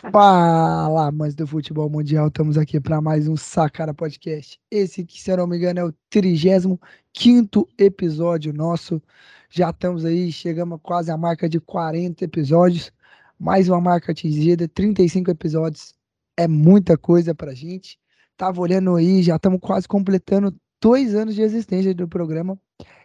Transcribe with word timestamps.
Fala, 0.00 1.08
amantes 1.08 1.34
do 1.34 1.44
futebol 1.44 1.90
mundial, 1.90 2.28
estamos 2.28 2.56
aqui 2.56 2.78
para 2.78 3.00
mais 3.00 3.26
um 3.26 3.36
Sacara 3.36 3.92
Podcast. 3.92 4.60
Esse 4.70 5.04
que, 5.04 5.20
se 5.20 5.28
eu 5.28 5.38
não 5.38 5.46
me 5.48 5.56
engano, 5.56 5.80
é 5.80 5.84
o 5.84 5.92
35 6.08 7.68
episódio 7.76 8.52
nosso. 8.52 9.02
Já 9.50 9.70
estamos 9.70 10.04
aí, 10.04 10.30
chegamos 10.30 10.78
quase 10.84 11.10
à 11.10 11.16
marca 11.16 11.48
de 11.48 11.58
40 11.58 12.24
episódios. 12.24 12.92
Mais 13.36 13.68
uma 13.68 13.80
marca 13.80 14.12
atingida, 14.12 14.68
35 14.68 15.32
episódios. 15.32 15.92
É 16.36 16.46
muita 16.46 16.96
coisa 16.96 17.34
pra 17.34 17.52
gente. 17.52 17.98
Tava 18.36 18.60
olhando 18.60 18.94
aí, 18.94 19.20
já 19.20 19.34
estamos 19.34 19.58
quase 19.60 19.88
completando 19.88 20.54
dois 20.80 21.12
anos 21.12 21.34
de 21.34 21.42
existência 21.42 21.92
do 21.92 22.06
programa 22.06 22.56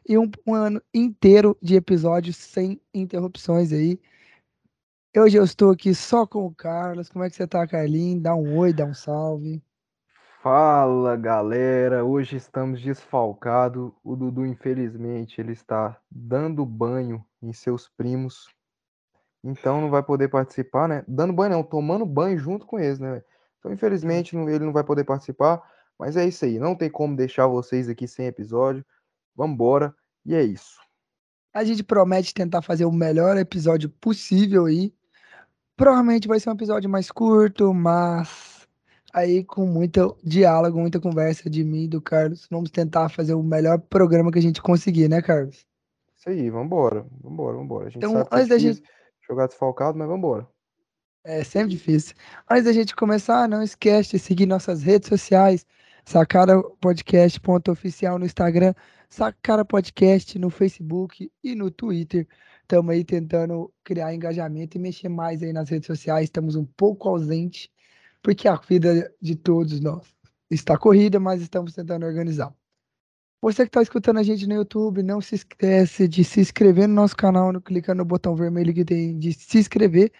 e 0.07 0.15
um, 0.15 0.29
um 0.45 0.53
ano 0.53 0.79
inteiro 0.93 1.57
de 1.59 1.75
episódios 1.75 2.35
sem 2.37 2.79
interrupções 2.93 3.73
aí. 3.73 3.99
Hoje 5.15 5.37
eu 5.37 5.43
estou 5.43 5.69
aqui 5.69 5.93
só 5.93 6.25
com 6.25 6.43
o 6.43 6.55
Carlos. 6.55 7.07
Como 7.07 7.23
é 7.23 7.29
que 7.29 7.35
você 7.35 7.45
tá, 7.45 7.67
Carlinhos? 7.67 8.23
Dá 8.23 8.33
um 8.33 8.57
oi, 8.57 8.73
dá 8.73 8.83
um 8.83 8.95
salve. 8.95 9.61
Fala, 10.41 11.15
galera. 11.15 12.03
Hoje 12.03 12.35
estamos 12.35 12.81
desfalcados. 12.81 13.91
O 14.03 14.15
Dudu, 14.15 14.43
infelizmente, 14.43 15.39
ele 15.39 15.51
está 15.51 15.95
dando 16.09 16.65
banho 16.65 17.23
em 17.43 17.53
seus 17.53 17.87
primos. 17.87 18.47
Então 19.43 19.79
não 19.81 19.91
vai 19.91 20.01
poder 20.01 20.29
participar, 20.29 20.89
né? 20.89 21.03
Dando 21.07 21.31
banho 21.31 21.51
não, 21.51 21.63
tomando 21.63 22.07
banho 22.07 22.39
junto 22.39 22.65
com 22.65 22.79
eles, 22.79 22.97
né? 22.97 23.21
Então, 23.59 23.71
infelizmente, 23.71 24.35
ele 24.35 24.65
não 24.65 24.73
vai 24.73 24.83
poder 24.83 25.03
participar. 25.03 25.61
Mas 25.99 26.17
é 26.17 26.25
isso 26.25 26.43
aí. 26.43 26.57
Não 26.57 26.75
tem 26.75 26.89
como 26.89 27.15
deixar 27.15 27.45
vocês 27.45 27.87
aqui 27.87 28.07
sem 28.07 28.25
episódio. 28.25 28.83
Vambora. 29.35 29.93
E 30.25 30.33
é 30.33 30.41
isso. 30.41 30.81
A 31.53 31.63
gente 31.63 31.83
promete 31.83 32.33
tentar 32.33 32.63
fazer 32.63 32.85
o 32.85 32.91
melhor 32.91 33.37
episódio 33.37 33.91
possível 33.91 34.65
aí. 34.65 34.91
Provavelmente 35.75 36.27
vai 36.27 36.39
ser 36.39 36.49
um 36.49 36.53
episódio 36.53 36.89
mais 36.89 37.11
curto, 37.11 37.73
mas 37.73 38.67
aí 39.13 39.43
com 39.43 39.65
muito 39.65 40.17
diálogo, 40.23 40.79
muita 40.79 40.99
conversa 40.99 41.49
de 41.49 41.63
mim 41.63 41.83
e 41.83 41.87
do 41.87 42.01
Carlos. 42.01 42.47
Vamos 42.49 42.71
tentar 42.71 43.09
fazer 43.09 43.33
o 43.33 43.43
melhor 43.43 43.79
programa 43.79 44.31
que 44.31 44.39
a 44.39 44.41
gente 44.41 44.61
conseguir, 44.61 45.09
né, 45.09 45.21
Carlos? 45.21 45.65
Isso 46.17 46.29
aí, 46.29 46.49
vambora, 46.49 47.05
vambora, 47.21 47.57
vambora. 47.57 47.87
A 47.87 47.89
gente 47.89 48.05
então, 48.05 48.25
antes 48.31 48.47
da 48.47 48.57
gente 48.57 48.81
jogar 49.27 49.47
desfalcado, 49.47 49.97
mas 49.97 50.07
vambora. 50.07 50.47
É 51.25 51.43
sempre 51.43 51.69
difícil. 51.69 52.15
Antes 52.49 52.65
da 52.65 52.73
gente 52.73 52.95
começar, 52.95 53.47
não 53.47 53.63
esquece 53.63 54.11
de 54.11 54.19
seguir 54.19 54.45
nossas 54.45 54.83
redes 54.83 55.07
sociais, 55.07 55.65
sacarapodcast.oficial 56.05 58.19
no 58.19 58.25
Instagram, 58.25 58.73
Sacara 59.09 59.63
Podcast 59.63 60.37
no 60.39 60.49
Facebook 60.49 61.31
e 61.43 61.55
no 61.55 61.69
Twitter. 61.69 62.27
Estamos 62.63 62.93
aí 62.93 63.03
tentando 63.03 63.71
criar 63.83 64.13
engajamento 64.13 64.77
e 64.77 64.79
mexer 64.79 65.09
mais 65.09 65.43
aí 65.43 65.53
nas 65.53 65.69
redes 65.69 65.87
sociais. 65.87 66.25
Estamos 66.25 66.55
um 66.55 66.65
pouco 66.65 67.09
ausentes, 67.09 67.69
porque 68.21 68.47
a 68.47 68.55
vida 68.55 69.13
de 69.21 69.35
todos 69.35 69.79
nós 69.79 70.05
está 70.49 70.77
corrida, 70.77 71.19
mas 71.19 71.41
estamos 71.41 71.73
tentando 71.73 72.05
organizar. 72.05 72.53
Você 73.41 73.63
que 73.63 73.69
está 73.69 73.81
escutando 73.81 74.19
a 74.19 74.23
gente 74.23 74.47
no 74.47 74.53
YouTube, 74.53 75.03
não 75.03 75.19
se 75.19 75.35
esquece 75.35 76.07
de 76.07 76.23
se 76.23 76.39
inscrever 76.39 76.87
no 76.87 76.93
nosso 76.95 77.15
canal, 77.15 77.51
clicando 77.61 77.97
no 77.97 78.05
botão 78.05 78.35
vermelho 78.35 78.73
que 78.73 78.85
tem 78.85 79.19
de 79.19 79.33
se 79.33 79.59
inscrever 79.59 80.13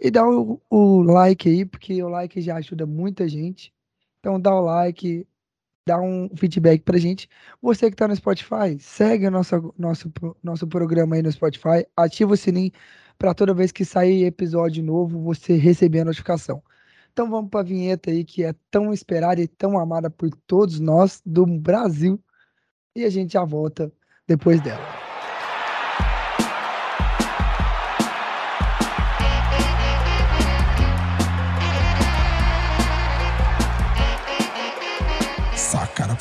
e 0.00 0.10
dar 0.10 0.28
o, 0.28 0.62
o 0.70 1.02
like 1.02 1.48
aí, 1.48 1.64
porque 1.64 2.00
o 2.02 2.08
like 2.08 2.40
já 2.40 2.56
ajuda 2.56 2.86
muita 2.86 3.28
gente. 3.28 3.74
Então 4.20 4.40
dá 4.40 4.54
o 4.54 4.60
like, 4.60 5.26
dá 5.88 5.98
um 6.00 6.28
feedback 6.36 6.82
pra 6.82 6.98
gente. 6.98 7.28
Você 7.62 7.90
que 7.90 7.96
tá 7.96 8.06
no 8.06 8.14
Spotify, 8.14 8.78
segue 8.78 9.26
o 9.26 9.30
nosso, 9.30 9.74
nosso, 9.78 10.12
nosso 10.42 10.66
programa 10.66 11.16
aí 11.16 11.22
no 11.22 11.32
Spotify, 11.32 11.86
ativa 11.96 12.34
o 12.34 12.36
sininho 12.36 12.70
para 13.18 13.34
toda 13.34 13.54
vez 13.54 13.72
que 13.72 13.84
sair 13.84 14.24
episódio 14.24 14.84
novo 14.84 15.18
você 15.18 15.56
receber 15.56 16.00
a 16.00 16.04
notificação. 16.04 16.62
Então 17.12 17.28
vamos 17.30 17.50
para 17.50 17.60
a 17.60 17.64
vinheta 17.64 18.10
aí 18.10 18.22
que 18.22 18.44
é 18.44 18.54
tão 18.70 18.92
esperada 18.92 19.40
e 19.40 19.48
tão 19.48 19.78
amada 19.78 20.10
por 20.10 20.30
todos 20.46 20.78
nós 20.78 21.22
do 21.24 21.46
Brasil 21.46 22.22
e 22.94 23.04
a 23.04 23.10
gente 23.10 23.32
já 23.32 23.44
volta 23.44 23.90
depois 24.26 24.60
dela. 24.60 25.07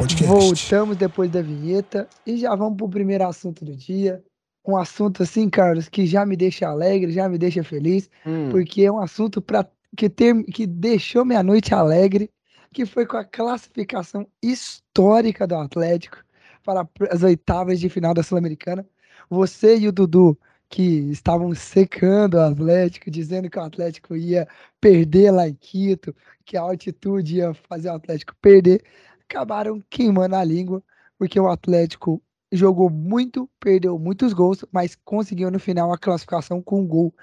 Podcast. 0.08 0.26
Voltamos 0.26 0.96
depois 0.96 1.30
da 1.30 1.42
vinheta 1.42 2.08
e 2.26 2.38
já 2.38 2.56
vamos 2.56 2.78
para 2.78 2.86
o 2.86 2.90
primeiro 2.90 3.28
assunto 3.28 3.66
do 3.66 3.76
dia. 3.76 4.24
Um 4.66 4.78
assunto 4.78 5.24
assim, 5.24 5.50
Carlos, 5.50 5.90
que 5.90 6.06
já 6.06 6.26
me 6.26 6.38
deixa 6.38 6.68
alegre, 6.68 7.12
já 7.12 7.28
me 7.28 7.38
deixa 7.38 7.62
feliz, 7.62 8.10
hum. 8.26 8.50
porque 8.50 8.84
é 8.84 8.92
um 8.92 9.00
assunto 9.00 9.42
para 9.42 9.68
que, 9.98 10.10
ter, 10.10 10.44
que 10.46 10.66
deixou 10.66 11.26
minha 11.26 11.44
noite 11.44 11.74
alegre, 11.74 12.30
que 12.72 12.86
foi 12.86 13.06
com 13.06 13.18
a 13.18 13.26
classificação 13.26 14.26
histórica 14.42 15.46
do 15.46 15.56
Atlético 15.56 16.24
para 16.64 16.88
as 17.12 17.24
oitavas 17.24 17.80
de 17.80 17.90
final 17.90 18.14
da 18.14 18.24
Sul-Americana. 18.24 18.86
Você 19.30 19.78
e 19.78 19.88
o 19.90 19.92
Dudu, 19.92 20.38
que 20.70 21.12
estavam 21.12 21.54
secando 21.54 22.36
o 22.36 22.42
Atlético, 22.42 23.12
dizendo 23.12 23.50
que 23.50 23.60
o 23.60 23.64
Atlético 23.64 24.16
ia 24.16 24.48
perder 24.80 25.32
lá 25.32 25.48
em 25.50 25.54
Quito, 25.54 26.16
que 26.46 26.56
a 26.56 26.62
altitude 26.62 27.38
ia 27.38 27.54
fazer 27.54 27.90
o 27.90 27.96
Atlético 27.96 28.34
perder 28.42 28.82
acabaram 29.30 29.84
queimando 29.90 30.36
a 30.36 30.44
língua, 30.44 30.82
porque 31.18 31.40
o 31.40 31.48
Atlético 31.48 32.22
jogou 32.52 32.90
muito, 32.90 33.50
perdeu 33.60 34.00
muitos 34.00 34.34
gols, 34.34 34.64
mas 34.72 34.96
conseguiu 34.96 35.52
no 35.52 35.60
final 35.60 35.92
a 35.92 35.98
classificação 35.98 36.62
com 36.62 36.82
um 36.82 36.88
gol 36.88 37.14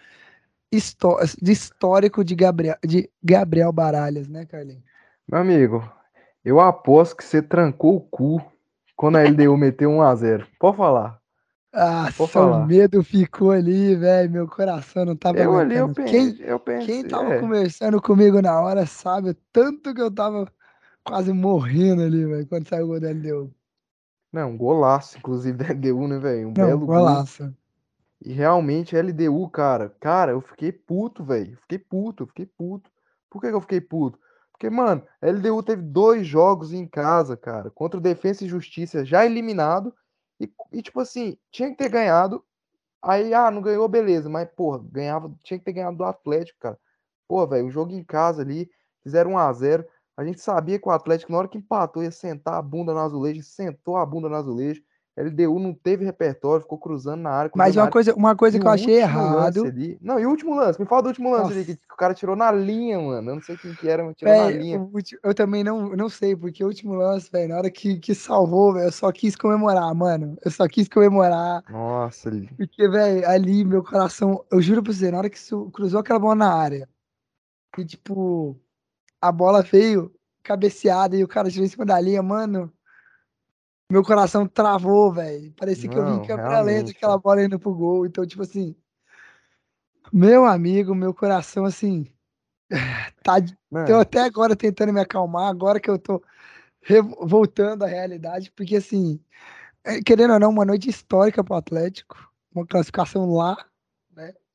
de 0.70 1.52
histórico 1.52 2.24
de 2.24 2.34
Gabriel, 2.34 2.76
de 2.84 3.08
Gabriel 3.22 3.72
Baralhas, 3.72 4.28
né, 4.28 4.44
Carlinhos? 4.44 4.82
Meu 5.26 5.40
amigo, 5.40 5.90
eu 6.44 6.60
aposto 6.60 7.16
que 7.16 7.24
você 7.24 7.40
trancou 7.40 7.96
o 7.96 8.00
cu 8.00 8.44
quando 8.96 9.16
a 9.16 9.22
LDU 9.22 9.56
meteu 9.56 9.90
1x0. 9.90 10.46
Pode 10.58 10.76
falar. 10.76 11.18
Ah, 11.72 12.08
o 12.18 12.66
medo 12.66 13.02
ficou 13.02 13.50
ali, 13.50 13.96
velho. 13.96 14.30
Meu 14.30 14.46
coração 14.46 15.04
não 15.04 15.16
tava 15.16 15.38
eu 15.38 15.56
ali, 15.56 15.74
eu 15.74 15.92
pensei, 15.92 16.34
quem, 16.34 16.46
eu 16.46 16.60
pensei, 16.60 16.86
quem 16.86 17.08
tava 17.08 17.34
é. 17.34 17.40
conversando 17.40 18.00
comigo 18.00 18.40
na 18.40 18.60
hora 18.60 18.86
sabe 18.86 19.30
o 19.30 19.36
tanto 19.52 19.92
que 19.92 20.00
eu 20.00 20.10
tava 20.10 20.46
quase 21.04 21.32
morrendo 21.32 22.02
ali, 22.02 22.24
velho, 22.24 22.46
quando 22.46 22.66
saiu 22.66 22.86
o 22.86 22.88
gol 22.88 23.00
da 23.00 23.10
LDU. 23.10 23.54
Não, 24.32 24.56
golaço, 24.56 25.18
inclusive, 25.18 25.56
da 25.56 25.66
LDU, 25.66 26.08
né, 26.08 26.18
velho? 26.18 26.48
Um 26.48 26.54
Não, 26.56 26.66
belo 26.66 26.86
golaço. 26.86 27.44
Gol. 27.44 27.54
E 28.24 28.32
realmente, 28.32 28.96
LDU, 28.96 29.48
cara, 29.50 29.94
cara, 30.00 30.32
eu 30.32 30.40
fiquei 30.40 30.72
puto, 30.72 31.22
velho. 31.22 31.56
Fiquei 31.58 31.78
puto, 31.78 32.26
fiquei 32.26 32.46
puto. 32.46 32.90
Por 33.28 33.40
que, 33.40 33.48
que 33.48 33.54
eu 33.54 33.60
fiquei 33.60 33.80
puto? 33.80 34.18
Porque, 34.50 34.70
mano, 34.70 35.06
a 35.20 35.26
LDU 35.26 35.62
teve 35.62 35.82
dois 35.82 36.26
jogos 36.26 36.72
em 36.72 36.86
casa, 36.86 37.36
cara, 37.36 37.70
contra 37.70 37.98
o 37.98 38.02
Defensa 38.02 38.44
e 38.44 38.48
Justiça, 38.48 39.04
já 39.04 39.26
eliminado. 39.26 39.94
E, 40.40 40.50
e, 40.72 40.80
tipo 40.80 41.00
assim, 41.00 41.36
tinha 41.50 41.70
que 41.70 41.76
ter 41.76 41.88
ganhado. 41.88 42.42
Aí, 43.02 43.34
ah, 43.34 43.50
não 43.50 43.60
ganhou, 43.60 43.86
beleza. 43.88 44.28
Mas, 44.30 44.48
porra, 44.56 44.82
ganhava, 44.90 45.32
tinha 45.42 45.58
que 45.58 45.64
ter 45.64 45.72
ganhado 45.72 45.98
do 45.98 46.04
Atlético, 46.04 46.58
cara. 46.58 46.78
Pô, 47.28 47.46
velho, 47.46 47.66
o 47.66 47.70
jogo 47.70 47.92
em 47.92 48.02
casa 48.02 48.42
ali, 48.42 48.70
fizeram 49.02 49.32
1 49.32 49.38
a 50.16 50.22
0 50.22 50.24
a 50.24 50.24
gente 50.24 50.40
sabia 50.40 50.78
que 50.78 50.88
o 50.88 50.92
Atlético, 50.92 51.32
na 51.32 51.38
hora 51.38 51.48
que 51.48 51.58
empatou, 51.58 52.02
ia 52.02 52.10
sentar 52.10 52.54
a 52.54 52.62
bunda 52.62 52.92
no 52.92 53.00
azulejo, 53.00 53.42
sentou 53.42 53.96
a 53.96 54.06
bunda 54.06 54.28
no 54.28 54.36
azulejo. 54.36 54.82
LDU 55.16 55.60
não 55.60 55.72
teve 55.72 56.04
repertório, 56.04 56.62
ficou 56.62 56.76
cruzando 56.76 57.22
na 57.22 57.30
área. 57.30 57.50
Mas 57.54 57.76
uma 57.76 57.88
coisa, 57.88 58.12
uma 58.14 58.34
coisa 58.34 58.58
que 58.58 58.66
eu 58.66 58.70
achei 58.70 58.96
errado. 58.96 59.64
Ali, 59.64 59.96
não, 60.00 60.18
e 60.18 60.26
o 60.26 60.30
último 60.30 60.56
lance? 60.56 60.80
Me 60.80 60.86
fala 60.86 61.02
do 61.02 61.08
último 61.08 61.30
lance 61.30 61.52
ali, 61.52 61.64
que, 61.64 61.72
o 61.72 61.96
cara 61.96 62.14
tirou 62.14 62.34
na 62.34 62.50
linha, 62.50 62.98
mano. 62.98 63.30
Eu 63.30 63.34
não 63.36 63.42
sei 63.42 63.56
quem 63.56 63.72
que 63.74 63.88
era, 63.88 64.04
mas 64.04 64.16
tirou 64.16 64.34
na 64.34 64.50
linha. 64.50 64.90
Eu 65.22 65.32
também 65.32 65.62
não, 65.62 65.90
não 65.90 66.08
sei, 66.08 66.34
porque 66.34 66.64
o 66.64 66.66
último 66.66 66.94
lance, 66.94 67.30
velho, 67.30 67.50
na 67.50 67.58
hora 67.58 67.70
que, 67.70 67.96
que 68.00 68.12
salvou, 68.12 68.72
velho, 68.72 68.86
eu 68.86 68.92
só 68.92 69.12
quis 69.12 69.36
comemorar, 69.36 69.94
mano. 69.94 70.36
Eu 70.44 70.50
só 70.50 70.66
quis 70.66 70.88
comemorar. 70.88 71.62
Nossa, 71.70 72.28
ali. 72.28 72.50
Porque, 72.56 72.88
velho, 72.88 73.28
ali 73.28 73.64
meu 73.64 73.84
coração, 73.84 74.44
eu 74.50 74.60
juro 74.60 74.82
pra 74.82 74.92
você, 74.92 75.12
na 75.12 75.18
hora 75.18 75.30
que 75.30 75.38
cruzou 75.72 76.00
aquela 76.00 76.18
bola 76.18 76.34
na 76.34 76.52
área, 76.52 76.88
e 77.78 77.84
tipo, 77.84 78.56
a 79.24 79.32
bola 79.32 79.62
veio 79.62 80.14
cabeceada 80.42 81.16
e 81.16 81.24
o 81.24 81.28
cara 81.28 81.50
tirou 81.50 81.64
em 81.64 81.68
cima 81.68 81.86
da 81.86 81.98
linha, 81.98 82.22
mano. 82.22 82.70
Meu 83.90 84.02
coração 84.02 84.46
travou, 84.46 85.10
velho. 85.12 85.50
Parecia 85.52 85.88
que 85.88 85.96
eu 85.96 86.04
vi 86.04 86.12
em 86.12 86.26
câmera 86.26 86.60
lenta 86.60 86.90
aquela 86.90 87.16
bola 87.16 87.42
indo 87.42 87.58
pro 87.58 87.74
gol. 87.74 88.04
Então, 88.04 88.26
tipo 88.26 88.42
assim. 88.42 88.76
Meu 90.12 90.44
amigo, 90.44 90.94
meu 90.94 91.14
coração, 91.14 91.64
assim. 91.64 92.06
Tá. 93.22 93.36
Eu 93.88 94.00
até 94.00 94.20
agora 94.20 94.54
tentando 94.54 94.92
me 94.92 95.00
acalmar, 95.00 95.48
agora 95.48 95.80
que 95.80 95.88
eu 95.88 95.98
tô 95.98 96.22
voltando 97.22 97.84
à 97.84 97.86
realidade, 97.86 98.50
porque, 98.50 98.76
assim. 98.76 99.18
É, 99.82 100.02
querendo 100.02 100.34
ou 100.34 100.40
não, 100.40 100.50
uma 100.50 100.66
noite 100.66 100.90
histórica 100.90 101.42
pro 101.42 101.54
Atlético. 101.54 102.30
Uma 102.54 102.66
classificação 102.66 103.32
lá? 103.32 103.56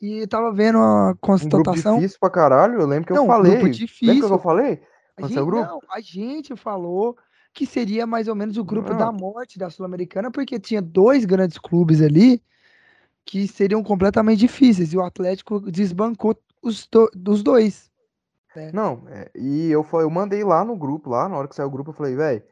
E 0.02 0.26
tava 0.28 0.52
vendo 0.54 0.78
a 0.78 1.16
constatação. 1.20 1.60
Um 1.60 1.74
grupo 1.74 1.96
difícil 2.00 2.20
pra 2.20 2.30
caralho, 2.30 2.80
eu 2.80 2.88
lembro 2.88 3.08
que 3.08 3.14
não, 3.14 3.24
eu 3.24 3.28
falei. 3.28 3.52
Grupo 3.58 3.70
difícil. 3.70 4.14
Lembra 4.14 4.28
que 4.28 4.34
eu 4.34 4.40
falei? 4.40 4.82
A 5.18 5.28
gente, 5.28 5.36
não, 5.36 5.80
a 5.90 6.00
gente 6.00 6.56
falou 6.56 7.18
que 7.54 7.66
seria 7.66 8.08
mais 8.08 8.28
ou 8.28 8.36
menos 8.36 8.56
o 8.58 8.64
grupo 8.64 8.92
não. 8.92 8.98
da 8.98 9.12
morte 9.12 9.60
da 9.60 9.70
Sul-Americana, 9.70 10.32
porque 10.32 10.60
tinha 10.60 10.82
dois 10.82 11.26
grandes 11.26 11.58
clubes 11.58 12.02
ali 12.02 12.42
que 13.26 13.48
seriam 13.48 13.84
completamente 13.84 14.40
difíceis, 14.40 14.94
e 14.94 14.98
o 14.98 15.04
Atlético 15.04 15.60
desbancou 15.70 16.36
os, 16.64 16.88
do, 16.88 17.12
dos 17.14 17.44
dois. 17.44 17.92
né? 18.56 18.72
Não, 18.74 19.04
é, 19.08 19.30
e 19.36 19.70
eu, 19.70 19.86
eu 19.94 20.10
mandei 20.10 20.44
lá 20.44 20.64
no 20.64 20.76
grupo, 20.76 21.10
lá, 21.10 21.28
na 21.28 21.38
hora 21.38 21.48
que 21.48 21.56
saiu 21.56 21.68
o 21.68 21.72
grupo, 21.72 21.92
eu 21.92 21.94
falei, 21.94 22.16
velho, 22.16 22.44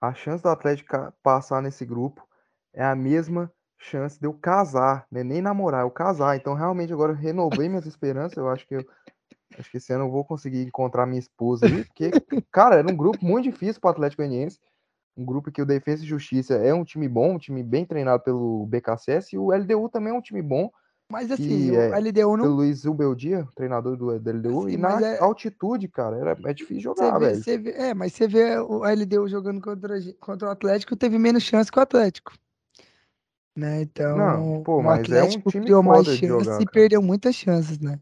a 0.00 0.12
chance 0.12 0.42
do 0.42 0.48
Atlético 0.48 1.12
passar 1.22 1.62
nesse 1.62 1.86
grupo 1.86 2.26
é 2.74 2.84
a 2.84 2.94
mesma 2.94 3.50
chance 3.82 4.18
de 4.18 4.26
eu 4.26 4.32
casar, 4.32 5.06
né? 5.10 5.22
Nem 5.24 5.42
namorar, 5.42 5.82
eu 5.82 5.90
casar. 5.90 6.36
Então, 6.36 6.54
realmente, 6.54 6.92
agora 6.92 7.12
eu 7.12 7.16
renovei 7.16 7.68
minhas 7.68 7.86
esperanças. 7.86 8.36
Eu 8.36 8.48
acho 8.48 8.66
que 8.66 8.76
eu, 8.76 8.86
acho 9.58 9.70
que 9.70 9.76
esse 9.76 9.92
ano 9.92 10.04
eu 10.04 10.10
vou 10.10 10.24
conseguir 10.24 10.62
encontrar 10.62 11.06
minha 11.06 11.18
esposa 11.18 11.66
aí, 11.66 11.84
porque, 11.84 12.10
cara, 12.50 12.76
era 12.76 12.90
um 12.90 12.96
grupo 12.96 13.24
muito 13.24 13.50
difícil 13.50 13.80
para 13.80 13.88
o 13.88 13.90
Atlético 13.90 14.22
Goianiense. 14.22 14.58
Um 15.16 15.24
grupo 15.24 15.52
que 15.52 15.60
o 15.60 15.66
Defensa 15.66 16.02
e 16.02 16.06
Justiça 16.06 16.54
é 16.54 16.72
um 16.72 16.84
time 16.84 17.06
bom, 17.06 17.34
um 17.34 17.38
time 17.38 17.62
bem 17.62 17.84
treinado 17.84 18.22
pelo 18.22 18.64
BKSS, 18.66 19.34
e 19.34 19.38
o 19.38 19.52
LDU 19.52 19.88
também 19.90 20.10
é 20.10 20.16
um 20.16 20.22
time 20.22 20.40
bom, 20.40 20.70
Mas 21.06 21.30
assim, 21.30 21.70
o 21.70 21.74
é 21.74 22.00
LDU 22.00 22.36
não. 22.38 22.46
Luiz 22.46 22.78
Zubeldia, 22.78 23.46
treinador 23.54 23.94
do, 23.94 24.18
do 24.18 24.30
LDU, 24.30 24.60
Assim, 24.60 24.72
e 24.72 24.76
na 24.78 24.98
é. 25.02 25.18
altitude, 25.20 25.86
cara, 25.88 26.16
era, 26.16 26.38
é 26.46 26.54
difícil 26.54 26.80
jogar, 26.80 27.18
vê, 27.18 27.34
velho. 27.34 27.62
vê, 27.62 27.70
é, 27.72 27.92
mas 27.92 28.14
você 28.14 28.26
vê 28.26 28.56
o 28.56 28.84
LDU 28.84 29.28
jogando 29.28 29.60
contra, 29.60 29.98
contra 30.18 30.48
o 30.48 30.50
Atlético, 30.50 30.96
teve 30.96 31.18
menos 31.18 31.42
chance 31.42 31.70
que 31.70 31.78
o 31.78 31.82
Atlético, 31.82 32.32
né? 33.56 33.82
Não, 34.14 34.54
Então, 34.54 34.62
pô, 34.62 34.78
o 34.78 34.82
mas 34.82 35.10
é 35.12 35.24
um 35.24 35.36
Atlético 35.36 35.44
time 35.44 35.66
criou 35.66 35.82
mais 35.82 36.06
chances 36.08 36.48
jogar, 36.48 36.60
e 36.60 36.66
cara. 36.66 36.70
perdeu 36.70 37.02
muitas 37.02 37.34
chances, 37.34 37.78
né? 37.78 38.00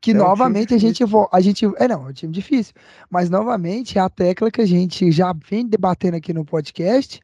Que 0.00 0.12
É 0.12 0.22
um 0.22 0.28
novamente 0.28 0.74
a 0.74 0.78
gente, 0.78 1.02
a 1.32 1.40
gente, 1.40 1.66
é 1.76 1.88
não, 1.88 2.06
é 2.06 2.10
um 2.10 2.12
time 2.12 2.32
difícil, 2.32 2.74
mas 3.10 3.30
novamente 3.30 3.98
é 3.98 4.00
a 4.00 4.08
tecla 4.10 4.50
que 4.50 4.60
a 4.60 4.66
gente 4.66 5.10
já 5.12 5.32
vem 5.32 5.66
debatendo 5.66 6.16
aqui 6.16 6.32
no 6.32 6.44
podcast 6.44 7.20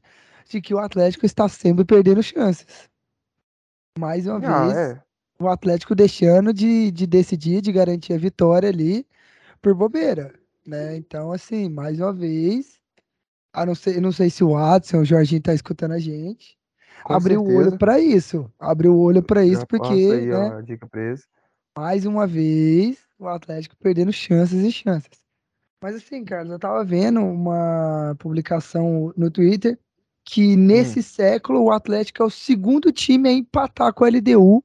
de 0.48 0.60
que 0.60 0.74
o 0.74 0.78
Atlético 0.78 1.26
está 1.26 1.48
sempre 1.48 1.84
perdendo 1.84 2.22
chances. 2.22 2.66
Mais 3.98 4.26
uma 4.26 4.40
Ah, 4.42 4.66
vez, 4.66 4.76
é. 4.76 5.02
o 5.38 5.48
Atlético 5.48 5.94
deixando 5.94 6.52
de, 6.52 6.90
de 6.90 7.06
decidir, 7.06 7.60
de 7.60 7.72
garantir 7.72 8.12
a 8.12 8.18
vitória 8.18 8.68
ali 8.68 9.06
por 9.62 9.74
bobeira, 9.74 10.34
né? 10.66 10.96
Então, 10.96 11.32
assim, 11.32 11.68
mais 11.68 12.00
uma 12.00 12.12
vez, 12.12 12.80
a 13.52 13.64
não 13.66 13.74
ser, 13.74 14.00
não 14.00 14.12
sei 14.12 14.30
se 14.30 14.44
o 14.44 14.50
Watson, 14.52 14.98
o 15.00 15.04
Jorginho 15.04 15.42
tá 15.42 15.54
escutando 15.54 15.92
a 15.92 15.98
gente, 15.98 16.58
Com 17.04 17.18
abriu 17.18 17.42
o 17.42 17.52
olho 17.52 17.72
certeza. 17.72 17.78
para 17.78 18.00
isso, 18.00 18.50
abriu 18.58 18.94
o 18.94 19.00
olho 19.00 19.22
para 19.22 19.44
isso 19.44 19.62
Já 19.62 19.66
porque, 19.66 19.92
aí 20.12 20.32
né? 20.32 20.54
ó, 20.58 20.60
dica 20.60 20.86
pra 20.88 21.00
mais 21.76 22.04
uma 22.06 22.26
vez, 22.26 22.98
o 23.18 23.26
Atlético 23.28 23.76
perdendo 23.76 24.12
chances 24.12 24.62
e 24.64 24.72
chances. 24.72 25.22
Mas 25.82 25.96
assim, 25.96 26.24
Carlos, 26.24 26.52
eu 26.52 26.58
tava 26.58 26.84
vendo 26.84 27.20
uma 27.20 28.14
publicação 28.18 29.12
no 29.16 29.30
Twitter 29.30 29.78
que 30.24 30.56
Hum, 30.56 30.56
nesse 30.56 31.02
século 31.02 31.62
o 31.64 31.70
Atlético 31.72 32.22
é 32.22 32.26
o 32.26 32.30
segundo 32.30 32.92
time 32.92 33.28
a 33.28 33.32
empatar 33.32 33.92
com 33.92 34.04
a 34.04 34.08
LDU 34.08 34.64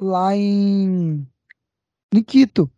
lá 0.00 0.34
em, 0.36 1.26
em 2.14 2.22
Quito. 2.22 2.70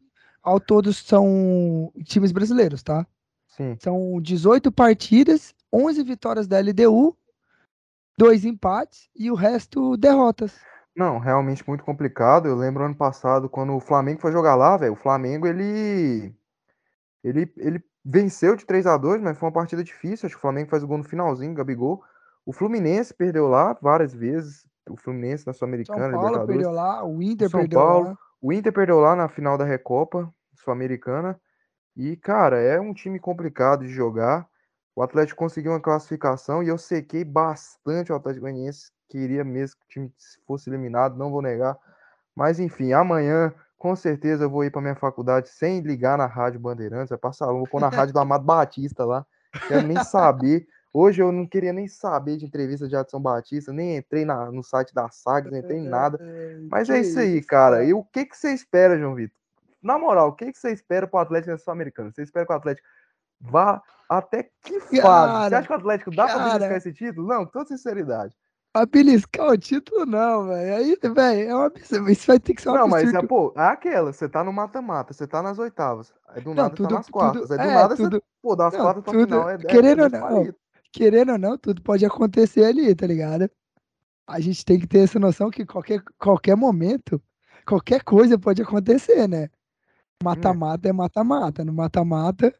Ao 0.42 0.60
todo 0.60 0.92
são 0.92 1.92
times 2.04 2.32
brasileiros, 2.32 2.82
tá? 2.82 3.06
sim. 3.46 3.80
São 3.80 4.20
18 4.20 4.72
partidas, 4.72 5.54
11 5.72 6.02
vitórias 6.02 6.46
da 6.46 6.58
LDU, 6.60 7.16
dois 8.18 8.44
empates 8.44 9.08
e 9.14 9.30
o 9.30 9.34
resto 9.34 9.96
derrotas. 9.96 10.66
Não, 10.96 11.18
realmente 11.18 11.66
muito 11.68 11.84
complicado. 11.84 12.48
Eu 12.48 12.56
lembro 12.56 12.84
ano 12.84 12.96
passado, 12.96 13.48
quando 13.48 13.74
o 13.74 13.80
Flamengo 13.80 14.20
foi 14.20 14.32
jogar 14.32 14.54
lá, 14.54 14.76
velho. 14.76 14.92
O 14.94 14.96
Flamengo, 14.96 15.46
ele. 15.46 16.34
Ele, 17.22 17.52
ele 17.56 17.84
venceu 18.04 18.54
de 18.56 18.64
3 18.64 18.86
a 18.86 18.96
2 18.96 19.20
mas 19.20 19.36
foi 19.38 19.48
uma 19.48 19.52
partida 19.52 19.82
difícil. 19.84 20.26
Acho 20.26 20.36
que 20.36 20.38
o 20.38 20.42
Flamengo 20.42 20.70
faz 20.70 20.82
o 20.82 20.86
gol 20.86 20.98
no 20.98 21.04
finalzinho, 21.04 21.54
Gabigol. 21.54 22.02
O 22.44 22.52
Fluminense 22.52 23.12
perdeu 23.12 23.48
lá 23.48 23.76
várias 23.82 24.14
vezes. 24.14 24.66
O 24.88 24.96
Fluminense 24.96 25.46
na 25.46 25.52
São 25.52 25.60
Sul-Americana, 25.60 26.08
Paulo 26.08 26.28
Libertadores. 26.28 26.46
perdeu 26.46 26.70
lá, 26.70 27.04
o 27.04 27.20
O 27.20 27.22
Inter 27.22 27.50
São 27.50 27.60
perdeu 27.60 27.80
Paulo. 27.80 28.08
lá. 28.10 28.18
O 28.40 28.52
Inter 28.52 28.72
perdeu 28.72 29.00
lá 29.00 29.16
na 29.16 29.28
final 29.28 29.58
da 29.58 29.64
Recopa 29.64 30.32
Sul-Americana. 30.54 31.40
E, 31.96 32.16
cara, 32.16 32.60
é 32.60 32.80
um 32.80 32.94
time 32.94 33.18
complicado 33.18 33.84
de 33.84 33.90
jogar. 33.90 34.48
O 34.96 35.02
Atlético 35.02 35.38
conseguiu 35.38 35.72
uma 35.72 35.80
classificação 35.80 36.62
e 36.62 36.68
eu 36.68 36.78
sequei 36.78 37.22
bastante 37.22 38.10
o 38.10 38.14
Atlético 38.16 38.44
Goianiense. 38.44 38.90
Queria 39.10 39.44
mesmo 39.44 39.76
que 39.80 39.84
o 39.84 39.88
time 39.88 40.14
fosse 40.46 40.70
eliminado, 40.70 41.18
não 41.18 41.30
vou 41.30 41.42
negar. 41.42 41.76
Mas 42.34 42.58
enfim, 42.58 42.94
amanhã 42.94 43.52
com 43.76 43.94
certeza 43.94 44.44
eu 44.44 44.50
vou 44.50 44.64
ir 44.64 44.70
para 44.70 44.80
minha 44.80 44.94
faculdade 44.94 45.50
sem 45.50 45.80
ligar 45.80 46.16
na 46.16 46.24
Rádio 46.24 46.58
Bandeirantes. 46.58 47.10
Vai 47.10 47.18
passar, 47.18 47.44
eu 47.48 47.58
vou 47.58 47.68
pôr 47.68 47.78
na 47.78 47.90
rádio 47.90 48.14
do 48.14 48.20
Amado 48.20 48.42
Batista 48.42 49.04
lá. 49.04 49.26
Quero 49.68 49.86
nem 49.86 50.02
saber. 50.02 50.66
Hoje 50.94 51.22
eu 51.22 51.30
não 51.30 51.46
queria 51.46 51.74
nem 51.74 51.86
saber 51.86 52.38
de 52.38 52.46
entrevista 52.46 52.88
de 52.88 52.96
Adson 52.96 53.20
Batista, 53.20 53.74
nem 53.74 53.98
entrei 53.98 54.24
na, 54.24 54.50
no 54.50 54.62
site 54.62 54.94
da 54.94 55.10
Sagres, 55.10 55.52
não 55.52 55.58
entrei 55.58 55.78
em 55.78 55.86
nada. 55.86 56.18
Mas 56.72 56.88
é 56.88 57.00
isso 57.00 57.18
aí, 57.18 57.42
cara. 57.42 57.76
cara. 57.76 57.84
E 57.84 57.92
o 57.92 58.02
que, 58.02 58.24
que 58.24 58.34
você 58.34 58.50
espera, 58.54 58.98
João 58.98 59.14
Vitor? 59.14 59.36
Na 59.82 59.98
moral, 59.98 60.28
o 60.28 60.32
que, 60.32 60.50
que 60.50 60.58
você 60.58 60.72
espera 60.72 61.06
pro 61.06 61.20
Atlético 61.20 61.50
nessa 61.50 61.64
Sul-Americana? 61.64 62.10
Você 62.10 62.22
espera 62.22 62.46
que 62.46 62.52
o 62.52 62.56
Atlético 62.56 62.88
vá 63.40 63.82
até 64.08 64.50
que 64.62 64.80
fase? 64.80 64.90
Você 64.90 65.00
Cara, 65.00 65.58
acha 65.58 65.66
que 65.66 65.72
o 65.72 65.76
Atlético 65.76 66.10
dá 66.10 66.24
pra 66.28 66.38
beliscar 66.38 66.60
cara, 66.60 66.76
esse 66.76 66.92
título? 66.92 67.26
Não, 67.26 67.44
com 67.44 67.50
toda 67.52 67.66
sinceridade. 67.66 68.36
a 68.74 68.84
beliscar 68.86 69.48
o 69.50 69.58
título 69.58 70.06
não, 70.06 70.48
velho. 70.48 70.76
Aí, 70.76 70.96
velho, 71.14 71.50
é 71.50 71.54
um 71.56 71.60
absurdo. 71.62 72.10
Isso 72.10 72.26
vai 72.26 72.38
ter 72.38 72.54
que 72.54 72.62
ser 72.62 72.70
um 72.70 72.74
Não, 72.74 72.88
mas 72.88 73.12
é, 73.12 73.22
pô, 73.22 73.52
é 73.56 73.62
aquela, 73.62 74.12
você 74.12 74.28
tá 74.28 74.44
no 74.44 74.52
mata-mata, 74.52 75.12
você 75.12 75.26
tá 75.26 75.42
nas 75.42 75.58
oitavas, 75.58 76.12
aí 76.28 76.42
do 76.42 76.54
Não, 76.54 76.64
nada 76.64 76.76
você 76.76 76.82
tá 76.82 76.88
tudo, 76.88 76.94
nas 76.94 77.06
tudo, 77.06 77.12
quartas, 77.12 77.50
aí 77.50 77.58
do 77.58 77.64
é, 77.64 77.74
nada 77.74 77.96
você, 77.96 78.02
tudo, 78.02 78.22
pô, 78.42 78.54
das 78.54 78.72
não, 78.74 78.80
quartas 78.80 79.02
pra 79.04 79.12
tudo, 79.12 79.24
final 79.24 79.50
é, 79.50 79.52
é, 79.54 79.56
é 79.56 79.58
querendo 79.58 80.02
ou 80.02 80.10
dois 80.10 80.22
não, 80.22 80.54
querendo 80.92 81.32
ou 81.32 81.38
não, 81.38 81.58
tudo 81.58 81.82
pode 81.82 82.04
acontecer 82.04 82.64
ali, 82.64 82.94
tá 82.94 83.06
ligado? 83.06 83.50
A 84.28 84.40
gente 84.40 84.64
tem 84.64 84.78
que 84.78 84.86
ter 84.86 85.00
essa 85.00 85.18
noção 85.18 85.50
que 85.50 85.64
qualquer, 85.64 86.02
qualquer 86.18 86.56
momento, 86.56 87.22
qualquer 87.66 88.02
coisa 88.04 88.38
pode 88.38 88.60
acontecer, 88.62 89.28
né? 89.28 89.44
É, 89.44 89.50
Mata-mata 90.24 90.88
é 90.88 90.92
mata-mata. 90.92 91.64
No 91.64 91.72
mata-mata, 91.72 92.54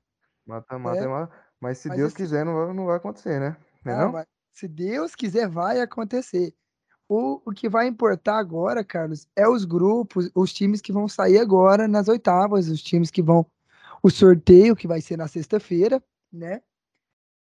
mata-mata 0.46 1.04
é. 1.04 1.28
Mas 1.60 1.78
se 1.78 1.88
Mas 1.88 1.96
Deus 1.98 2.08
assim, 2.12 2.22
quiser, 2.22 2.44
não 2.44 2.54
vai, 2.54 2.75
não 2.75 2.87
vai 2.87 2.96
acontecer, 2.96 3.40
né? 3.40 3.56
Não 3.84 3.93
é 3.93 3.96
não, 3.96 4.04
não? 4.06 4.12
vai- 4.12 4.26
se 4.52 4.66
Deus 4.69 5.14
quiser, 5.14 5.48
vai 5.48 5.81
acontecer. 5.81 6.54
O, 7.08 7.40
o 7.44 7.52
que 7.52 7.69
vai 7.69 7.87
importar 7.87 8.38
agora, 8.38 8.82
Carlos, 8.84 9.28
é 9.37 9.46
os 9.48 9.64
grupos, 9.64 10.31
os 10.34 10.52
times 10.52 10.81
que 10.81 10.93
vão 10.93 11.06
sair 11.06 11.38
agora 11.38 11.87
nas 11.87 12.08
oitavas, 12.08 12.69
os 12.69 12.82
times 12.82 13.10
que 13.10 13.22
vão. 13.22 13.46
O 14.02 14.10
sorteio, 14.10 14.75
que 14.76 14.88
vai 14.88 15.00
ser 15.00 15.16
na 15.16 15.28
sexta-feira, 15.28 16.02
né? 16.32 16.62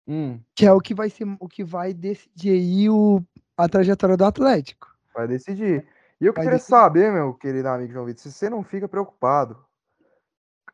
Hum, 0.06 0.40
Que 0.54 0.66
é 0.66 0.72
o 0.72 0.80
que 0.80 0.94
vai 0.94 1.08
ser 1.10 1.24
o 1.38 1.48
que 1.48 1.62
vai 1.64 1.92
decidir 1.94 2.50
aí 2.50 2.88
o, 2.90 3.22
a 3.56 3.68
trajetória 3.68 4.16
do 4.16 4.24
Atlético. 4.24 4.88
vai 5.14 5.28
decidir. 5.28 5.86
E 6.20 6.26
eu 6.26 6.32
Vai 6.32 6.44
queria 6.44 6.58
decidir. 6.58 6.70
saber, 6.70 7.12
meu 7.12 7.34
querido 7.34 7.68
amigo 7.68 7.92
João 7.92 8.06
Vitor, 8.06 8.22
se 8.22 8.32
você 8.32 8.48
não 8.48 8.62
fica 8.62 8.88
preocupado 8.88 9.56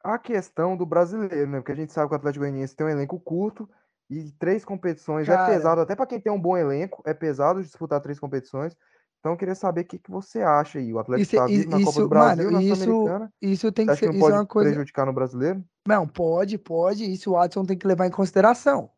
a 0.02 0.18
questão 0.18 0.76
do 0.76 0.86
brasileiro, 0.86 1.50
né? 1.50 1.58
Porque 1.58 1.72
a 1.72 1.76
gente 1.76 1.92
sabe 1.92 2.08
que 2.08 2.14
o 2.14 2.16
Atlético 2.16 2.44
Goianiense 2.44 2.76
tem 2.76 2.86
um 2.86 2.90
elenco 2.90 3.18
curto 3.20 3.68
e 4.10 4.32
três 4.38 4.64
competições 4.64 5.28
é 5.28 5.32
Cara, 5.34 5.52
pesado, 5.52 5.80
até 5.80 5.94
para 5.94 6.06
quem 6.06 6.20
tem 6.20 6.32
um 6.32 6.40
bom 6.40 6.56
elenco, 6.56 7.02
é 7.04 7.12
pesado 7.12 7.62
disputar 7.62 8.00
três 8.00 8.18
competições. 8.18 8.76
Então 9.20 9.32
eu 9.32 9.36
queria 9.38 9.54
saber 9.54 9.80
o 9.80 9.84
que, 9.84 9.98
que 9.98 10.10
você 10.10 10.40
acha 10.40 10.78
aí. 10.78 10.92
O 10.92 10.98
Atlético 10.98 11.34
está 11.34 11.46
vivo 11.46 11.70
na 11.70 11.84
Copa 11.84 11.92
do 11.92 12.08
mano, 12.08 12.08
Brasil, 12.08 12.50
na 12.50 12.62
isso, 12.62 12.84
Sul-Americana. 12.84 13.32
isso 13.42 13.72
tem 13.72 13.84
que 13.86 13.92
acha 13.92 14.00
que 14.00 14.06
ser, 14.06 14.12
não 14.12 14.18
é 14.18 14.20
pode 14.20 14.36
uma 14.36 14.46
coisa. 14.46 14.70
prejudicar 14.70 15.06
no 15.06 15.12
brasileiro? 15.12 15.64
Não, 15.86 16.06
pode, 16.06 16.56
pode. 16.56 17.04
Isso 17.04 17.30
o 17.30 17.34
Watson 17.34 17.64
tem 17.64 17.76
que 17.76 17.86
levar 17.86 18.06
em 18.06 18.10
consideração. 18.10 18.90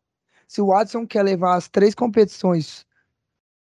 Se 0.46 0.60
o 0.60 0.66
Watson 0.66 1.06
quer 1.06 1.22
levar 1.22 1.56
as 1.56 1.68
três 1.68 1.94
competições 1.94 2.86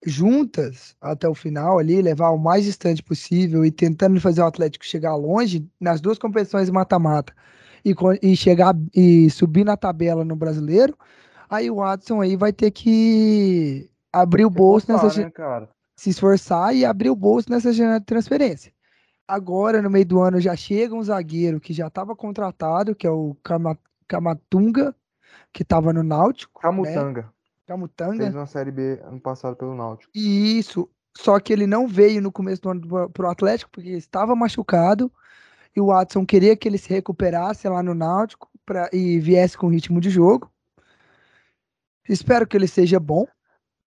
juntas 0.06 0.96
até 1.00 1.28
o 1.28 1.34
final 1.34 1.78
ali, 1.78 2.00
levar 2.00 2.30
o 2.30 2.38
mais 2.38 2.64
distante 2.64 3.02
possível 3.02 3.64
e 3.64 3.70
tentando 3.70 4.20
fazer 4.20 4.40
o 4.40 4.46
Atlético 4.46 4.84
chegar 4.86 5.14
longe 5.16 5.68
nas 5.80 6.00
duas 6.00 6.18
competições 6.18 6.70
mata-mata 6.70 7.34
e, 7.84 7.94
e 8.22 8.36
chegar 8.36 8.74
e 8.94 9.28
subir 9.30 9.64
na 9.64 9.76
tabela 9.76 10.24
no 10.24 10.36
brasileiro, 10.36 10.96
aí 11.48 11.70
o 11.70 11.76
Watson 11.76 12.20
aí 12.20 12.36
vai 12.36 12.52
ter 12.52 12.70
que 12.70 13.90
abrir 14.12 14.44
o 14.44 14.50
bolso 14.50 14.90
nessa, 14.90 15.20
né, 15.20 15.30
cara? 15.30 15.68
se 15.96 16.10
esforçar 16.10 16.74
e 16.74 16.84
abrir 16.84 17.10
o 17.10 17.16
bolso 17.16 17.50
nessa 17.50 17.72
janela 17.72 18.00
de 18.00 18.06
transferência. 18.06 18.72
Agora, 19.28 19.82
no 19.82 19.90
meio 19.90 20.06
do 20.06 20.20
ano, 20.20 20.40
já 20.40 20.54
chega 20.54 20.94
um 20.94 21.02
zagueiro 21.02 21.60
que 21.60 21.72
já 21.72 21.88
estava 21.88 22.14
contratado, 22.14 22.94
que 22.94 23.06
é 23.06 23.10
o 23.10 23.36
Kama- 23.42 23.78
Kamatunga, 24.06 24.94
que 25.52 25.62
estava 25.62 25.92
no 25.92 26.02
Náutico, 26.02 26.60
né? 26.82 27.22
Camutanga. 27.66 28.16
Fez 28.16 28.34
uma 28.34 28.46
Série 28.46 28.70
B 28.70 29.00
ano 29.02 29.20
passado 29.20 29.56
pelo 29.56 29.74
Náutico. 29.74 30.10
E 30.14 30.58
isso, 30.58 30.88
só 31.16 31.40
que 31.40 31.52
ele 31.52 31.66
não 31.66 31.88
veio 31.88 32.22
no 32.22 32.30
começo 32.30 32.62
do 32.62 32.70
ano 32.70 33.10
pro- 33.10 33.28
Atlético, 33.28 33.70
porque 33.70 33.90
estava 33.90 34.36
machucado, 34.36 35.12
e 35.74 35.80
o 35.80 35.86
Watson 35.86 36.24
queria 36.24 36.56
que 36.56 36.68
ele 36.68 36.78
se 36.78 36.88
recuperasse 36.88 37.68
lá 37.68 37.82
no 37.82 37.94
Náutico 37.94 38.48
pra, 38.64 38.88
e 38.92 39.18
viesse 39.18 39.58
com 39.58 39.68
ritmo 39.68 40.00
de 40.00 40.10
jogo. 40.10 40.50
Espero 42.08 42.46
que 42.46 42.56
ele 42.56 42.68
seja 42.68 43.00
bom, 43.00 43.26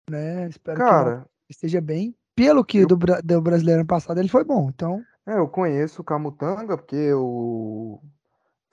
né? 0.09 0.49
Espero 0.49 0.79
que 0.79 0.85
Cara, 0.85 1.27
esteja 1.49 1.81
bem. 1.81 2.15
Pelo 2.37 2.65
que 2.65 2.79
eu, 2.79 2.87
do, 2.87 2.97
do 2.97 3.41
brasileiro 3.41 3.81
ano 3.81 3.89
passado 3.89 4.19
ele 4.19 4.29
foi 4.29 4.45
bom, 4.45 4.69
então, 4.69 5.03
é, 5.27 5.39
eu 5.39 5.49
conheço 5.49 6.03
o 6.03 6.05
Camutanga, 6.05 6.77
porque 6.77 7.13
o... 7.15 8.01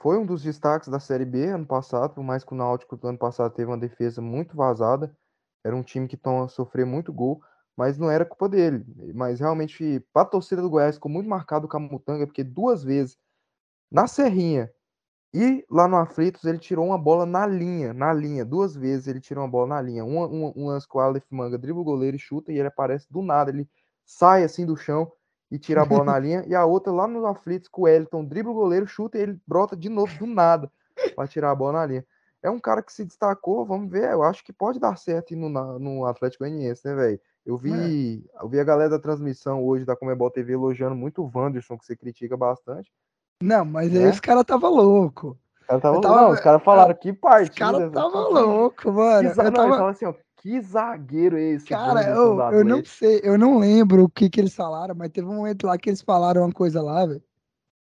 foi 0.02 0.18
um 0.18 0.26
dos 0.26 0.42
destaques 0.42 0.90
da 0.90 1.00
Série 1.00 1.26
B 1.26 1.46
ano 1.48 1.66
passado, 1.66 2.16
por 2.16 2.24
mais 2.24 2.44
que 2.44 2.54
o 2.54 2.58
Náutico 2.58 2.98
do 2.98 3.08
ano 3.08 3.18
passado 3.18 3.54
teve 3.54 3.70
uma 3.70 3.78
defesa 3.78 4.22
muito 4.22 4.56
vazada. 4.58 5.16
Era 5.64 5.76
um 5.76 5.84
time 5.84 6.08
que 6.08 6.18
toma, 6.18 6.48
sofreu 6.50 6.88
muito 6.88 7.14
gol, 7.14 7.42
mas 7.78 7.98
não 8.00 8.10
era 8.10 8.26
culpa 8.26 8.50
dele. 8.50 8.84
Mas 9.14 9.40
realmente, 9.40 10.00
para 10.12 10.24
a 10.24 10.26
torcida 10.26 10.62
do 10.62 10.70
Goiás, 10.70 10.96
ficou 10.96 11.12
muito 11.12 11.30
marcado 11.30 11.68
o 11.68 11.70
Camutanga, 11.70 12.26
porque 12.26 12.44
duas 12.44 12.84
vezes 12.84 13.16
na 13.92 14.08
Serrinha 14.08 14.72
E 15.34 15.66
lá 15.70 15.88
no 15.88 15.98
Aflitos 15.98 16.46
ele 16.46 16.60
tirou 16.60 16.88
uma 16.88 16.98
bola 16.98 17.26
na 17.26 17.46
linha, 17.48 17.94
na 17.94 18.14
linha, 18.14 18.46
duas 18.46 18.76
vezes 18.76 19.08
ele 19.08 19.22
tirou 19.22 19.44
uma 19.44 19.52
bola 19.52 19.68
na 19.68 19.82
linha. 19.82 20.06
Um, 20.06 20.54
um, 20.58 20.68
lance 20.68 20.88
com 20.88 21.00
o 21.00 21.02
Aleph 21.02 21.26
Manga 21.32 21.58
dribla 21.58 21.82
o 21.82 21.86
goleiro 21.86 22.18
e 22.18 22.20
chuta, 22.20 22.52
e 22.52 22.60
ele 22.60 22.68
aparece 22.68 23.08
do 23.12 23.22
nada, 23.22 23.52
ele 23.52 23.70
sai 24.06 24.44
assim 24.44 24.66
do 24.66 24.78
chão 24.78 25.12
e 25.52 25.60
tira 25.60 25.82
a 25.82 25.86
bola 25.86 26.06
na 26.06 26.18
linha. 26.20 26.44
E 26.48 26.56
a 26.56 26.66
outra 26.66 26.92
lá 26.92 27.08
no 27.08 27.26
Aflitos 27.26 27.68
com 27.68 27.84
o 27.84 27.88
Elton 27.88 28.24
dribla 28.24 28.52
o 28.52 28.56
goleiro, 28.56 28.88
chuta 28.88 29.18
e 29.18 29.22
ele 29.22 29.40
brota 29.46 29.76
de 29.76 29.90
novo 29.90 30.18
do 30.18 30.26
nada 30.26 30.72
para 31.16 31.28
tirar 31.28 31.52
a 31.52 31.56
bola 31.56 31.74
na 31.74 31.86
linha. 31.86 32.06
É 32.42 32.50
um 32.50 32.60
cara 32.60 32.82
que 32.82 32.92
se 32.92 33.06
destacou, 33.06 33.66
vamos 33.66 33.92
ver, 33.92 34.12
eu 34.12 34.24
acho 34.24 34.44
que 34.44 34.52
pode 34.52 34.80
dar 34.80 34.98
certo 34.98 35.36
no, 35.36 35.48
no 35.78 36.06
Atlético 36.06 36.44
Goianiense, 36.44 36.82
né, 36.86 36.96
velho? 36.96 37.20
Eu 37.46 37.56
vi, 37.56 38.24
é. 38.36 38.44
eu 38.44 38.50
vi 38.50 38.60
a 38.60 38.64
galera 38.64 38.90
da 38.90 39.00
transmissão 39.00 39.64
hoje 39.64 39.86
da 39.86 39.96
Comebol 39.96 40.32
TV 40.32 40.54
elogiando 40.54 40.96
muito 40.96 41.22
o 41.22 41.32
Wanderson, 41.34 41.78
que 41.78 41.86
você 41.86 41.96
critica 41.96 42.36
bastante. 42.36 42.92
Não, 43.44 43.66
mas 43.66 43.92
né? 43.92 44.10
esse 44.10 44.22
cara 44.22 44.44
tava 44.44 44.70
louco. 44.70 45.38
Cara 45.68 45.80
tava, 45.82 46.02
tava, 46.02 46.22
não, 46.22 46.30
os 46.32 46.40
caras 46.40 46.64
falaram 46.64 46.94
que 46.96 47.14
partida. 47.14 47.52
Os 47.52 47.74
cara 47.74 47.92
tava 47.92 48.28
louco, 48.28 48.92
mano. 48.92 49.34
Que, 49.34 49.40
eu 49.40 49.52
tava... 49.52 49.90
assim, 49.90 50.06
ó, 50.06 50.14
que 50.42 50.60
zagueiro 50.60 51.38
é 51.38 51.52
esse? 51.52 51.68
Cara, 51.68 52.04
eu, 52.10 52.40
eu 52.52 52.66
não 52.66 52.84
sei, 52.84 53.22
eu 53.24 53.38
não 53.38 53.60
lembro 53.60 54.06
o 54.06 54.10
que 54.10 54.28
que 54.28 54.42
eles 54.42 54.56
falaram, 54.56 54.96
mas 54.96 55.12
teve 55.12 55.28
um 55.28 55.36
momento 55.36 55.68
lá 55.68 55.78
que 55.78 55.88
eles 55.88 56.02
falaram 56.02 56.42
uma 56.42 56.52
coisa 56.52 56.82
lá, 56.82 57.06
velho. 57.06 57.24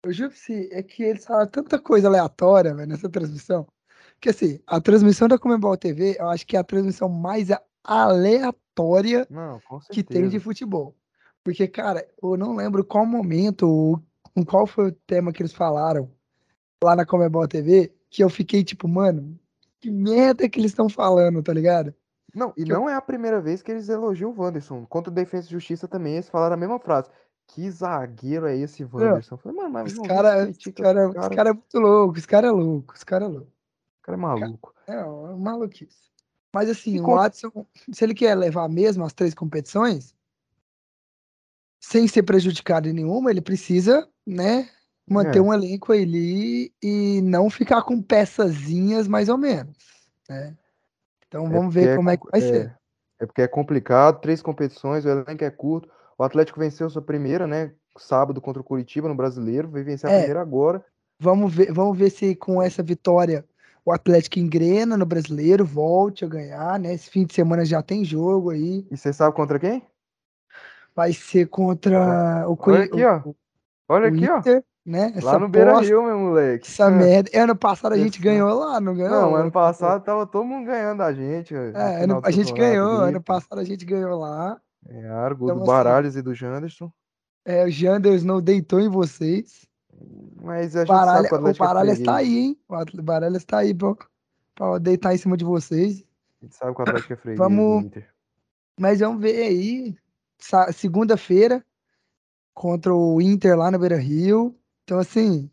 Eu 0.03 0.13
juro 0.13 0.31
que 0.31 0.39
sim, 0.39 0.69
é 0.73 0.83
que 0.83 1.05
eles 1.05 1.25
falaram 1.25 1.49
tanta 1.49 1.79
coisa 1.79 2.09
aleatória, 2.09 2.75
velho, 2.75 2.89
nessa 2.89 3.09
transmissão. 3.09 3.65
Que 4.21 4.31
assim, 4.31 4.59
a 4.67 4.81
transmissão 4.81 5.29
da 5.29 5.39
Comebol 5.39 5.77
TV, 5.77 6.17
eu 6.19 6.29
acho 6.29 6.45
que 6.45 6.57
é 6.57 6.61
a 6.61 6.65
transmissão 6.65 7.09
mais 7.09 7.49
aleatória 7.85 9.25
não, 9.31 9.61
que 9.93 10.03
tem 10.03 10.29
de 10.29 10.41
futebol. 10.41 10.97
Porque, 11.45 11.69
cara, 11.69 12.05
eu 12.21 12.37
não 12.37 12.57
lembro 12.57 12.85
qual 12.85 13.07
momento, 13.07 14.03
qual 14.49 14.67
foi 14.67 14.89
o 14.89 14.93
tema 15.07 15.33
que 15.33 15.43
eles 15.43 15.53
falaram 15.53 16.11
lá 16.83 16.97
na 16.97 17.07
Comebol 17.07 17.47
TV, 17.47 17.93
que 18.11 18.25
eu 18.25 18.29
fiquei 18.29 18.65
tipo, 18.65 18.89
mano, 18.89 19.39
que 19.81 19.93
merda 19.93 20.49
que 20.49 20.59
eles 20.59 20.73
estão 20.73 20.89
falando, 20.89 21.41
tá 21.41 21.53
ligado? 21.53 21.95
Não, 22.35 22.53
e 22.57 22.65
que 22.65 22.71
não 22.71 22.85
eu... 22.85 22.89
é 22.91 22.95
a 22.95 23.01
primeira 23.01 23.41
vez 23.41 23.63
que 23.63 23.71
eles 23.71 23.89
elogiam 23.89 24.31
o 24.31 24.41
Wanderson. 24.41 24.85
Contra 24.87 25.11
o 25.11 25.15
Defesa 25.15 25.47
e 25.49 25.53
Justiça 25.53 25.89
também, 25.89 26.15
eles 26.15 26.29
falaram 26.29 26.55
a 26.55 26.59
mesma 26.59 26.79
frase. 26.79 27.09
Que 27.47 27.71
zagueiro 27.71 28.47
é 28.47 28.57
esse 28.57 28.85
Wanderson? 28.85 29.35
Eu 29.35 29.39
falei, 29.39 29.57
mano, 29.57 29.71
mas 29.71 29.93
esse 29.93 30.03
cara, 30.03 30.49
esse 30.49 30.73
cara, 30.73 31.13
cara... 31.13 31.37
cara 31.37 31.51
é 31.51 31.53
muito 31.53 31.79
louco, 31.79 32.19
esse 32.19 32.29
cara 32.29 32.47
é 32.47 32.51
louco, 32.51 32.95
esse 32.95 33.07
cara 33.07 33.25
é 33.25 33.29
louco. 33.29 33.47
O 33.47 34.03
cara 34.03 34.17
é 34.17 34.21
maluco. 34.21 34.75
É, 34.87 34.95
é 34.95 35.37
maluquice. 35.37 36.09
Mas 36.55 36.69
assim, 36.71 36.97
e 36.97 37.01
o 37.01 37.07
Watson, 37.07 37.67
se 37.93 38.05
ele 38.05 38.15
quer 38.15 38.35
levar 38.35 38.69
mesmo 38.69 39.05
as 39.05 39.13
três 39.13 39.35
competições, 39.35 40.15
sem 41.81 42.09
ser 42.09 42.23
prejudicado 42.23 42.89
em 42.89 42.93
nenhuma, 42.93 43.31
ele 43.31 43.41
precisa, 43.41 44.09
né, 44.27 44.69
manter 45.09 45.39
é. 45.39 45.43
um 45.43 45.53
elenco 45.53 45.93
ali 45.93 46.73
e 46.83 47.21
não 47.23 47.49
ficar 47.51 47.83
com 47.83 48.03
peçazinhas 48.03 49.07
mais 49.07 49.29
ou 49.29 49.39
menos, 49.39 49.77
né? 50.29 50.57
Então 51.29 51.47
é 51.47 51.51
vamos 51.51 51.77
é 51.77 51.81
ver 51.81 51.97
como 51.97 52.11
é, 52.11 52.15
é, 52.15 52.17
que 52.17 52.31
vai 52.31 52.41
ser. 52.41 52.79
É 53.21 53.27
porque 53.27 53.43
é 53.43 53.49
complicado, 53.49 54.21
três 54.21 54.43
competições, 54.43 55.05
o 55.05 55.09
elenco 55.09 55.45
é 55.45 55.51
curto. 55.51 55.89
O 56.17 56.25
Atlético 56.25 56.59
venceu 56.59 56.89
sua 56.91 57.03
primeira, 57.03 57.47
né? 57.47 57.73
Sábado 57.97 58.41
contra 58.41 58.61
o 58.61 58.65
Curitiba 58.65 59.09
no 59.09 59.15
Brasileiro, 59.15 59.69
vai 59.69 59.83
vencer 59.83 60.09
a 60.09 60.13
é. 60.13 60.19
primeira 60.19 60.41
agora. 60.41 60.85
Vamos 61.21 61.55
ver, 61.55 61.73
vamos 61.73 61.99
ver 61.99 62.11
se 62.11 62.35
com 62.35 62.63
essa 62.63 62.83
vitória 62.83 63.45
o 63.85 63.93
Atlético 63.93 64.39
engrena 64.39 64.97
no 64.97 65.07
Brasileiro, 65.07 65.65
volte 65.65 66.25
a 66.25 66.29
ganhar, 66.29 66.79
né? 66.79 66.93
Esse 66.93 67.09
fim 67.11 67.25
de 67.25 67.35
semana 67.35 67.65
já 67.65 67.83
tem 67.83 68.05
jogo 68.05 68.51
aí. 68.51 68.87
E 68.91 68.97
você 68.97 69.13
sabe 69.13 69.35
contra 69.35 69.59
quem? 69.59 69.83
Vai 70.95 71.13
ser 71.13 71.47
contra 71.47 72.47
o 72.49 72.59
Olha 72.61 72.85
aqui, 72.85 73.05
ó. 73.05 73.23
Olha 73.89 74.09
aqui, 74.09 74.25
Inter, 74.25 74.59
ó. 74.59 74.63
Né? 74.89 75.13
Essa 75.15 75.33
lá 75.33 75.39
no 75.39 75.51
Beira 75.51 75.81
Rio, 75.81 76.03
meu 76.03 76.19
moleque. 76.19 76.67
Essa 76.67 76.87
é. 76.87 76.89
merda. 76.91 77.31
Ano 77.35 77.55
passado 77.55 77.93
a 77.93 77.99
gente 77.99 78.19
ganhou 78.19 78.59
lá, 78.59 78.81
não 78.81 78.95
ganhou? 78.95 79.11
Não, 79.11 79.37
ano 79.37 79.53
passado 79.53 80.03
tava 80.03 80.27
todo 80.27 80.47
mundo 80.47 80.65
ganhando 80.65 81.03
a 81.03 81.13
gente. 81.13 81.55
É, 81.55 82.05
ano, 82.05 82.23
a 82.25 82.31
gente 82.31 82.55
ganhou. 82.55 83.03
Ano 83.03 83.23
passado 83.23 83.59
a 83.59 83.65
gente 83.65 83.85
ganhou 83.85 84.19
lá. 84.19 84.59
É, 84.89 85.07
Argo, 85.11 85.45
então, 85.45 85.57
do 85.57 85.63
assim, 85.63 85.71
Baralhos 85.71 86.17
e 86.17 86.23
do 86.23 86.35
Janderson. 86.35 86.91
É, 87.45 87.67
o 87.67 87.71
Janderson 87.71 88.27
não 88.27 88.41
deitou 88.41 88.81
em 88.81 88.89
vocês. 88.89 89.69
Mas 90.41 90.75
a 90.75 90.81
gente 90.81 90.89
Baralha, 90.89 91.29
sabe 91.29 91.45
o, 91.45 91.51
o 91.51 91.55
Baralhas 91.55 92.01
tá 92.01 92.17
aí, 92.17 92.39
hein? 92.39 92.59
O 92.67 93.03
Baralhas 93.03 93.45
tá 93.45 93.59
aí 93.59 93.75
pra, 93.75 93.95
pra 94.55 94.79
deitar 94.79 95.15
em 95.15 95.19
cima 95.19 95.37
de 95.37 95.45
vocês. 95.45 96.03
A 96.41 96.47
gente 96.47 96.57
sabe 96.57 96.75
que 96.75 96.81
o 96.81 96.83
Atlético 96.83 97.13
é 97.13 97.17
freguês 97.17 97.39
vamos... 97.39 97.91
Mas 98.81 99.01
vamos 99.01 99.21
ver 99.21 99.43
aí. 99.43 99.95
Segunda-feira 100.73 101.63
contra 102.55 102.95
o 102.95 103.21
Inter 103.21 103.55
lá 103.59 103.71
no 103.71 103.79
Beira 103.79 103.99
Rio. 103.99 104.55
Então, 104.89 104.99
assim. 104.99 105.51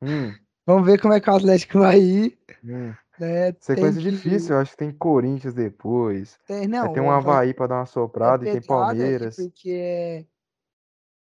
Hum. 0.00 0.32
Vamos 0.64 0.86
ver 0.86 0.98
como 0.98 1.12
é 1.12 1.20
que 1.20 1.28
o 1.28 1.34
Atlético 1.34 1.80
vai 1.80 2.00
ir. 2.00 2.38
Hum. 2.64 2.94
Né? 3.20 3.52
Sequência 3.60 4.00
que... 4.00 4.10
difícil, 4.10 4.54
eu 4.54 4.62
acho 4.62 4.70
que 4.70 4.78
tem 4.78 4.90
Corinthians 4.90 5.52
depois. 5.52 6.38
Tem, 6.46 6.66
não, 6.66 6.94
tem 6.94 7.02
um 7.02 7.10
Havaí 7.10 7.48
vai... 7.48 7.54
para 7.54 7.66
dar 7.66 7.74
uma 7.80 7.86
soprada 7.86 8.46
é 8.46 8.48
e 8.48 8.52
tem 8.52 8.62
Palmeiras. 8.62 9.36
Porque 9.36 9.70
é 9.70 10.24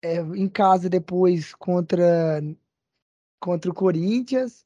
é, 0.01 0.21
em 0.21 0.47
casa 0.47 0.89
depois 0.89 1.53
contra, 1.53 2.41
contra 3.41 3.69
o 3.69 3.73
Corinthians. 3.73 4.65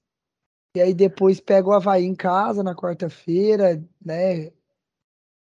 E 0.76 0.82
aí 0.82 0.94
depois 0.94 1.42
pega 1.42 1.68
o 1.68 1.74
Havaí 1.74 2.06
em 2.06 2.14
casa 2.14 2.62
na 2.62 2.76
quarta-feira, 2.76 3.84
né? 4.06 4.52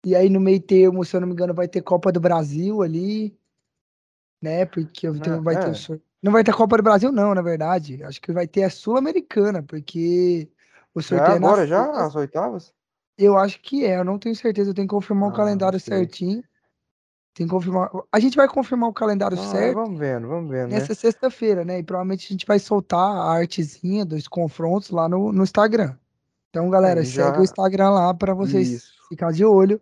E 0.05 0.15
aí 0.15 0.29
no 0.29 0.41
meio 0.41 0.61
termo, 0.61 1.03
se 1.07 1.17
eu 1.17 1.23
não 1.23 1.29
me 1.29 1.33
engano, 1.33 1.55
vai 1.55 1.69
ter 1.69 1.81
Copa 1.81 2.13
do 2.13 2.21
Brasil 2.21 2.83
ali, 2.83 3.35
né? 4.43 4.67
Porque 4.67 5.09
vai 5.11 5.55
é. 5.57 5.61
ter 5.61 5.75
não 6.23 6.33
vai 6.33 6.43
ter 6.43 6.55
Copa 6.55 6.77
do 6.77 6.83
Brasil 6.83 7.13
não, 7.13 7.35
na 7.35 7.43
verdade. 7.43 8.03
Acho 8.03 8.21
que 8.21 8.33
vai 8.33 8.47
ter 8.47 8.65
a 8.65 8.71
Sul-Americana, 8.71 9.63
porque 9.63 10.49
o 10.95 11.01
sorteio 11.01 11.33
é 11.33 11.37
agora 11.37 11.67
já 11.67 11.91
as 12.05 12.15
oitavas? 12.17 12.73
Eu 13.17 13.37
acho 13.37 13.61
que 13.61 13.85
é, 13.85 13.99
eu 13.99 14.05
não 14.05 14.19
tenho 14.19 14.35
certeza, 14.35 14.71
eu 14.71 14.75
tenho 14.75 14.87
que 14.87 14.95
confirmar 14.95 15.29
ah, 15.29 15.33
o 15.33 15.37
calendário 15.37 15.81
certinho. 15.81 16.43
Tem 17.35 17.47
que 17.47 17.53
confirmar. 17.53 17.91
A 18.13 18.19
gente 18.19 18.37
vai 18.37 18.49
confirmar 18.49 18.91
o 18.91 18.93
calendário 18.93 19.39
ah, 19.39 19.47
certo. 19.47 19.75
Vamos 19.75 19.99
vendo, 19.99 20.27
vamos 20.27 20.51
vendo. 20.51 20.71
Nessa 20.71 20.89
né? 20.89 20.95
sexta-feira, 20.95 21.65
né? 21.65 21.79
E 21.79 21.83
provavelmente 21.83 22.27
a 22.27 22.31
gente 22.31 22.47
vai 22.47 22.59
soltar 22.59 23.01
a 23.01 23.33
artezinha 23.33 24.05
dos 24.05 24.27
confrontos 24.27 24.91
lá 24.91 25.09
no, 25.09 25.33
no 25.33 25.43
Instagram. 25.43 25.95
Então, 26.51 26.69
galera, 26.71 27.05
já... 27.05 27.27
segue 27.27 27.41
o 27.41 27.45
Instagram 27.45 27.91
lá 27.91 28.15
para 28.15 28.35
vocês 28.35 28.69
Isso. 28.69 28.93
ficar 29.09 29.33
de 29.33 29.45
olho. 29.45 29.81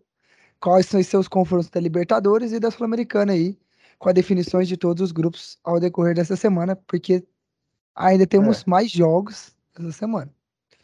Quais 0.61 0.87
são 0.87 0.99
os 0.99 1.07
seus 1.07 1.29
confrontos 1.29 1.69
da 1.71 1.81
Libertadores 1.81 2.53
e 2.53 2.59
da 2.59 2.71
Sul-Americana 2.71 3.33
aí, 3.33 3.59
com 3.99 4.09
as 4.09 4.15
definições 4.15 4.69
de 4.69 4.77
todos 4.77 5.03
os 5.03 5.13
grupos 5.13 5.59
ao 5.65 5.81
decorrer 5.81 6.15
dessa 6.15 6.37
semana, 6.37 6.77
porque 6.77 7.27
ainda 7.95 8.27
temos 8.27 8.63
é. 8.63 8.65
mais 8.67 8.91
jogos 8.91 9.55
essa 9.79 9.93
semana. 9.93 10.31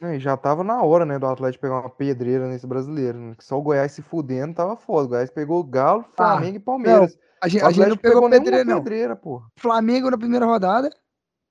É, 0.00 0.18
já 0.18 0.36
tava 0.36 0.64
na 0.64 0.82
hora, 0.82 1.04
né, 1.04 1.16
do 1.16 1.26
Atlético 1.26 1.62
pegar 1.62 1.80
uma 1.80 1.90
pedreira 1.90 2.48
nesse 2.48 2.66
brasileiro. 2.66 3.18
Né? 3.18 3.36
Só 3.38 3.56
o 3.56 3.62
Goiás 3.62 3.92
se 3.92 4.02
fudendo 4.02 4.54
tava 4.54 4.76
foda. 4.76 5.06
O 5.06 5.08
Goiás 5.10 5.30
pegou 5.30 5.60
o 5.60 5.64
Galo, 5.64 6.04
ah, 6.08 6.16
Flamengo 6.16 6.54
ah, 6.54 6.56
e 6.56 6.60
Palmeiras. 6.60 7.14
Não, 7.14 7.22
a 7.40 7.48
gente, 7.48 7.64
a 7.64 7.70
gente 7.70 7.88
não 7.88 7.96
pegou, 7.96 8.22
pegou 8.22 8.30
pedreira, 8.30 8.64
não. 8.64 8.78
pedreira, 8.78 9.14
porra. 9.14 9.46
Flamengo 9.56 10.10
na 10.10 10.18
primeira 10.18 10.44
rodada, 10.44 10.90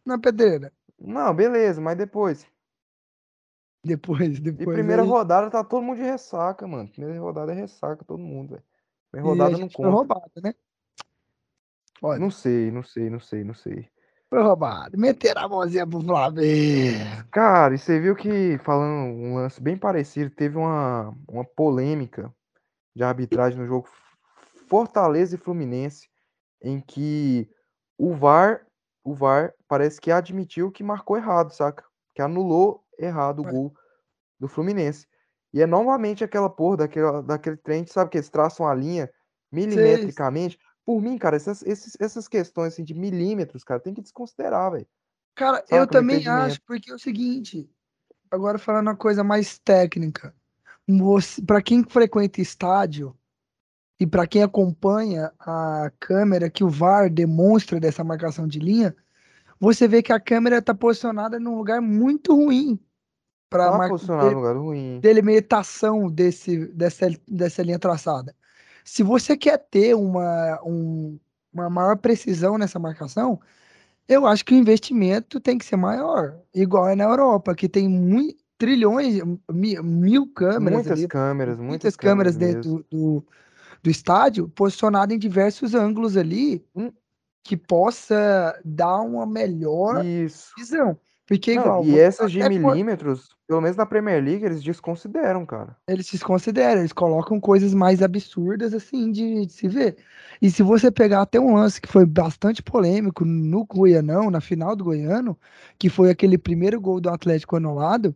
na 0.06 0.20
pedreira. 0.20 0.74
Não, 1.00 1.34
beleza, 1.34 1.80
mas 1.80 1.98
depois. 1.98 2.46
Depois, 3.84 4.40
depois. 4.40 4.68
E 4.68 4.74
primeira 4.74 5.02
aí... 5.02 5.08
rodada 5.08 5.50
tá 5.50 5.64
todo 5.64 5.82
mundo 5.82 5.98
de 5.98 6.04
ressaca, 6.04 6.68
mano. 6.68 6.90
Primeira 6.90 7.20
rodada 7.20 7.54
é 7.54 7.56
ressaca 7.56 8.04
todo 8.04 8.20
mundo, 8.20 8.52
velho. 8.52 8.64
Primeira 9.12 9.30
rodada 9.30 9.58
não 9.58 9.70
conta. 9.70 9.82
Foi 9.82 9.90
roubada, 9.90 10.42
né? 10.44 10.54
Olha. 12.02 12.20
Não 12.20 12.32
sei, 12.32 12.72
não 12.72 12.84
sei, 12.84 13.10
não 13.10 13.20
sei, 13.20 13.44
não 13.44 13.54
sei. 13.54 13.88
Foi 14.30 14.42
roubado. 14.42 14.98
Meteram 14.98 15.42
a 15.44 15.50
mãozinha 15.50 15.86
pro 15.86 16.02
Flamengo. 16.02 17.28
Cara, 17.32 17.76
e 17.76 17.78
você 17.78 18.00
viu 18.00 18.16
que, 18.16 18.58
falando 18.60 19.14
um 19.14 19.36
lance 19.36 19.62
bem 19.62 19.78
parecido, 19.78 20.32
teve 20.32 20.58
uma, 20.58 21.14
uma 21.28 21.44
polêmica 21.44 22.34
de 22.96 23.04
arbitragem 23.04 23.60
no 23.60 23.68
jogo 23.68 23.88
Fortaleza 24.68 25.36
e 25.36 25.38
Fluminense, 25.38 26.10
em 26.62 26.80
que 26.80 27.50
o 27.98 28.16
VAR, 28.16 28.66
o 29.04 29.14
VAR 29.14 29.54
parece 29.68 30.00
que 30.00 30.12
admitiu 30.12 30.72
que 30.72 30.82
marcou 30.82 31.18
errado, 31.18 31.52
saca? 31.52 31.84
Que 32.16 32.22
anulou 32.22 32.84
errado 32.98 33.40
o 33.40 33.44
gol 33.44 33.74
do 34.40 34.48
Fluminense. 34.48 35.06
E 35.54 35.62
é 35.62 35.68
novamente 35.68 36.24
aquela 36.24 36.50
porra 36.50 36.78
daquele, 36.78 37.22
daquele 37.24 37.58
trem, 37.58 37.86
sabe 37.86 38.10
que 38.10 38.18
eles 38.18 38.30
traçam 38.30 38.66
a 38.66 38.74
linha 38.74 39.12
milimetricamente. 39.52 40.58
Sim. 40.58 40.71
Por 40.92 41.02
mim, 41.02 41.18
cara, 41.18 41.38
essas, 41.38 41.64
esses, 41.64 41.96
essas 42.02 42.28
questões 42.28 42.74
assim, 42.74 42.84
de 42.84 42.94
milímetros, 42.94 43.64
cara, 43.64 43.80
tem 43.80 43.94
que 43.94 44.02
desconsiderar, 44.02 44.72
velho. 44.72 44.88
Cara, 45.34 45.64
Sabe, 45.66 45.82
eu 45.82 45.88
também 45.88 46.28
acho, 46.28 46.62
porque 46.64 46.92
é 46.92 46.94
o 46.94 47.00
seguinte, 47.00 47.70
agora 48.30 48.58
falando 48.58 48.88
uma 48.88 48.96
coisa 48.98 49.24
mais 49.24 49.58
técnica, 49.58 50.36
para 51.48 51.62
quem 51.62 51.82
frequenta 51.86 52.42
estádio 52.42 53.16
e 53.98 54.06
para 54.06 54.28
quem 54.28 54.44
acompanha 54.44 55.32
a 55.40 55.90
câmera 55.98 56.50
que 56.50 56.64
o 56.64 56.70
VAR 56.70 57.10
demonstra 57.10 57.80
dessa 57.80 58.04
marcação 58.04 58.46
de 58.46 58.60
linha, 58.60 58.94
você 59.58 59.88
vê 59.88 60.04
que 60.04 60.12
a 60.12 60.20
câmera 60.20 60.58
está 60.58 60.76
posicionada 60.76 61.40
num 61.40 61.56
lugar 61.56 61.80
muito 61.80 62.36
ruim 62.36 62.78
para 63.50 63.72
tá 63.72 64.28
de, 64.28 64.36
lugar 64.36 64.58
ruim. 64.58 65.00
delimitação 65.00 66.10
desse, 66.10 66.66
dessa, 66.68 67.08
dessa 67.26 67.64
linha 67.64 67.80
traçada. 67.80 68.36
Se 68.84 69.04
você 69.04 69.38
quer 69.38 69.58
ter 69.58 69.96
uma, 69.96 70.60
um, 70.66 71.20
uma 71.54 71.70
maior 71.70 71.98
precisão 71.98 72.58
nessa 72.58 72.80
marcação, 72.80 73.40
Eu 74.08 74.26
acho 74.28 74.44
que 74.44 74.54
o 74.54 74.58
investimento 74.58 75.40
tem 75.40 75.58
que 75.58 75.64
ser 75.66 75.78
maior, 75.78 76.36
igual 76.54 76.90
é 76.90 76.96
na 76.96 77.06
Europa, 77.06 77.56
que 77.56 77.70
tem 77.70 77.88
mui- 77.88 78.36
trilhões, 78.58 79.22
mi- 79.50 79.82
mil 79.82 80.28
câmeras 80.34 80.80
Muitas 80.84 81.00
ali, 81.00 81.08
câmeras, 81.08 81.58
muitas 81.58 81.70
muitas 81.70 81.96
câmeras 81.96 82.36
câmeras 82.36 82.56
dentro 82.56 82.86
do, 82.92 83.24
do, 83.84 83.90
estádio, 83.90 84.50
posicionadas 84.50 85.16
em 85.16 85.20
diversos 85.20 85.74
ângulos 85.74 86.18
ali, 86.18 86.66
Hum. 86.76 86.92
que 87.44 87.56
possa 87.56 88.60
dar 88.66 89.00
uma 89.02 89.26
melhor 89.26 90.04
Isso. 90.06 90.52
visão. 90.58 91.00
Porque 91.32 91.56
Não, 91.56 91.62
igual, 91.64 91.86
e 91.86 91.98
essas 91.98 92.30
de 92.30 92.44
milímetros, 92.50 93.30
pelo 93.48 93.62
menos 93.62 93.78
na 93.78 93.86
Premier 93.86 94.22
League, 94.22 94.44
eles 94.44 94.62
desconsideram, 94.62 95.46
cara. 95.46 95.78
eles 95.88 96.06
se 96.06 96.20
consideram, 96.20 96.82
eles 96.82 96.92
colocam 96.92 97.40
coisas 97.40 97.74
mais 97.74 98.02
absurdas 98.02 98.74
assim 98.74 99.10
de, 99.10 99.46
de 99.46 99.54
se 99.54 99.66
ver. 99.70 99.96
E 100.42 100.52
se 100.52 100.62
você 100.62 100.92
pegar 100.92 101.22
até 101.22 101.40
um 101.40 101.56
lance 101.56 101.80
que 101.80 101.88
foi 101.88 102.06
bastante 102.06 102.62
polêmico 102.62 103.24
no 103.24 103.66
Goianão, 103.66 104.30
na 104.30 104.42
final 104.42 104.76
do 104.76 104.84
Goiano, 104.84 105.40
que 105.80 105.88
foi 105.88 106.10
aquele 106.10 106.38
primeiro 106.38 106.82
gol 106.82 107.00
do 107.00 107.10
Atlético 107.10 107.56
anulado, 107.56 108.14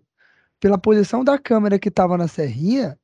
pela 0.60 0.78
posição 0.78 1.24
da 1.24 1.40
câmera 1.40 1.80
que 1.80 1.88
estava 1.88 2.18
na 2.18 2.28
serrinha, 2.28 3.00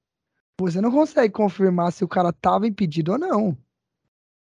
você 0.59 0.81
não 0.81 0.91
consegue 0.91 1.33
confirmar 1.33 1.93
se 1.93 2.03
o 2.03 2.07
cara 2.07 2.31
estava 2.31 2.67
impedido 2.67 3.13
ou 3.13 3.17
não. 3.17 3.57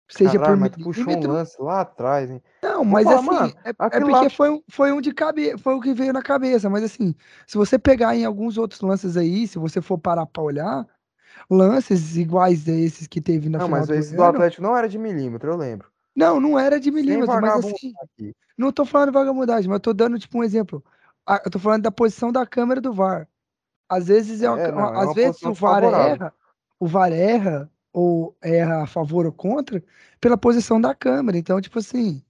Seja 0.09 0.39
Caralho, 0.39 0.57
por 0.57 0.59
mas 0.59 0.71
tu 0.71 0.79
puxou 0.79 1.13
um 1.13 1.27
lance 1.27 1.61
lá 1.61 1.81
atrás, 1.81 2.29
hein? 2.29 2.41
Não, 2.61 2.85
mas 2.85 3.05
falar, 3.05 3.15
assim, 3.17 3.25
mano, 3.25 3.53
é, 3.65 3.69
é 3.69 3.99
porque 4.01 4.11
lá- 4.11 4.29
foi, 4.29 4.49
um- 4.49 4.63
foi 4.69 4.91
um 4.93 5.01
de 5.01 5.13
cabeça, 5.13 5.57
foi 5.57 5.73
o 5.75 5.81
que 5.81 5.93
veio 5.93 6.13
na 6.13 6.21
cabeça, 6.21 6.69
mas 6.69 6.83
assim, 6.83 7.13
se 7.45 7.57
você 7.57 7.77
pegar 7.77 8.15
em 8.15 8.23
alguns 8.25 8.57
outros 8.57 8.79
lances 8.81 9.17
aí, 9.17 9.47
se 9.47 9.57
você 9.59 9.81
for 9.81 9.97
parar 9.97 10.25
pra 10.25 10.41
olhar, 10.43 10.87
lances 11.49 12.17
iguais 12.17 12.67
a 12.69 12.73
esses 12.73 13.07
que 13.07 13.21
teve 13.21 13.49
na 13.49 13.59
Não, 13.59 13.65
final 13.67 13.81
mas 13.81 13.87
do 13.87 13.93
esse 13.95 14.15
do 14.15 14.17
Goiano, 14.17 14.37
Atlético 14.37 14.61
não 14.63 14.77
era 14.77 14.87
de 14.89 14.97
milímetro, 14.97 15.51
eu 15.51 15.57
lembro. 15.57 15.91
não, 16.15 16.39
não 16.39 16.57
era 16.59 16.79
de 16.79 16.91
milímetro, 16.91 17.39
mas 17.39 17.55
assim, 17.55 17.93
aqui. 18.01 18.35
não 18.57 18.71
tô 18.71 18.85
falando 18.85 19.11
vagabundagem, 19.11 19.69
mas 19.69 19.77
eu 19.77 19.81
tô 19.81 19.93
dando 19.93 20.19
tipo 20.19 20.37
um 20.39 20.43
exemplo. 20.43 20.83
Eu 21.45 21.51
tô 21.51 21.59
falando 21.59 21.83
da 21.83 21.91
posição 21.91 22.31
da 22.31 22.45
câmera 22.45 22.81
do 22.81 22.93
VAR. 22.93 23.29
Às 23.89 24.07
vezes 24.07 24.41
é, 24.43 24.49
uma, 24.49 24.59
É, 24.59 24.71
não, 24.71 24.83
é 24.85 24.97
às 24.97 25.05
uma 25.05 25.13
vezes 25.15 25.41
o 25.43 25.53
VAR 25.53 25.83
erra, 25.85 26.33
o 26.79 26.87
VAR 26.87 27.13
erra 27.13 27.71
ou 27.93 28.35
erra 28.41 28.83
a 28.83 28.87
favor 28.87 29.25
ou 29.25 29.31
contra 29.31 29.81
pela 30.19 30.37
posição 30.37 30.81
da 30.81 30.95
câmera. 30.95 31.37
Então, 31.37 31.61
tipo 31.61 31.79
assim, 31.79 32.23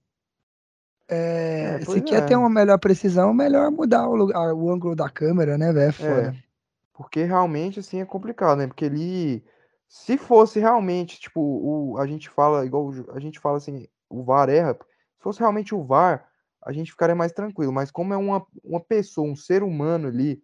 é, 1.08 1.78
É, 1.80 1.84
se 1.84 2.00
quer 2.00 2.22
é. 2.22 2.26
ter 2.26 2.36
uma 2.36 2.48
melhor 2.50 2.78
precisão, 2.78 3.34
melhor 3.34 3.70
mudar 3.70 4.08
o, 4.08 4.14
lugar, 4.14 4.54
o 4.54 4.70
ângulo 4.70 4.94
da 4.94 5.08
câmera, 5.08 5.58
né, 5.58 5.72
velho? 5.72 5.88
É 5.88 5.92
foda. 5.92 6.28
É, 6.28 6.44
porque 6.92 7.24
realmente, 7.24 7.80
assim, 7.80 8.00
é 8.00 8.04
complicado, 8.04 8.58
né? 8.58 8.66
Porque 8.66 8.84
ele, 8.84 9.44
se 9.88 10.16
fosse 10.16 10.60
realmente, 10.60 11.20
tipo, 11.20 11.40
o, 11.40 11.98
a 11.98 12.06
gente 12.06 12.28
fala, 12.30 12.64
igual 12.64 12.90
a 13.12 13.20
gente 13.20 13.38
fala 13.38 13.58
assim, 13.58 13.86
o 14.08 14.22
VAR 14.22 14.48
erra, 14.48 14.74
se 14.74 15.22
fosse 15.22 15.40
realmente 15.40 15.74
o 15.74 15.82
VAR, 15.84 16.26
a 16.62 16.72
gente 16.72 16.90
ficaria 16.90 17.14
mais 17.14 17.32
tranquilo, 17.32 17.72
mas 17.72 17.90
como 17.90 18.14
é 18.14 18.16
uma, 18.16 18.46
uma 18.62 18.80
pessoa, 18.80 19.28
um 19.28 19.36
ser 19.36 19.62
humano 19.62 20.08
ali, 20.08 20.42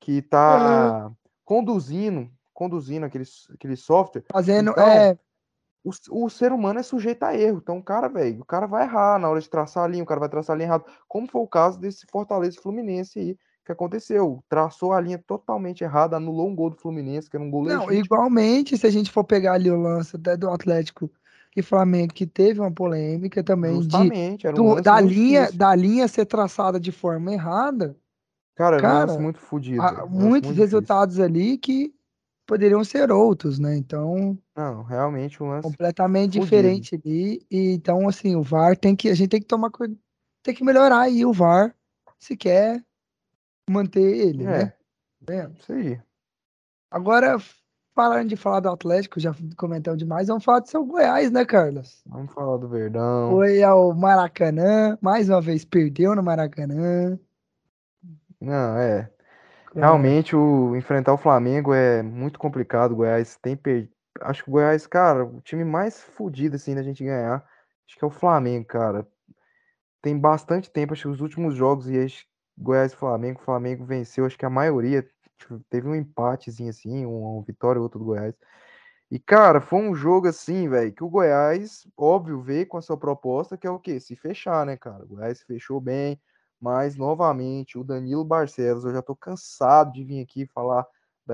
que 0.00 0.22
tá 0.22 1.10
conduzindo, 1.44 2.30
conduzindo 2.60 3.06
aquele, 3.06 3.24
aquele 3.54 3.74
software, 3.74 4.22
Fazendo, 4.30 4.72
então, 4.72 4.86
é, 4.86 5.18
o, 5.82 5.90
o 6.26 6.28
ser 6.28 6.52
humano 6.52 6.78
é 6.78 6.82
sujeito 6.82 7.22
a 7.22 7.34
erro. 7.34 7.58
Então, 7.62 7.78
o 7.78 7.82
cara, 7.82 8.06
velho, 8.06 8.42
o 8.42 8.44
cara 8.44 8.66
vai 8.66 8.84
errar 8.84 9.18
na 9.18 9.30
hora 9.30 9.40
de 9.40 9.48
traçar 9.48 9.84
a 9.84 9.88
linha, 9.88 10.02
o 10.02 10.06
cara 10.06 10.20
vai 10.20 10.28
traçar 10.28 10.54
a 10.54 10.58
linha 10.58 10.66
errado. 10.68 10.84
Como 11.08 11.26
foi 11.26 11.40
o 11.40 11.46
caso 11.46 11.80
desse 11.80 12.06
Fortaleza 12.12 12.60
Fluminense 12.60 13.18
aí, 13.18 13.38
que 13.64 13.72
aconteceu. 13.72 14.44
Traçou 14.46 14.92
a 14.92 15.00
linha 15.00 15.18
totalmente 15.26 15.82
errada, 15.82 16.18
anulou 16.18 16.48
um 16.50 16.54
gol 16.54 16.68
do 16.68 16.76
Fluminense, 16.76 17.30
que 17.30 17.36
era 17.36 17.42
um 17.42 17.50
gol 17.50 17.64
não, 17.64 17.86
legítimo. 17.86 17.94
igualmente, 17.94 18.76
se 18.76 18.86
a 18.86 18.90
gente 18.90 19.10
for 19.10 19.24
pegar 19.24 19.54
ali 19.54 19.70
o 19.70 19.80
lance 19.80 20.16
até 20.16 20.36
do 20.36 20.50
Atlético 20.50 21.10
e 21.56 21.62
Flamengo, 21.62 22.12
que 22.12 22.26
teve 22.26 22.60
uma 22.60 22.70
polêmica 22.70 23.42
também 23.42 23.80
de 23.80 23.86
Justamente, 23.86 24.46
era 24.46 24.54
um 24.60 24.74
do- 24.74 24.82
da 24.82 25.00
linha, 25.00 25.40
difícil. 25.42 25.58
da 25.58 25.74
linha 25.74 26.08
ser 26.08 26.26
traçada 26.26 26.78
de 26.78 26.92
forma 26.92 27.32
errada, 27.32 27.96
Cara, 28.54 28.78
cara, 28.78 29.18
muito 29.18 29.38
fodido, 29.38 29.80
muitos 29.80 30.10
muito 30.10 30.42
difícil. 30.42 30.56
resultados 30.58 31.18
ali 31.18 31.56
que 31.56 31.94
poderiam 32.50 32.82
ser 32.82 33.12
outros, 33.12 33.60
né? 33.60 33.76
Então, 33.76 34.36
Não, 34.56 34.82
realmente 34.82 35.40
um 35.40 35.50
lance 35.50 35.62
completamente 35.62 36.32
fudido. 36.32 36.44
diferente 36.44 36.94
ali. 36.96 37.46
E, 37.48 37.70
então, 37.74 38.08
assim, 38.08 38.34
o 38.34 38.42
VAR 38.42 38.76
tem 38.76 38.96
que, 38.96 39.08
a 39.08 39.14
gente 39.14 39.28
tem 39.30 39.40
que 39.40 39.46
tomar 39.46 39.70
tem 40.42 40.52
que 40.52 40.64
melhorar 40.64 41.02
aí 41.02 41.24
o 41.24 41.32
VAR 41.32 41.72
se 42.18 42.36
quer 42.36 42.84
manter 43.70 44.00
ele, 44.00 44.42
né? 44.42 44.72
É, 45.28 45.48
isso 45.56 45.72
aí. 45.72 46.00
Agora, 46.90 47.38
falando 47.94 48.28
de 48.28 48.34
falar 48.34 48.58
do 48.58 48.68
Atlético, 48.68 49.20
já 49.20 49.32
comentamos 49.56 50.00
demais, 50.00 50.26
vamos 50.26 50.42
falar 50.42 50.58
do 50.58 50.68
seu 50.68 50.84
Goiás, 50.84 51.30
né, 51.30 51.44
Carlos? 51.44 52.02
Vamos 52.04 52.32
falar 52.34 52.56
do 52.56 52.68
Verdão. 52.68 53.30
Foi 53.30 53.62
ao 53.62 53.94
Maracanã, 53.94 54.98
mais 55.00 55.28
uma 55.28 55.40
vez 55.40 55.64
perdeu 55.64 56.16
no 56.16 56.22
Maracanã. 56.22 57.16
Não, 58.40 58.76
é. 58.76 59.08
Realmente, 59.74 60.34
o 60.34 60.76
enfrentar 60.76 61.12
o 61.12 61.18
Flamengo 61.18 61.72
é 61.72 62.02
muito 62.02 62.38
complicado. 62.38 62.92
O 62.92 62.96
Goiás 62.96 63.36
tem 63.36 63.56
per... 63.56 63.88
Acho 64.20 64.42
que 64.42 64.50
o 64.50 64.52
Goiás, 64.52 64.86
cara, 64.86 65.24
o 65.24 65.40
time 65.40 65.64
mais 65.64 66.00
fodido 66.00 66.56
assim 66.56 66.74
da 66.74 66.82
gente 66.82 67.04
ganhar, 67.04 67.44
acho 67.86 67.98
que 67.98 68.04
é 68.04 68.06
o 68.06 68.10
Flamengo, 68.10 68.66
cara. 68.66 69.06
Tem 70.02 70.18
bastante 70.18 70.70
tempo, 70.70 70.92
acho 70.92 71.02
que 71.02 71.08
os 71.08 71.20
últimos 71.20 71.54
jogos 71.54 71.88
e 71.88 71.98
acho 71.98 72.26
Goiás 72.58 72.92
e 72.92 72.96
Flamengo, 72.96 73.40
o 73.40 73.44
Flamengo 73.44 73.84
venceu, 73.84 74.26
acho 74.26 74.36
que 74.36 74.44
a 74.44 74.50
maioria 74.50 75.06
tipo, 75.38 75.60
teve 75.70 75.88
um 75.88 75.94
empatezinho 75.94 76.68
assim, 76.68 77.06
um, 77.06 77.38
um 77.38 77.42
vitória 77.42 77.80
outro 77.80 77.98
do 77.98 78.04
Goiás. 78.04 78.34
E 79.10 79.18
cara, 79.18 79.60
foi 79.60 79.80
um 79.80 79.94
jogo 79.94 80.28
assim, 80.28 80.68
velho, 80.68 80.92
que 80.92 81.02
o 81.02 81.08
Goiás, 81.08 81.86
óbvio, 81.96 82.40
veio 82.42 82.66
com 82.66 82.76
a 82.76 82.82
sua 82.82 82.96
proposta, 82.96 83.56
que 83.56 83.66
é 83.66 83.70
o 83.70 83.78
quê? 83.78 83.98
Se 83.98 84.14
fechar, 84.14 84.64
né, 84.66 84.76
cara? 84.76 85.04
O 85.04 85.08
Goiás 85.08 85.38
se 85.38 85.44
fechou 85.44 85.80
bem, 85.80 86.20
mas 86.60 86.96
novamente 86.96 87.78
o 87.78 87.84
Danilo 87.84 88.24
Barcelos, 88.24 88.84
eu 88.84 88.92
já 88.92 89.02
tô 89.02 89.16
cansado 89.16 89.92
de 89.92 90.04
vir 90.04 90.20
aqui 90.22 90.46
falar 90.46 90.86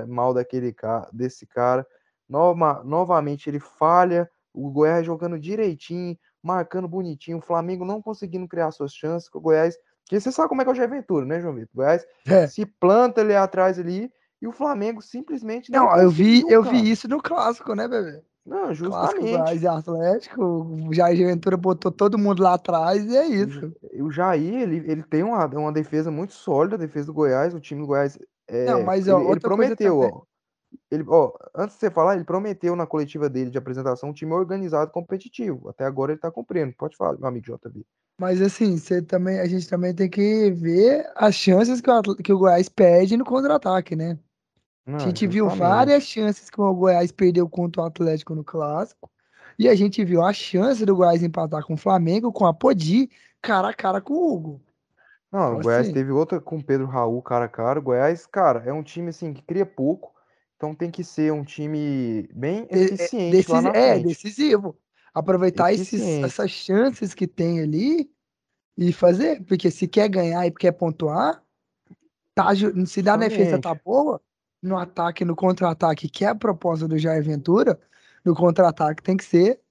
mal 0.07 0.33
daquele 0.33 0.71
cara, 0.71 1.09
desse 1.11 1.45
cara. 1.45 1.85
Nova, 2.29 2.83
novamente 2.83 3.49
ele 3.49 3.59
falha, 3.59 4.29
o 4.53 4.69
Goiás 4.69 5.05
jogando 5.05 5.39
direitinho, 5.39 6.17
marcando 6.41 6.87
bonitinho, 6.87 7.37
o 7.39 7.41
Flamengo 7.41 7.83
não 7.83 8.01
conseguindo 8.01 8.47
criar 8.47 8.71
suas 8.71 8.93
chances, 8.93 9.29
o 9.33 9.39
Goiás, 9.41 9.77
porque 10.03 10.19
você 10.19 10.31
sabe 10.31 10.49
como 10.49 10.61
é 10.61 10.63
que 10.63 10.69
é 10.69 10.73
o 10.73 10.75
Jair 10.75 10.89
Ventura, 10.89 11.25
né, 11.25 11.41
João 11.41 11.53
Vitor? 11.55 11.69
O 11.73 11.77
Goiás 11.77 12.05
É. 12.25 12.47
se 12.47 12.65
planta 12.65 13.21
ali 13.21 13.35
atrás 13.35 13.77
ali 13.79 14.11
e 14.41 14.47
o 14.47 14.51
Flamengo 14.51 15.01
simplesmente 15.01 15.71
não, 15.71 15.85
Não, 15.87 16.01
eu 16.01 16.09
vi, 16.09 16.43
eu 16.47 16.63
cara. 16.63 16.75
vi 16.75 16.89
isso 16.89 17.07
no 17.07 17.21
clássico, 17.21 17.73
né, 17.73 17.87
bebê? 17.87 18.23
Não, 18.47 18.73
Clássico 18.73 19.27
justamente. 19.27 19.63
E 19.63 19.67
Atlético, 19.67 20.43
o 20.43 20.93
Jair 20.93 21.27
Ventura 21.27 21.57
botou 21.57 21.91
todo 21.91 22.17
mundo 22.17 22.41
lá 22.41 22.53
atrás 22.53 23.03
e 23.03 23.17
é 23.17 23.27
isso. 23.27 23.73
O 23.99 24.09
Jair, 24.09 24.61
ele, 24.61 24.89
ele 24.89 25.03
tem 25.03 25.21
uma, 25.21 25.45
uma 25.47 25.71
defesa 25.71 26.09
muito 26.09 26.33
sólida, 26.33 26.75
a 26.75 26.79
defesa 26.79 27.07
do 27.07 27.13
Goiás, 27.13 27.53
o 27.53 27.59
time 27.59 27.81
do 27.81 27.87
Goiás, 27.87 28.17
Não, 28.49 28.79
é, 28.79 28.83
mas 28.83 29.07
ó, 29.09 29.19
ele, 29.19 29.31
ele 29.31 29.39
prometeu, 29.41 29.99
ó, 29.99 30.21
ele, 30.89 31.03
ó, 31.07 31.33
antes 31.53 31.75
de 31.75 31.81
você 31.81 31.91
falar, 31.91 32.15
ele 32.15 32.23
prometeu 32.23 32.73
na 32.73 32.87
coletiva 32.87 33.29
dele 33.29 33.49
de 33.49 33.57
apresentação 33.57 34.09
um 34.09 34.13
time 34.13 34.31
organizado, 34.31 34.91
competitivo, 34.91 35.67
até 35.67 35.83
agora 35.83 36.13
ele 36.13 36.21
tá 36.21 36.31
cumprindo, 36.31 36.73
pode 36.77 36.95
falar, 36.95 37.17
meu 37.17 37.27
amigo 37.27 37.45
JB. 37.45 37.85
Mas 38.19 38.41
assim, 38.41 38.77
você 38.77 39.01
também, 39.01 39.39
a 39.39 39.45
gente 39.45 39.67
também 39.69 39.93
tem 39.93 40.09
que 40.09 40.51
ver 40.51 41.05
as 41.15 41.35
chances 41.35 41.81
que 41.81 41.91
o, 41.91 42.15
que 42.15 42.31
o 42.31 42.37
Goiás 42.39 42.69
perde 42.69 43.17
no 43.17 43.25
contra-ataque, 43.25 43.93
né? 43.93 44.17
A 44.87 44.91
Não, 44.91 44.99
gente 44.99 45.27
viu 45.27 45.47
várias 45.49 46.03
chances 46.03 46.49
que 46.49 46.59
o 46.59 46.73
Goiás 46.73 47.11
perdeu 47.11 47.47
contra 47.49 47.81
o 47.81 47.85
Atlético 47.85 48.33
no 48.33 48.43
clássico. 48.43 49.09
E 49.59 49.67
a 49.67 49.75
gente 49.75 50.03
viu 50.05 50.23
a 50.23 50.31
chance 50.31 50.85
do 50.85 50.95
Goiás 50.95 51.23
empatar 51.23 51.65
com 51.65 51.73
o 51.73 51.77
Flamengo, 51.77 52.31
com 52.31 52.45
a 52.45 52.53
Podi, 52.53 53.09
cara 53.41 53.69
a 53.69 53.73
cara 53.73 54.01
com 54.01 54.13
o 54.13 54.33
Hugo. 54.33 54.61
Não, 55.31 55.41
o 55.41 55.47
Então, 55.47 55.61
Goiás 55.61 55.81
assim, 55.81 55.93
teve 55.93 56.11
outra 56.11 56.39
com 56.39 56.57
o 56.57 56.63
Pedro 56.63 56.87
Raul, 56.87 57.21
cara 57.21 57.45
a 57.45 57.49
cara, 57.49 57.79
o 57.79 57.81
Goiás, 57.81 58.25
cara, 58.25 58.63
é 58.65 58.71
um 58.71 58.83
time, 58.83 59.09
assim, 59.09 59.33
que 59.33 59.41
cria 59.41 59.65
pouco, 59.65 60.13
então 60.55 60.73
tem 60.73 60.89
que 60.89 61.03
ser 61.03 61.31
um 61.33 61.43
time 61.43 62.29
bem 62.33 62.67
é, 62.69 62.83
eficiente 62.85 63.51
lá 63.51 63.61
decisi- 63.61 63.61
na 63.61 63.69
é, 63.77 63.99
decisivo. 63.99 64.77
Aproveitar 65.13 65.73
esses, 65.73 66.19
essas 66.23 66.51
chances 66.51 67.13
que 67.13 67.27
tem 67.27 67.59
ali 67.61 68.09
e 68.77 68.93
fazer. 68.93 69.43
Porque 69.45 69.71
se 69.71 69.87
quer 69.87 70.07
ganhar 70.09 70.45
e 70.45 70.51
quer 70.51 70.71
pontuar, 70.71 71.43
tá, 72.35 72.49
se 72.85 73.01
da 73.01 73.17
defesa 73.17 73.59
tá 73.59 73.73
boa, 73.75 74.21
no 74.61 74.77
ataque, 74.77 75.23
no 75.25 75.35
contra-ataque, 75.35 76.09
que 76.09 76.25
é 76.25 76.29
a 76.29 76.35
proposta 76.35 76.87
do 76.87 76.97
Jair 76.97 77.23
Ventura, 77.23 77.79
no 78.25 78.35
contra-ataque 78.35 79.03
tem 79.03 79.15
que 79.15 79.23
ser 79.23 79.61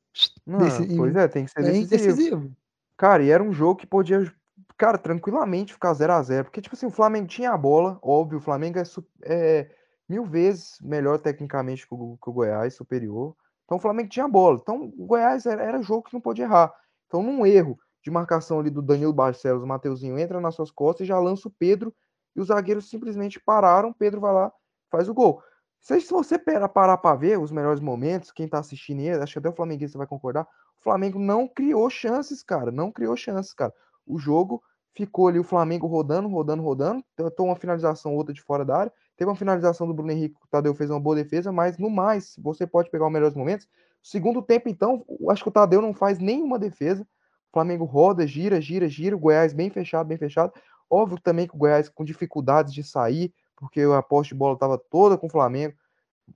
Não, 0.46 0.58
pois 0.96 1.14
em- 1.14 1.18
é, 1.18 1.28
tem 1.28 1.44
que 1.44 1.50
ser 1.50 1.62
decisivo. 1.64 2.16
decisivo. 2.16 2.52
Cara, 2.96 3.22
e 3.22 3.30
era 3.30 3.42
um 3.42 3.52
jogo 3.52 3.76
que 3.76 3.86
podia, 3.86 4.32
cara, 4.78 4.96
tranquilamente 4.96 5.74
ficar 5.74 5.92
0 5.92 6.12
a 6.14 6.22
0 6.22 6.44
Porque, 6.44 6.62
tipo 6.62 6.74
assim, 6.74 6.86
o 6.86 6.90
Flamengo 6.90 7.26
tinha 7.26 7.50
a 7.50 7.56
bola, 7.58 7.98
óbvio, 8.02 8.38
o 8.38 8.40
Flamengo 8.40 8.78
é, 8.78 8.82
é 9.24 9.70
mil 10.08 10.24
vezes 10.24 10.78
melhor 10.80 11.18
tecnicamente 11.18 11.86
que 11.86 11.94
o, 11.94 12.16
que 12.22 12.30
o 12.30 12.32
Goiás, 12.32 12.74
superior. 12.74 13.34
Então 13.64 13.76
o 13.76 13.80
Flamengo 13.80 14.08
tinha 14.08 14.24
a 14.24 14.28
bola. 14.28 14.58
Então 14.62 14.84
o 14.96 15.06
Goiás 15.06 15.44
era, 15.44 15.62
era 15.62 15.82
jogo 15.82 16.04
que 16.04 16.14
não 16.14 16.20
podia 16.20 16.44
errar. 16.44 16.72
Então, 17.06 17.22
num 17.22 17.44
erro 17.44 17.78
de 18.02 18.10
marcação 18.10 18.60
ali 18.60 18.70
do 18.70 18.80
Danilo 18.80 19.12
Barcelos, 19.12 19.62
o 19.62 19.66
Mateuzinho 19.66 20.18
entra 20.18 20.40
nas 20.40 20.54
suas 20.54 20.70
costas 20.70 21.04
e 21.04 21.08
já 21.08 21.18
lança 21.18 21.48
o 21.48 21.50
Pedro. 21.50 21.92
E 22.34 22.40
os 22.40 22.48
zagueiros 22.48 22.88
simplesmente 22.88 23.40
pararam. 23.40 23.92
Pedro 23.92 24.20
vai 24.20 24.32
lá, 24.32 24.52
faz 24.96 25.08
o 25.08 25.14
gol. 25.14 25.42
Se, 25.80 26.00
você 26.10 26.38
parar 26.38 26.96
pra 26.98 27.14
ver 27.14 27.38
os 27.38 27.52
melhores 27.52 27.80
momentos, 27.80 28.32
quem 28.32 28.48
tá 28.48 28.58
assistindo 28.58 29.00
acho 29.22 29.34
que 29.34 29.38
até 29.38 29.48
o 29.48 29.52
Flamenguista 29.52 29.98
vai 29.98 30.06
concordar. 30.06 30.42
O 30.80 30.82
Flamengo 30.82 31.18
não 31.18 31.46
criou 31.46 31.88
chances, 31.88 32.42
cara. 32.42 32.70
Não 32.72 32.90
criou 32.90 33.16
chances, 33.16 33.52
cara. 33.52 33.72
o 34.06 34.18
jogo, 34.18 34.62
ficou 34.96 35.28
ali 35.28 35.38
o 35.38 35.44
Flamengo 35.44 35.86
rodando, 35.86 36.26
rodando, 36.26 36.62
rodando, 36.62 37.04
tentou 37.14 37.46
uma 37.46 37.56
finalização 37.56 38.16
outra 38.16 38.32
de 38.32 38.40
fora 38.40 38.64
da 38.64 38.78
área, 38.78 38.92
teve 39.14 39.30
uma 39.30 39.36
finalização 39.36 39.86
do 39.86 39.92
Bruno 39.92 40.10
Henrique, 40.10 40.36
o 40.42 40.48
Tadeu 40.48 40.74
fez 40.74 40.88
uma 40.88 40.98
boa 40.98 41.14
defesa, 41.14 41.52
mas 41.52 41.76
no 41.76 41.90
mais, 41.90 42.34
você 42.38 42.66
pode 42.66 42.90
pegar 42.90 43.06
os 43.06 43.12
melhores 43.12 43.36
momentos. 43.36 43.68
Segundo 44.02 44.40
tempo, 44.40 44.70
então, 44.70 45.04
acho 45.28 45.42
que 45.42 45.48
o 45.50 45.52
Tadeu 45.52 45.82
não 45.82 45.92
faz 45.92 46.18
nenhuma 46.18 46.58
defesa. 46.58 47.02
O 47.02 47.52
Flamengo 47.52 47.84
roda, 47.84 48.26
gira, 48.26 48.60
gira, 48.60 48.88
gira, 48.88 49.14
o 49.14 49.18
Goiás 49.18 49.52
bem 49.52 49.68
fechado, 49.68 50.06
bem 50.06 50.16
fechado. 50.16 50.52
Óbvio 50.88 51.20
também 51.20 51.46
que 51.46 51.54
o 51.54 51.58
Goiás 51.58 51.88
com 51.90 52.04
dificuldades 52.04 52.72
de 52.72 52.82
sair, 52.82 53.34
porque 53.56 53.80
a 53.80 54.02
posse 54.02 54.28
de 54.30 54.34
bola 54.34 54.54
estava 54.54 54.78
toda 54.78 55.16
com 55.16 55.26
o 55.26 55.30
Flamengo. 55.30 55.74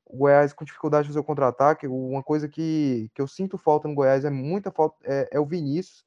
O 0.07 0.19
Goiás 0.19 0.53
com 0.53 0.65
dificuldade 0.65 1.05
de 1.05 1.09
fazer 1.09 1.21
o 1.21 1.25
contra-ataque. 1.25 1.87
Uma 1.87 2.23
coisa 2.23 2.49
que, 2.49 3.11
que 3.15 3.21
eu 3.21 3.27
sinto 3.27 3.59
falta 3.59 3.89
no 3.89 3.95
Goiás 3.95 4.25
é 4.25 4.31
muita 4.31 4.71
falta, 4.71 4.97
é, 5.05 5.29
é 5.33 5.41
o 5.41 5.47
Vinícius. 5.47 6.05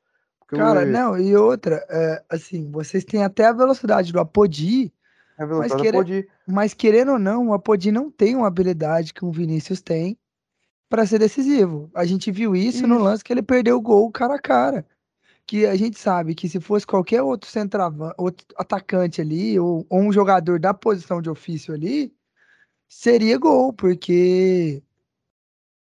Cara, 0.48 0.86
não, 0.86 1.18
e 1.18 1.36
outra, 1.36 1.84
é, 1.90 2.24
assim, 2.30 2.70
vocês 2.70 3.04
têm 3.04 3.24
até 3.24 3.46
a 3.46 3.54
velocidade 3.54 4.12
do 4.12 4.20
Apodi, 4.20 4.94
é 5.38 5.46
mas, 5.46 5.72
Apodi. 5.72 6.30
mas 6.46 6.74
querendo 6.76 7.14
ou 7.14 7.20
não, 7.20 7.48
o 7.48 7.54
Apodi 7.54 7.92
não 7.92 8.12
tem 8.12 8.36
uma 8.36 8.48
habilidade 8.48 9.14
que 9.14 9.26
o 9.26 9.32
Vinícius 9.32 9.82
tem 9.82 10.16
para 10.88 11.08
ser 11.08 11.18
decisivo. 11.18 11.90
A 11.96 12.06
gente 12.06 12.30
viu 12.30 12.56
isso, 12.56 12.80
isso, 12.80 12.88
no 12.88 13.00
lance 13.00 13.24
que 13.24 13.34
ele 13.34 13.42
perdeu 13.42 13.78
o 13.78 13.82
gol 13.82 14.12
cara 14.12 14.36
a 14.36 14.40
cara 14.40 14.86
que 15.46 15.66
a 15.66 15.76
gente 15.76 16.00
sabe 16.00 16.36
que 16.36 16.48
se 16.48 16.60
fosse 16.60 16.86
qualquer 16.88 17.22
outro 17.22 17.50
centroavante, 17.50 18.16
outro 18.18 18.46
atacante 18.58 19.22
ali, 19.22 19.60
ou, 19.60 19.86
ou, 19.90 20.00
um 20.00 20.12
jogador 20.12 20.60
da 20.60 20.74
posição 20.74 21.22
de 21.22 21.30
ofício 21.30 21.74
ali, 21.74 22.14
seria 22.88 23.38
gol, 23.38 23.74
porque 23.74 24.82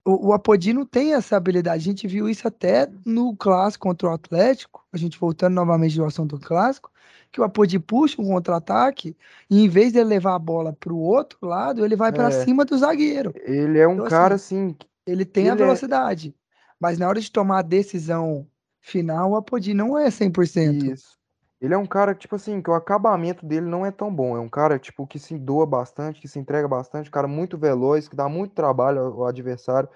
o, 0.05 0.29
o 0.29 0.33
Apodi 0.33 0.73
não 0.73 0.85
tem 0.85 1.13
essa 1.13 1.37
habilidade. 1.37 1.77
A 1.77 1.91
gente 1.91 2.07
viu 2.07 2.27
isso 2.27 2.47
até 2.47 2.89
no 3.05 3.35
clássico 3.35 3.87
contra 3.87 4.09
o 4.09 4.13
Atlético, 4.13 4.85
a 4.91 4.97
gente 4.97 5.19
voltando 5.19 5.53
novamente 5.53 5.95
do 5.95 6.05
assunto 6.05 6.37
do 6.37 6.45
clássico, 6.45 6.91
que 7.31 7.41
o 7.41 7.43
Apodi 7.43 7.79
puxa 7.79 8.21
um 8.21 8.27
contra-ataque 8.27 9.15
e 9.49 9.63
em 9.63 9.67
vez 9.67 9.91
de 9.91 9.99
ele 9.99 10.09
levar 10.09 10.35
a 10.35 10.39
bola 10.39 10.73
para 10.73 10.93
o 10.93 10.99
outro 10.99 11.39
lado, 11.47 11.83
ele 11.83 11.95
vai 11.95 12.11
para 12.11 12.27
é, 12.27 12.43
cima 12.43 12.63
do 12.63 12.77
zagueiro. 12.77 13.33
Ele 13.43 13.79
é 13.79 13.87
um 13.87 13.93
então, 13.93 14.07
cara 14.07 14.35
assim, 14.35 14.67
assim 14.67 14.77
ele 15.05 15.25
tem 15.25 15.45
ele 15.45 15.51
a 15.51 15.53
é 15.53 15.57
velocidade, 15.57 16.29
é... 16.29 16.33
mas 16.79 16.97
na 16.97 17.07
hora 17.07 17.19
de 17.19 17.31
tomar 17.31 17.59
a 17.59 17.63
decisão 17.63 18.47
final, 18.84 19.32
o 19.32 19.36
Apodi 19.36 19.74
não 19.74 19.98
é 19.98 20.10
100%. 20.10 20.93
Isso. 20.93 21.17
Ele 21.60 21.74
é 21.74 21.78
um 21.78 21.86
cara, 21.86 22.13
tipo 22.13 22.36
assim, 22.36 22.62
que 22.62 22.69
o 22.69 22.74
acabamento 22.74 23.46
dele 23.46 23.65
não 23.65 23.86
é 23.86 23.91
tão 23.91 24.13
bom. 24.13 24.36
É 24.36 24.39
um 24.39 24.50
cara, 24.50 24.78
tipo, 24.78 25.08
que 25.08 25.17
se 25.17 25.39
doa 25.39 25.65
bastante, 25.65 26.19
que 26.19 26.28
se 26.28 26.38
entrega 26.38 26.67
bastante, 26.67 27.08
um 27.08 27.12
cara 27.12 27.28
muito 27.28 27.58
veloz, 27.58 28.10
que 28.10 28.15
dá 28.17 28.28
muito 28.28 28.54
trabalho 28.54 29.00
ao 29.00 29.26
adversário, 29.26 29.88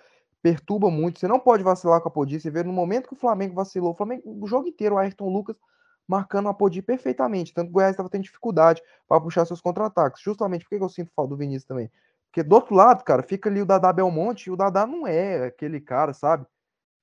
perturba 0.42 0.90
muito. 0.90 1.20
Você 1.20 1.28
não 1.28 1.40
pode 1.40 1.64
vacilar 1.64 2.00
com 2.00 2.08
a 2.08 2.12
Apodi. 2.12 2.40
Você 2.40 2.50
vê 2.50 2.64
no 2.64 2.72
momento 2.72 3.10
que 3.10 3.14
o 3.14 3.18
Flamengo 3.18 3.54
vacilou, 3.54 3.92
o 3.92 3.96
Flamengo, 3.96 4.24
o 4.26 4.48
jogo 4.48 4.70
inteiro, 4.70 4.96
o 4.96 4.98
Ayrton 4.98 5.28
Lucas 5.28 5.60
marcando 6.08 6.46
o 6.46 6.50
Apodi 6.50 6.82
perfeitamente. 6.82 7.54
Tanto 7.54 7.66
que 7.66 7.72
o 7.72 7.74
Goiás 7.74 7.92
estava 7.92 8.10
tendo 8.10 8.24
dificuldade 8.24 8.82
para 9.06 9.20
puxar 9.20 9.46
seus 9.46 9.60
contra-ataques. 9.60 10.22
Justamente 10.22 10.64
porque 10.64 10.82
eu 10.82 10.88
sinto 10.88 11.12
falta 11.14 11.32
do 11.32 11.38
Vinícius 11.38 11.66
também. 11.66 11.92
Porque 12.28 12.42
do 12.44 12.56
outro 12.56 12.74
lado, 12.74 13.04
cara, 13.04 13.22
fica 13.22 13.50
ali 13.50 13.62
o 13.62 13.66
Dadá 13.66 13.92
Belmonte, 13.92 14.50
e 14.50 14.54
o 14.54 14.56
Dadá 14.56 14.88
não 14.88 15.06
é 15.06 15.48
aquele 15.48 15.82
cara, 15.82 16.14
sabe? 16.14 16.46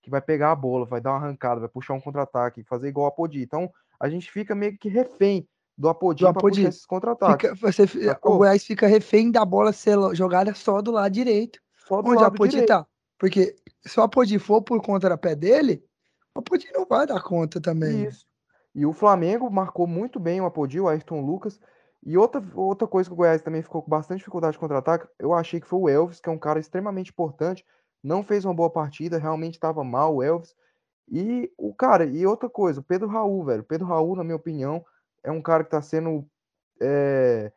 Que 0.05 0.11
vai 0.11 0.21
pegar 0.21 0.53
a 0.53 0.55
bola, 0.55 0.85
vai 0.85 1.01
dar 1.01 1.13
uma 1.13 1.19
arrancada, 1.19 1.61
vai 1.61 1.69
puxar 1.69 1.95
um 1.95 2.01
contra-ataque, 2.01 2.63
fazer 2.63 2.89
igual 2.89 3.07
a 3.07 3.09
Apodi. 3.09 3.43
Então, 3.43 3.73
a 3.99 4.07
gente 4.07 4.31
fica 4.31 4.55
meio 4.55 4.77
que 4.77 4.91
refém 4.91 5.49
do 5.79 5.89
Apodi 5.89 6.25
para 6.25 6.35
puxar 6.35 6.69
esses 6.69 6.85
contra-ataques. 6.85 7.51
O 8.23 8.37
Goiás 8.37 8.63
fica 8.65 8.87
refém 8.87 9.31
da 9.31 9.47
bola 9.47 9.73
ser 9.73 9.97
jogada 10.15 10.53
só 10.55 10.83
do 10.83 10.91
lado 10.91 11.11
direito. 11.11 11.59
Só 11.89 12.03
do 12.03 12.11
onde 12.11 12.17
lado 12.17 12.25
a 12.25 12.29
Apodi 12.29 12.51
direito. 12.51 12.69
tá. 12.69 12.87
Porque 13.19 13.57
se 13.81 13.99
o 13.99 14.03
Apodi 14.03 14.39
for 14.39 14.61
por 14.61 14.83
contra-pé 14.83 15.35
dele, 15.35 15.83
o 16.35 16.41
Apodi 16.41 16.69
não 16.75 16.85
vai 16.85 17.07
dar 17.07 17.23
conta 17.23 17.59
também. 17.59 18.05
Isso. 18.05 18.27
E 18.75 18.85
o 18.85 18.93
Flamengo 18.93 19.51
marcou 19.51 19.87
muito 19.87 20.21
bem 20.21 20.39
o 20.39 20.45
Apodi, 20.45 20.79
o 20.79 20.87
Ayrton 20.89 21.23
Lucas. 21.23 21.59
E 22.05 22.19
outra, 22.19 22.45
outra 22.55 22.87
coisa 22.87 23.09
que 23.09 23.15
o 23.15 23.17
Goiás 23.17 23.41
também 23.41 23.63
ficou 23.63 23.81
com 23.81 23.89
bastante 23.89 24.19
dificuldade 24.19 24.53
de 24.53 24.59
contra-ataque, 24.59 25.09
eu 25.19 25.33
achei 25.33 25.59
que 25.59 25.67
foi 25.67 25.79
o 25.79 25.89
Elvis, 25.89 26.21
que 26.21 26.29
é 26.29 26.33
um 26.33 26.39
cara 26.39 26.61
extremamente 26.61 27.11
importante 27.11 27.65
não 28.05 28.23
fez 28.23 28.45
uma 28.45 28.53
boa 28.53 28.69
partida, 28.69 29.19
realmente 29.19 29.55
estava 29.55 29.83
mal 29.83 30.17
o 30.17 30.23
Elvis. 30.23 30.55
E 31.11 31.51
o 31.57 31.75
cara, 31.75 32.05
e 32.05 32.27
outra 32.27 32.51
coisa, 32.51 32.81
o 32.81 32.85
Pedro 32.85 33.09
Raul, 33.09 33.45
velho. 33.45 33.65
Pedro 33.65 33.87
Raul, 33.87 34.15
na 34.15 34.23
minha 34.23 34.37
opinião, 34.37 34.85
é 35.23 35.33
um 35.33 35.41
cara 35.41 35.65
que 35.65 35.69
está 35.69 35.81
sendo 35.81 36.27
é, 36.81 37.51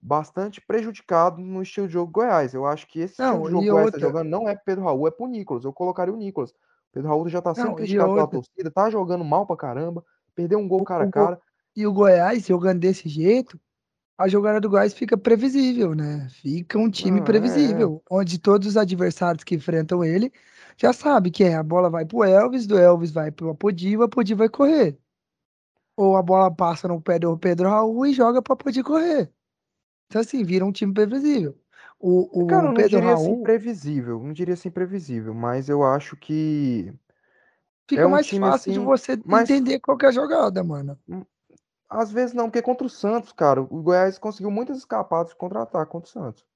bastante 0.00 0.60
prejudicado 0.62 1.40
no 1.40 1.62
estilo 1.62 1.86
de 1.86 1.92
jogo 1.92 2.10
Goiás. 2.10 2.54
Eu 2.54 2.66
acho 2.66 2.86
que 2.88 3.00
esse 3.00 3.20
não, 3.20 3.42
estilo 3.42 3.44
de 3.44 3.52
jogo 3.52 3.62
que 3.62 3.68
o 3.68 3.72
Goiás 3.74 3.88
está 3.88 4.00
jogando 4.00 4.28
não 4.30 4.48
é 4.48 4.56
Pedro 4.56 4.84
Raul, 4.84 5.06
é 5.06 5.10
pro 5.10 5.26
Nicolas. 5.26 5.64
Eu 5.64 5.72
colocaria 5.72 6.12
o 6.12 6.16
Nicolas. 6.16 6.54
Pedro 6.90 7.08
Raul 7.08 7.28
já 7.28 7.38
está 7.38 7.54
sendo 7.54 7.68
não, 7.68 7.74
criticado 7.74 8.14
pela 8.14 8.26
torcida, 8.26 8.70
tá 8.70 8.90
jogando 8.90 9.24
mal 9.24 9.46
pra 9.46 9.56
caramba, 9.56 10.04
perdeu 10.34 10.58
um 10.58 10.68
gol 10.68 10.84
cara 10.84 11.04
a 11.04 11.10
cara. 11.10 11.40
E 11.74 11.86
o 11.86 11.92
Goiás 11.92 12.46
jogando 12.46 12.80
desse 12.80 13.08
jeito, 13.08 13.58
a 14.18 14.28
jogada 14.28 14.60
do 14.60 14.68
Goiás 14.68 14.92
fica 14.92 15.16
previsível, 15.16 15.94
né? 15.94 16.28
Fica 16.30 16.78
um 16.78 16.90
time 16.90 17.20
ah, 17.20 17.24
previsível, 17.24 18.02
é. 18.10 18.14
onde 18.14 18.38
todos 18.38 18.68
os 18.68 18.76
adversários 18.76 19.44
que 19.44 19.54
enfrentam 19.54 20.04
ele 20.04 20.32
já 20.76 20.92
sabe 20.92 21.30
que 21.30 21.44
é 21.44 21.54
a 21.54 21.62
bola 21.62 21.90
vai 21.90 22.04
pro 22.04 22.24
Elvis, 22.24 22.66
do 22.66 22.78
Elvis 22.78 23.10
vai 23.10 23.30
pro 23.30 23.50
Apodi, 23.50 23.96
o 23.96 24.02
Apodi 24.02 24.34
vai 24.34 24.48
correr. 24.48 24.98
Ou 25.96 26.16
a 26.16 26.22
bola 26.22 26.54
passa 26.54 26.88
no 26.88 27.00
pé 27.00 27.18
do 27.18 27.36
Pedro 27.36 27.68
Raul 27.68 28.06
e 28.06 28.12
joga 28.12 28.40
pro 28.40 28.54
Apodi 28.54 28.82
correr. 28.82 29.30
Então 30.06 30.20
assim, 30.20 30.42
vira 30.42 30.64
um 30.64 30.72
time 30.72 30.92
previsível. 30.92 31.56
O, 31.98 32.42
o 32.42 32.46
Cara, 32.46 32.64
eu 32.64 32.68
não 32.68 32.74
Pedro 32.74 32.90
diria 32.90 33.14
assim 33.14 33.24
Raul 33.24 33.42
previsível, 33.42 34.22
não 34.22 34.32
diria 34.32 34.54
assim 34.54 34.70
previsível, 34.70 35.34
mas 35.34 35.68
eu 35.68 35.84
acho 35.84 36.16
que 36.16 36.92
fica 37.88 38.02
é 38.02 38.06
um 38.06 38.10
mais 38.10 38.28
fácil 38.28 38.72
assim, 38.72 38.72
de 38.72 38.78
você 38.80 39.20
mais... 39.24 39.48
entender 39.48 39.78
qualquer 39.78 40.12
jogada, 40.12 40.64
mano. 40.64 40.98
Às 41.92 42.10
vezes 42.12 42.34
não, 42.34 42.46
porque 42.48 42.62
contra 42.62 42.86
o 42.86 42.90
Santos, 42.90 43.32
cara, 43.32 43.60
o 43.60 43.82
Goiás 43.82 44.18
conseguiu 44.18 44.50
muitas 44.50 44.78
escapadas 44.78 45.30
de 45.32 45.36
contra-ataque 45.36 45.90
contra 45.92 46.08
o 46.08 46.12
Santos. 46.12 46.46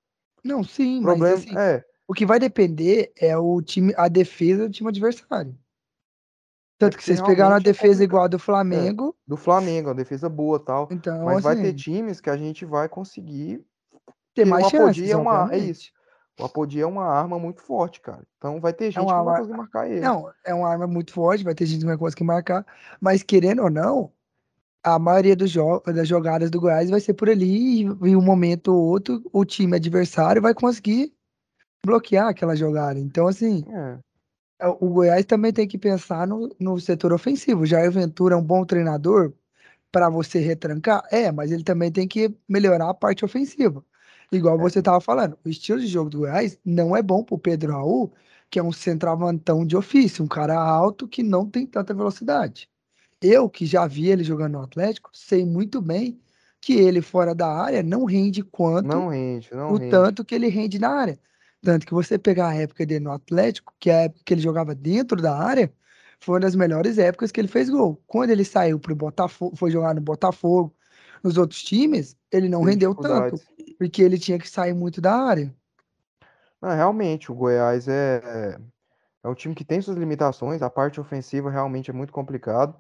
Não, 0.45 0.63
sim, 0.65 0.99
O 0.99 1.03
mas 1.03 1.15
problema 1.17 1.37
assim, 1.37 1.57
é, 1.59 1.85
o 2.09 2.15
que 2.15 2.25
vai 2.27 2.39
depender 2.39 3.13
é 3.17 3.37
o 3.37 3.61
time, 3.63 3.93
a 3.97 4.09
defesa 4.09 4.67
do 4.67 4.73
time 4.73 4.89
adversário. 4.89 5.53
é 5.53 6.79
Tanto 6.79 6.97
que 6.97 7.03
vocês 7.05 7.21
pegaram 7.21 7.55
a 7.55 7.59
é 7.59 7.61
defesa 7.61 8.05
igual 8.05 8.25
a 8.25 8.29
do 8.29 8.37
É, 8.37 8.41
Flamengo, 8.41 9.17
do 9.27 9.37
Flamengo, 9.37 9.89
uma 9.89 9.95
defesa 9.95 10.29
boa 10.29 10.59
tal, 10.59 10.89
então 10.91 11.25
mas 11.25 11.43
vai 11.43 11.57
ter 11.57 11.69
assim, 11.69 11.75
times 11.75 12.21
que 12.21 12.31
a 12.31 12.37
gente 12.37 12.65
vai 12.65 12.89
conseguir, 12.89 13.65
ter 14.35 14.45
mais 14.45 14.67
chances, 14.69 15.11
é 15.11 15.17
uma, 15.17 15.49
é 15.53 15.59
isso, 15.59 15.93
o 16.39 16.45
Apodi 16.45 16.81
é 16.81 16.87
uma 16.87 17.05
arma 17.07 17.39
muito 17.39 17.63
forte, 17.63 18.01
cara. 18.01 18.27
Então 18.37 18.61
vai 18.61 18.73
ter 18.73 18.91
É 18.95 19.01
gente 19.01 19.07
que 19.07 19.15
uma 19.15 19.17
não 19.17 19.25
vai 19.25 19.35
arma, 19.35 19.37
conseguir 19.37 19.57
marcar 19.57 19.91
ele. 19.91 20.01
não, 20.01 20.33
é 20.45 20.55
uma 20.55 20.69
arma 20.69 20.87
muito 20.87 21.13
forte, 21.13 21.45
vai 21.45 21.55
ter 21.55 21.67
gente 21.67 21.81
que 21.81 21.87
vai 21.87 21.97
conseguir 21.99 22.25
marcar, 22.25 22.67
mas 23.01 23.23
querendo 23.23 23.63
ou 23.63 23.71
não, 23.71 24.13
a 24.87 25.01
maioria 25.01 25.35
dos 25.35 25.51
jo 25.51 25.81
das 25.81 26.07
jogadas 26.07 26.49
do 26.49 26.61
Goiás 26.61 26.89
vai 26.89 27.01
ser 27.01 27.15
por 27.15 27.29
ali 27.29 27.83
e 27.83 27.83
em 27.83 28.15
um 28.15 28.23
momento 28.23 28.69
ou 28.69 28.87
outro 28.87 29.21
o 29.33 29.45
time 29.45 29.77
adversário 29.77 30.41
vai 30.41 30.55
conseguir 30.55 31.13
bloquear 31.85 32.29
aquela 32.29 32.55
jogada. 32.55 33.01
Então 33.01 33.27
assim, 33.27 33.65
É, 33.69 33.99
é, 34.61 34.69
o 34.69 34.89
Goiás 34.89 35.25
também 35.27 35.53
tem 35.53 35.67
que 35.67 35.77
pensar 35.77 36.27
no, 36.27 36.55
no 36.61 36.79
setor 36.79 37.13
ofensivo. 37.13 37.67
Jair 37.67 37.91
Ventura 37.91 38.35
é 38.37 38.39
um 38.39 38.43
bom 38.45 38.65
treinador 38.65 39.33
para 39.91 40.09
você 40.09 40.39
retrancar? 40.39 41.03
É, 41.11 41.33
mas 41.33 41.51
ele 41.51 41.65
também 41.65 41.91
tem 41.91 42.07
que 42.07 42.33
melhorar 42.49 42.91
a 42.91 42.95
parte 42.95 43.25
ofensiva. 43.25 43.85
Igual 44.31 44.57
é, 44.57 44.59
você 44.61 44.79
estava 44.81 45.01
falando, 45.01 45.37
o 45.45 45.49
estilo 45.49 45.81
de 45.81 45.89
jogo 45.89 46.11
do 46.11 46.19
Goiás 46.21 46.61
não 46.65 46.97
é 46.97 47.03
bom 47.03 47.25
para 47.25 47.35
o 47.35 47.39
Pedro 47.39 47.73
Raul, 47.73 48.13
que 48.51 48.59
é 48.61 48.63
um 48.63 48.73
centroavantão 48.73 49.67
de 49.67 49.77
ofício, 49.77 50.25
um 50.25 50.29
cara 50.29 50.55
alto 50.57 51.09
que 51.09 51.23
não 51.25 51.49
tem 51.51 51.67
tanta 51.67 51.93
velocidade. 51.95 52.71
Eu, 53.23 53.49
que 53.49 53.65
já 53.65 53.87
vi 53.87 54.09
ele 54.09 54.23
jogando 54.23 54.53
no 54.53 54.63
Atlético, 54.63 55.11
sei 55.13 55.45
muito 55.45 55.81
bem 55.81 56.21
que 56.61 56.75
ele 56.75 57.01
fora 57.01 57.35
da 57.35 57.49
área 57.49 57.83
não 57.83 58.05
rende 58.05 58.43
quanto 58.43 58.89
não 58.89 59.09
rende, 59.09 59.49
não 59.53 59.73
o 59.73 59.77
rende. 59.77 59.91
tanto 59.91 60.25
que 60.25 60.35
ele 60.35 60.49
rende 60.49 60.79
na 60.79 60.91
área. 60.91 61.19
Tanto 61.63 61.87
que 61.87 61.95
você 61.95 62.19
pegar 62.19 62.49
a 62.49 62.55
época 62.55 62.85
dele 62.85 63.05
no 63.05 63.13
Atlético, 63.13 63.75
que 63.79 63.91
é 63.91 63.95
a 63.95 64.03
época 64.03 64.23
que 64.25 64.35
ele 64.35 64.41
jogava 64.41 64.75
dentro 64.75 65.21
da 65.21 65.37
área, 65.37 65.73
foi 66.21 66.35
uma 66.35 66.41
das 66.41 66.55
melhores 66.55 66.99
épocas 66.99 67.31
que 67.31 67.41
ele 67.41 67.49
fez 67.49 67.71
gol. 67.71 68.01
Quando 68.07 68.31
ele 68.31 68.45
saiu 68.45 68.79
pro 68.79 68.95
Botafogo, 68.95 69.57
foi 69.57 69.71
jogar 69.71 69.95
no 69.95 70.01
Botafogo, 70.01 70.75
nos 71.23 71.37
outros 71.37 71.63
times, 71.63 72.17
ele 72.31 72.49
não 72.49 72.61
Teve 72.61 72.73
rendeu 72.73 72.95
tanto, 72.95 73.41
porque 73.79 74.03
ele 74.03 74.19
tinha 74.19 74.39
que 74.39 74.49
sair 74.49 74.75
muito 74.75 75.01
da 75.01 75.15
área. 75.15 75.55
Não, 76.61 76.71
realmente, 76.71 77.31
o 77.31 77.35
Goiás 77.35 77.89
é, 77.89 78.59
é 79.25 79.29
um 79.29 79.35
time 79.35 79.55
que 79.55 79.65
tem 79.65 79.81
suas 79.81 79.97
limitações, 79.97 80.63
a 80.63 80.71
parte 80.71 81.01
ofensiva 81.01 81.51
realmente 81.51 81.91
é 81.91 81.95
muito 81.95 82.13
complicado. 82.13 82.77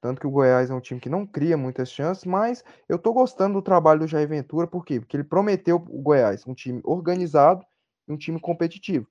Tanto 0.00 0.20
que 0.20 0.26
o 0.26 0.30
Goiás 0.30 0.70
é 0.70 0.74
um 0.74 0.80
time 0.80 1.00
que 1.00 1.08
não 1.08 1.26
cria 1.26 1.56
muitas 1.56 1.90
chances, 1.90 2.24
mas 2.24 2.64
eu 2.88 2.98
tô 2.98 3.12
gostando 3.12 3.54
do 3.54 3.62
trabalho 3.62 4.00
do 4.00 4.06
Jair 4.06 4.28
Ventura, 4.28 4.66
por 4.66 4.84
quê? 4.84 5.00
Porque 5.00 5.16
ele 5.16 5.24
prometeu 5.24 5.76
o 5.76 6.02
Goiás 6.02 6.46
um 6.46 6.54
time 6.54 6.80
organizado 6.84 7.64
e 8.06 8.12
um 8.12 8.16
time 8.16 8.40
competitivo. 8.40 9.06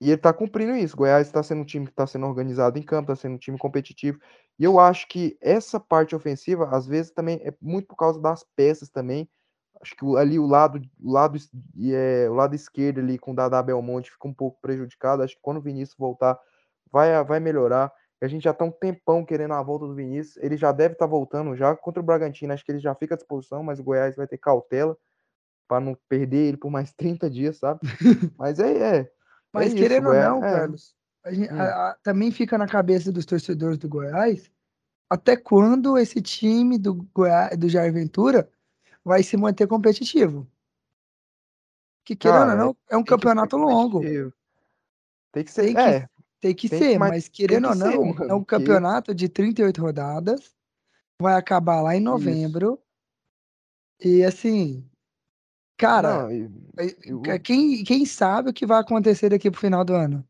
E 0.00 0.10
ele 0.10 0.18
tá 0.18 0.32
cumprindo 0.32 0.76
isso. 0.76 0.94
O 0.94 0.98
Goiás 0.98 1.26
está 1.26 1.42
sendo 1.42 1.62
um 1.62 1.64
time 1.64 1.86
que 1.86 1.92
está 1.92 2.06
sendo 2.06 2.26
organizado 2.26 2.78
em 2.78 2.82
campo, 2.82 3.10
está 3.12 3.22
sendo 3.22 3.36
um 3.36 3.38
time 3.38 3.58
competitivo. 3.58 4.18
E 4.58 4.64
eu 4.64 4.78
acho 4.78 5.08
que 5.08 5.36
essa 5.40 5.80
parte 5.80 6.14
ofensiva, 6.14 6.68
às 6.70 6.86
vezes, 6.86 7.12
também 7.12 7.40
é 7.42 7.54
muito 7.60 7.88
por 7.88 7.96
causa 7.96 8.20
das 8.20 8.44
peças 8.54 8.90
também. 8.90 9.28
Acho 9.80 9.96
que 9.96 10.04
ali 10.16 10.38
o 10.38 10.46
lado, 10.46 10.80
o 11.00 11.12
lado, 11.12 11.38
é, 11.92 12.28
o 12.28 12.34
lado 12.34 12.54
esquerdo 12.54 13.00
ali 13.00 13.18
com 13.18 13.32
o 13.32 13.34
Dadá 13.34 13.62
Belmonte 13.62 14.10
fica 14.10 14.28
um 14.28 14.34
pouco 14.34 14.60
prejudicado. 14.60 15.22
Acho 15.22 15.34
que 15.36 15.42
quando 15.42 15.58
o 15.58 15.62
Vinícius 15.62 15.96
voltar, 15.98 16.38
vai, 16.90 17.22
vai 17.24 17.40
melhorar. 17.40 17.92
A 18.20 18.28
gente 18.28 18.42
já 18.42 18.54
tá 18.54 18.64
um 18.64 18.70
tempão 18.70 19.24
querendo 19.24 19.52
a 19.54 19.62
volta 19.62 19.86
do 19.86 19.94
Vinícius. 19.94 20.36
Ele 20.42 20.56
já 20.56 20.72
deve 20.72 20.94
estar 20.94 21.04
tá 21.04 21.10
voltando 21.10 21.54
já 21.54 21.76
contra 21.76 22.00
o 22.00 22.04
Bragantino. 22.04 22.52
Acho 22.52 22.64
que 22.64 22.72
ele 22.72 22.78
já 22.78 22.94
fica 22.94 23.14
à 23.14 23.16
disposição, 23.16 23.62
mas 23.62 23.78
o 23.78 23.84
Goiás 23.84 24.16
vai 24.16 24.26
ter 24.26 24.38
cautela 24.38 24.96
para 25.68 25.80
não 25.80 25.96
perder 26.08 26.48
ele 26.48 26.56
por 26.56 26.70
mais 26.70 26.92
30 26.96 27.28
dias, 27.28 27.58
sabe? 27.58 27.80
Mas 28.38 28.58
é, 28.58 28.72
é. 28.72 28.96
é 29.00 29.10
mas 29.52 29.72
é 29.72 29.76
querendo 29.76 30.08
ou 30.08 30.14
não, 30.14 30.44
é. 30.44 30.52
Carlos, 30.52 30.94
a 31.24 31.32
gente, 31.32 31.52
hum. 31.52 31.60
a, 31.60 31.90
a, 31.90 31.96
também 32.02 32.30
fica 32.30 32.56
na 32.56 32.66
cabeça 32.66 33.10
dos 33.12 33.26
torcedores 33.26 33.78
do 33.78 33.88
Goiás 33.88 34.50
até 35.08 35.36
quando 35.36 35.96
esse 35.96 36.20
time 36.20 36.78
do 36.78 36.94
Goiás, 37.14 37.56
do 37.56 37.68
Jair 37.68 37.92
Ventura 37.92 38.50
vai 39.04 39.22
se 39.22 39.36
manter 39.36 39.66
competitivo. 39.66 40.46
Que 42.04 42.14
querendo 42.14 42.50
ou 42.50 42.56
não, 42.56 42.76
é 42.90 42.96
um 42.96 43.04
campeonato 43.04 43.56
longo. 43.56 44.00
Tem 45.32 45.44
que 45.44 45.50
ser. 45.50 45.62
Tem 45.62 45.74
que, 45.74 45.80
é, 45.80 46.08
tem 46.40 46.54
que 46.54 46.68
tem 46.68 46.78
ser, 46.78 46.92
que, 46.92 46.98
mas, 46.98 47.10
mas 47.10 47.28
querendo 47.28 47.68
ou 47.68 47.74
não, 47.74 48.14
ser, 48.14 48.28
é 48.28 48.34
um 48.34 48.44
campeonato 48.44 49.14
de 49.14 49.28
38 49.28 49.80
rodadas. 49.80 50.54
Vai 51.20 51.34
acabar 51.34 51.80
lá 51.80 51.96
em 51.96 52.00
novembro. 52.00 52.78
Isso. 53.98 54.16
E 54.16 54.24
assim, 54.24 54.84
cara, 55.78 56.24
não, 56.24 56.30
eu, 56.30 57.22
eu... 57.24 57.40
Quem, 57.40 57.82
quem 57.84 58.04
sabe 58.04 58.50
o 58.50 58.52
que 58.52 58.66
vai 58.66 58.80
acontecer 58.80 59.30
daqui 59.30 59.50
pro 59.50 59.60
final 59.60 59.84
do 59.84 59.94
ano? 59.94 60.26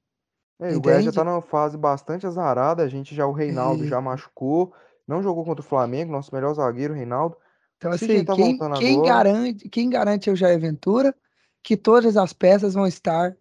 É, 0.61 0.75
o 0.77 0.81
Goiás 0.81 1.05
já 1.05 1.13
tá 1.13 1.25
numa 1.25 1.43
fase 1.43 1.77
bastante 1.77 2.27
azarada. 2.27 2.83
A 2.83 2.89
gente 2.89 3.15
já, 3.15 3.27
o 3.27 3.33
Reinaldo 3.33 3.87
já 3.87 4.01
machucou. 4.01 4.73
Não 5.07 5.23
jogou 5.23 5.45
contra 5.45 5.61
o 5.61 5.69
Flamengo, 5.69 6.13
nosso 6.13 6.35
melhor 6.35 6.55
zagueiro, 6.55 6.95
Reinaldo. 6.95 7.37
Então, 7.77 7.91
assim, 7.93 8.25
tá 8.25 8.35
quem, 8.35 8.59
quem 8.79 9.03
garante, 9.03 9.69
quem 9.69 9.91
garante 9.91 10.31
é 10.31 10.33
o 10.33 10.37
Jair 10.37 10.59
Ventura 10.59 11.15
que 11.67 11.77
todas 11.77 12.17
as 12.17 12.33
peças 12.33 12.75
vão 12.75 12.87
estar 12.87 13.37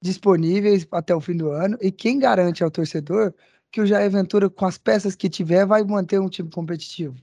disponíveis 0.00 0.86
até 0.90 1.14
o 1.14 1.20
fim 1.20 1.36
do 1.36 1.50
ano. 1.50 1.76
E 1.80 1.90
quem 1.90 2.18
garante 2.18 2.64
ao 2.64 2.70
torcedor 2.70 3.34
que 3.70 3.80
o 3.80 3.86
Jair 3.86 4.10
Ventura, 4.10 4.50
com 4.50 4.66
as 4.66 4.78
peças 4.78 5.14
que 5.14 5.28
tiver, 5.28 5.64
vai 5.64 5.82
manter 5.84 6.20
um 6.20 6.28
time 6.28 6.50
competitivo? 6.50 7.14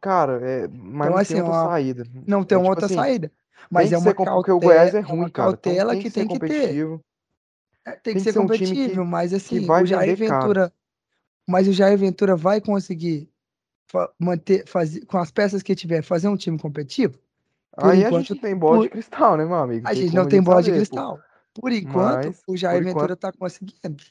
Cara, 0.00 0.40
é, 0.42 0.68
mas 0.68 1.08
então, 1.08 1.10
não 1.10 1.16
assim, 1.18 1.34
tem 1.34 1.42
outra 1.42 1.64
saída. 1.64 2.06
Não 2.26 2.44
tem 2.44 2.56
é, 2.56 2.60
tipo 2.60 2.70
outra 2.70 2.86
assim, 2.86 2.94
saída. 2.94 3.32
Mas 3.70 3.92
é 3.92 3.98
uma 3.98 4.14
cautela, 4.14 4.36
porque 4.36 4.52
o 4.52 4.60
Goiás 4.60 4.94
é 4.94 5.00
ruim, 5.00 5.26
é 5.26 5.30
cara. 5.30 5.50
Então, 5.50 5.72
cautela 5.72 5.92
tem 5.92 6.02
que, 6.02 6.10
que 6.10 6.14
tem 6.14 6.28
que 6.28 6.38
ter. 6.38 7.00
É, 7.84 7.92
tem, 7.92 8.00
tem 8.02 8.14
que, 8.14 8.20
ser, 8.20 8.32
ser 8.32 8.38
competitivo, 8.38 9.02
um 9.02 9.04
mas 9.04 9.32
assim, 9.32 9.68
o 9.68 9.86
Jair 9.86 10.16
Ventura, 10.16 10.72
mas 11.46 11.66
o 11.66 11.72
Jair 11.72 11.98
Ventura 11.98 12.36
vai 12.36 12.60
conseguir 12.60 13.30
manter, 14.18 14.66
fazer, 14.66 15.04
com 15.06 15.18
as 15.18 15.30
peças 15.30 15.62
que 15.62 15.74
tiver, 15.74 16.02
fazer 16.02 16.28
um 16.28 16.36
time 16.36 16.58
competitivo? 16.58 17.18
Por 17.76 17.90
Aí 17.90 18.00
enquanto, 18.00 18.14
a 18.14 18.18
gente 18.18 18.34
não 18.34 18.40
tem 18.40 18.56
bola 18.56 18.82
de 18.82 18.88
cristal, 18.88 19.36
né, 19.36 19.44
meu 19.44 19.54
amigo? 19.54 19.88
A 19.88 19.94
gente 19.94 20.14
não 20.14 20.26
tem 20.26 20.42
bola 20.42 20.62
de 20.62 20.72
cristal. 20.72 21.16
Pô. 21.16 21.27
Por 21.60 21.72
enquanto, 21.72 22.26
mas, 22.26 22.42
o 22.46 22.56
Jair 22.56 22.82
Ventura 22.82 23.14
está 23.14 23.32
conseguindo. 23.32 24.04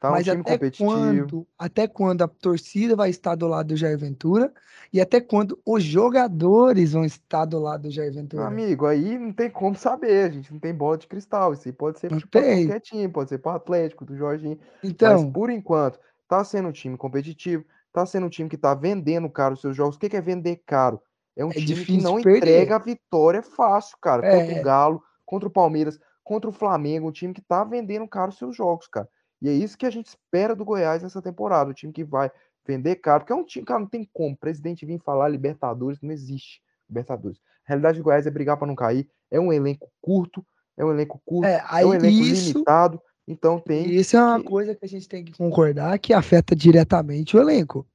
Tá 0.00 0.10
um 0.10 0.12
mas 0.12 0.28
até 0.28 0.70
quando, 0.70 1.46
até 1.58 1.88
quando 1.88 2.22
a 2.22 2.28
torcida 2.28 2.94
vai 2.94 3.08
estar 3.08 3.34
do 3.34 3.46
lado 3.46 3.68
do 3.68 3.76
Jair 3.76 3.98
Ventura 3.98 4.52
e 4.92 5.00
até 5.00 5.20
quando 5.20 5.58
os 5.64 5.82
jogadores 5.82 6.92
vão 6.92 7.04
estar 7.04 7.46
do 7.46 7.58
lado 7.58 7.84
do 7.84 7.90
Jair 7.90 8.12
Ventura? 8.12 8.46
Amigo, 8.46 8.86
aí 8.86 9.18
não 9.18 9.32
tem 9.32 9.48
como 9.50 9.74
saber, 9.74 10.26
a 10.26 10.32
gente 10.32 10.52
não 10.52 10.60
tem 10.60 10.74
bola 10.74 10.98
de 10.98 11.06
cristal. 11.06 11.54
Isso 11.54 11.66
aí 11.66 11.72
pode 11.72 11.98
ser 11.98 12.08
para 12.08 12.20
qualquer 12.20 12.80
time, 12.80 13.08
pode 13.08 13.30
ser 13.30 13.38
para 13.38 13.52
o 13.52 13.56
Atlético, 13.56 14.04
do 14.04 14.16
Jorginho. 14.16 14.58
Então, 14.84 15.22
mas 15.22 15.32
por 15.32 15.50
enquanto, 15.50 15.98
tá 16.28 16.44
sendo 16.44 16.68
um 16.68 16.72
time 16.72 16.96
competitivo, 16.96 17.64
tá 17.92 18.04
sendo 18.04 18.26
um 18.26 18.30
time 18.30 18.48
que 18.50 18.58
tá 18.58 18.74
vendendo 18.74 19.30
caro 19.30 19.54
os 19.54 19.60
seus 19.60 19.74
jogos. 19.74 19.96
O 19.96 19.98
que, 19.98 20.10
que 20.10 20.16
é 20.16 20.20
vender 20.20 20.62
caro? 20.66 21.00
É 21.34 21.44
um 21.44 21.50
é 21.50 21.54
time 21.54 21.84
que 21.84 21.96
não 22.02 22.18
entrega 22.18 22.76
a 22.76 22.78
vitória 22.78 23.42
fácil, 23.42 23.96
cara. 24.00 24.26
É. 24.26 24.40
Contra 24.40 24.60
o 24.60 24.62
Galo, 24.62 25.02
contra 25.24 25.48
o 25.48 25.52
Palmeiras, 25.52 25.98
contra 26.26 26.50
o 26.50 26.52
Flamengo, 26.52 27.08
um 27.08 27.12
time 27.12 27.32
que 27.32 27.40
tá 27.40 27.62
vendendo 27.62 28.06
caro 28.08 28.30
os 28.30 28.36
seus 28.36 28.56
jogos, 28.56 28.88
cara. 28.88 29.08
E 29.40 29.48
é 29.48 29.52
isso 29.52 29.78
que 29.78 29.86
a 29.86 29.90
gente 29.90 30.06
espera 30.06 30.56
do 30.56 30.64
Goiás 30.64 31.00
nessa 31.00 31.22
temporada. 31.22 31.70
O 31.70 31.74
time 31.74 31.92
que 31.92 32.02
vai 32.02 32.32
vender 32.66 32.96
caro, 32.96 33.20
porque 33.20 33.32
é 33.32 33.36
um 33.36 33.44
time, 33.44 33.64
cara, 33.64 33.78
não 33.78 33.86
tem 33.86 34.10
como. 34.12 34.34
O 34.34 34.36
presidente 34.36 34.84
vir 34.84 34.98
falar 34.98 35.28
Libertadores, 35.28 36.00
não 36.02 36.10
existe 36.10 36.60
Libertadores. 36.88 37.38
A 37.64 37.68
realidade 37.68 37.98
do 37.98 38.02
Goiás 38.02 38.26
é 38.26 38.30
brigar 38.30 38.56
para 38.56 38.66
não 38.66 38.74
cair. 38.74 39.08
É 39.30 39.38
um 39.38 39.52
elenco 39.52 39.88
curto, 40.02 40.44
é 40.76 40.84
um 40.84 40.90
elenco 40.90 41.22
curto, 41.24 41.46
é, 41.46 41.64
aí, 41.68 41.84
é 41.84 41.86
um 41.86 41.94
elenco 41.94 42.24
isso, 42.24 42.52
limitado. 42.54 43.00
Então 43.28 43.60
tem. 43.60 43.88
Isso 43.88 44.16
é 44.16 44.20
uma 44.20 44.42
coisa 44.42 44.74
que 44.74 44.84
a 44.84 44.88
gente 44.88 45.08
tem 45.08 45.24
que 45.24 45.38
concordar 45.38 45.96
que 46.00 46.12
afeta 46.12 46.56
diretamente 46.56 47.36
o 47.36 47.40
elenco. 47.40 47.86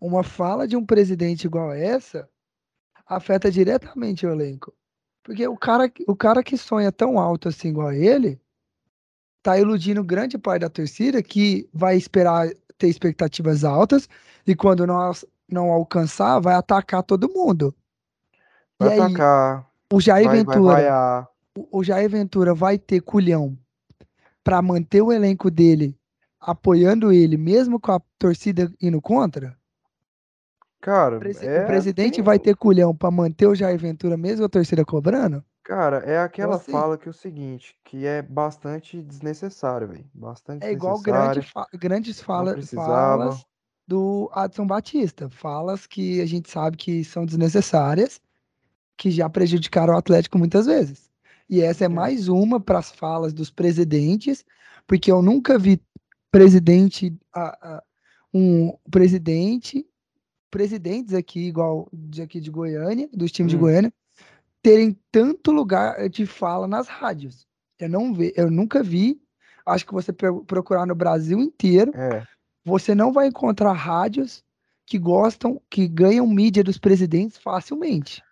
Uma 0.00 0.22
fala 0.22 0.68
de 0.68 0.76
um 0.76 0.86
presidente 0.86 1.48
igual 1.48 1.72
essa 1.72 2.28
afeta 3.04 3.50
diretamente 3.50 4.24
o 4.24 4.30
elenco. 4.30 4.72
Porque 5.22 5.46
o 5.46 5.56
cara, 5.56 5.90
o 6.06 6.16
cara 6.16 6.42
que 6.42 6.56
sonha 6.56 6.90
tão 6.90 7.18
alto 7.18 7.48
assim 7.48 7.68
igual 7.68 7.92
ele, 7.92 8.40
tá 9.42 9.58
iludindo 9.58 10.02
grande 10.02 10.36
parte 10.36 10.62
da 10.62 10.68
torcida 10.68 11.22
que 11.22 11.68
vai 11.72 11.96
esperar 11.96 12.48
ter 12.76 12.88
expectativas 12.88 13.64
altas 13.64 14.08
e 14.46 14.54
quando 14.54 14.86
não, 14.86 15.12
não 15.48 15.70
alcançar, 15.70 16.40
vai 16.40 16.54
atacar 16.54 17.02
todo 17.02 17.32
mundo. 17.32 17.74
Vai 18.78 18.98
e 18.98 19.00
atacar. 19.00 19.58
Aí, 19.58 19.64
o 19.92 20.00
Jair 20.00 20.26
vai, 20.26 20.36
Ventura. 20.38 20.62
Vai 20.62 21.28
o 21.70 21.84
Jair 21.84 22.08
Ventura 22.08 22.54
vai 22.54 22.78
ter 22.78 23.00
culhão 23.00 23.56
para 24.42 24.62
manter 24.62 25.02
o 25.02 25.12
elenco 25.12 25.50
dele 25.50 25.96
apoiando 26.40 27.12
ele, 27.12 27.36
mesmo 27.36 27.78
com 27.78 27.92
a 27.92 28.00
torcida 28.18 28.72
indo 28.80 29.00
contra? 29.00 29.56
Cara, 30.82 31.16
o, 31.16 31.20
presi 31.20 31.46
é... 31.46 31.62
o 31.62 31.66
presidente 31.66 32.20
vai 32.20 32.40
ter 32.40 32.56
culhão 32.56 32.94
para 32.94 33.08
manter 33.08 33.46
o 33.46 33.54
Jair 33.54 33.78
Ventura 33.78 34.16
mesmo 34.16 34.44
a 34.44 34.48
torcida 34.48 34.84
cobrando? 34.84 35.42
Cara, 35.62 35.98
é 35.98 36.18
aquela 36.18 36.56
assim, 36.56 36.72
fala 36.72 36.98
que 36.98 37.08
é 37.08 37.10
o 37.10 37.14
seguinte, 37.14 37.76
que 37.84 38.04
é 38.04 38.20
bastante 38.20 39.00
desnecessário, 39.00 39.86
velho. 39.86 40.04
Bastante 40.12 40.66
É 40.66 40.72
igual 40.72 41.00
grande 41.00 41.40
fa 41.40 41.68
grandes 41.72 42.20
fala 42.20 42.60
falas 42.62 43.46
do 43.86 44.28
Adson 44.32 44.66
Batista. 44.66 45.30
Falas 45.30 45.86
que 45.86 46.20
a 46.20 46.26
gente 46.26 46.50
sabe 46.50 46.76
que 46.76 47.04
são 47.04 47.24
desnecessárias, 47.24 48.20
que 48.96 49.08
já 49.08 49.30
prejudicaram 49.30 49.94
o 49.94 49.96
Atlético 49.96 50.36
muitas 50.36 50.66
vezes. 50.66 51.08
E 51.48 51.60
essa 51.60 51.84
é, 51.84 51.86
é. 51.86 51.88
mais 51.88 52.26
uma 52.26 52.58
para 52.58 52.80
as 52.80 52.90
falas 52.90 53.32
dos 53.32 53.50
presidentes, 53.50 54.44
porque 54.84 55.12
eu 55.12 55.22
nunca 55.22 55.56
vi 55.60 55.80
presidente, 56.28 57.16
um 58.34 58.76
presidente, 58.90 59.86
presidentes 60.52 61.14
aqui, 61.14 61.48
igual 61.48 61.88
de 61.90 62.20
aqui 62.20 62.38
de 62.38 62.50
Goiânia, 62.50 63.08
dos 63.12 63.32
times 63.32 63.52
hum. 63.52 63.56
de 63.56 63.60
Goiânia, 63.60 63.92
terem 64.62 64.96
tanto 65.10 65.50
lugar 65.50 66.08
de 66.08 66.26
fala 66.26 66.68
nas 66.68 66.86
rádios. 66.86 67.48
Eu 67.80 67.88
não 67.88 68.14
vi, 68.14 68.32
eu 68.36 68.48
nunca 68.50 68.82
vi. 68.82 69.20
Acho 69.66 69.86
que 69.86 69.92
você 69.92 70.12
procurar 70.12 70.86
no 70.86 70.94
Brasil 70.94 71.40
inteiro, 71.40 71.92
é. 71.94 72.26
você 72.64 72.94
não 72.94 73.12
vai 73.12 73.28
encontrar 73.28 73.72
rádios 73.72 74.44
que 74.84 74.98
gostam, 74.98 75.60
que 75.70 75.88
ganham 75.88 76.26
mídia 76.26 76.62
dos 76.62 76.78
presidentes 76.78 77.38
facilmente. 77.38 78.22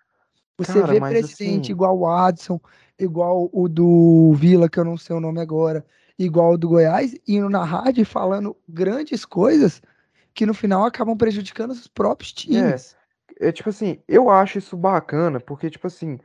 Você 0.58 0.80
Cara, 0.80 0.92
vê 0.92 1.00
presidente 1.00 1.62
assim... 1.62 1.72
igual 1.72 1.98
o 1.98 2.06
Adson, 2.06 2.60
igual 2.98 3.48
o 3.52 3.68
do 3.68 4.32
Vila, 4.34 4.68
que 4.68 4.78
eu 4.78 4.84
não 4.84 4.98
sei 4.98 5.16
o 5.16 5.20
nome 5.20 5.40
agora, 5.40 5.86
igual 6.18 6.52
o 6.52 6.58
do 6.58 6.68
Goiás, 6.68 7.14
indo 7.26 7.48
na 7.48 7.64
rádio 7.64 8.04
falando 8.04 8.54
grandes 8.68 9.24
coisas 9.24 9.80
que 10.40 10.46
no 10.46 10.54
final 10.54 10.86
acabam 10.86 11.14
prejudicando 11.14 11.72
os 11.72 11.86
próprios 11.86 12.32
times. 12.32 12.96
É 13.38 13.48
é 13.48 13.52
tipo 13.52 13.68
assim, 13.68 14.02
eu 14.08 14.30
acho 14.30 14.56
isso 14.56 14.74
bacana, 14.74 15.38
porque, 15.38 15.68
tipo 15.68 15.86
assim, 15.86 16.18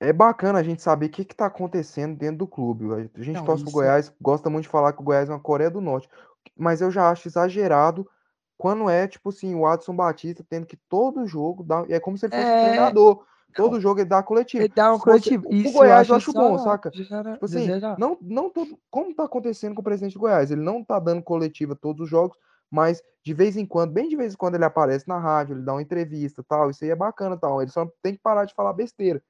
é 0.00 0.10
bacana 0.10 0.58
a 0.58 0.62
gente 0.62 0.80
saber 0.80 1.06
o 1.06 1.10
que, 1.10 1.22
que 1.22 1.36
tá 1.36 1.44
acontecendo 1.44 2.16
dentro 2.16 2.38
do 2.38 2.46
clube. 2.46 2.86
A 3.14 3.22
gente 3.22 3.36
Não, 3.36 3.44
torce 3.44 3.62
pro 3.62 3.70
é 3.70 3.74
Goiás, 3.74 4.10
gosta 4.18 4.48
muito 4.48 4.62
de 4.62 4.70
falar 4.70 4.94
que 4.94 5.02
o 5.02 5.04
Goiás 5.04 5.28
é 5.28 5.32
uma 5.32 5.38
Coreia 5.38 5.70
do 5.70 5.82
Norte. 5.82 6.08
Mas 6.56 6.80
eu 6.80 6.90
já 6.90 7.10
acho 7.10 7.28
exagerado 7.28 8.08
quando 8.56 8.88
é, 8.88 9.06
tipo 9.06 9.28
assim, 9.28 9.54
o 9.54 9.66
Adson 9.66 9.94
Batista 9.94 10.42
tendo 10.48 10.64
que 10.64 10.78
todo 10.88 11.26
jogo 11.26 11.62
dar. 11.62 11.90
É 11.90 12.00
como 12.00 12.16
se 12.16 12.24
ele 12.24 12.36
fosse 12.36 12.46
é... 12.46 12.68
treinador. 12.68 13.22
Todo 13.54 13.80
jogo 13.80 14.00
ele 14.00 14.08
dá 14.08 14.22
coletivo. 14.22 14.64
Ele 14.64 14.72
dá 14.74 14.94
um 14.94 14.98
coletivo. 14.98 15.44
Fosse, 15.44 15.68
o 15.68 15.72
Goiás 15.72 16.08
eu 16.08 16.16
acho 16.16 16.32
bom, 16.32 16.58
saca? 16.58 16.90
tipo 16.90 17.44
assim, 17.44 17.68
não, 17.98 18.16
não 18.22 18.48
todo, 18.48 18.78
como 18.90 19.14
tá 19.14 19.24
acontecendo 19.24 19.74
com 19.74 19.82
o 19.82 19.84
presidente 19.84 20.14
do 20.14 20.20
Goiás? 20.20 20.50
Ele 20.50 20.62
não 20.62 20.82
tá 20.82 20.98
dando 20.98 21.22
coletiva 21.22 21.74
todos 21.74 22.04
os 22.04 22.08
jogos, 22.08 22.38
mas 22.70 23.02
de 23.24 23.34
vez 23.34 23.56
em 23.56 23.66
quando, 23.66 23.92
bem 23.92 24.08
de 24.08 24.16
vez 24.16 24.34
em 24.34 24.36
quando 24.36 24.54
ele 24.54 24.64
aparece 24.64 25.08
na 25.08 25.18
rádio, 25.18 25.54
ele 25.54 25.62
dá 25.62 25.72
uma 25.72 25.82
entrevista, 25.82 26.44
tal, 26.48 26.70
isso 26.70 26.84
aí 26.84 26.90
é 26.90 26.96
bacana, 26.96 27.36
tal. 27.36 27.60
Ele 27.60 27.70
só 27.70 27.90
tem 28.00 28.14
que 28.14 28.20
parar 28.20 28.44
de 28.44 28.54
falar 28.54 28.72
besteira, 28.72 29.20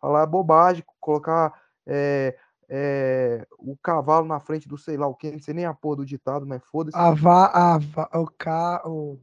falar 0.00 0.24
bobagem, 0.26 0.84
colocar 1.00 1.52
é, 1.86 2.36
é, 2.68 3.44
o 3.58 3.76
cavalo 3.82 4.26
na 4.26 4.38
frente 4.38 4.68
do 4.68 4.78
sei 4.78 4.96
lá 4.96 5.08
o 5.08 5.14
que, 5.14 5.32
não 5.32 5.40
sei 5.40 5.52
nem 5.52 5.64
a 5.64 5.74
porra 5.74 5.96
do 5.96 6.06
ditado, 6.06 6.46
mas 6.46 6.62
foda-se. 6.64 6.96
A 6.96 7.10
va, 7.10 7.46
a 7.46 7.78
va, 7.78 8.08
o 8.14 8.26
carro, 8.38 9.20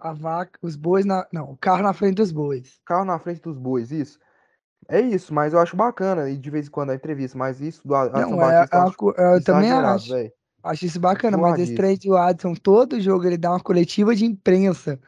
a 0.00 0.12
vaca, 0.12 0.56
os 0.62 0.76
bois 0.76 1.04
na, 1.04 1.26
não, 1.32 1.50
o 1.50 1.56
carro 1.56 1.82
na 1.82 1.92
frente 1.92 2.16
dos 2.16 2.30
bois. 2.30 2.80
Carro 2.84 3.04
na 3.04 3.18
frente 3.18 3.40
dos 3.40 3.58
bois, 3.58 3.90
isso. 3.90 4.18
É 4.88 5.00
isso, 5.00 5.34
mas 5.34 5.52
eu 5.52 5.58
acho 5.58 5.76
bacana 5.76 6.30
e 6.30 6.36
de 6.36 6.50
vez 6.50 6.68
em 6.68 6.70
quando 6.70 6.90
a 6.90 6.94
entrevista, 6.94 7.36
mas 7.36 7.60
isso 7.60 7.86
do 7.86 7.94
não, 7.94 8.42
é, 8.42 8.60
Batista, 8.60 8.76
é, 8.76 8.80
eu, 8.80 9.14
eu, 9.16 9.34
eu 9.34 9.44
também 9.44 9.72
acho. 9.72 10.12
Véio. 10.12 10.32
Acho 10.62 10.86
isso 10.86 11.00
bacana, 11.00 11.38
mas 11.38 11.58
esse 11.58 11.74
trem 11.74 11.96
do 11.96 12.16
Adson, 12.16 12.54
todo 12.54 13.00
jogo 13.00 13.24
ele 13.26 13.38
dá 13.38 13.50
uma 13.52 13.60
coletiva 13.60 14.14
de 14.14 14.26
imprensa 14.26 15.00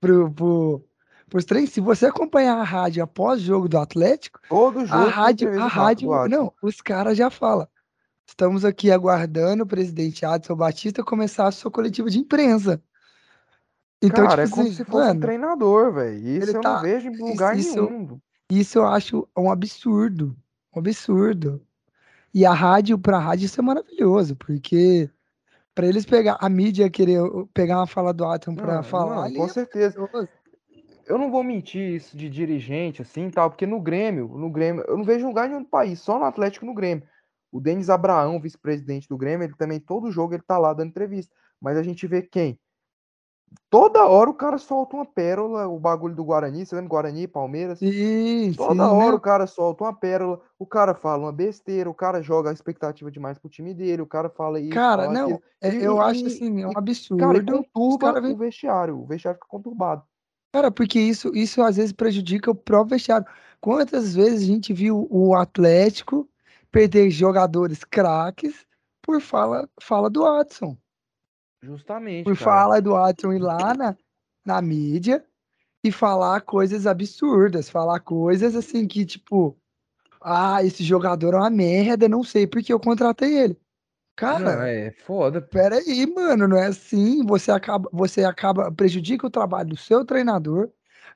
pro, 0.00 0.30
pro, 0.30 0.84
pros 1.28 1.44
treinos. 1.44 1.70
Se 1.70 1.80
você 1.80 2.06
acompanhar 2.06 2.56
a 2.56 2.62
rádio 2.62 3.02
após 3.02 3.42
o 3.42 3.44
jogo 3.44 3.68
do 3.68 3.78
Atlético, 3.78 4.40
todo 4.48 4.86
jogo 4.86 5.06
a 5.06 5.08
rádio, 5.08 5.60
a 5.60 5.66
rádio, 5.66 6.10
não, 6.28 6.52
os 6.62 6.80
caras 6.80 7.18
já 7.18 7.28
falam. 7.28 7.68
Estamos 8.26 8.64
aqui 8.64 8.90
aguardando 8.90 9.64
o 9.64 9.66
presidente 9.66 10.24
Adson 10.24 10.54
Batista 10.54 11.02
começar 11.02 11.48
a 11.48 11.52
sua 11.52 11.70
coletiva 11.70 12.10
de 12.10 12.18
imprensa. 12.18 12.82
Então, 14.02 14.26
Cara, 14.26 14.42
é 14.42 14.44
tipo 14.44 14.56
como 14.56 14.68
assim, 14.68 14.76
se 14.76 14.84
fosse 14.84 14.96
um 14.96 15.06
mano, 15.06 15.20
treinador, 15.20 15.92
velho. 15.92 16.28
Isso 16.28 16.50
eu 16.50 16.54
não 16.54 16.60
tá. 16.60 16.80
vejo 16.80 17.08
em 17.08 17.16
lugar 17.16 17.58
isso, 17.58 17.82
nenhum. 17.82 18.20
isso 18.50 18.78
eu 18.78 18.86
acho 18.86 19.28
um 19.36 19.50
absurdo. 19.50 20.36
Um 20.74 20.78
absurdo. 20.78 21.60
E 22.34 22.44
a 22.44 22.52
rádio, 22.52 22.98
pra 22.98 23.18
rádio, 23.18 23.46
isso 23.46 23.60
é 23.60 23.62
maravilhoso, 23.62 24.36
porque 24.36 25.10
pra 25.74 25.86
eles 25.86 26.04
pegar, 26.04 26.36
a 26.40 26.48
mídia 26.48 26.90
querer 26.90 27.20
pegar 27.54 27.78
uma 27.78 27.86
fala 27.86 28.12
do 28.12 28.24
Atom 28.24 28.54
pra 28.54 28.76
Não, 28.76 28.82
falar 28.82 29.28
não, 29.28 29.34
com 29.34 29.44
é 29.44 29.48
certeza. 29.48 29.98
maravilhoso. 29.98 30.28
Eu 31.06 31.16
não 31.16 31.30
vou 31.30 31.42
mentir 31.42 31.94
isso 31.94 32.16
de 32.16 32.28
dirigente, 32.28 33.00
assim, 33.00 33.30
tal, 33.30 33.48
porque 33.48 33.64
no 33.64 33.80
Grêmio, 33.80 34.28
no 34.28 34.50
Grêmio, 34.50 34.84
eu 34.86 34.96
não 34.96 35.04
vejo 35.04 35.26
lugar 35.26 35.48
nenhum 35.48 35.62
do 35.62 35.68
país, 35.68 36.00
só 36.00 36.18
no 36.18 36.26
Atlético 36.26 36.66
no 36.66 36.74
Grêmio. 36.74 37.08
O 37.50 37.60
Denis 37.60 37.88
Abraão, 37.88 38.38
vice-presidente 38.38 39.08
do 39.08 39.16
Grêmio, 39.16 39.46
ele 39.46 39.54
também, 39.56 39.80
todo 39.80 40.10
jogo, 40.10 40.34
ele 40.34 40.42
tá 40.46 40.58
lá 40.58 40.74
dando 40.74 40.90
entrevista. 40.90 41.34
Mas 41.58 41.78
a 41.78 41.82
gente 41.82 42.06
vê 42.06 42.20
quem? 42.20 42.58
Toda 43.70 44.06
hora 44.06 44.30
o 44.30 44.34
cara 44.34 44.56
solta 44.56 44.96
uma 44.96 45.04
pérola, 45.04 45.68
o 45.68 45.78
bagulho 45.78 46.14
do 46.14 46.24
Guarani, 46.24 46.64
você 46.64 46.74
vendo 46.74 46.88
Guarani, 46.88 47.28
Palmeiras? 47.28 47.78
Sim, 47.78 48.52
Toda 48.56 48.72
sim, 48.72 48.80
hora 48.80 49.06
não. 49.10 49.14
o 49.16 49.20
cara 49.20 49.46
solta 49.46 49.84
uma 49.84 49.92
pérola, 49.92 50.40
o 50.58 50.66
cara 50.66 50.94
fala 50.94 51.24
uma 51.24 51.32
besteira, 51.32 51.88
o 51.88 51.94
cara 51.94 52.22
joga 52.22 52.48
a 52.50 52.52
expectativa 52.52 53.10
demais 53.10 53.38
pro 53.38 53.50
time 53.50 53.74
dele, 53.74 54.00
o 54.02 54.06
cara 54.06 54.30
fala 54.30 54.58
isso, 54.58 54.74
Cara, 54.74 55.02
fala 55.04 55.14
não, 55.14 55.42
é- 55.60 55.74
E, 55.74 55.84
eu 55.84 56.00
acho 56.00 56.24
e- 56.24 56.26
assim, 56.28 56.62
é 56.62 56.66
um 56.66 56.72
cara, 56.72 56.78
absurdo. 56.78 57.60
Os 57.60 57.66
conturba 57.72 57.98
caras 57.98 58.22
o 58.22 58.26
vêm. 58.26 58.36
vestiário, 58.36 58.98
o 58.98 59.06
vestiário 59.06 59.38
fica 59.38 59.48
conturbado. 59.48 60.02
Cara, 60.52 60.70
porque 60.70 60.98
isso, 60.98 61.30
isso 61.34 61.60
às 61.62 61.76
vezes 61.76 61.92
prejudica 61.92 62.50
o 62.50 62.54
próprio 62.54 62.96
vestiário. 62.96 63.26
Quantas 63.60 64.14
vezes 64.14 64.42
a 64.42 64.46
gente 64.46 64.72
viu 64.72 65.06
o 65.10 65.34
Atlético 65.34 66.26
perder 66.70 67.10
jogadores 67.10 67.84
craques 67.84 68.66
por 69.02 69.20
fala, 69.20 69.68
fala 69.80 70.08
do 70.08 70.22
Watson? 70.22 70.76
Justamente, 71.62 72.24
Por 72.24 72.36
cara. 72.36 72.50
fala 72.50 72.82
do 72.82 72.92
Watson 72.92 73.32
ir 73.32 73.40
lá 73.40 73.74
na, 73.74 73.96
na 74.44 74.62
mídia 74.62 75.24
e 75.82 75.90
falar 75.90 76.40
coisas 76.42 76.86
absurdas, 76.86 77.68
falar 77.68 78.00
coisas 78.00 78.54
assim 78.54 78.86
que, 78.86 79.04
tipo, 79.04 79.58
ah, 80.20 80.62
esse 80.64 80.82
jogador 80.84 81.34
é 81.34 81.38
uma 81.38 81.50
merda, 81.50 82.08
não 82.08 82.22
sei 82.22 82.46
porque 82.46 82.72
eu 82.72 82.80
contratei 82.80 83.36
ele. 83.36 83.54
Não, 83.54 83.58
Cara, 84.16 84.68
é 84.68 84.90
foda, 84.90 85.40
pô. 85.40 85.48
Pera 85.50 85.76
aí, 85.76 86.06
mano, 86.06 86.48
não 86.48 86.56
é 86.56 86.66
assim. 86.66 87.24
Você 87.24 87.52
acaba, 87.52 87.88
você 87.92 88.24
acaba, 88.24 88.70
prejudica 88.72 89.26
o 89.26 89.30
trabalho 89.30 89.68
do 89.68 89.76
seu 89.76 90.04
treinador, 90.04 90.70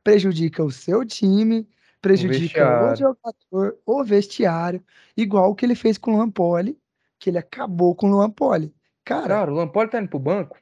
prejudica 0.05 0.63
o 0.63 0.71
seu 0.71 1.05
time, 1.05 1.61
o 1.61 1.67
prejudica 2.01 2.63
o 2.63 2.95
vestiário. 2.95 2.97
jogador, 2.97 3.79
o 3.85 4.05
vestiário, 4.05 4.85
igual 5.17 5.51
o 5.51 5.55
que 5.55 5.67
ele 5.67 5.75
fez 5.75 5.99
com 5.99 6.13
o 6.13 6.17
Luan 6.17 6.31
Poli, 6.31 6.79
que 7.19 7.29
ele 7.31 7.39
acabou 7.39 7.95
com 7.95 8.09
o 8.09 8.11
Luan 8.11 8.31
Poli. 8.31 8.73
Cara, 9.05 9.29
Cara, 9.29 9.53
o 9.53 9.55
Lampoli 9.55 9.91
tá 9.91 10.01
indo 10.01 10.09
pro 10.09 10.19
banco? 10.19 10.57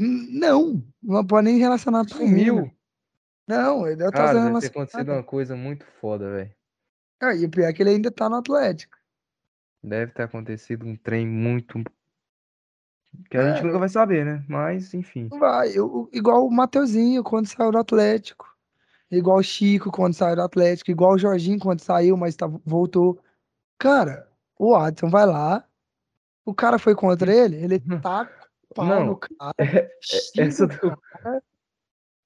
não, 0.00 0.76
o 0.76 0.82
Luan 1.12 1.26
Poli 1.26 1.44
nem 1.44 1.58
relacionado. 1.58 2.08
Sumiu. 2.14 2.70
Não, 3.46 3.86
ele 3.86 3.96
tá 4.04 4.10
Cara, 4.12 4.44
deve 4.44 4.60
ter 4.60 4.66
acontecido 4.68 5.12
uma 5.12 5.22
coisa 5.24 5.54
muito 5.56 5.84
foda, 6.00 6.30
velho. 6.30 6.54
Ah, 7.20 7.34
e 7.34 7.44
o 7.44 7.50
pior 7.50 7.66
é 7.68 7.72
que 7.72 7.82
ele 7.82 7.90
ainda 7.90 8.10
tá 8.10 8.28
no 8.28 8.36
Atlético. 8.36 8.96
Deve 9.82 10.12
ter 10.12 10.22
acontecido 10.22 10.86
um 10.86 10.96
trem 10.96 11.26
muito. 11.26 11.82
Que 13.28 13.36
a 13.36 13.48
gente 13.50 13.60
É, 13.60 13.66
nunca 13.66 13.78
vai 13.78 13.88
saber, 13.88 14.24
né? 14.24 14.44
Mas, 14.48 14.94
enfim. 14.94 15.28
vai, 15.28 15.76
eu- 15.76 16.08
igual 16.12 16.46
o 16.46 16.50
Mateuzinho 16.50 17.22
quando 17.24 17.46
saiu 17.46 17.72
do 17.72 17.78
Atlético. 17.78 18.48
Igual 19.10 19.38
o 19.38 19.42
Chico 19.42 19.90
quando 19.90 20.14
saiu 20.14 20.36
do 20.36 20.42
Atlético, 20.42 20.90
igual 20.92 21.14
o 21.14 21.18
Jorginho 21.18 21.58
quando 21.58 21.80
saiu, 21.80 22.16
mas 22.16 22.36
tá- 22.36 22.46
voltou. 22.64 23.20
Cara, 23.78 24.28
o 24.56 24.74
Adson 24.76 25.10
vai 25.10 25.26
lá, 25.26 25.66
o 26.44 26.54
cara 26.54 26.78
foi 26.78 26.94
contra 26.94 27.32
ele, 27.34 27.56
ele 27.56 27.78
taca 28.00 28.46
o 28.70 28.74
pau 28.74 28.86
no 28.86 28.94
Não, 29.06 29.16
cara, 29.16 29.54
é- 29.58 29.90
xinga 30.00 30.46
essa 30.48 30.64
o 30.64 30.68
do. 30.68 30.96
cara. 30.96 31.42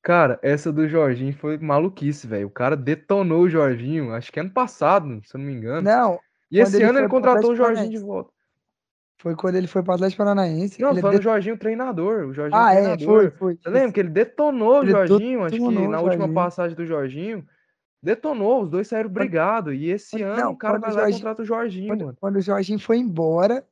Cara, 0.03 0.39
essa 0.43 0.71
do 0.71 0.87
Jorginho 0.87 1.33
foi 1.33 1.57
maluquice, 1.57 2.27
velho. 2.27 2.47
O 2.47 2.51
cara 2.51 2.77
detonou 2.77 3.43
o 3.43 3.49
Jorginho, 3.49 4.13
acho 4.13 4.31
que 4.31 4.39
ano 4.39 4.51
passado, 4.51 5.21
se 5.25 5.35
eu 5.35 5.39
não 5.39 5.47
me 5.47 5.55
engano. 5.55 5.81
Não, 5.83 6.21
E 6.51 6.59
esse 6.61 6.77
ele 6.77 6.85
ano 6.85 6.99
ele 6.99 7.09
foi 7.09 7.21
contratou 7.21 7.53
o 7.53 7.57
Jorginho 7.57 7.89
de 7.91 7.99
volta. 7.99 8.31
Foi 9.19 9.35
quando 9.35 9.55
ele 9.57 9.67
foi 9.67 9.83
pro 9.83 9.95
Atlético 9.95 10.19
Paranaense. 10.19 10.79
Não, 10.83 10.91
Ele 10.91 11.01
falando 11.01 11.15
de... 11.15 11.21
do 11.21 11.25
Jorginho 11.25 11.57
treinador. 11.57 12.27
O 12.27 12.35
Jorginho 12.35 12.61
Ah, 12.61 12.75
é, 12.75 12.85
foi, 12.89 12.97
treinador. 12.99 13.33
foi. 13.39 13.55
Você 13.57 13.69
lembra 13.71 13.93
que 13.93 14.01
ele 14.01 14.09
detonou 14.11 14.81
o 14.81 14.83
Ele 14.83 14.91
Jorginho? 14.91 15.41
Acho 15.45 15.55
que 15.55 15.59
detonou 15.61 15.87
o 15.87 15.91
na 15.91 15.97
última 15.99 16.13
Jorginho. 16.19 16.35
passagem 16.35 16.77
do 16.77 16.85
Jorginho, 16.85 17.47
detonou. 18.03 18.63
Os 18.65 18.69
dois 18.69 18.87
saíram 18.87 19.09
brigados. 19.09 19.73
E 19.73 19.87
esse 19.87 20.19
quando- 20.19 20.23
ano 20.25 20.37
não, 20.37 20.53
o 20.53 20.57
cara 20.59 20.79
vai 20.79 20.91
o 20.93 20.95
lá 20.97 21.09
e 21.09 21.13
contrata 21.15 21.41
o 21.41 21.45
Jorginho, 21.47 21.89
Quando, 21.89 22.05
mano. 22.05 22.19
quando 22.21 22.37
o 22.37 22.41
Jorginho 22.43 22.79
foi 22.79 22.99
embora, 22.99 23.65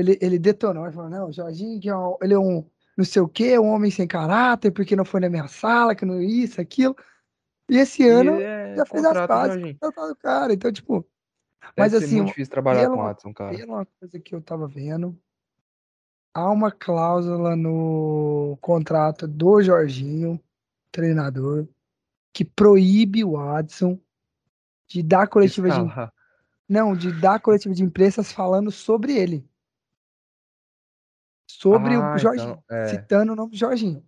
ele, 0.00 0.18
ele 0.20 0.38
detonou. 0.38 0.84
Ele 0.84 0.92
falou: 0.94 1.10
Não, 1.10 1.28
o 1.28 1.32
Jorginho, 1.32 1.80
que 1.80 1.88
é 1.88 1.96
um- 1.96 2.16
ele 2.22 2.34
é 2.34 2.38
um 2.38 2.64
não 2.96 3.04
sei 3.04 3.22
o 3.22 3.28
quê, 3.28 3.56
um 3.56 3.68
homem 3.68 3.92
sem 3.92 4.08
caráter, 4.08 4.72
porque 4.72 4.96
não 4.96 5.04
foi 5.04 5.20
na 5.20 5.28
minha 5.30 5.46
sala, 5.46 5.94
que 5.94 6.04
não 6.04 6.20
isso, 6.20 6.60
aquilo. 6.60 6.96
E 7.68 7.76
esse 7.76 8.02
E 8.02 8.08
ano 8.08 8.40
é, 8.40 8.74
já 8.76 8.84
fez 8.86 9.04
as 9.04 9.26
pazes 9.26 9.76
com 9.80 9.86
o 10.10 10.16
cara. 10.16 10.52
Então, 10.52 10.72
tipo, 10.72 11.06
Deve 11.60 11.72
mas 11.76 11.94
assim, 11.94 12.06
muito 12.16 12.20
uma- 12.22 12.26
difícil 12.30 12.50
trabalhar 12.50 12.86
com 12.88 12.96
o 12.96 12.98
uma, 12.98 13.10
Adson, 13.10 13.32
cara. 13.32 13.56
pela 13.56 13.72
uma 13.72 13.86
coisa 14.00 14.18
que 14.18 14.34
eu 14.34 14.40
tava 14.42 14.66
vendo, 14.66 15.16
há 16.34 16.50
uma 16.50 16.72
cláusula 16.72 17.54
no 17.54 18.58
contrato 18.60 19.28
do 19.28 19.62
Jorginho, 19.62 20.40
treinador, 20.90 21.68
que 22.32 22.44
proíbe 22.44 23.24
o 23.24 23.36
Adson 23.38 23.96
de 24.88 25.02
dar 25.04 25.28
coletiva 25.28 25.68
de 25.68 25.74
Escalar. 25.80 26.12
não, 26.68 26.96
de 26.96 27.12
dar 27.20 27.38
coletiva 27.40 27.74
de 27.74 27.84
imprensas 27.84 28.32
falando 28.32 28.70
sobre 28.72 29.16
ele. 29.16 29.48
Sobre 31.58 31.96
Ah, 31.96 32.14
o 32.14 32.18
Jorginho, 32.18 32.62
então, 32.64 32.76
é. 32.76 32.84
citando 32.86 33.32
o 33.32 33.34
nome 33.34 33.50
do 33.50 33.56
Jorginho. 33.56 34.04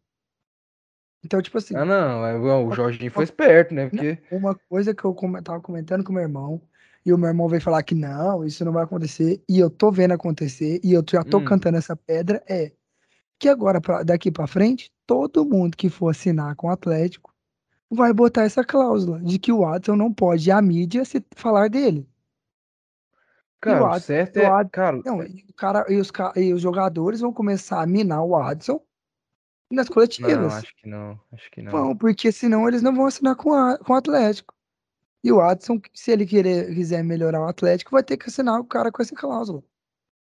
Então, 1.24 1.42
tipo 1.42 1.58
assim, 1.58 1.74
Ah, 1.74 1.84
não, 1.84 2.24
é, 2.24 2.38
o 2.38 2.70
Jorginho 2.72 3.10
foi 3.10 3.24
esperto, 3.24 3.74
né? 3.74 3.88
Porque. 3.88 4.18
Uma 4.30 4.54
coisa 4.54 4.94
que 4.94 5.04
eu 5.04 5.16
tava 5.42 5.60
comentando 5.60 6.04
com 6.04 6.12
meu 6.12 6.22
irmão, 6.22 6.62
e 7.04 7.12
o 7.12 7.18
meu 7.18 7.28
irmão 7.28 7.48
veio 7.48 7.60
falar 7.60 7.82
que 7.82 7.92
não, 7.94 8.44
isso 8.44 8.64
não 8.64 8.70
vai 8.72 8.84
acontecer, 8.84 9.42
e 9.48 9.58
eu 9.58 9.68
tô 9.68 9.90
vendo 9.90 10.12
acontecer, 10.12 10.80
e 10.84 10.92
eu 10.92 11.02
já 11.10 11.24
tô 11.24 11.38
Hum. 11.38 11.44
cantando 11.44 11.76
essa 11.76 11.96
pedra, 11.96 12.40
é 12.48 12.70
que 13.36 13.48
agora, 13.48 13.80
pra- 13.80 14.04
daqui 14.04 14.30
pra 14.30 14.46
frente, 14.46 14.92
todo 15.04 15.44
mundo 15.44 15.76
que 15.76 15.88
for 15.90 16.10
assinar 16.10 16.54
com 16.54 16.68
o 16.68 16.70
Atlético 16.70 17.34
vai 17.90 18.12
botar 18.12 18.44
essa 18.44 18.62
cláusula 18.64 19.18
de 19.20 19.40
que 19.40 19.50
o 19.50 19.60
Watson 19.62 19.96
não 19.96 20.12
pode 20.14 20.52
à 20.52 20.62
mídia 20.62 21.04
se 21.04 21.20
falar 21.34 21.68
dele. 21.68 22.08
O 23.60 23.62
Cara, 23.62 23.80
o 23.80 23.88
Watson, 23.88 24.06
certo 24.06 24.36
o 24.36 24.40
é. 24.40 24.48
Watson, 24.48 24.70
Cara, 24.70 25.02
não, 25.04 25.22
e 25.22 25.44
o 25.48 25.54
cara, 25.54 25.86
e 25.92 25.96
os, 25.96 26.10
e 26.34 26.54
os 26.54 26.62
jogadores 26.62 27.20
vão 27.20 27.30
começar 27.30 27.82
a 27.82 27.86
minar 27.86 28.24
o 28.24 28.30
Watson 28.30 28.80
nas 29.70 29.86
não, 29.86 29.94
coletivas. 29.94 30.54
acho 30.54 30.74
que 30.76 30.88
não. 30.88 31.20
Acho 31.30 31.50
que 31.50 31.62
não. 31.62 31.70
Vão, 31.70 31.96
porque 31.96 32.32
senão 32.32 32.66
eles 32.66 32.80
não 32.80 32.94
vão 32.94 33.06
assinar 33.06 33.36
com, 33.36 33.52
a, 33.52 33.76
com 33.78 33.92
o 33.92 33.96
Atlético. 33.96 34.54
E 35.22 35.30
o 35.30 35.36
Watson, 35.36 35.78
se 35.92 36.10
ele 36.10 36.26
querer, 36.26 36.74
quiser 36.74 37.04
melhorar 37.04 37.42
o 37.42 37.48
Atlético, 37.48 37.90
vai 37.90 38.02
ter 38.02 38.16
que 38.16 38.28
assinar 38.28 38.58
o 38.58 38.64
cara 38.64 38.90
com 38.90 39.02
essa 39.02 39.14
cláusula. 39.14 39.62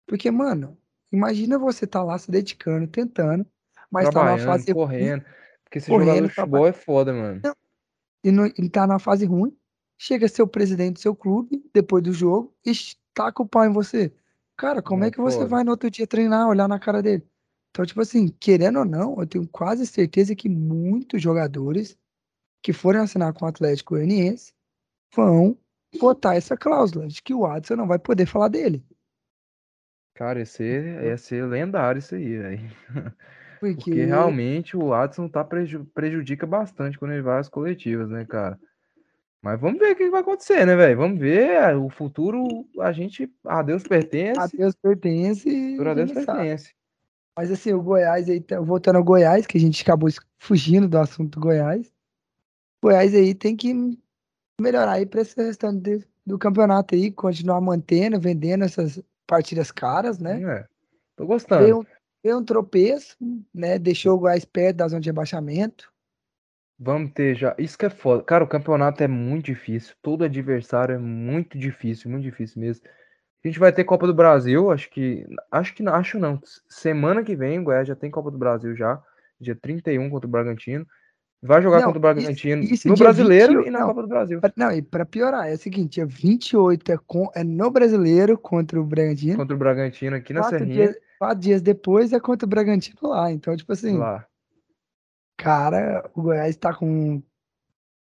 Porque, 0.07 0.31
mano, 0.31 0.77
imagina 1.11 1.59
você 1.59 1.85
tá 1.85 2.01
lá 2.01 2.17
se 2.17 2.31
dedicando, 2.31 2.87
tentando, 2.87 3.45
mas 3.91 4.05
tá 4.05 4.11
Trabalhando, 4.11 4.45
fase 4.45 4.71
ruim, 4.71 4.73
correndo. 4.73 5.25
Porque 5.63 5.79
esse 5.79 5.89
correndo, 5.89 6.07
jogador 6.07 6.27
de 6.27 6.33
futebol 6.33 6.67
é 6.67 6.71
foda, 6.71 7.13
mano. 7.13 7.41
e, 8.23 8.31
não, 8.31 8.45
e 8.45 8.69
tá 8.69 8.87
na 8.87 8.97
fase 8.97 9.25
ruim. 9.25 9.55
Chega 9.97 10.27
seu 10.27 10.47
presidente 10.47 10.93
do 10.93 10.99
seu 10.99 11.15
clube, 11.15 11.63
depois 11.73 12.03
do 12.03 12.11
jogo, 12.11 12.53
e 12.65 12.71
taca 13.15 13.41
o 13.41 13.47
pau 13.47 13.65
em 13.65 13.73
você. 13.73 14.13
Cara, 14.57 14.81
como 14.83 15.03
é 15.05 15.07
É 15.07 15.11
que 15.11 15.19
você 15.21 15.39
foda. 15.39 15.49
vai 15.49 15.63
no 15.63 15.71
outro 15.71 15.89
dia 15.91 16.07
treinar, 16.07 16.47
olhar 16.49 16.67
na 16.67 16.79
cara 16.79 17.01
dele? 17.01 17.27
Então, 17.71 17.85
tipo 17.85 18.01
assim, 18.01 18.27
querendo 18.39 18.79
ou 18.79 18.85
não, 18.85 19.19
eu 19.19 19.27
tenho 19.27 19.47
quase 19.47 19.87
certeza 19.87 20.35
que 20.35 20.47
muitos 20.49 21.21
jogadores 21.21 21.97
que 22.61 22.73
forem 22.73 23.01
assinar 23.01 23.33
com 23.33 23.45
o 23.45 23.47
Atlético 23.47 23.95
Goianiense 23.95 24.53
vão 25.15 25.57
botar 25.99 26.35
essa 26.35 26.57
cláusula 26.57 27.07
de 27.07 27.21
que 27.21 27.33
o 27.33 27.41
Watson 27.41 27.75
não 27.77 27.87
vai 27.87 27.99
poder 27.99 28.25
falar 28.27 28.49
dele. 28.49 28.85
Cara, 30.13 30.39
ia 30.39 30.45
ser, 30.45 31.03
ia 31.03 31.17
ser 31.17 31.45
lendário 31.45 31.99
isso 31.99 32.15
aí, 32.15 32.37
velho. 32.37 32.69
Porque, 33.59 33.75
Porque 33.75 34.05
realmente 34.05 34.77
o 34.77 34.89
Watson 34.89 35.27
tá 35.27 35.43
preju- 35.43 35.85
prejudica 35.93 36.45
bastante 36.47 36.97
quando 36.97 37.11
ele 37.11 37.21
vai 37.21 37.39
às 37.39 37.49
coletivas, 37.49 38.09
né, 38.09 38.25
cara? 38.25 38.59
Mas 39.41 39.59
vamos 39.59 39.79
ver 39.79 39.93
o 39.93 39.95
que 39.95 40.09
vai 40.09 40.21
acontecer, 40.21 40.65
né, 40.65 40.75
velho? 40.75 40.97
Vamos 40.97 41.19
ver. 41.19 41.75
O 41.77 41.89
futuro, 41.89 42.65
a 42.79 42.91
gente. 42.91 43.31
A 43.45 43.61
Deus 43.61 43.85
a 43.85 43.89
pertence. 43.89 44.57
Deus 44.57 44.75
pertence 44.75 45.77
a 45.79 45.93
Deus 45.93 46.11
pertence. 46.11 46.73
Mas 47.37 47.51
assim, 47.51 47.73
o 47.73 47.81
Goiás 47.81 48.29
aí, 48.29 48.39
tá- 48.39 48.59
voltando 48.61 48.95
ao 48.95 49.03
Goiás, 49.03 49.45
que 49.45 49.57
a 49.57 49.61
gente 49.61 49.81
acabou 49.83 50.09
fugindo 50.39 50.87
do 50.87 50.97
assunto 50.97 51.39
Goiás. 51.39 51.87
O 52.81 52.87
Goiás 52.87 53.13
aí 53.13 53.35
tem 53.35 53.55
que 53.55 53.73
melhorar 54.59 54.93
aí 54.93 55.05
para 55.05 55.21
esse 55.21 55.35
restante 55.35 55.81
de- 55.81 56.07
do 56.25 56.39
campeonato 56.39 56.95
aí, 56.95 57.11
continuar 57.11 57.59
mantendo, 57.61 58.19
vendendo 58.19 58.63
essas 58.63 59.01
partidas 59.27 59.69
caras, 59.69 60.17
né? 60.17 60.41
É, 60.41 60.61
tô 61.15 61.23
Veio, 61.23 61.27
gostando. 61.27 61.79
um- 61.79 61.85
veio 62.23 62.37
um 62.39 62.43
tropeço, 62.43 63.17
né? 63.53 63.77
Deixou 63.77 64.15
o 64.15 64.19
Goiás 64.19 64.45
perto 64.45 64.77
da 64.77 64.87
zona 64.87 65.01
de 65.01 65.09
rebaixamento. 65.09 65.93
Vamos 66.77 67.11
ter 67.13 67.35
já. 67.35 67.55
Isso 67.57 67.77
que 67.77 67.85
é 67.85 67.89
foda. 67.89 68.23
Cara, 68.23 68.43
o 68.43 68.47
campeonato 68.47 69.01
é 69.03 69.07
muito 69.07 69.45
difícil. 69.45 69.95
Todo 70.01 70.23
adversário 70.23 70.95
é 70.95 70.97
muito 70.97 71.57
difícil, 71.57 72.11
muito 72.11 72.23
difícil 72.23 72.59
mesmo. 72.61 72.85
A 73.43 73.47
gente 73.47 73.59
vai 73.59 73.71
ter 73.71 73.83
Copa 73.83 74.07
do 74.07 74.13
Brasil, 74.13 74.71
acho 74.71 74.89
que. 74.89 75.25
Acho 75.51 75.73
que 75.73 75.83
não, 75.83 75.93
acho 75.93 76.19
não. 76.19 76.39
Semana 76.67 77.23
que 77.23 77.35
vem, 77.35 77.59
o 77.59 77.63
Goiás 77.63 77.87
já 77.87 77.95
tem 77.95 78.11
Copa 78.11 78.29
do 78.31 78.37
Brasil 78.37 78.75
já. 78.75 79.01
Dia 79.39 79.55
31 79.55 80.09
contra 80.09 80.27
o 80.27 80.29
Bragantino. 80.31 80.85
Vai 81.43 81.61
jogar 81.61 81.77
Não, 81.77 81.85
contra 81.85 81.99
o 81.99 82.01
Bragantino 82.01 82.63
isso- 82.63 82.73
isso 82.73 82.87
no 82.87 82.95
Brasileiro 82.95 83.57
20 83.59 83.67
e 83.67 83.69
na 83.69 83.79
não. 83.81 83.87
Copa 83.87 84.01
do 84.01 84.07
Brasil. 84.07 84.41
Pra- 84.41 84.53
Não, 84.57 84.71
e 84.71 84.81
pra 84.81 85.05
piorar, 85.05 85.47
é 85.47 85.53
o 85.53 85.57
seguinte: 85.57 85.95
dia 85.95 86.05
28 86.05 86.91
é, 86.91 86.97
com, 87.05 87.29
é 87.35 87.43
no 87.43 87.69
brasileiro 87.69 88.35
contra 88.37 88.81
o 88.81 88.83
Bragantino. 88.83 89.35
Contra 89.37 89.55
o 89.55 89.59
Bragantino 89.59 90.15
aqui 90.15 90.33
na 90.33 90.43
Serrinha. 90.43 90.73
dias, 90.87 90.95
quatro 91.19 91.39
dias 91.39 91.61
depois 91.61 92.11
é 92.13 92.19
contra 92.19 92.45
o 92.47 92.49
Bragantino 92.49 92.97
lá. 93.03 93.31
Então, 93.31 93.55
tipo 93.55 93.71
assim, 93.71 93.95
Lá. 93.97 94.25
Cara, 95.37 96.09
o 96.13 96.21
Goiás 96.21 96.55
tá 96.55 96.73
com. 96.73 97.21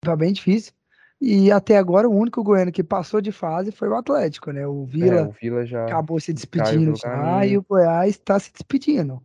Tá 0.02 0.16
bem 0.16 0.34
difícil. 0.34 0.74
E 1.20 1.52
até 1.52 1.78
agora 1.78 2.08
o 2.10 2.14
único 2.16 2.44
goiano 2.44 2.72
que 2.72 2.84
passou 2.84 3.22
de 3.22 3.32
fase 3.32 3.72
foi 3.72 3.88
o 3.88 3.96
Atlético, 3.96 4.52
né? 4.52 4.68
O 4.68 4.84
É, 4.84 4.86
Vila 4.92 5.22
o 5.28 5.32
Vila 5.32 5.66
já. 5.66 5.86
acabou 5.86 6.20
se 6.20 6.34
despedindo 6.34 6.96
já 6.96 7.10
caminho. 7.10 7.44
e 7.54 7.58
o 7.58 7.64
Goiás 7.64 8.18
tá 8.18 8.38
se 8.40 8.52
despedindo. 8.52 9.22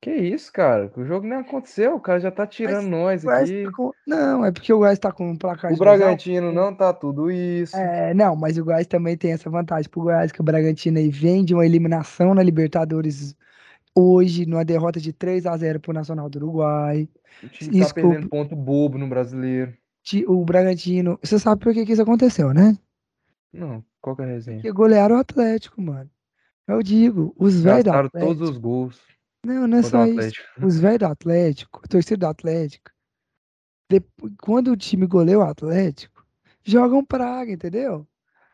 Que 0.00 0.10
isso, 0.10 0.52
cara? 0.52 0.90
O 0.96 1.04
jogo 1.04 1.26
nem 1.26 1.38
aconteceu, 1.38 1.94
o 1.94 2.00
cara 2.00 2.18
já 2.18 2.30
tá 2.30 2.44
tirando 2.46 2.88
nós 2.88 3.22
O 3.22 3.26
Goiás 3.26 3.48
aqui. 3.50 3.64
tá 3.64 3.70
com- 3.72 3.92
Não, 4.06 4.44
é 4.44 4.50
porque 4.50 4.72
o 4.72 4.78
Goiás 4.78 4.98
tá 4.98 5.12
com 5.12 5.28
um 5.30 5.36
placar 5.36 5.70
O 5.70 5.74
de 5.74 5.78
2 5.78 5.90
a 5.90 5.94
1. 5.94 5.98
Bragantino 5.98 6.52
não 6.52 6.74
tá 6.74 6.92
tudo 6.92 7.30
isso. 7.30 7.76
É, 7.76 8.14
não, 8.14 8.34
mas 8.34 8.56
o 8.56 8.64
Goiás 8.64 8.86
também 8.86 9.16
tem 9.16 9.32
essa 9.32 9.50
vantagem 9.50 9.90
pro 9.90 10.02
Goiás, 10.02 10.32
que 10.32 10.40
o 10.40 10.44
Bragantino 10.44 10.98
aí 10.98 11.08
vem 11.10 11.44
de 11.44 11.52
uma 11.54 11.66
eliminação 11.66 12.32
na 12.34 12.42
Libertadores 12.42 13.36
hoje, 13.94 14.46
numa 14.46 14.64
derrota 14.64 15.00
de 15.00 15.12
3 15.12 15.46
a 15.46 15.56
0 15.56 15.80
pro 15.80 15.92
Nacional 15.92 16.28
do 16.28 16.36
Uruguai. 16.36 17.08
O 17.42 17.48
time 17.48 17.70
tá 17.72 17.78
Isso, 17.78 17.94
perdendo 17.94 18.28
ponto 18.28 18.56
bobo 18.56 18.98
no 18.98 19.08
brasileiro. 19.08 19.76
O 20.26 20.44
Bragantino, 20.44 21.18
você 21.22 21.38
sabe 21.38 21.62
por 21.62 21.72
que 21.72 21.86
que 21.86 21.92
isso 21.92 22.02
aconteceu, 22.02 22.52
né? 22.52 22.76
Não, 23.52 23.84
qual 24.00 24.16
que 24.16 24.22
é 24.22 24.24
a 24.24 24.28
resenha? 24.28 24.56
Porque 24.58 24.72
golearam 24.72 25.16
o 25.16 25.20
Atlético, 25.20 25.80
mano. 25.80 26.10
Eu 26.66 26.82
digo, 26.82 27.34
os 27.38 27.60
velhos 27.60 27.84
do 27.84 27.90
Atlético. 27.92 28.18
todos 28.34 28.50
os 28.50 28.58
gols 28.58 29.00
Não, 29.44 29.66
não 29.66 29.78
é 29.78 29.82
só 29.82 30.04
o 30.04 30.06
isso. 30.06 30.32
Os 30.62 30.78
velhos 30.78 30.98
do 31.00 31.06
Atlético, 31.06 31.80
a 31.84 31.88
torcida 31.88 32.16
do 32.18 32.26
Atlético, 32.26 32.90
depo- 33.90 34.30
quando 34.40 34.70
o 34.72 34.76
time 34.76 35.06
goleia 35.06 35.38
o 35.38 35.42
Atlético, 35.42 36.24
jogam 36.64 37.04
praga, 37.04 37.52
entendeu? 37.52 38.06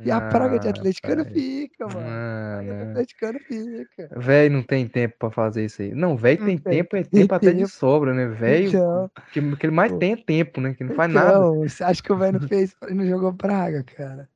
E 0.05 0.11
a 0.11 0.21
praga 0.21 0.59
de 0.59 0.69
Ah, 0.69 0.71
atleticano 0.71 1.25
pai. 1.25 1.33
fica, 1.35 1.87
mano. 1.87 1.99
A 1.99 2.03
praga 2.03 2.63
de 2.63 2.71
Mano. 2.71 2.91
atleticano 2.91 3.39
fica. 3.41 4.09
Véi, 4.17 4.49
não 4.49 4.63
tem 4.63 4.87
tempo 4.89 5.17
pra 5.19 5.31
fazer 5.31 5.65
isso 5.65 5.83
aí. 5.83 5.93
Não, 5.93 6.11
Não 6.11 6.17
tem 6.17 6.37
tem. 6.37 6.59
tempo, 6.59 6.97
é 6.97 7.03
Tem 7.03 7.11
tempo 7.27 7.35
até 7.35 7.53
de 7.53 7.67
sobra, 7.67 8.15
né? 8.15 8.27
Véi, 8.27 8.67
Então, 8.69 9.11
que, 9.33 9.57
que 9.57 9.67
ele 9.67 9.75
mais 9.75 9.91
pô. 9.93 9.99
tem 9.99 10.13
é 10.13 10.17
tempo, 10.17 10.61
né? 10.61 10.75
Que 10.75 10.85
não 10.85 10.95
faz 10.95 11.13
nada. 11.13 11.39
então, 11.39 11.69
você 11.69 11.83
acha 11.83 12.03
que 12.03 12.13
o 12.13 12.17
velho 12.17 12.39
não 12.41 12.47
fez 12.49 12.75
não 12.91 13.05
jogou 13.07 13.33
praga, 13.35 13.83
cara? 13.83 14.29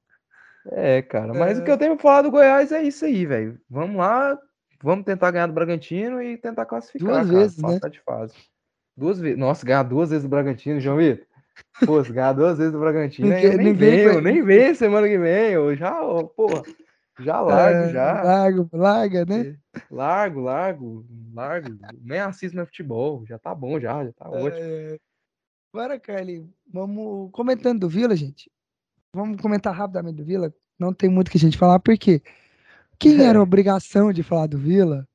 É, 0.73 1.03
cara. 1.03 1.33
Mas 1.35 1.59
o 1.59 1.65
que 1.65 1.71
É. 1.71 1.75
eu 1.75 1.79
tenho 1.79 1.95
pra 1.97 2.03
falar 2.03 2.23
do 2.23 2.31
Goiás 2.31 2.73
é 2.73 2.83
isso 2.83 3.05
aí, 3.05 3.25
velho. 3.27 3.61
Vamos 3.69 3.97
lá, 3.97 4.39
vamos 4.83 5.05
tentar 5.05 5.31
ganhar 5.31 5.47
do 5.47 5.53
Bragantino 5.53 6.23
e 6.23 6.37
tentar 6.37 6.67
classificar, 6.67 7.07
Duas 7.09 7.27
cara. 7.27 7.39
vezes, 7.41 7.59
né? 7.59 7.75
Passar 7.75 7.89
de 7.91 8.01
fase. 8.01 8.35
Duas 8.97 9.19
vezes. 9.19 9.39
Nossa, 9.39 9.65
ganhar 9.67 9.83
duas 9.83 10.11
vezes 10.11 10.25
do 10.25 10.29
Bragantino, 10.29 10.81
João 10.81 10.97
Vitor. 10.99 11.27
Ganhar 12.13 12.33
duas 12.33 12.59
vezes 12.59 12.73
do 12.73 12.79
Bragantino, 12.81 13.29
Ninguém- 13.29 13.57
nem 13.57 13.67
ninguém 13.73 14.05
vai- 14.09 14.21
nem 14.21 14.43
venho 14.43 14.75
semana 14.77 15.09
que 15.09 15.19
vem. 15.19 15.53
Eu 15.53 15.75
já, 15.77 16.03
ó, 16.03 16.23
porra, 16.25 16.63
já 17.21 17.41
largo, 17.41 17.79
É, 17.89 17.93
já. 17.93 18.23
Largo, 18.23 18.69
larga, 18.73 19.25
né? 19.25 19.57
Largo, 19.91 20.41
largo, 20.41 21.05
largo. 21.35 21.77
Nem 22.03 22.21
assisto 22.21 22.57
mais 22.57 22.69
futebol. 22.69 23.25
Já 23.27 23.39
tá 23.39 23.55
bom, 23.55 23.79
já, 23.81 24.05
já 24.05 24.13
tá 24.13 24.29
ótimo. 24.29 24.51
É, 24.63 24.99
Agora, 25.75 25.99
Carly, 25.99 26.47
vamos 26.71 27.31
comentando 27.33 27.81
do 27.81 27.89
Vila, 27.89 28.15
gente. 28.15 28.51
Vamos 29.15 29.41
comentar 29.41 29.75
rapidamente 29.75 30.17
do 30.17 30.25
Vila. 30.25 30.53
Não 30.79 30.93
tem 30.93 31.09
muito 31.09 31.29
o 31.29 31.31
que 31.31 31.39
a 31.39 31.41
gente 31.41 31.57
falar, 31.57 31.79
porque 31.81 32.21
quem 32.99 33.25
era 33.25 33.39
a 33.39 33.43
obrigação 33.43 34.13
de 34.13 34.23
falar 34.23 34.47
do 34.49 34.59
Vila 34.59 35.09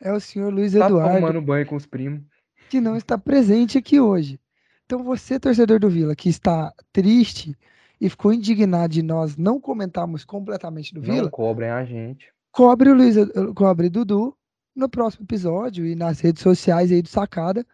é 0.00 0.12
o 0.12 0.20
senhor 0.20 0.52
Luiz 0.52 0.72
Tá 0.74 0.86
Eduardo, 0.86 1.14
tomando 1.20 1.42
banho 1.42 1.66
com 1.66 1.74
os 1.74 1.86
primos. 1.86 2.22
que 2.70 2.80
não 2.80 2.96
está 2.96 3.18
presente 3.18 3.76
aqui 3.78 3.98
hoje. 4.00 4.38
Então, 4.86 5.02
você, 5.02 5.38
torcedor 5.38 5.80
do 5.80 5.90
Vila, 5.90 6.14
que 6.14 6.28
está 6.28 6.72
triste 6.92 7.56
e 8.00 8.08
ficou 8.08 8.32
indignado 8.32 8.92
de 8.92 9.02
nós 9.02 9.36
não 9.36 9.60
comentarmos 9.60 10.24
completamente 10.24 10.94
do 10.94 11.02
Não 11.02 11.12
Vila, 11.14 11.28
cobrem 11.30 11.70
a 11.70 11.84
gente. 11.84 12.32
cobre 12.52 12.90
o 12.90 12.94
Luiz, 12.94 13.16
cobre 13.54 13.88
Dudu 13.90 14.36
no 14.74 14.88
próximo 14.88 15.24
episódio 15.24 15.84
e 15.84 15.96
nas 15.96 16.20
redes 16.20 16.40
sociais 16.42 16.92
aí 16.92 17.02
do 17.02 17.08
Sacada 17.08 17.66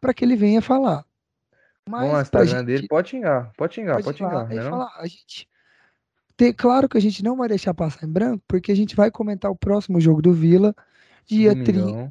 para 0.00 0.12
que 0.12 0.24
ele 0.24 0.34
venha 0.34 0.60
falar. 0.60 1.04
Mas 1.88 2.10
pra 2.10 2.20
Instagram 2.42 2.58
gente- 2.58 2.66
dele. 2.66 2.88
Pode 2.88 3.10
xingar, 3.10 3.52
pode 3.56 3.74
xingar, 3.74 3.92
pode 3.94 4.04
pode 4.04 4.18
falar, 4.18 4.48
xingar. 4.48 4.54
Né, 4.56 4.62
não? 4.64 4.70
falar, 4.70 4.92
a 4.98 5.06
gente 5.06 5.48
ter 6.36 6.52
claro 6.52 6.88
que 6.88 6.98
a 6.98 7.00
gente 7.00 7.22
não 7.22 7.36
vai 7.36 7.48
deixar 7.48 7.72
passar 7.74 8.04
em 8.06 8.10
branco, 8.12 8.42
porque 8.48 8.72
a 8.72 8.76
gente 8.76 8.96
vai 8.96 9.08
comentar 9.10 9.50
o 9.52 9.56
próximo 9.56 10.00
jogo 10.00 10.20
do 10.20 10.32
Vila 10.32 10.74
dia 11.26 11.52
30, 11.54 11.72
Domingão. 11.80 12.10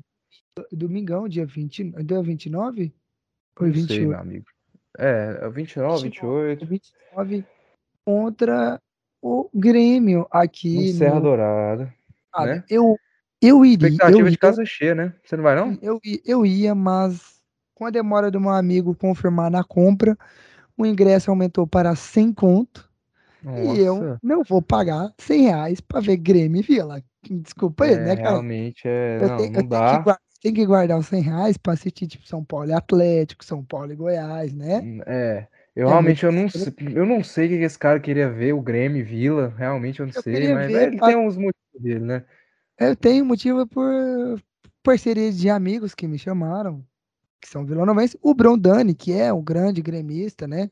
domingão, 0.71 1.27
dia 1.27 1.45
20, 1.45 1.91
dia 2.05 2.21
29 2.23 2.93
ou 3.59 3.67
Não 3.67 3.73
sei, 3.73 3.99
28? 3.99 4.09
meu 4.09 4.19
amigo. 4.19 4.45
É, 4.97 5.39
é 5.41 5.49
29, 5.49 6.03
28. 6.09 6.65
29 6.65 7.45
contra 8.05 8.81
o 9.21 9.49
Grêmio 9.53 10.19
No 10.19 10.27
aqui 10.31 10.93
Serra 10.93 11.15
no 11.15 11.21
Dourada. 11.21 11.93
Ah, 12.33 12.45
né? 12.45 12.63
eu 12.69 12.97
eu 13.41 13.65
iria, 13.65 13.87
eu 13.87 13.89
Expectativa 13.89 14.29
de 14.29 14.31
ia, 14.33 14.37
casa 14.37 14.65
cheia, 14.65 14.95
né? 14.95 15.13
Você 15.23 15.35
não 15.35 15.43
vai, 15.43 15.55
não? 15.55 15.77
eu, 15.81 15.99
eu 16.25 16.45
ia, 16.45 16.73
mas 16.73 17.41
com 17.75 17.85
a 17.85 17.89
demora 17.89 18.31
do 18.31 18.39
meu 18.39 18.51
amigo 18.51 18.95
confirmar 18.95 19.51
na 19.51 19.63
compra, 19.63 20.17
o 20.77 20.85
ingresso 20.85 21.29
aumentou 21.29 21.67
para 21.67 21.95
100 21.95 22.33
conto. 22.33 22.89
E 23.43 23.79
eu 23.79 23.97
Nossa. 23.97 24.19
não 24.23 24.43
vou 24.43 24.61
pagar 24.61 25.13
100 25.19 25.41
reais 25.43 25.81
pra 25.81 25.99
ver 25.99 26.17
Grêmio 26.17 26.59
e 26.59 26.63
Vila. 26.63 27.03
Desculpa 27.29 27.85
aí, 27.85 27.93
É, 27.93 27.97
né, 27.97 28.15
cara? 28.15 28.29
realmente 28.31 28.87
é. 28.87 29.17
Eu 29.17 29.27
Não, 29.27 29.37
tenho, 29.37 29.55
eu 29.55 29.61
não 29.61 29.67
dá. 29.67 30.19
Tenho 30.45 30.55
que 30.55 30.65
guardar 30.65 30.99
os 30.99 31.07
100 31.07 31.21
reais 31.23 31.57
pra 31.57 31.73
assistir, 31.73 32.05
tipo, 32.05 32.27
São 32.27 32.43
Paulo 32.43 32.69
e 32.69 32.73
Atlético, 32.73 33.43
São 33.43 33.63
Paulo 33.63 33.91
e 33.91 33.95
Goiás, 33.95 34.53
né? 34.53 35.01
É. 35.07 35.47
Eu 35.75 35.87
É 35.87 35.89
realmente 35.89 36.23
eu 36.23 36.31
não, 36.31 36.47
sei, 36.47 36.73
eu 36.93 37.05
não 37.05 37.23
sei 37.23 37.47
o 37.47 37.49
que 37.49 37.55
esse 37.55 37.77
cara 37.79 37.99
queria 37.99 38.29
ver, 38.29 38.53
o 38.53 38.61
Grêmio 38.61 39.03
Vila. 39.03 39.53
Realmente 39.57 39.99
eu 39.99 40.05
não 40.05 40.13
Eu 40.13 40.21
sei, 40.21 40.53
mas 40.53 40.71
ver 40.71 40.87
ele 40.89 40.97
pra- 40.97 41.07
tem 41.07 41.17
uns 41.17 41.35
motivos 41.35 41.81
dele, 41.81 41.99
né? 41.99 42.23
Eu 42.79 42.95
tenho 42.95 43.25
motivo 43.25 43.65
por 43.65 44.39
parceria 44.83 45.31
de 45.31 45.49
amigos 45.49 45.95
que 45.95 46.07
me 46.07 46.17
chamaram, 46.19 46.85
que 47.41 47.49
são 47.49 47.65
vilanovenses. 47.65 48.15
O 48.21 48.33
Brondani, 48.33 48.93
que 48.93 49.13
é 49.13 49.33
um 49.33 49.41
grande 49.43 49.81
gremista, 49.81 50.47
né? 50.47 50.69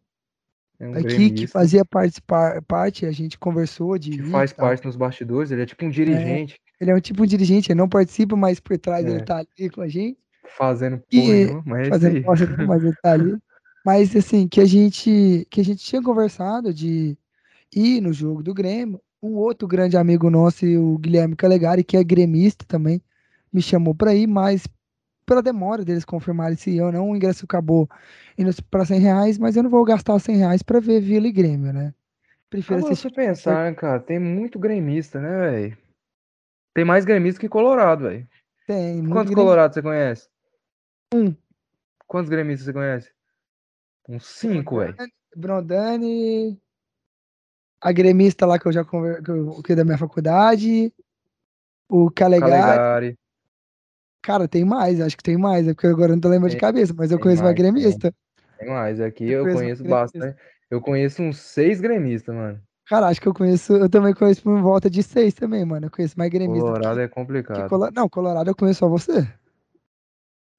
É 0.80 0.88
um 0.88 0.94
Aqui, 0.94 1.32
que 1.32 1.48
fazia 1.48 1.84
participar, 1.84 2.62
parte, 2.62 3.06
a 3.06 3.12
gente 3.12 3.40
conversou 3.40 3.98
de 3.98 4.12
que 4.12 4.24
faz 4.32 4.54
parte 4.54 4.86
nos 4.86 4.96
bastidores, 4.96 5.50
ele 5.50 5.64
é 5.64 5.66
tipo 5.66 5.84
um 5.84 5.90
dirigente 5.90 6.60
Ele 6.84 6.92
é 6.92 6.96
um 6.96 7.00
tipo 7.00 7.26
de 7.26 7.32
dirigente, 7.32 7.72
ele 7.72 7.80
não 7.80 7.90
participa, 7.90 8.36
mas 8.36 8.60
por 8.60 8.78
trás 8.78 9.06
ele 9.06 9.18
É. 9.18 9.26
tá 9.26 9.38
ali 9.38 9.70
com 9.70 9.82
a 9.82 9.88
gente. 9.88 10.18
fazendo 10.58 11.00
porra 11.10 11.64
mas 11.66 11.88
é 12.04 12.22
fazendo 12.22 12.68
mas 12.68 12.84
ele 12.84 12.96
tá 13.02 13.12
ali. 13.14 13.36
Mas 13.86 14.16
assim, 14.16 14.48
que 14.48 14.62
a 14.62 14.66
gente 14.66 15.46
que 15.50 15.60
a 15.60 15.64
gente 15.64 15.84
tinha 15.84 16.02
conversado 16.02 16.74
de 16.74 17.18
ir 17.76 18.00
no 18.02 18.14
jogo 18.14 18.42
do 18.42 18.54
Grêmio. 18.54 19.02
Um 19.22 19.36
outro 19.36 19.68
grande 19.68 19.98
amigo 19.98 20.30
nosso, 20.30 20.66
o 20.66 20.98
Guilherme 20.98 21.36
Calegari, 21.36 21.84
que 21.84 21.98
é 21.98 22.04
gremista 22.04 22.66
também, 22.66 23.02
me 23.52 23.62
chamou 23.62 23.94
para 23.96 24.14
ir, 24.16 24.28
mas 24.28 24.68
pela 25.26 25.42
demora 25.42 25.84
deles 25.84 26.06
confirmarem 26.06 26.58
se 26.58 26.76
eu 26.76 26.92
não, 26.92 27.12
o 27.12 27.16
ingresso 27.16 27.46
acabou 27.46 27.90
indo 28.38 28.52
para 28.70 28.86
100 28.86 29.00
reais, 29.00 29.38
mas 29.38 29.56
eu 29.56 29.64
não 29.64 29.70
vou 29.70 29.84
gastar 29.86 30.20
100 30.20 30.38
reais 30.38 30.62
para 30.64 30.80
ver 30.80 31.02
Vila 31.02 31.28
e 31.28 31.32
Grêmio, 31.32 31.74
né? 31.74 31.94
Prefiro 32.50 32.80
Agora 32.80 32.94
assistir. 32.94 33.10
você 33.10 33.16
pensar, 33.16 33.70
né, 33.70 33.76
cara, 33.76 34.00
tem 34.00 34.20
muito 34.20 34.60
gremista, 34.60 35.20
né, 35.20 35.52
velho? 35.52 35.78
Tem 36.74 36.84
mais 36.84 37.06
gremista 37.06 37.40
que 37.40 37.50
colorado, 37.50 38.04
velho. 38.06 38.28
Tem, 38.66 38.98
Quantos 39.04 39.14
gremista. 39.14 39.36
colorados 39.36 39.76
você 39.76 39.82
conhece? 39.82 40.30
Um. 41.14 41.36
Quantos 42.08 42.30
gremistas 42.30 42.66
você 42.66 42.74
conhece? 42.74 43.12
Uns 44.10 44.26
cinco, 44.26 44.80
velho. 44.80 44.96
Brondani, 45.36 46.60
a 47.82 47.92
gremista 47.92 48.46
lá 48.46 48.60
que 48.60 48.68
eu 48.68 48.72
já 48.72 48.84
conver... 48.86 49.22
que, 49.24 49.32
eu... 49.32 49.62
que 49.64 49.74
é 49.74 49.76
da 49.76 49.84
minha 49.84 49.98
faculdade, 49.98 50.94
o 51.90 52.10
Calegari. 52.12 52.52
Calegari. 52.52 53.20
Cara, 54.22 54.48
tem 54.48 54.64
mais, 54.64 55.02
acho 55.02 55.18
que 55.18 55.24
tem 55.24 55.38
mais, 55.38 55.68
é 55.68 55.74
porque 55.74 55.88
agora 55.88 56.12
eu 56.12 56.16
não 56.16 56.22
tô 56.22 56.30
lembrando 56.30 56.52
de 56.52 56.56
Tem- 56.58 56.62
cabeça, 56.62 56.94
mas 56.96 57.12
eu 57.12 57.18
tem 57.18 57.24
conheço 57.24 57.42
uma 57.42 57.50
mais, 57.50 57.56
tem. 57.58 57.72
gremista. 57.72 58.16
Tem 58.58 58.70
mais. 58.70 59.02
Aqui 59.02 59.26
Eu 59.26 59.40
eu 59.40 59.54
conheço 59.54 59.84
conheço 59.84 59.84
bastante. 59.84 60.38
Eu 60.72 60.82
conheço 60.82 61.22
uns 61.22 61.38
seis 61.40 61.82
gremistas, 61.82 62.34
mano. 62.34 62.62
Cara, 62.86 63.08
acho 63.08 63.22
que 63.22 63.28
eu 63.28 63.34
conheço, 63.34 63.74
eu 63.74 63.90
também 63.90 64.14
conheço 64.14 64.44
por 64.44 64.62
volta 64.62 64.90
de 64.90 65.02
seis 65.02 65.34
também, 65.34 65.64
mano. 65.66 65.88
Eu 65.88 65.92
conheço 65.92 66.18
mais 66.18 66.30
gremista 66.30 66.60
do 66.68 66.74
Colorado 66.74 66.96
que, 66.98 67.02
é 67.04 67.08
que 67.08 67.14
complicado. 67.14 67.70
Colo- 67.70 67.92
Não, 67.92 68.10
Colorado 68.10 68.50
eu 68.50 68.56
conheço 68.56 68.80
só 68.80 68.90
você. 68.90 69.28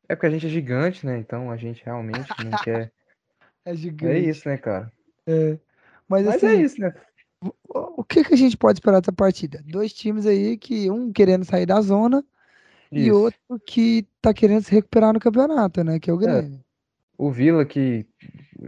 É 0.09 0.15
porque 0.15 0.27
a 0.27 0.31
gente 0.31 0.47
é 0.47 0.51
gigante, 0.51 1.07
né? 1.07 1.19
Então 1.19 1.51
a 1.51 1.57
gente 1.57 1.85
realmente 1.85 2.31
não 2.43 2.51
quer. 2.65 2.93
É 3.65 3.71
É 3.71 3.75
gigante. 3.75 4.29
isso, 4.29 4.49
né, 4.49 4.57
cara? 4.57 4.93
É. 5.27 5.59
Mas, 6.09 6.27
Mas 6.27 6.37
assim, 6.37 6.47
é 6.47 6.55
isso, 6.57 6.81
né? 6.81 6.93
o 7.69 8.03
que, 8.05 8.25
que 8.25 8.35
a 8.35 8.37
gente 8.37 8.57
pode 8.57 8.79
esperar 8.79 9.01
dessa 9.01 9.13
partida? 9.13 9.63
Dois 9.67 9.93
times 9.93 10.27
aí 10.27 10.57
que 10.57 10.91
um 10.91 11.13
querendo 11.13 11.45
sair 11.45 11.67
da 11.67 11.81
zona 11.81 12.25
e 12.93 13.09
Isso. 13.09 13.17
outro 13.17 13.39
que 13.67 14.07
tá 14.21 14.33
querendo 14.33 14.63
se 14.63 14.71
recuperar 14.71 15.13
no 15.13 15.21
campeonato, 15.21 15.83
né? 15.85 15.99
Que 15.99 16.11
é 16.11 16.13
o 16.13 16.19
Grêmio. 16.19 16.63
O 17.19 17.31
Vila, 17.31 17.65
que 17.65 18.07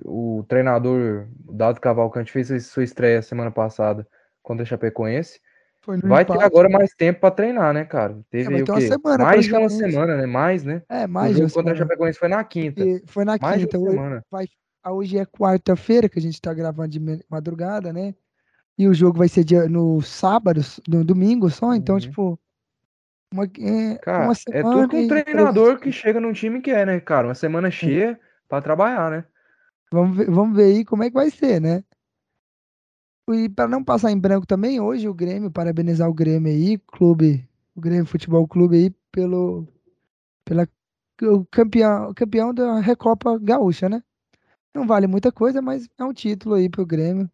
o 0.04 0.44
treinador 0.48 1.26
Dado 1.50 1.80
Cavalcante 1.80 2.32
fez 2.32 2.50
a 2.50 2.58
sua 2.60 2.84
estreia 2.84 3.22
semana 3.22 3.50
passada 3.50 4.06
contra 4.42 4.62
a 4.62 4.66
Chapecoense. 4.66 5.40
Vai 5.86 6.22
empate. 6.22 6.38
ter 6.40 6.44
agora 6.44 6.68
mais 6.68 6.90
tempo 6.94 7.20
para 7.20 7.30
treinar, 7.30 7.72
né, 7.72 7.84
cara? 7.84 8.18
Teve 8.28 8.58
é, 8.58 8.62
o 8.62 8.64
quê? 8.64 8.88
mais 9.18 9.44
de 9.44 9.54
uma 9.54 9.68
semana, 9.68 10.16
né? 10.16 10.26
Mais, 10.26 10.64
né? 10.64 10.82
É, 10.88 11.06
mais 11.06 11.36
o 11.36 11.38
jogo 11.38 11.52
contra 11.52 11.72
a 11.72 11.76
Chapecoense 11.76 12.18
foi 12.18 12.28
na 12.28 12.42
quinta. 12.42 12.84
E 12.84 13.02
foi 13.06 13.24
na 13.24 13.38
mais 13.40 13.62
quinta. 13.62 13.78
Hoje, 13.78 14.20
vai, 14.28 14.46
hoje 14.88 15.18
é 15.18 15.24
quarta-feira, 15.24 16.08
que 16.08 16.18
a 16.18 16.22
gente 16.22 16.40
tá 16.40 16.52
gravando 16.52 16.88
de 16.88 17.00
madrugada, 17.30 17.92
né? 17.92 18.14
E 18.76 18.88
o 18.88 18.94
jogo 18.94 19.18
vai 19.18 19.28
ser 19.28 19.44
dia, 19.44 19.68
no 19.68 20.02
sábado, 20.02 20.60
no 20.88 21.04
domingo 21.04 21.48
só, 21.48 21.72
então, 21.72 21.94
uhum. 21.94 22.00
tipo. 22.00 22.40
Uma, 23.32 23.44
é, 23.44 23.96
cara, 23.96 24.24
uma 24.24 24.34
é 24.50 24.62
tudo 24.62 24.88
que 24.88 24.96
um 24.96 25.08
treinador 25.08 25.78
que 25.78 25.90
chega 25.92 26.20
num 26.20 26.32
time 26.32 26.60
que 26.60 26.70
é, 26.70 26.84
né, 26.84 27.00
cara? 27.00 27.28
Uma 27.28 27.34
semana 27.34 27.70
cheia 27.70 28.10
é. 28.12 28.18
para 28.48 28.62
trabalhar, 28.62 29.10
né? 29.10 29.24
Vamos 29.92 30.16
ver, 30.16 30.30
vamos 30.30 30.56
ver 30.56 30.64
aí 30.64 30.84
como 30.84 31.02
é 31.04 31.08
que 31.08 31.14
vai 31.14 31.30
ser, 31.30 31.60
né? 31.60 31.84
E 33.28 33.48
para 33.48 33.68
não 33.68 33.82
passar 33.82 34.12
em 34.12 34.18
branco 34.18 34.46
também, 34.46 34.80
hoje 34.80 35.08
o 35.08 35.14
Grêmio, 35.14 35.50
parabenizar 35.50 36.08
o 36.08 36.14
Grêmio 36.14 36.52
aí, 36.52 36.78
clube, 36.78 37.48
o 37.74 37.80
Grêmio 37.80 38.06
Futebol 38.06 38.46
Clube 38.46 38.76
aí, 38.76 38.90
pelo 39.10 39.66
pela, 40.44 40.68
o 41.22 41.44
campeão, 41.46 42.14
campeão 42.14 42.54
da 42.54 42.78
Recopa 42.80 43.36
Gaúcha, 43.38 43.88
né? 43.88 44.02
Não 44.72 44.86
vale 44.86 45.06
muita 45.06 45.32
coisa, 45.32 45.60
mas 45.60 45.88
é 45.98 46.04
um 46.04 46.12
título 46.12 46.54
aí 46.54 46.68
pro 46.68 46.86
Grêmio. 46.86 47.28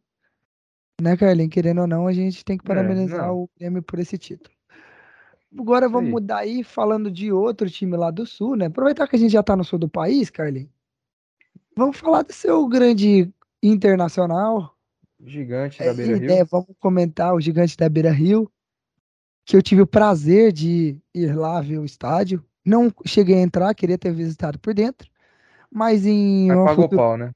Né, 1.00 1.16
Carlinhos? 1.16 1.52
Querendo 1.52 1.82
ou 1.82 1.86
não, 1.86 2.06
a 2.06 2.12
gente 2.12 2.44
tem 2.44 2.56
que 2.56 2.64
é, 2.64 2.68
parabenizar 2.68 3.28
é, 3.28 3.30
o 3.30 3.48
Grêmio 3.58 3.82
por 3.82 3.98
esse 3.98 4.16
título. 4.16 4.54
Agora 5.58 5.88
vamos 5.88 6.10
mudar 6.10 6.38
aí, 6.38 6.64
falando 6.64 7.10
de 7.10 7.30
outro 7.30 7.68
time 7.68 7.96
lá 7.96 8.10
do 8.10 8.24
Sul, 8.24 8.56
né? 8.56 8.66
Aproveitar 8.66 9.06
que 9.06 9.16
a 9.16 9.18
gente 9.18 9.32
já 9.32 9.42
tá 9.42 9.54
no 9.54 9.64
sul 9.64 9.78
do 9.78 9.88
país, 9.88 10.30
Carlinhos. 10.30 10.70
Vamos 11.76 11.96
falar 11.96 12.22
do 12.22 12.32
seu 12.32 12.66
grande 12.68 13.32
internacional, 13.62 14.76
Gigante 15.24 15.78
da 15.78 15.86
é, 15.86 15.94
Beira 15.94 16.16
Rio. 16.16 16.30
É, 16.30 16.44
vamos 16.44 16.74
comentar 16.80 17.34
o 17.34 17.40
Gigante 17.40 17.76
da 17.76 17.88
Beira 17.88 18.10
Rio, 18.10 18.50
que 19.44 19.56
eu 19.56 19.62
tive 19.62 19.82
o 19.82 19.86
prazer 19.86 20.52
de 20.52 20.98
ir 21.14 21.34
lá 21.34 21.60
ver 21.60 21.78
o 21.78 21.84
estádio. 21.84 22.44
Não 22.64 22.92
cheguei 23.06 23.36
a 23.36 23.40
entrar, 23.40 23.74
queria 23.74 23.96
ter 23.96 24.12
visitado 24.12 24.58
por 24.58 24.74
dentro, 24.74 25.08
mas 25.70 26.04
em 26.06 26.48
mas 26.48 26.58
uma 26.58 26.66
pagou 26.66 26.84
futura, 26.84 27.02
pau, 27.02 27.16
né? 27.16 27.32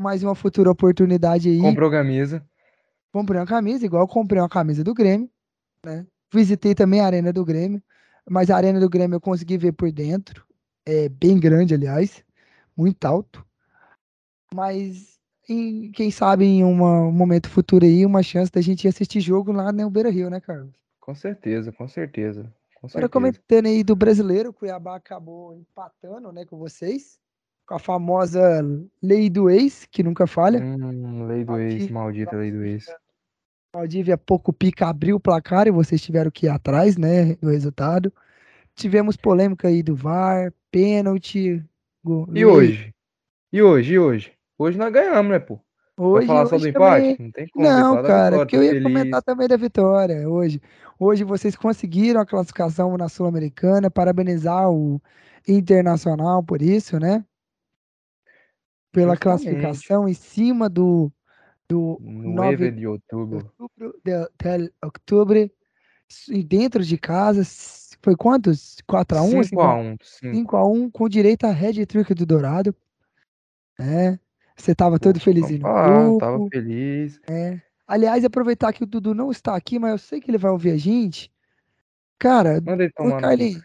mais 0.00 0.22
uma 0.22 0.34
futura 0.34 0.70
oportunidade 0.70 1.48
aí. 1.48 1.60
Comprou 1.60 1.90
camisa. 1.90 2.44
Comprei 3.12 3.40
uma 3.40 3.46
camisa, 3.46 3.84
igual 3.86 4.06
comprei 4.08 4.40
uma 4.40 4.48
camisa 4.48 4.82
do 4.82 4.92
Grêmio, 4.92 5.30
né? 5.84 6.06
Visitei 6.32 6.74
também 6.74 7.00
a 7.00 7.06
Arena 7.06 7.32
do 7.32 7.44
Grêmio, 7.44 7.82
mas 8.28 8.50
a 8.50 8.56
Arena 8.56 8.80
do 8.80 8.90
Grêmio 8.90 9.16
eu 9.16 9.20
consegui 9.20 9.56
ver 9.56 9.72
por 9.72 9.90
dentro, 9.92 10.44
é 10.84 11.08
bem 11.08 11.38
grande, 11.38 11.74
aliás, 11.74 12.22
muito 12.76 13.02
alto. 13.04 13.45
Mas 14.54 15.18
em, 15.48 15.90
quem 15.92 16.10
sabe 16.10 16.44
em 16.44 16.64
uma, 16.64 17.02
um 17.02 17.12
momento 17.12 17.48
futuro 17.48 17.84
aí, 17.84 18.04
uma 18.04 18.22
chance 18.22 18.50
da 18.50 18.60
gente 18.60 18.88
assistir 18.88 19.20
jogo 19.20 19.52
lá 19.52 19.72
no 19.72 19.90
Beira 19.90 20.10
Rio, 20.10 20.30
né, 20.30 20.40
Carlos? 20.40 20.74
Com 21.00 21.14
certeza, 21.14 21.70
com 21.72 21.86
certeza. 21.86 22.52
Com 22.80 22.88
Agora 22.88 23.08
comentando 23.08 23.66
aí 23.66 23.82
do 23.82 23.96
brasileiro, 23.96 24.50
o 24.50 24.52
Cuiabá 24.52 24.96
acabou 24.96 25.54
empatando, 25.56 26.32
né, 26.32 26.44
com 26.44 26.58
vocês, 26.58 27.18
com 27.66 27.74
a 27.74 27.78
famosa 27.78 28.60
lei 29.02 29.30
do 29.30 29.48
ex, 29.48 29.86
que 29.90 30.02
nunca 30.02 30.26
falha. 30.26 30.60
Hum, 30.60 31.26
lei 31.26 31.44
do 31.44 31.52
Maldívia, 31.52 31.82
ex, 31.82 31.90
maldita 31.90 32.36
lei 32.36 32.50
do 32.50 32.64
ex. 32.64 32.86
Maldívia 33.74 34.18
pouco 34.18 34.52
pica 34.52 34.88
abriu 34.88 35.16
o 35.16 35.20
placar 35.20 35.66
e 35.66 35.70
vocês 35.70 36.00
tiveram 36.00 36.30
que 36.30 36.46
ir 36.46 36.48
atrás, 36.48 36.96
né, 36.96 37.34
do 37.36 37.50
resultado. 37.50 38.12
Tivemos 38.74 39.16
polêmica 39.16 39.68
aí 39.68 39.82
do 39.82 39.94
VAR, 39.94 40.52
pênalti. 40.70 41.64
E 42.34 42.44
hoje? 42.44 42.94
E 43.52 43.62
hoje? 43.62 43.94
E 43.94 43.98
hoje? 43.98 44.35
Hoje 44.58 44.78
nós 44.78 44.92
ganhamos, 44.92 45.30
né, 45.32 45.38
pô? 45.38 45.60
Hoje, 45.98 46.26
Vai 46.26 46.36
falar 46.36 46.46
só 46.46 46.58
do 46.58 46.68
empate? 46.68 47.16
Também... 47.16 47.16
Não 47.18 47.30
tem 47.30 47.48
como. 47.48 47.64
Não, 47.64 48.02
cara, 48.02 48.36
porque 48.38 48.56
eu 48.56 48.62
ia 48.62 48.70
feliz. 48.72 48.82
comentar 48.82 49.22
também 49.22 49.48
da 49.48 49.56
vitória 49.56 50.28
hoje. 50.28 50.60
Hoje 50.98 51.24
vocês 51.24 51.56
conseguiram 51.56 52.20
a 52.20 52.26
classificação 52.26 52.96
na 52.96 53.08
Sul-Americana, 53.08 53.90
parabenizar 53.90 54.70
o 54.70 55.00
Internacional 55.48 56.42
por 56.42 56.60
isso, 56.60 56.98
né? 56.98 57.24
Pela 58.92 59.14
Justamente. 59.14 59.22
classificação 59.22 60.08
em 60.08 60.14
cima 60.14 60.68
do, 60.68 61.10
do 61.68 61.98
9 62.00 62.72
de 62.72 62.86
outubro. 62.86 63.50
De, 64.04 64.12
de 64.12 64.72
outubro, 64.80 65.50
e 66.28 66.42
dentro 66.42 66.84
de 66.84 66.96
casa, 66.96 67.42
foi 68.02 68.16
quantos? 68.16 68.76
4x1? 68.88 69.50
5x1. 69.50 69.98
5x1, 70.22 70.90
com 70.92 71.08
direito 71.08 71.44
a 71.44 71.50
Red 71.50 71.84
Trick 71.86 72.14
do 72.14 72.26
Dourado. 72.26 72.74
É. 73.78 74.18
Você 74.56 74.72
estava 74.72 74.98
todo 74.98 75.20
feliz 75.20 75.50
no 75.50 75.58
grupo. 75.58 76.18
Tava 76.18 76.48
feliz. 76.48 77.20
É. 77.28 77.60
Aliás, 77.86 78.24
aproveitar 78.24 78.72
que 78.72 78.82
o 78.82 78.86
Dudu 78.86 79.14
não 79.14 79.30
está 79.30 79.54
aqui, 79.54 79.78
mas 79.78 79.92
eu 79.92 79.98
sei 79.98 80.20
que 80.20 80.30
ele 80.30 80.38
vai 80.38 80.50
ouvir 80.50 80.70
a 80.70 80.76
gente. 80.76 81.30
Cara, 82.18 82.60
tomar 82.96 83.20
Carlinhos, 83.20 83.62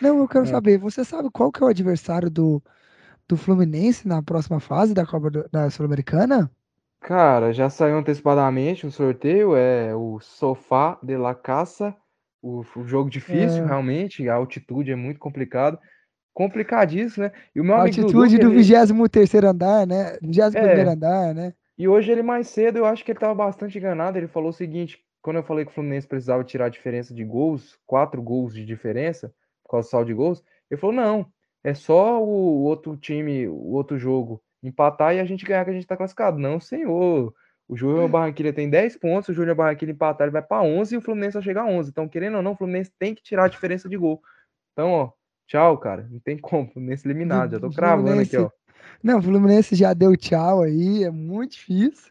não, 0.00 0.18
eu 0.18 0.28
quero 0.28 0.44
é. 0.44 0.48
saber, 0.48 0.78
você 0.78 1.04
sabe 1.04 1.30
qual 1.32 1.50
que 1.50 1.62
é 1.62 1.66
o 1.66 1.70
adversário 1.70 2.30
do, 2.30 2.62
do 3.26 3.36
Fluminense 3.36 4.06
na 4.06 4.22
próxima 4.22 4.60
fase 4.60 4.92
da 4.92 5.06
Copa 5.06 5.30
do, 5.30 5.48
da 5.50 5.70
Sul-Americana? 5.70 6.50
Cara, 7.00 7.52
já 7.52 7.68
saiu 7.68 7.98
antecipadamente 7.98 8.86
o 8.86 8.90
sorteio, 8.90 9.56
é 9.56 9.94
o 9.94 10.18
Sofá 10.20 10.98
de 11.02 11.16
la 11.16 11.34
Caça, 11.34 11.94
o, 12.42 12.64
o 12.76 12.86
jogo 12.86 13.10
difícil, 13.10 13.64
é. 13.64 13.66
realmente, 13.66 14.28
a 14.28 14.34
altitude 14.34 14.90
é 14.90 14.96
muito 14.96 15.18
complicado 15.18 15.78
complicadíssimo, 16.34 17.24
né? 17.24 17.32
E 17.54 17.60
o 17.60 17.64
meu 17.64 17.76
amigo 17.76 18.00
Altitude 18.02 18.36
Dudu, 18.36 18.50
do 18.50 18.60
ele... 18.60 18.62
23 18.92 19.44
andar, 19.44 19.86
né? 19.86 20.18
21 20.20 20.58
é. 20.58 20.82
andar, 20.82 21.34
né? 21.34 21.54
E 21.78 21.88
hoje 21.88 22.12
ele 22.12 22.22
mais 22.22 22.48
cedo, 22.48 22.78
eu 22.78 22.84
acho 22.84 23.04
que 23.04 23.12
ele 23.12 23.16
estava 23.16 23.34
bastante 23.34 23.78
enganado. 23.78 24.18
Ele 24.18 24.26
falou 24.26 24.50
o 24.50 24.52
seguinte: 24.52 24.98
quando 25.22 25.36
eu 25.36 25.42
falei 25.42 25.64
que 25.64 25.70
o 25.70 25.74
Fluminense 25.74 26.06
precisava 26.06 26.44
tirar 26.44 26.66
a 26.66 26.70
diferença 26.70 27.14
de 27.14 27.24
gols, 27.24 27.78
quatro 27.86 28.20
gols 28.20 28.52
de 28.52 28.64
diferença, 28.64 29.32
por 29.62 29.70
causa 29.70 29.88
do 29.88 29.90
saldo 29.90 30.06
de 30.06 30.14
gols, 30.14 30.42
ele 30.70 30.80
falou: 30.80 30.94
não, 30.94 31.26
é 31.62 31.72
só 31.72 32.22
o 32.22 32.62
outro 32.64 32.96
time, 32.96 33.48
o 33.48 33.72
outro 33.72 33.98
jogo 33.98 34.42
empatar 34.62 35.14
e 35.14 35.20
a 35.20 35.24
gente 35.24 35.44
ganhar 35.44 35.64
que 35.64 35.70
a 35.70 35.74
gente 35.74 35.86
tá 35.86 35.96
classificado. 35.96 36.38
Não, 36.38 36.60
senhor. 36.60 37.32
O 37.66 37.76
Júnior 37.76 38.10
Barranquilla 38.10 38.52
tem 38.52 38.68
10 38.68 38.98
pontos, 38.98 39.30
o 39.30 39.32
Júnior 39.32 39.56
Barranquilla 39.56 39.92
empatar, 39.92 40.26
ele 40.26 40.32
vai 40.32 40.42
para 40.42 40.62
11 40.62 40.94
e 40.94 40.98
o 40.98 41.00
Fluminense 41.00 41.32
vai 41.32 41.42
chegar 41.42 41.62
a 41.62 41.66
11. 41.66 41.90
Então, 41.90 42.06
querendo 42.06 42.36
ou 42.36 42.42
não, 42.42 42.52
o 42.52 42.56
Fluminense 42.56 42.92
tem 42.98 43.14
que 43.14 43.22
tirar 43.22 43.44
a 43.44 43.48
diferença 43.48 43.88
de 43.88 43.96
gol. 43.96 44.22
Então, 44.72 44.90
ó, 44.90 45.12
Tchau, 45.46 45.78
cara. 45.78 46.06
Não 46.10 46.20
tem 46.20 46.38
como. 46.38 46.70
Nesse 46.76 47.06
eliminado. 47.06 47.52
Já 47.52 47.60
tô 47.60 47.70
cravando 47.70 48.08
Fluminense... 48.08 48.36
aqui, 48.36 48.44
ó. 48.44 48.50
Não, 49.02 49.18
o 49.18 49.22
Fluminense 49.22 49.74
já 49.74 49.92
deu 49.92 50.16
tchau 50.16 50.62
aí. 50.62 51.04
É 51.04 51.10
muito 51.10 51.52
difícil. 51.52 52.10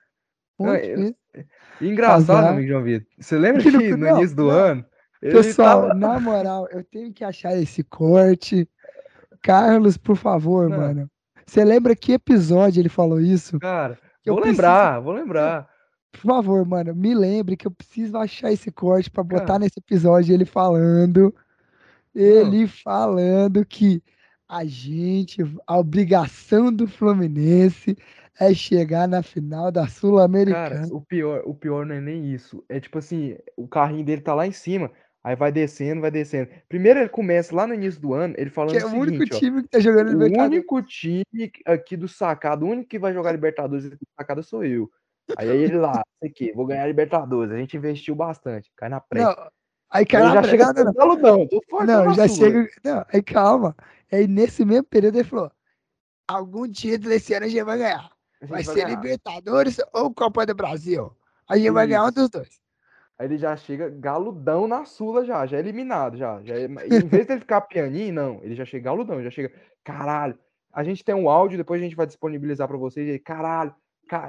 Muito 0.60 0.72
não, 0.74 0.96
difícil. 0.96 1.16
É... 1.34 1.46
Engraçado, 1.82 2.48
amigo 2.48 2.68
João 2.68 2.84
Vitor. 2.84 3.08
Você 3.20 3.38
lembra 3.38 3.62
que 3.64 3.72
no, 3.72 3.98
no 3.98 4.18
início 4.18 4.36
do 4.36 4.44
não. 4.44 4.52
ano. 4.52 4.86
Pessoal, 5.20 5.88
tava... 5.88 5.94
na 5.94 6.20
moral, 6.20 6.68
eu 6.70 6.84
tenho 6.84 7.14
que 7.14 7.24
achar 7.24 7.56
esse 7.58 7.84
corte. 7.84 8.68
Carlos, 9.42 9.98
por 9.98 10.18
favor, 10.18 10.70
não. 10.70 10.78
mano. 10.78 11.12
Você 11.46 11.64
lembra 11.64 11.96
que 11.96 12.14
episódio 12.14 12.82
ele 12.82 12.90
falou 12.90 13.20
isso? 13.20 13.60
Cara, 13.60 13.98
vou 14.26 14.40
lembrar, 14.40 15.00
vou 15.00 15.14
lembrar. 15.14 15.70
Por 16.12 16.22
favor, 16.22 16.66
mano, 16.66 16.96
me 16.96 17.14
lembre 17.14 17.58
que 17.58 17.68
eu 17.68 17.72
preciso 17.72 18.18
achar 18.18 18.52
esse 18.52 18.72
corte 18.72 19.10
para 19.10 19.24
botar 19.24 19.60
nesse 19.60 19.80
episódio 19.80 20.34
ele 20.34 20.46
falando 20.46 21.34
ele 22.14 22.68
falando 22.68 23.66
que 23.66 24.02
a 24.48 24.66
gente, 24.66 25.42
a 25.66 25.78
obrigação 25.78 26.72
do 26.72 26.88
Fluminense 26.88 27.98
é 28.40 28.54
chegar 28.54 29.08
na 29.08 29.24
final 29.24 29.72
da 29.72 29.88
Sul-Americana. 29.88 30.82
Cara, 30.82 30.88
o 30.96 31.02
pior, 31.02 31.44
o 31.46 31.54
pior 31.54 31.86
não 31.86 31.96
é 31.96 32.02
nem 32.02 32.34
isso. 32.34 32.64
É 32.68 32.80
tipo 32.80 32.98
assim, 32.98 33.36
o 33.56 33.68
carrinho 33.68 34.06
dele 34.06 34.22
tá 34.22 34.34
lá 34.34 34.46
em 34.46 34.52
cima, 34.52 34.92
aí 35.24 35.36
vai 35.36 35.52
descendo, 35.52 36.02
vai 36.02 36.12
descendo. 36.12 36.50
Primeiro 36.68 37.00
ele 37.00 37.10
começa 37.10 37.56
lá 37.56 37.66
no 37.66 37.74
início 37.74 38.02
do 38.02 38.14
ano, 38.14 38.36
ele 38.38 38.50
falando 38.50 38.72
que 38.72 38.78
é 38.78 38.86
o, 38.86 38.90
seguinte, 38.90 39.08
único 39.08 39.26
time 39.38 39.64
que 39.64 39.70
tá 39.70 39.80
jogando 39.80 40.12
Libertadores. 40.12 40.50
O 40.50 40.56
único 40.56 40.82
time 40.84 41.52
aqui 41.66 41.98
do 41.98 42.08
sacado, 42.08 42.66
o 42.66 42.70
único 42.70 42.90
que 42.90 43.00
vai 43.00 43.14
jogar 43.14 43.32
Libertadores 43.32 43.86
aqui 43.86 43.98
do 43.98 44.14
sacado 44.18 44.44
sou 44.44 44.64
eu. 44.64 44.90
Aí 45.38 45.48
ele 45.48 45.78
lá, 45.78 46.04
isso 46.22 46.32
aqui, 46.32 46.52
vou 46.54 46.66
ganhar 46.66 46.86
Libertadores. 46.86 47.54
A 47.54 47.58
gente 47.58 47.78
investiu 47.78 48.14
bastante, 48.14 48.70
cai 48.76 48.90
na 48.90 49.00
frente. 49.00 49.24
Não, 49.24 49.48
Aí, 49.94 50.08
cara, 50.08 50.42
já 50.42 50.44
chega 50.44 50.74
não, 50.74 50.92
galudão, 50.92 51.48
não, 51.86 52.14
já 52.16 52.28
sua. 52.28 52.48
chega. 52.48 52.68
Não, 52.84 53.06
aí 53.14 53.22
calma. 53.22 53.76
Aí 54.12 54.28
nesse 54.28 54.66
mesmo 54.66 54.86
período 54.86 55.20
ele 55.20 55.24
falou: 55.24 55.52
algum 56.28 56.68
título 56.68 57.14
esse 57.14 57.32
ano 57.36 57.46
a 57.46 57.50
gente 57.50 57.64
vai 57.64 57.78
ganhar. 57.78 58.12
Gente 58.42 58.50
vai, 58.50 58.64
vai, 58.64 58.64
ser 58.64 58.86
ganhar. 58.86 58.90
Libertadores 58.90 59.78
ou 59.94 60.12
Copa 60.12 60.48
do 60.48 60.56
Brasil. 60.56 61.16
A 61.48 61.56
gente 61.56 61.66
Isso. 61.66 61.74
vai 61.74 61.86
ganhar 61.86 62.06
um 62.06 62.12
dos 62.12 62.28
dois. 62.28 62.60
Aí 63.20 63.28
ele 63.28 63.38
já 63.38 63.56
chega 63.56 63.88
galudão 63.88 64.68
na 64.68 64.84
Sula 64.84 65.24
já, 65.24 65.46
já 65.46 65.58
é 65.58 65.60
eliminado 65.60 66.18
já. 66.18 66.42
já 66.42 66.56
é... 66.56 66.66
em 66.66 67.08
vez 67.08 67.28
dele 67.28 67.42
ficar 67.42 67.62
pianinho, 67.62 68.14
não, 68.14 68.40
ele 68.42 68.56
já 68.56 68.66
chega 68.66 68.86
galudão, 68.86 69.22
já 69.22 69.30
chega, 69.30 69.52
caralho. 69.84 70.36
A 70.74 70.84
gente 70.84 71.06
tem 71.06 71.14
um 71.14 71.30
áudio, 71.30 71.60
depois 71.60 71.80
a 71.80 71.84
gente 71.84 71.96
vai 71.96 72.08
disponibilizar 72.08 72.68
para 72.68 72.78
vocês. 72.78 73.08
Aí, 73.08 73.20
caralho, 73.20 73.76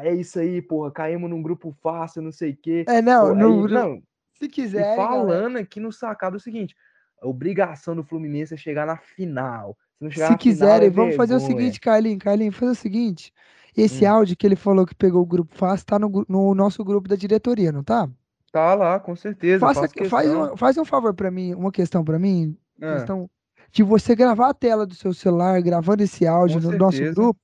é 0.02 0.12
isso 0.12 0.38
aí, 0.38 0.60
porra, 0.60 0.90
caímos 0.90 1.30
num 1.30 1.40
grupo 1.40 1.74
fácil, 1.82 2.20
não 2.20 2.30
sei 2.30 2.50
o 2.50 2.56
quê. 2.56 2.84
É, 2.86 3.00
não, 3.00 3.28
Pô, 3.28 3.34
no, 3.34 3.66
aí, 3.66 3.72
não, 3.72 4.02
se 4.34 4.48
quiser. 4.48 4.92
E 4.92 4.96
falando 4.96 5.56
aqui 5.56 5.80
no 5.80 5.92
sacado 5.92 6.36
o 6.36 6.40
seguinte: 6.40 6.76
a 7.22 7.26
obrigação 7.26 7.96
do 7.96 8.04
Fluminense 8.04 8.54
é 8.54 8.56
chegar 8.56 8.86
na 8.86 8.96
final. 8.96 9.76
Se, 10.10 10.26
Se 10.26 10.36
quiserem, 10.36 10.90
final, 10.90 11.06
é 11.06 11.08
vamos 11.08 11.16
fazer 11.16 11.34
o 11.34 11.40
seguinte, 11.40 11.80
Carlinhos, 11.80 12.22
Carlinhos, 12.22 12.56
fazer 12.56 12.72
o 12.72 12.74
seguinte. 12.74 13.32
Esse 13.76 14.04
hum. 14.04 14.10
áudio 14.10 14.36
que 14.36 14.46
ele 14.46 14.56
falou 14.56 14.86
que 14.86 14.94
pegou 14.94 15.22
o 15.22 15.26
grupo 15.26 15.54
fácil 15.56 15.86
tá 15.86 15.98
no, 15.98 16.24
no 16.28 16.54
nosso 16.54 16.84
grupo 16.84 17.08
da 17.08 17.16
diretoria, 17.16 17.72
não 17.72 17.82
tá? 17.82 18.08
Tá 18.52 18.74
lá, 18.74 19.00
com 19.00 19.16
certeza. 19.16 19.58
Faça, 19.58 19.88
faz, 20.08 20.30
um, 20.30 20.56
faz 20.56 20.78
um 20.78 20.84
favor 20.84 21.12
para 21.12 21.30
mim, 21.30 21.54
uma 21.54 21.72
questão 21.72 22.04
para 22.04 22.18
mim, 22.18 22.56
É. 22.80 22.94
questão 22.94 23.28
de 23.72 23.82
você 23.82 24.14
gravar 24.14 24.50
a 24.50 24.54
tela 24.54 24.86
do 24.86 24.94
seu 24.94 25.12
celular, 25.12 25.60
gravando 25.60 26.04
esse 26.04 26.24
áudio 26.24 26.60
Com 26.62 26.70
no 26.70 26.78
nosso 26.78 26.98
certeza. 26.98 27.14
grupo 27.20 27.40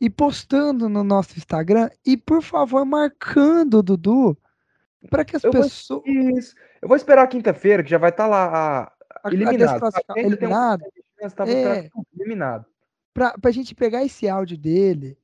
e 0.00 0.08
postando 0.08 0.88
no 0.88 1.02
nosso 1.02 1.36
Instagram 1.36 1.90
e 2.06 2.16
por 2.16 2.42
favor 2.42 2.84
marcando 2.84 3.78
o 3.78 3.82
Dudu 3.82 4.38
para 5.10 5.24
que 5.24 5.36
as 5.36 5.44
Eu 5.44 5.52
vou- 5.52 5.62
pessoas 5.62 6.02
Isso. 6.06 6.54
Eu 6.80 6.88
vou 6.88 6.96
esperar 6.96 7.26
quinta-feira, 7.26 7.82
que 7.82 7.90
já 7.90 7.98
vai 7.98 8.10
estar 8.10 8.26
lá 8.26 8.44
a- 8.44 8.82
a- 8.82 8.92
a 9.24 9.32
eliminado. 9.32 9.82
um- 9.82 10.18
eliminado, 10.18 10.82
Tava 11.36 11.50
É. 11.52 11.88
eliminado. 12.18 12.66
para 13.14 13.34
a 13.44 13.50
gente 13.50 13.74
pegar 13.74 14.04
esse 14.04 14.28
áudio 14.28 14.56
dele 14.58 15.16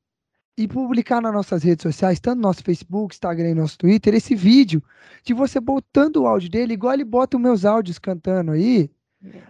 e 0.57 0.69
publicar 0.69 1.21
nas 1.21 1.33
nossas 1.33 1.63
redes 1.63 1.83
sociais, 1.83 2.21
tanto 2.21 2.37
no 2.37 2.43
nosso 2.43 2.63
Facebook, 2.63 3.15
Instagram 3.15 3.51
e 3.51 3.55
nosso 3.55 3.79
Twitter, 3.79 4.15
esse 4.15 4.35
vídeo 4.35 4.83
de 5.25 5.33
você 5.35 5.59
botando 5.59 6.17
o 6.17 6.27
áudio 6.27 6.51
dele, 6.51 6.75
igual 6.75 6.95
ele 6.95 7.05
bota 7.05 7.37
os 7.37 7.43
meus 7.43 7.65
áudios 7.65 7.99
cantando 7.99 8.53
aí, 8.53 8.91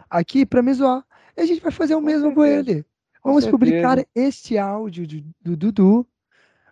aqui 0.09 0.47
para 0.47 0.62
me 0.62 0.72
zoar. 0.72 1.05
E 1.37 1.41
a 1.43 1.47
gente 1.47 1.61
vai 1.61 1.70
fazer 1.72 1.95
o 1.95 1.99
Com 2.01 2.05
mesmo 2.07 2.35
com 2.35 2.43
certeza, 2.43 2.70
ele. 2.70 2.83
com 3.20 3.29
Vamos 3.31 3.47
publicar 3.47 3.97
certeza. 3.97 4.09
este 4.29 4.57
áudio 4.59 5.07
de- 5.07 5.24
do 5.43 5.57
Dudu 5.57 6.07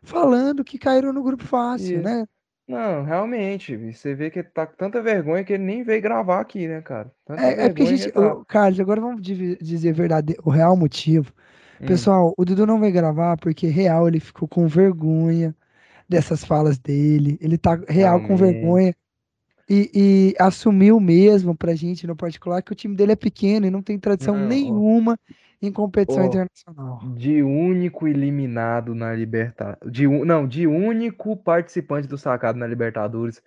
falando 0.02 0.64
que 0.64 0.78
caíram 0.78 1.12
no 1.12 1.22
grupo 1.22 1.44
fácil, 1.44 1.96
Isso. 1.96 2.02
né? 2.04 2.26
Não, 2.68 3.02
realmente, 3.04 3.76
você 3.76 4.14
vê 4.14 4.30
que 4.30 4.40
ele 4.40 4.48
tá 4.48 4.66
com 4.66 4.74
tanta 4.76 5.00
vergonha 5.02 5.44
que 5.44 5.52
ele 5.52 5.62
nem 5.64 5.82
veio 5.84 6.02
gravar 6.02 6.40
aqui, 6.40 6.66
né, 6.68 6.80
cara? 6.82 7.12
Tanta 7.24 7.40
É, 7.44 7.66
é 7.66 7.68
porque 7.68 7.82
a 7.82 7.86
gente, 7.86 8.10
tá. 8.12 8.38
ô, 8.38 8.44
Carlos, 8.46 8.80
agora 8.80 9.00
vamos 9.00 9.20
dizer 9.22 9.92
verdade, 9.92 10.34
o 10.42 10.50
real 10.50 10.76
motivo. 10.76 11.32
Hum. 11.80 11.86
Pessoal, 11.86 12.34
o 12.36 12.44
Dudu 12.44 12.66
não 12.66 12.80
vai 12.80 12.90
gravar 12.90 13.36
porque 13.36 13.66
real 13.68 14.08
ele 14.08 14.20
ficou 14.20 14.48
com 14.48 14.66
vergonha 14.66 15.54
dessas 16.08 16.44
falas 16.44 16.78
dele. 16.78 17.38
Ele 17.40 17.58
tá 17.58 17.76
real 17.88 18.20
com 18.20 18.36
Realmente. 18.36 18.36
vergonha 18.36 18.94
e, 19.68 20.34
e 20.34 20.42
assumiu 20.42 21.00
mesmo 21.00 21.56
pra 21.56 21.74
gente 21.74 22.06
no 22.06 22.16
particular 22.16 22.62
que 22.62 22.72
o 22.72 22.76
time 22.76 22.96
dele 22.96 23.12
é 23.12 23.16
pequeno 23.16 23.66
e 23.66 23.70
não 23.70 23.82
tem 23.82 23.98
tradição 23.98 24.38
Não, 24.38 24.40
nenhuma 24.40 25.18
em 25.66 25.72
competição 25.72 26.22
Ó, 26.22 26.26
internacional. 26.26 27.00
De 27.14 27.42
único 27.42 28.06
eliminado 28.08 28.94
na 28.94 29.12
Libertadores. 29.12 29.92
De, 29.92 30.06
não, 30.06 30.46
de 30.46 30.66
único 30.66 31.36
participante 31.36 32.06
do 32.08 32.16
sacado 32.18 32.58
na 32.58 32.66
Libertadores. 32.66 33.42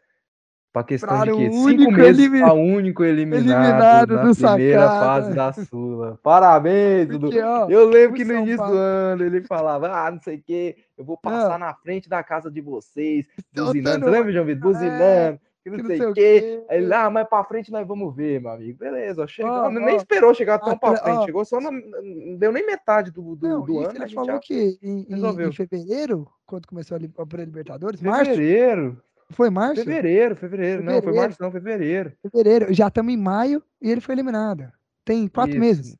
Pra 0.72 0.84
questão 0.84 1.10
Para 1.10 1.26
de 1.26 1.32
o 1.32 1.38
quê? 1.38 1.52
Cinco 1.52 1.92
meses 1.92 2.30
pra 2.30 2.54
único 2.54 3.04
eliminado, 3.04 3.44
eliminado 3.44 4.16
na 4.16 4.22
do 4.24 4.36
primeira 4.36 4.82
sacado. 4.82 5.00
fase 5.06 5.34
da 5.36 5.54
Sula. 5.54 6.20
Parabéns, 6.22 7.08
Dudu. 7.08 7.32
Eu 7.34 7.90
lembro 7.90 8.16
que 8.16 8.24
no 8.24 8.34
São 8.34 8.42
início 8.44 8.58
Paulo- 8.60 8.74
do 8.76 8.78
ano 8.78 9.24
ele 9.24 9.42
falava, 9.42 9.88
ah, 9.92 10.12
não 10.12 10.22
sei 10.22 10.38
o 10.38 10.44
quê, 10.44 10.76
eu 10.96 11.04
vou 11.04 11.18
passar 11.18 11.58
na 11.58 11.74
frente 11.74 12.08
da 12.08 12.22
casa 12.22 12.52
de 12.52 12.62
vocês, 12.62 13.26
buzinando. 13.52 14.06
Você 14.06 14.12
lembra, 14.12 14.32
João 14.32 14.46
Vitor? 14.46 14.62
Buzinando, 14.62 15.40
que 15.64 15.70
não, 15.70 15.78
que 15.78 15.82
não 15.84 15.88
sei 15.90 15.98
sei 15.98 16.06
o 16.08 16.14
quê. 16.14 16.64
Aí 16.70 16.78
ele, 16.84 16.94
ah, 16.94 17.10
mas 17.10 17.28
pra 17.28 17.44
frente 17.44 17.72
nós 17.72 17.86
vamos 17.88 18.16
ver, 18.16 18.40
meu 18.42 18.52
amigo. 18.52 18.78
Beleza, 18.80 19.28
chegou. 19.28 19.70
Nem 19.72 19.96
esperou 19.98 20.34
chegar 20.34 20.60
tão 20.60 20.78
pra 20.78 20.92
Atle- 20.92 21.04
frente, 21.04 21.26
chegou 21.26 21.44
só 21.46 21.60
na, 21.60 21.72
não 21.72 22.38
deu 22.38 22.52
nem 22.52 22.66
metade 22.66 23.12
do, 23.12 23.36
do, 23.36 23.48
Não, 23.48 23.62
do 23.66 23.80
ano. 23.80 24.04
ele 24.04 24.14
falou 24.14 24.32
já- 24.32 24.40
que 24.40 24.78
em, 24.82 25.06
em- 25.10 25.52
fevereiro, 25.52 26.28
quando 26.46 26.68
começou 26.68 26.98
a, 26.98 27.22
a 27.22 27.26
pré-libertadores, 27.26 28.02
março, 28.02 28.32
Fevereiro, 28.32 29.02
foi 29.32 29.50
março? 29.50 29.84
fevereiro, 29.84 30.36
fevereiro, 30.36 30.82
não, 30.84 30.94
foi 30.94 31.02
Fevereiro. 31.02 31.22
março 31.28 31.42
não, 31.44 31.52
fevereiro. 31.52 32.14
Fevereiro, 32.22 32.74
já 32.74 32.88
estamos 32.88 33.14
em 33.14 33.18
maio 33.18 33.62
e 33.82 33.92
ele 33.92 34.02
foi 34.02 34.16
eliminado. 34.16 34.72
Tem 35.06 35.28
quatro 35.28 35.52
Isso. 35.52 35.60
meses. 35.60 35.98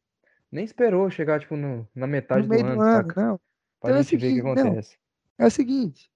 Nem 0.52 0.64
esperou 0.66 1.10
chegar, 1.12 1.40
tipo, 1.40 1.56
no, 1.56 1.88
na 1.94 2.08
metade 2.08 2.44
No 2.44 2.50
meio 2.50 2.64
do 2.64 2.68
do 2.76 2.82
ano, 2.82 2.82
ano, 2.82 3.08
saca? 3.08 3.22
não. 3.22 3.40
Pra 3.80 3.90
Então 3.92 4.00
é 4.00 4.04
gente 4.04 4.18
ver 4.18 4.18
o 4.18 4.20
que 4.20 4.36
seguinte, 4.36 4.44
não. 4.46 4.52
acontece. 4.64 4.98
É 5.38 5.46
o 5.46 5.52
seguinte: 5.52 6.12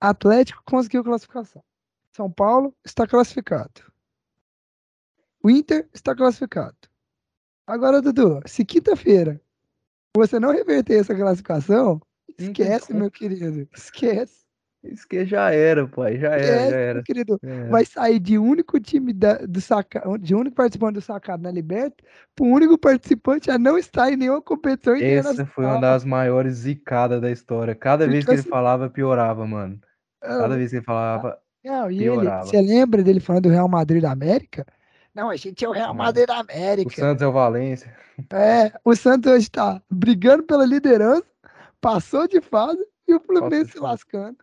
Atlético 0.00 0.62
conseguiu 0.64 1.02
classificação. 1.02 1.62
São 2.12 2.30
Paulo 2.30 2.74
está 2.84 3.06
classificado. 3.06 3.82
O 5.42 5.50
Inter 5.50 5.88
está 5.92 6.14
classificado. 6.14 6.76
Agora, 7.66 8.00
Dudu, 8.02 8.40
se 8.46 8.64
quinta-feira 8.64 9.40
você 10.16 10.38
não 10.38 10.52
reverter 10.52 11.00
essa 11.00 11.14
classificação, 11.14 12.00
tem 12.36 12.48
esquece, 12.48 12.92
meu 12.92 13.10
querido. 13.10 13.66
Esquece. 13.74 14.42
Que 15.08 15.24
já 15.24 15.52
era, 15.52 15.86
pai, 15.86 16.18
já 16.18 16.32
era, 16.32 16.42
já 16.44 16.54
Esquece, 16.54 16.74
era. 16.74 16.94
meu 16.94 17.02
querido. 17.04 17.38
era. 17.42 17.70
Vai 17.70 17.84
sair 17.84 18.18
de 18.18 18.36
único 18.36 18.80
time 18.80 19.12
da, 19.12 19.34
do 19.38 19.60
sacado, 19.60 20.18
de 20.18 20.34
único 20.34 20.56
participante 20.56 20.94
do 20.94 21.00
sacado 21.00 21.40
na 21.42 21.52
Liberta, 21.52 22.02
para 22.34 22.44
o 22.44 22.48
único 22.48 22.76
participante 22.76 23.48
a 23.50 23.56
não 23.58 23.78
estar 23.78 24.12
em 24.12 24.16
nenhuma 24.16 24.42
competição 24.42 24.94
Essa 24.96 25.46
foi 25.46 25.64
uma 25.64 25.76
internacional. 25.76 25.80
das 25.80 26.04
maiores 26.04 26.54
zicadas 26.56 27.20
da 27.20 27.30
história. 27.30 27.74
Cada 27.76 28.06
vez 28.08 28.24
que 28.24 28.32
ele 28.32 28.42
falava, 28.42 28.90
piorava, 28.90 29.46
mano. 29.46 29.80
Cada 30.20 30.54
Ah, 30.54 30.56
vez 30.56 30.70
que 30.70 30.76
ele 30.78 30.84
falava, 30.84 31.40
Não, 31.64 31.90
e 31.90 32.02
ele, 32.04 32.28
você 32.40 32.60
lembra 32.60 33.02
dele 33.02 33.20
falando 33.20 33.44
do 33.44 33.48
Real 33.50 33.68
Madrid 33.68 34.02
da 34.02 34.10
América? 34.10 34.66
Não, 35.14 35.30
a 35.30 35.36
gente 35.36 35.64
é 35.64 35.68
o 35.68 35.72
Real 35.72 35.92
É. 35.92 35.96
Madrid 35.96 36.26
da 36.26 36.36
o 36.38 36.40
América. 36.40 36.96
Santos 36.96 37.22
é 37.22 37.26
o 37.26 37.32
Valência. 37.32 37.94
É, 38.32 38.72
o 38.84 38.94
Santos 38.96 39.30
hoje 39.32 39.50
tá 39.50 39.80
brigando 39.90 40.42
pela 40.42 40.64
liderança, 40.66 41.24
passou 41.80 42.26
de 42.26 42.40
fase 42.40 42.84
e 43.06 43.14
o 43.14 43.20
Fluminense 43.20 43.72
se 43.72 43.78
lascando. 43.78 44.38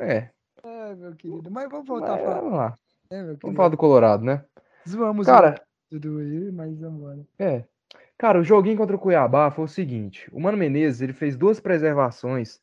É, 0.00 0.28
É, 0.62 0.94
meu 0.94 1.14
querido. 1.14 1.50
Mas 1.50 1.68
vamos 1.70 1.86
voltar 1.86 2.12
mas 2.12 2.20
a 2.20 2.24
falar, 2.24 2.40
vamos 2.40 2.56
lá. 2.56 2.78
meu 3.10 3.36
Vamos 3.42 3.56
falar 3.56 3.68
do 3.68 3.76
Colorado, 3.76 4.24
né? 4.24 4.44
Zoamos 4.88 5.26
Cara, 5.26 5.60
o 5.90 5.98
Dudu 5.98 6.18
aí, 6.18 6.52
mas 6.52 6.78
vamos 6.80 6.98
embora. 7.00 7.26
É. 7.38 7.64
Cara, 8.16 8.40
o 8.40 8.44
joguinho 8.44 8.76
contra 8.76 8.96
o 8.96 8.98
Cuiabá 8.98 9.50
foi 9.50 9.64
o 9.64 9.68
seguinte: 9.68 10.28
o 10.32 10.40
Mano 10.40 10.56
Menezes 10.56 11.00
ele 11.00 11.12
fez 11.12 11.36
duas 11.36 11.60
preservações 11.60 12.60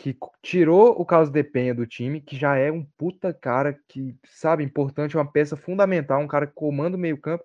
que 0.00 0.16
tirou 0.40 0.98
o 0.98 1.04
Carlos 1.04 1.28
de 1.28 1.44
Penha 1.44 1.74
do 1.74 1.86
time, 1.86 2.22
que 2.22 2.34
já 2.34 2.56
é 2.56 2.72
um 2.72 2.82
puta 2.96 3.34
cara 3.34 3.78
que, 3.86 4.16
sabe, 4.24 4.64
importante, 4.64 5.14
uma 5.14 5.30
peça 5.30 5.58
fundamental, 5.58 6.22
um 6.22 6.26
cara 6.26 6.46
que 6.46 6.54
comanda 6.54 6.96
o 6.96 7.00
meio-campo, 7.00 7.44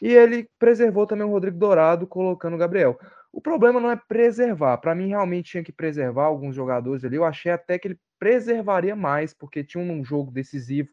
e 0.00 0.08
ele 0.08 0.50
preservou 0.58 1.06
também 1.06 1.24
o 1.24 1.30
Rodrigo 1.30 1.56
Dourado, 1.56 2.04
colocando 2.04 2.54
o 2.54 2.58
Gabriel. 2.58 2.98
O 3.32 3.40
problema 3.40 3.78
não 3.78 3.88
é 3.88 3.94
preservar. 3.94 4.78
Para 4.78 4.96
mim, 4.96 5.10
realmente 5.10 5.52
tinha 5.52 5.62
que 5.62 5.70
preservar 5.70 6.24
alguns 6.24 6.56
jogadores 6.56 7.04
ali. 7.04 7.14
Eu 7.14 7.24
achei 7.24 7.52
até 7.52 7.78
que 7.78 7.86
ele 7.86 8.00
preservaria 8.18 8.96
mais, 8.96 9.32
porque 9.32 9.62
tinha 9.62 9.82
um 9.82 10.04
jogo 10.04 10.32
decisivo 10.32 10.88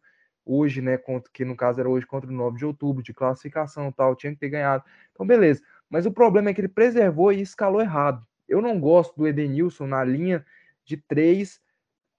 hoje, 0.46 0.80
né? 0.80 1.00
Que 1.34 1.44
no 1.44 1.56
caso 1.56 1.80
era 1.80 1.90
hoje 1.90 2.06
contra 2.06 2.30
o 2.30 2.34
9 2.34 2.56
de 2.56 2.66
outubro, 2.66 3.02
de 3.02 3.16
classificação 3.16 3.92
tal, 3.92 4.16
tinha 4.16 4.32
que 4.32 4.40
ter 4.40 4.50
ganhado. 4.50 4.84
Então, 5.12 5.26
beleza. 5.26 5.64
Mas 5.90 6.06
o 6.06 6.12
problema 6.12 6.52
é 6.52 6.54
que 6.54 6.62
ele 6.62 6.68
preservou 6.68 7.34
e 7.34 7.42
escalou 7.42 7.82
errado. 7.82 8.24
Eu 8.48 8.62
não 8.62 8.80
gosto 8.80 9.18
do 9.18 9.28
Edenilson 9.28 9.88
na 9.88 10.04
linha 10.04 10.46
de 10.90 10.98
três 10.98 11.62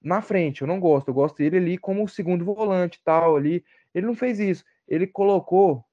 na 0.00 0.22
frente. 0.22 0.62
Eu 0.62 0.68
não 0.68 0.78
gosto. 0.78 1.08
Eu 1.08 1.14
gosto 1.14 1.36
dele 1.36 1.56
ali 1.56 1.76
como 1.76 2.04
o 2.04 2.08
segundo 2.08 2.44
volante 2.44 3.00
tal 3.04 3.36
ali. 3.36 3.64
Ele 3.92 4.06
não 4.06 4.14
fez 4.14 4.38
isso. 4.38 4.64
Ele 4.86 5.06
colocou 5.06 5.84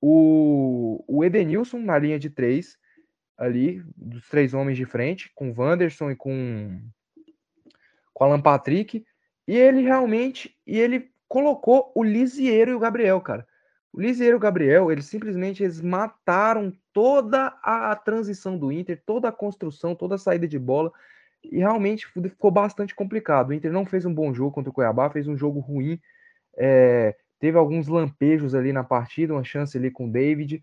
o, 0.00 1.02
o 1.08 1.24
Edenilson 1.24 1.78
na 1.78 1.98
linha 1.98 2.18
de 2.18 2.28
três 2.28 2.76
ali, 3.38 3.82
dos 3.96 4.28
três 4.28 4.54
homens 4.54 4.76
de 4.76 4.84
frente, 4.84 5.30
com 5.34 5.50
o 5.50 5.54
Wanderson 5.58 6.10
e 6.10 6.16
com, 6.16 6.80
com 8.12 8.24
o 8.24 8.26
Alan 8.26 8.40
Patrick. 8.40 9.04
E 9.48 9.56
ele 9.56 9.80
realmente, 9.80 10.56
e 10.66 10.78
ele 10.78 11.10
colocou 11.26 11.90
o 11.94 12.04
Lisieiro 12.04 12.72
e 12.72 12.74
o 12.74 12.78
Gabriel, 12.78 13.20
cara. 13.20 13.46
O 13.92 14.00
Lisieiro 14.00 14.36
e 14.36 14.38
o 14.38 14.40
Gabriel, 14.40 14.92
eles 14.92 15.06
simplesmente 15.06 15.62
eles 15.62 15.80
mataram 15.80 16.70
toda 16.92 17.46
a 17.62 17.96
transição 17.96 18.58
do 18.58 18.70
Inter, 18.70 19.02
toda 19.06 19.28
a 19.28 19.32
construção, 19.32 19.94
toda 19.94 20.16
a 20.16 20.18
saída 20.18 20.46
de 20.46 20.58
bola. 20.58 20.92
E 21.50 21.58
realmente 21.58 22.06
ficou 22.06 22.50
bastante 22.50 22.94
complicado. 22.94 23.50
O 23.50 23.52
Inter 23.52 23.72
não 23.72 23.86
fez 23.86 24.04
um 24.04 24.12
bom 24.12 24.32
jogo 24.32 24.52
contra 24.52 24.70
o 24.70 24.72
Cuiabá, 24.72 25.10
fez 25.10 25.26
um 25.26 25.36
jogo 25.36 25.60
ruim. 25.60 26.00
É, 26.56 27.16
teve 27.38 27.58
alguns 27.58 27.88
lampejos 27.88 28.54
ali 28.54 28.72
na 28.72 28.84
partida, 28.84 29.32
uma 29.34 29.44
chance 29.44 29.76
ali 29.76 29.90
com 29.90 30.06
o 30.06 30.10
David, 30.10 30.62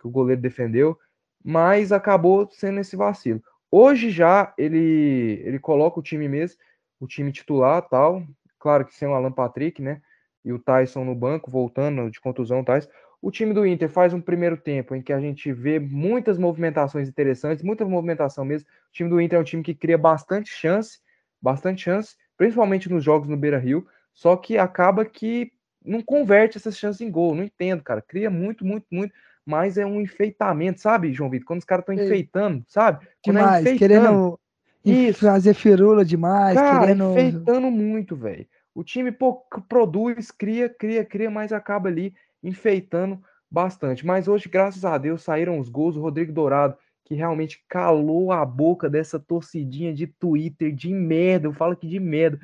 que 0.00 0.06
o 0.06 0.10
goleiro 0.10 0.40
defendeu, 0.40 0.98
mas 1.44 1.92
acabou 1.92 2.48
sendo 2.50 2.80
esse 2.80 2.96
vacilo. 2.96 3.42
Hoje 3.70 4.10
já 4.10 4.52
ele, 4.58 5.40
ele 5.44 5.58
coloca 5.58 5.98
o 5.98 6.02
time 6.02 6.28
mesmo, 6.28 6.58
o 7.00 7.06
time 7.06 7.32
titular 7.32 7.82
tal, 7.88 8.22
claro 8.58 8.84
que 8.84 8.94
sem 8.94 9.08
o 9.08 9.14
Alan 9.14 9.32
Patrick, 9.32 9.80
né? 9.80 10.00
E 10.44 10.52
o 10.52 10.58
Tyson 10.58 11.04
no 11.04 11.14
banco, 11.14 11.50
voltando 11.50 12.10
de 12.10 12.20
contusão, 12.20 12.64
Tyson. 12.64 12.88
O 13.22 13.30
time 13.30 13.54
do 13.54 13.64
Inter 13.64 13.88
faz 13.88 14.12
um 14.12 14.20
primeiro 14.20 14.56
tempo 14.56 14.96
em 14.96 15.00
que 15.00 15.12
a 15.12 15.20
gente 15.20 15.52
vê 15.52 15.78
muitas 15.78 16.36
movimentações 16.36 17.08
interessantes, 17.08 17.62
muita 17.62 17.84
movimentação 17.84 18.44
mesmo. 18.44 18.68
O 18.88 18.92
time 18.92 19.08
do 19.08 19.20
Inter 19.20 19.38
é 19.38 19.40
um 19.40 19.44
time 19.44 19.62
que 19.62 19.76
cria 19.76 19.96
bastante 19.96 20.50
chance, 20.50 20.98
bastante 21.40 21.82
chance, 21.82 22.16
principalmente 22.36 22.90
nos 22.90 23.04
jogos 23.04 23.28
no 23.28 23.36
Beira 23.36 23.58
Rio, 23.58 23.86
só 24.12 24.36
que 24.36 24.58
acaba 24.58 25.04
que 25.04 25.52
não 25.84 26.02
converte 26.02 26.58
essas 26.58 26.76
chances 26.76 27.00
em 27.00 27.12
gol. 27.12 27.32
Não 27.32 27.44
entendo, 27.44 27.80
cara. 27.84 28.02
Cria 28.02 28.28
muito, 28.28 28.64
muito, 28.64 28.86
muito, 28.90 29.14
mas 29.46 29.78
é 29.78 29.86
um 29.86 30.00
enfeitamento, 30.00 30.80
sabe, 30.80 31.12
João 31.12 31.30
Vitor? 31.30 31.46
Quando 31.46 31.60
os 31.60 31.64
caras 31.64 31.84
estão 31.84 31.94
enfeitando, 31.94 32.64
sabe? 32.66 33.06
Quando 33.24 33.38
é 33.38 33.60
enfeitando, 33.60 33.78
querendo 33.78 34.40
Isso. 34.84 35.20
fazer 35.20 35.54
firula 35.54 36.04
demais, 36.04 36.58
Cara, 36.58 36.80
querendo. 36.80 37.10
enfeitando 37.12 37.70
muito, 37.70 38.16
velho. 38.16 38.46
O 38.74 38.82
time 38.82 39.12
pô, 39.12 39.34
produz, 39.68 40.32
cria, 40.32 40.68
cria, 40.68 41.04
cria, 41.04 41.30
mas 41.30 41.52
acaba 41.52 41.88
ali 41.88 42.14
enfeitando 42.42 43.22
bastante. 43.50 44.04
Mas 44.04 44.26
hoje, 44.26 44.48
graças 44.48 44.84
a 44.84 44.96
Deus, 44.96 45.22
saíram 45.22 45.58
os 45.58 45.68
gols. 45.68 45.96
O 45.96 46.00
Rodrigo 46.00 46.32
Dourado, 46.32 46.76
que 47.04 47.14
realmente 47.14 47.62
calou 47.68 48.32
a 48.32 48.44
boca 48.44 48.88
dessa 48.88 49.18
torcidinha 49.18 49.92
de 49.92 50.06
Twitter 50.06 50.74
de 50.74 50.92
merda. 50.92 51.46
Eu 51.46 51.52
falo 51.52 51.76
que 51.76 51.86
de 51.86 52.00
merda. 52.00 52.40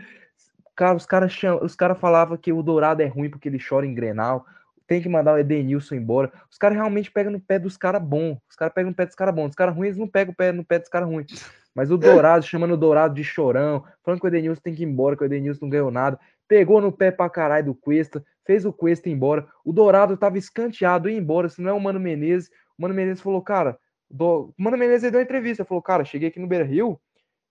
Cara, 0.76 0.96
os 0.96 1.06
caras 1.06 1.36
os 1.62 1.74
cara 1.74 1.94
falavam 1.94 2.36
que 2.36 2.52
o 2.52 2.62
Dourado 2.62 3.02
é 3.02 3.06
ruim 3.06 3.30
porque 3.30 3.48
ele 3.48 3.58
chora 3.58 3.86
em 3.86 3.94
Grenal. 3.94 4.46
Tem 4.86 5.02
que 5.02 5.08
mandar 5.08 5.34
o 5.34 5.38
Edenilson 5.38 5.96
embora. 5.96 6.32
Os 6.50 6.56
caras 6.56 6.76
realmente 6.76 7.10
pegam 7.10 7.32
no 7.32 7.40
pé 7.40 7.58
dos 7.58 7.76
caras 7.76 8.02
bons. 8.02 8.38
Os 8.48 8.56
caras 8.56 8.72
pegam 8.72 8.90
no 8.90 8.96
pé 8.96 9.04
dos 9.04 9.14
caras 9.14 9.34
bons. 9.34 9.50
Os 9.50 9.54
caras 9.54 9.74
ruins 9.74 9.96
não 9.96 10.08
pegam 10.08 10.32
pé 10.32 10.52
no 10.52 10.64
pé 10.64 10.78
dos 10.78 10.88
caras 10.88 11.08
ruins. 11.08 11.26
Mas 11.74 11.90
o 11.90 11.98
Dourado, 11.98 12.44
chamando 12.44 12.72
o 12.72 12.76
Dourado 12.76 13.14
de 13.14 13.22
chorão, 13.22 13.84
falando 14.02 14.20
que 14.20 14.26
o 14.26 14.28
Edenilson 14.28 14.60
tem 14.60 14.74
que 14.74 14.82
ir 14.82 14.86
embora, 14.86 15.16
que 15.16 15.22
o 15.22 15.26
Edenilson 15.26 15.60
não 15.62 15.70
ganhou 15.70 15.90
nada. 15.90 16.18
Pegou 16.48 16.80
no 16.80 16.90
pé 16.90 17.10
pra 17.10 17.28
caralho 17.28 17.66
do 17.66 17.74
Cuesta, 17.74 18.24
fez 18.48 18.64
o 18.64 18.72
Cuesta 18.72 19.10
ir 19.10 19.12
embora. 19.12 19.46
O 19.62 19.74
Dourado 19.74 20.16
tava 20.16 20.38
escanteado, 20.38 21.10
ir 21.10 21.18
embora, 21.18 21.50
se 21.50 21.60
não 21.60 21.68
é 21.68 21.72
o 21.74 21.80
Mano 21.80 22.00
Menezes. 22.00 22.48
O 22.78 22.82
Mano 22.82 22.94
Menezes 22.94 23.22
falou, 23.22 23.42
cara, 23.42 23.78
do... 24.10 24.54
o 24.58 24.62
Mano 24.62 24.78
Menezes 24.78 25.10
deu 25.10 25.20
uma 25.20 25.24
entrevista, 25.24 25.66
falou, 25.66 25.82
cara, 25.82 26.02
cheguei 26.02 26.30
aqui 26.30 26.40
no 26.40 26.46
Beira 26.46 26.64
Rio 26.64 26.98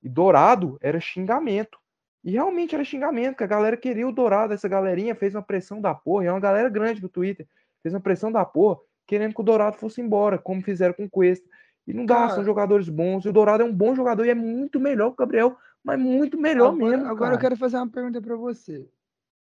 e 0.02 0.10
Dourado 0.10 0.76
era 0.82 1.00
xingamento. 1.00 1.78
E 2.24 2.32
realmente 2.32 2.74
era 2.74 2.84
xingamento, 2.84 3.38
que 3.38 3.44
a 3.44 3.48
galera 3.48 3.78
queria 3.78 4.08
o 4.08 4.12
Dourado, 4.12 4.56
essa 4.56 4.68
galerinha 4.68 5.14
fez 5.14 5.36
uma 5.36 5.44
pressão 5.44 5.80
da 5.80 5.94
porra, 5.94 6.24
e 6.24 6.28
é 6.28 6.32
uma 6.32 6.40
galera 6.40 6.68
grande 6.68 7.00
do 7.00 7.08
Twitter, 7.08 7.48
fez 7.84 7.94
uma 7.94 8.02
pressão 8.02 8.32
da 8.32 8.44
porra, 8.44 8.80
querendo 9.06 9.36
que 9.36 9.42
o 9.42 9.44
Dourado 9.44 9.78
fosse 9.78 10.02
embora, 10.02 10.40
como 10.40 10.64
fizeram 10.64 10.96
com 10.96 11.06
o 11.06 11.10
Cuesta. 11.10 11.48
E 11.86 11.94
não 11.94 12.08
dá, 12.08 12.16
cara, 12.16 12.30
são 12.32 12.44
jogadores 12.44 12.90
bons, 12.90 13.24
e 13.24 13.30
o 13.30 13.34
Dourado 13.34 13.62
é 13.62 13.66
um 13.66 13.74
bom 13.74 13.94
jogador 13.94 14.26
e 14.26 14.32
é 14.32 14.36
muito 14.36 14.80
melhor 14.80 15.10
que 15.10 15.14
o 15.14 15.18
Gabriel, 15.18 15.56
mas 15.84 16.00
muito 16.00 16.40
melhor 16.40 16.74
agora, 16.74 16.90
mesmo. 16.90 17.06
Agora 17.06 17.18
cara. 17.18 17.36
eu 17.36 17.40
quero 17.40 17.56
fazer 17.56 17.78
uma 17.78 17.88
pergunta 17.88 18.20
para 18.20 18.36
você. 18.36 18.90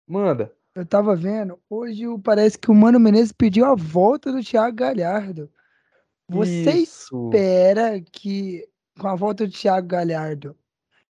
Manda. 0.06 0.54
Eu 0.74 0.86
tava 0.86 1.14
vendo, 1.14 1.58
hoje 1.68 2.04
parece 2.24 2.58
que 2.58 2.70
o 2.70 2.74
Mano 2.74 2.98
Menezes 2.98 3.32
pediu 3.32 3.66
a 3.66 3.74
volta 3.74 4.32
do 4.32 4.42
Thiago 4.42 4.74
Galhardo. 4.74 5.50
Você 6.26 6.70
Isso. 6.70 7.30
espera 7.30 8.00
que 8.00 8.66
com 8.98 9.08
a 9.08 9.14
volta 9.14 9.46
do 9.46 9.52
Thiago 9.52 9.86
Galhardo 9.86 10.56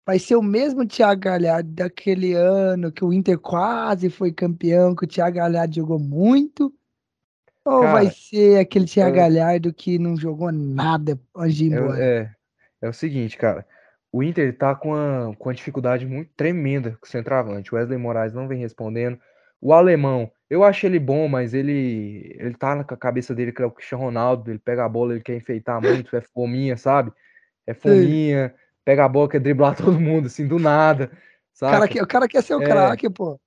vai 0.04 0.18
ser 0.18 0.36
o 0.36 0.42
mesmo 0.42 0.86
Thiago 0.86 1.22
Galhardo 1.22 1.70
daquele 1.72 2.34
ano 2.34 2.92
que 2.92 3.06
o 3.06 3.14
Inter 3.14 3.38
quase 3.38 4.10
foi 4.10 4.32
campeão, 4.32 4.96
que 4.96 5.06
o 5.06 5.08
Thiago 5.08 5.38
Galhardo 5.38 5.76
jogou 5.76 6.00
muito? 6.00 6.74
Ou 7.64 7.82
Cara, 7.82 7.92
vai 7.92 8.10
ser 8.10 8.60
aquele 8.60 8.86
Thiago 8.86 9.16
eu... 9.16 9.20
Galhardo 9.22 9.72
que 9.72 10.00
não 10.00 10.18
jogou 10.18 10.52
nada 10.52 11.20
antes 11.36 11.56
de 11.56 11.66
ir 11.66 11.74
embora? 11.74 12.04
É, 12.04 12.18
é, 12.18 12.32
é 12.82 12.90
o 12.90 12.94
seguinte, 12.94 13.38
cara. 13.38 13.64
O 14.12 14.24
Inter 14.24 14.58
tá 14.58 14.76
com 14.76 14.90
uma, 14.90 15.36
com 15.38 15.50
uma 15.50 15.56
dificuldade 15.56 16.06
muito 16.06 16.32
tremenda 16.36 16.98
com 17.00 17.06
o 17.06 17.10
centroavante. 17.10 17.74
O 17.74 17.78
Wesley 17.78 17.98
Moraes 17.98 18.34
não 18.34 18.48
vem 18.48 18.60
respondendo. 18.60 19.20
O 19.62 19.74
alemão, 19.74 20.32
eu 20.50 20.64
acho 20.64 20.86
ele 20.86 21.00
bom, 21.00 21.28
mas 21.28 21.54
ele 21.54 22.36
ele 22.40 22.56
tá 22.56 22.76
na 22.76 22.84
cabeça 22.84 23.36
dele 23.36 23.52
que 23.52 23.62
é 23.62 23.66
o 23.66 23.72
Cristiano 23.72 24.04
Ronaldo, 24.04 24.50
ele 24.50 24.60
pega 24.60 24.84
a 24.84 24.90
bola, 24.90 25.14
ele 25.14 25.22
quer 25.22 25.36
enfeitar 25.36 25.80
muito, 25.80 26.16
é 26.16 26.22
fominha, 26.22 26.76
sabe? 26.76 27.12
É 27.66 27.74
fominha. 27.76 28.50
Sim 28.50 28.62
pega 28.84 29.06
a 29.06 29.10
bola, 29.10 29.30
quer 29.30 29.40
driblar 29.40 29.76
todo 29.78 30.00
mundo, 30.00 30.28
assim, 30.28 30.48
do 30.48 30.60
nada. 30.60 31.12
Saca? 31.54 31.74
Cara 31.74 31.88
que, 31.88 32.02
o 32.02 32.08
cara 32.08 32.28
quer 32.28 32.44
ser 32.44 32.56
o 32.56 32.62
é. 32.62 32.66
craque, 32.66 33.10
pô. 33.10 33.40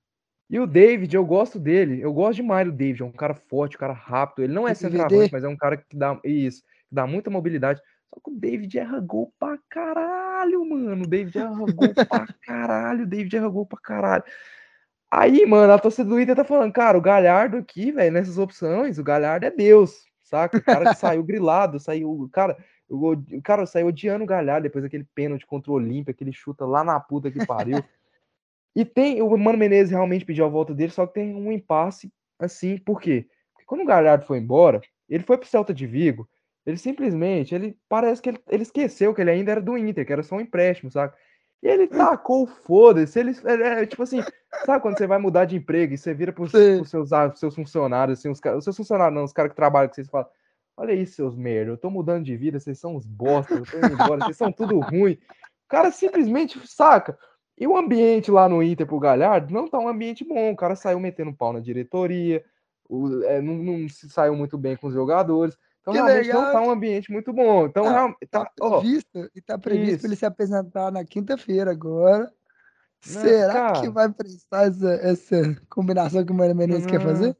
E 0.48 0.60
o 0.60 0.66
David, 0.66 1.14
eu 1.14 1.24
gosto 1.24 1.58
dele. 1.58 2.00
Eu 2.00 2.12
gosto 2.12 2.36
demais 2.36 2.66
do 2.66 2.72
David. 2.72 3.02
É 3.02 3.04
um 3.04 3.12
cara 3.12 3.34
forte, 3.34 3.76
um 3.76 3.80
cara 3.80 3.94
rápido. 3.94 4.44
Ele 4.44 4.52
não 4.52 4.68
é 4.68 4.74
centroavante, 4.74 5.32
mas 5.32 5.42
é 5.42 5.48
um 5.48 5.56
cara 5.56 5.76
que 5.76 5.96
dá 5.96 6.18
isso, 6.22 6.62
que 6.62 6.94
dá 6.94 7.06
muita 7.06 7.30
mobilidade. 7.30 7.80
Só 8.12 8.20
que 8.22 8.30
o 8.30 8.38
David 8.38 8.78
erra 8.78 9.00
gol 9.00 9.32
pra 9.40 9.58
caralho, 9.70 10.64
mano. 10.68 11.04
O 11.04 11.08
David 11.08 11.38
erra 11.38 11.50
gol 11.50 11.94
pra 11.94 12.26
caralho. 12.42 13.04
O 13.04 13.06
David 13.06 13.36
erra 13.36 13.48
gol 13.48 13.66
pra 13.66 13.78
caralho. 13.82 14.24
Aí, 15.16 15.46
mano, 15.46 15.72
a 15.72 15.78
torcida 15.78 16.08
do 16.08 16.20
Inter 16.20 16.34
tá 16.34 16.42
falando, 16.42 16.72
cara, 16.72 16.98
o 16.98 17.00
Galhardo 17.00 17.56
aqui, 17.58 17.92
velho, 17.92 18.12
nessas 18.12 18.36
opções, 18.36 18.98
o 18.98 19.04
Galhardo 19.04 19.46
é 19.46 19.50
Deus, 19.50 20.04
saca? 20.24 20.58
O 20.58 20.62
cara 20.62 20.92
que 20.92 20.98
saiu 20.98 21.22
grilado, 21.22 21.78
saiu. 21.78 22.28
Cara, 22.32 22.56
o, 22.88 23.16
cara 23.40 23.64
saiu 23.64 23.86
odiando 23.86 24.24
o 24.24 24.26
Galhardo 24.26 24.64
depois 24.64 24.82
daquele 24.82 25.06
pênalti 25.14 25.46
contra 25.46 25.70
o 25.70 25.74
Olímpia, 25.76 26.12
que 26.12 26.24
ele 26.24 26.32
chuta 26.32 26.66
lá 26.66 26.82
na 26.82 26.98
puta 26.98 27.30
que 27.30 27.46
pariu. 27.46 27.80
e 28.74 28.84
tem, 28.84 29.22
o 29.22 29.36
Mano 29.36 29.56
Menezes 29.56 29.92
realmente 29.92 30.24
pediu 30.24 30.46
a 30.46 30.48
volta 30.48 30.74
dele, 30.74 30.90
só 30.90 31.06
que 31.06 31.14
tem 31.14 31.32
um 31.32 31.52
impasse 31.52 32.12
assim, 32.36 32.76
por 32.78 33.00
quê? 33.00 33.28
Porque 33.52 33.66
quando 33.66 33.82
o 33.82 33.86
Galhardo 33.86 34.26
foi 34.26 34.38
embora, 34.38 34.80
ele 35.08 35.22
foi 35.22 35.38
pro 35.38 35.46
Celta 35.46 35.72
de 35.72 35.86
Vigo, 35.86 36.28
ele 36.66 36.76
simplesmente, 36.76 37.54
ele 37.54 37.78
parece 37.88 38.20
que 38.20 38.30
ele, 38.30 38.40
ele 38.50 38.64
esqueceu 38.64 39.14
que 39.14 39.20
ele 39.20 39.30
ainda 39.30 39.52
era 39.52 39.62
do 39.62 39.78
Inter, 39.78 40.04
que 40.04 40.12
era 40.12 40.24
só 40.24 40.34
um 40.34 40.40
empréstimo, 40.40 40.90
sabe? 40.90 41.14
E 41.64 41.68
ele 41.68 41.88
tacou 41.88 42.46
foda-se. 42.46 43.18
Ele, 43.18 43.34
é, 43.44 43.86
tipo 43.86 44.02
assim, 44.02 44.22
sabe 44.64 44.82
quando 44.82 44.98
você 44.98 45.06
vai 45.06 45.18
mudar 45.18 45.46
de 45.46 45.56
emprego 45.56 45.94
e 45.94 45.98
você 45.98 46.14
vira 46.14 46.32
pros, 46.32 46.52
pros 46.52 46.90
seus, 46.90 47.12
ah, 47.12 47.32
seus 47.34 47.54
funcionários, 47.54 48.18
assim, 48.18 48.28
os, 48.28 48.38
os 48.56 48.64
seus 48.64 48.76
funcionários, 48.76 49.16
não, 49.16 49.24
os 49.24 49.32
caras 49.32 49.50
que 49.50 49.56
trabalham 49.56 49.88
com 49.88 49.94
vocês 49.94 50.08
falam, 50.08 50.28
Olha 50.76 50.92
isso, 50.92 51.14
seus 51.14 51.36
merda. 51.36 51.70
Eu 51.70 51.76
tô 51.76 51.88
mudando 51.88 52.24
de 52.24 52.36
vida, 52.36 52.58
vocês 52.58 52.78
são 52.78 52.96
uns 52.96 53.06
bosta, 53.06 53.54
eu 53.54 53.64
tô 53.64 53.78
indo 53.78 53.92
embora, 53.92 54.24
vocês 54.24 54.36
são 54.36 54.50
tudo 54.50 54.80
ruim. 54.80 55.12
O 55.12 55.68
cara 55.68 55.90
simplesmente 55.90 56.60
saca. 56.66 57.16
E 57.56 57.66
o 57.66 57.76
ambiente 57.76 58.30
lá 58.30 58.48
no 58.48 58.62
Inter 58.62 58.86
pro 58.86 58.98
Galhardo 58.98 59.54
não 59.54 59.68
tá 59.68 59.78
um 59.78 59.88
ambiente 59.88 60.24
bom. 60.24 60.50
O 60.50 60.56
cara 60.56 60.74
saiu 60.74 60.98
metendo 60.98 61.32
pau 61.32 61.52
na 61.52 61.60
diretoria, 61.60 62.44
o, 62.88 63.22
é, 63.22 63.40
não, 63.40 63.54
não, 63.54 63.88
se 63.88 64.10
saiu 64.10 64.34
muito 64.34 64.58
bem 64.58 64.76
com 64.76 64.88
os 64.88 64.94
jogadores. 64.94 65.56
Então, 65.84 65.92
que 65.92 66.00
realmente 66.00 66.26
legal. 66.26 66.42
não 66.42 66.52
tá 66.52 66.60
um 66.62 66.70
ambiente 66.70 67.12
muito 67.12 67.30
bom. 67.30 67.66
Então, 67.66 67.86
ah, 67.86 68.14
tá, 68.30 68.46
tá 68.46 68.50
previsto, 68.56 69.30
e 69.34 69.40
tá 69.42 69.58
previsto 69.58 70.06
ele 70.06 70.16
se 70.16 70.24
apresentar 70.24 70.90
na 70.90 71.04
quinta-feira 71.04 71.70
agora. 71.70 72.32
Não, 73.06 73.20
Será 73.20 73.52
cara, 73.52 73.80
que 73.82 73.90
vai 73.90 74.10
prestar 74.10 74.66
essa, 74.66 74.94
essa 74.94 75.56
combinação 75.68 76.24
que 76.24 76.32
o 76.32 76.34
Mário 76.34 76.56
Menezes 76.56 76.86
quer 76.86 77.02
fazer? 77.02 77.36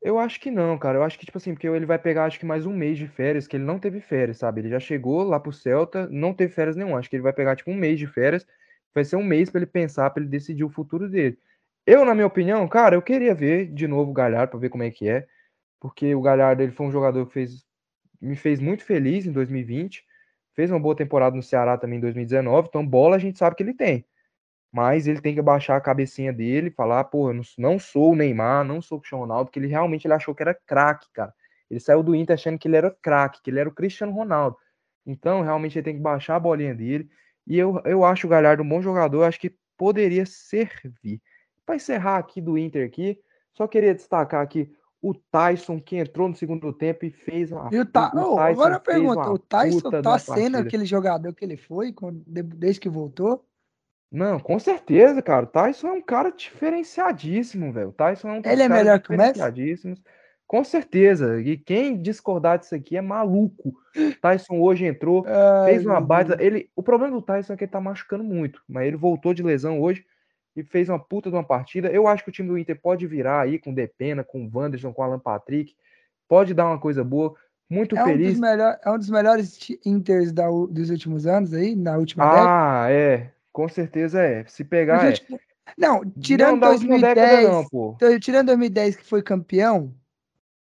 Eu 0.00 0.16
acho 0.16 0.38
que 0.38 0.48
não, 0.48 0.78
cara. 0.78 0.98
Eu 0.98 1.02
acho 1.02 1.18
que, 1.18 1.26
tipo 1.26 1.38
assim, 1.38 1.54
porque 1.54 1.66
ele 1.66 1.84
vai 1.84 1.98
pegar, 1.98 2.26
acho 2.26 2.38
que 2.38 2.46
mais 2.46 2.64
um 2.64 2.72
mês 2.72 2.96
de 2.96 3.08
férias, 3.08 3.48
que 3.48 3.56
ele 3.56 3.64
não 3.64 3.80
teve 3.80 4.00
férias, 4.00 4.38
sabe? 4.38 4.60
Ele 4.60 4.68
já 4.68 4.78
chegou 4.78 5.24
lá 5.24 5.40
pro 5.40 5.52
Celta, 5.52 6.06
não 6.08 6.32
teve 6.32 6.52
férias 6.52 6.76
nenhum. 6.76 6.96
Acho 6.96 7.10
que 7.10 7.16
ele 7.16 7.22
vai 7.24 7.32
pegar, 7.32 7.56
tipo, 7.56 7.72
um 7.72 7.74
mês 7.74 7.98
de 7.98 8.06
férias. 8.06 8.46
Vai 8.94 9.04
ser 9.04 9.16
um 9.16 9.24
mês 9.24 9.50
para 9.50 9.58
ele 9.58 9.66
pensar, 9.66 10.08
para 10.10 10.22
ele 10.22 10.30
decidir 10.30 10.62
o 10.62 10.70
futuro 10.70 11.08
dele. 11.08 11.36
Eu, 11.84 12.04
na 12.04 12.14
minha 12.14 12.26
opinião, 12.26 12.68
cara, 12.68 12.94
eu 12.94 13.02
queria 13.02 13.34
ver 13.34 13.72
de 13.72 13.88
novo 13.88 14.12
o 14.12 14.14
Galhardo 14.14 14.52
para 14.52 14.60
ver 14.60 14.68
como 14.68 14.84
é 14.84 14.90
que 14.90 15.08
é. 15.08 15.26
Porque 15.80 16.14
o 16.14 16.20
Galhardo, 16.20 16.62
ele 16.62 16.72
foi 16.72 16.86
um 16.86 16.92
jogador 16.92 17.26
que 17.26 17.32
fez, 17.32 17.64
me 18.20 18.36
fez 18.36 18.60
muito 18.60 18.84
feliz 18.84 19.26
em 19.26 19.32
2020. 19.32 20.04
Fez 20.54 20.70
uma 20.70 20.80
boa 20.80 20.96
temporada 20.96 21.36
no 21.36 21.42
Ceará 21.42 21.78
também 21.78 21.98
em 21.98 22.00
2019. 22.00 22.68
Então, 22.68 22.86
bola 22.86 23.16
a 23.16 23.18
gente 23.18 23.38
sabe 23.38 23.56
que 23.56 23.62
ele 23.62 23.74
tem 23.74 24.04
mas 24.72 25.06
ele 25.06 25.20
tem 25.20 25.34
que 25.34 25.42
baixar 25.42 25.76
a 25.76 25.80
cabecinha 25.80 26.32
dele, 26.32 26.70
falar, 26.70 27.04
pô, 27.04 27.30
eu 27.30 27.42
não 27.56 27.78
sou 27.78 28.12
o 28.12 28.16
Neymar, 28.16 28.64
não 28.64 28.82
sou 28.82 28.98
o 28.98 29.00
Cristiano 29.00 29.22
Ronaldo, 29.24 29.46
porque 29.46 29.58
ele 29.58 29.66
realmente 29.66 30.06
ele 30.06 30.14
achou 30.14 30.34
que 30.34 30.42
era 30.42 30.54
craque, 30.54 31.06
cara. 31.12 31.34
Ele 31.70 31.80
saiu 31.80 32.02
do 32.02 32.14
Inter 32.14 32.34
achando 32.34 32.58
que 32.58 32.68
ele 32.68 32.76
era 32.76 32.90
craque, 32.90 33.40
que 33.42 33.50
ele 33.50 33.60
era 33.60 33.68
o 33.68 33.74
Cristiano 33.74 34.12
Ronaldo. 34.12 34.56
Então, 35.06 35.42
realmente 35.42 35.78
ele 35.78 35.84
tem 35.84 35.96
que 35.96 36.02
baixar 36.02 36.36
a 36.36 36.40
bolinha 36.40 36.74
dele. 36.74 37.08
E 37.46 37.58
eu, 37.58 37.80
eu 37.84 38.04
acho 38.04 38.26
o 38.26 38.30
Galhardo 38.30 38.62
um 38.62 38.68
bom 38.68 38.82
jogador, 38.82 39.24
acho 39.24 39.40
que 39.40 39.54
poderia 39.76 40.26
servir. 40.26 41.20
Para 41.64 41.76
encerrar 41.76 42.18
aqui 42.18 42.40
do 42.40 42.58
Inter 42.58 42.86
aqui, 42.86 43.18
só 43.54 43.66
queria 43.66 43.94
destacar 43.94 44.42
aqui 44.42 44.70
o 45.00 45.14
Tyson 45.14 45.80
que 45.80 45.96
entrou 45.96 46.28
no 46.28 46.34
segundo 46.34 46.72
tempo 46.72 47.04
e 47.04 47.10
fez 47.10 47.52
uma. 47.52 47.70
E 47.72 47.78
o, 47.78 47.86
Ta... 47.86 48.08
o 48.08 48.10
Tyson 48.10 48.40
agora 48.40 48.74
eu 48.74 48.80
pergunto, 48.80 49.30
o 49.30 49.38
Tyson 49.38 49.90
tá 50.02 50.18
sendo 50.18 50.56
aquele 50.56 50.84
jogador 50.84 51.32
que 51.34 51.44
ele 51.44 51.56
foi 51.56 51.94
desde 52.26 52.80
que 52.80 52.88
voltou? 52.88 53.44
Não, 54.10 54.40
com 54.40 54.58
certeza, 54.58 55.20
cara. 55.20 55.44
O 55.44 55.48
Tyson 55.48 55.88
é 55.88 55.92
um 55.92 56.02
cara 56.02 56.30
diferenciadíssimo, 56.30 57.72
velho. 57.72 57.90
O 57.90 57.92
Tyson 57.92 58.28
é 58.28 58.32
um 58.32 58.42
Ele 58.44 58.62
é 58.62 58.68
melhor 58.68 59.00
que 59.00 59.12
o 59.12 59.16
Messi? 59.16 59.40
Com 60.46 60.64
certeza. 60.64 61.42
E 61.42 61.58
quem 61.58 62.00
discordar 62.00 62.58
disso 62.58 62.74
aqui 62.74 62.96
é 62.96 63.02
maluco. 63.02 63.74
O 63.94 64.20
Tyson 64.20 64.58
hoje 64.60 64.86
entrou, 64.86 65.26
Ai, 65.26 65.72
fez 65.72 65.84
uma 65.84 66.00
baita. 66.00 66.42
Ele, 66.42 66.70
o 66.74 66.82
problema 66.82 67.14
do 67.14 67.22
Tyson 67.22 67.52
é 67.52 67.56
que 67.56 67.64
ele 67.64 67.70
tá 67.70 67.80
machucando 67.80 68.24
muito, 68.24 68.62
mas 68.66 68.86
ele 68.86 68.96
voltou 68.96 69.34
de 69.34 69.42
lesão 69.42 69.78
hoje 69.78 70.06
e 70.58 70.64
fez 70.64 70.88
uma 70.88 70.98
puta 70.98 71.30
de 71.30 71.36
uma 71.36 71.44
partida. 71.44 71.88
Eu 71.88 72.08
acho 72.08 72.24
que 72.24 72.30
o 72.30 72.32
time 72.32 72.48
do 72.48 72.58
Inter 72.58 72.80
pode 72.80 73.06
virar 73.06 73.42
aí 73.42 73.60
com 73.60 73.70
o 73.70 73.74
Depena, 73.74 74.24
com 74.24 74.44
o 74.44 74.50
Wanderson, 74.52 74.92
com 74.92 75.02
o 75.02 75.04
Alan 75.04 75.20
Patrick. 75.20 75.76
Pode 76.26 76.52
dar 76.52 76.66
uma 76.66 76.80
coisa 76.80 77.04
boa. 77.04 77.36
Muito 77.70 77.96
é 77.96 78.04
feliz. 78.04 78.30
Um 78.30 78.32
dos 78.32 78.40
melhor, 78.40 78.78
é 78.84 78.90
um 78.90 78.98
dos 78.98 79.10
melhores 79.10 79.58
Inters 79.86 80.32
da, 80.32 80.48
dos 80.48 80.90
últimos 80.90 81.28
anos 81.28 81.54
aí, 81.54 81.76
na 81.76 81.96
última 81.96 82.24
ah, 82.24 82.30
década. 82.30 82.50
Ah, 82.50 82.90
é. 82.90 83.30
Com 83.52 83.68
certeza 83.68 84.20
é. 84.20 84.44
Se 84.46 84.64
pegar 84.64 85.12
é. 85.12 85.14
Não, 85.76 86.02
tirando 86.20 86.60
não 86.60 86.70
2010, 86.70 87.48
não, 87.48 87.64
pô. 87.68 87.96
tirando 88.20 88.46
2010 88.46 88.96
que 88.96 89.04
foi 89.04 89.22
campeão 89.22 89.94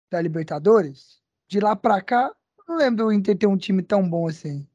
da 0.09 0.19
Libertadores, 0.19 1.21
de 1.47 1.59
lá 1.59 1.75
pra 1.75 2.01
cá, 2.01 2.31
não 2.67 2.77
lembro 2.77 3.05
do 3.05 3.11
Inter 3.11 3.37
ter 3.37 3.47
um 3.47 3.57
time 3.57 3.83
tão 3.83 4.07
bom 4.09 4.27
assim. 4.27 4.67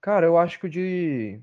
Cara, 0.00 0.24
eu 0.24 0.38
acho 0.38 0.58
que 0.58 0.66
o 0.66 0.70
de 0.70 1.40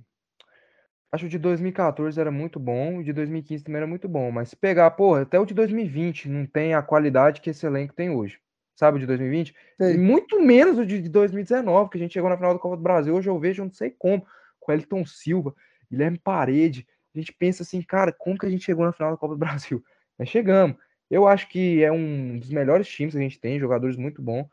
acho 1.12 1.24
que 1.24 1.28
o 1.28 1.30
de 1.30 1.40
2014 1.40 2.20
era 2.20 2.32
muito 2.32 2.60
bom, 2.60 3.00
o 3.00 3.04
de 3.04 3.12
2015 3.12 3.64
também 3.64 3.78
era 3.78 3.88
muito 3.88 4.08
bom, 4.08 4.32
mas 4.32 4.50
se 4.50 4.56
pegar, 4.56 4.92
pô, 4.92 5.16
até 5.16 5.40
o 5.40 5.46
de 5.46 5.54
2020 5.54 6.30
não 6.30 6.46
tem 6.46 6.74
a 6.74 6.82
qualidade 6.82 7.42
que 7.42 7.50
esse 7.50 7.66
elenco 7.66 7.94
tem 7.94 8.10
hoje. 8.10 8.40
Sabe 8.76 8.98
o 8.98 9.00
de 9.00 9.06
2020? 9.06 9.54
E 9.80 9.98
muito 9.98 10.42
menos 10.42 10.80
o 10.80 10.86
de 10.86 11.08
2019, 11.08 11.90
que 11.90 11.98
a 11.98 12.02
gente 12.02 12.14
chegou 12.14 12.30
na 12.30 12.38
final 12.38 12.54
do 12.54 12.60
Copa 12.60 12.78
do 12.78 12.82
Brasil. 12.82 13.14
Hoje 13.14 13.30
eu 13.30 13.38
vejo, 13.38 13.64
não 13.64 13.72
sei 13.72 13.92
como, 13.92 14.26
com 14.60 14.72
Elton 14.72 15.06
Silva. 15.06 15.54
Guilherme 15.92 16.18
Parede. 16.18 16.88
A 17.14 17.20
gente 17.20 17.34
pensa 17.34 17.64
assim, 17.64 17.82
cara, 17.82 18.12
como 18.12 18.38
que 18.38 18.46
a 18.46 18.50
gente 18.50 18.64
chegou 18.64 18.86
na 18.86 18.94
final 18.94 19.12
da 19.12 19.18
Copa 19.18 19.36
do 19.36 19.40
Brasil? 19.40 19.84
Nós 20.18 20.30
chegamos. 20.30 20.78
Eu 21.10 21.28
acho 21.28 21.50
que 21.50 21.84
é 21.84 21.92
um 21.92 22.40
dos 22.40 22.50
melhores 22.50 22.88
times 22.88 23.14
que 23.14 23.20
a 23.20 23.22
gente 23.22 23.40
tem, 23.40 23.60
jogadores 23.60 23.98
muito 23.98 24.22
bons. 24.22 24.48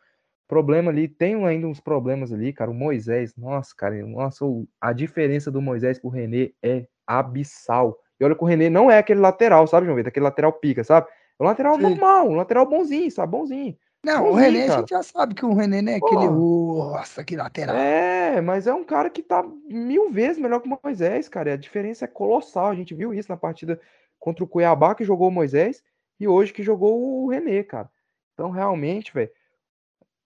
Problema 0.48 0.90
ali, 0.90 1.06
tem 1.06 1.44
ainda 1.44 1.66
uns 1.66 1.78
problemas 1.78 2.32
ali, 2.32 2.54
cara. 2.54 2.70
O 2.70 2.74
Moisés, 2.74 3.36
nossa, 3.36 3.74
cara, 3.76 3.94
nossa, 4.06 4.46
a 4.80 4.94
diferença 4.94 5.50
do 5.50 5.60
Moisés 5.60 5.98
pro 5.98 6.08
René 6.08 6.52
é 6.62 6.86
abissal. 7.06 7.98
E 8.18 8.24
olha 8.24 8.34
que 8.34 8.42
o 8.42 8.46
René 8.46 8.70
não 8.70 8.90
é 8.90 8.96
aquele 8.96 9.20
lateral, 9.20 9.66
sabe, 9.66 9.84
João 9.84 9.96
Vitor? 9.96 10.08
Aquele 10.08 10.24
lateral 10.24 10.52
pica, 10.54 10.82
sabe? 10.82 11.06
É 11.38 11.42
um 11.42 11.46
lateral 11.46 11.76
Sim. 11.76 11.82
normal, 11.82 12.28
um 12.28 12.34
lateral 12.34 12.64
bonzinho, 12.64 13.10
sabe? 13.10 13.30
Bonzinho. 13.30 13.76
Não, 14.02 14.22
o 14.22 14.30
Bonzinho, 14.30 14.52
René 14.52 14.64
a 14.64 14.66
cara. 14.68 14.78
gente 14.80 14.88
já 14.88 15.02
sabe 15.02 15.34
que 15.34 15.44
o 15.44 15.52
René 15.52 15.82
não 15.82 15.92
é 15.92 15.96
aquele. 15.96 16.30
Nossa, 16.30 17.22
que 17.22 17.36
lateral. 17.36 17.76
É, 17.76 18.40
mas 18.40 18.66
é 18.66 18.72
um 18.72 18.84
cara 18.84 19.10
que 19.10 19.22
tá 19.22 19.44
mil 19.68 20.10
vezes 20.10 20.38
melhor 20.38 20.60
que 20.60 20.68
o 20.68 20.78
Moisés, 20.82 21.28
cara. 21.28 21.52
A 21.52 21.56
diferença 21.56 22.06
é 22.06 22.08
colossal. 22.08 22.68
A 22.68 22.74
gente 22.74 22.94
viu 22.94 23.12
isso 23.12 23.30
na 23.30 23.36
partida 23.36 23.78
contra 24.18 24.42
o 24.42 24.48
Cuiabá, 24.48 24.94
que 24.94 25.04
jogou 25.04 25.28
o 25.28 25.32
Moisés, 25.32 25.82
e 26.18 26.26
hoje 26.26 26.54
que 26.54 26.62
jogou 26.62 27.24
o 27.24 27.28
René, 27.28 27.62
cara. 27.62 27.90
Então, 28.32 28.50
realmente, 28.50 29.12
velho, 29.12 29.30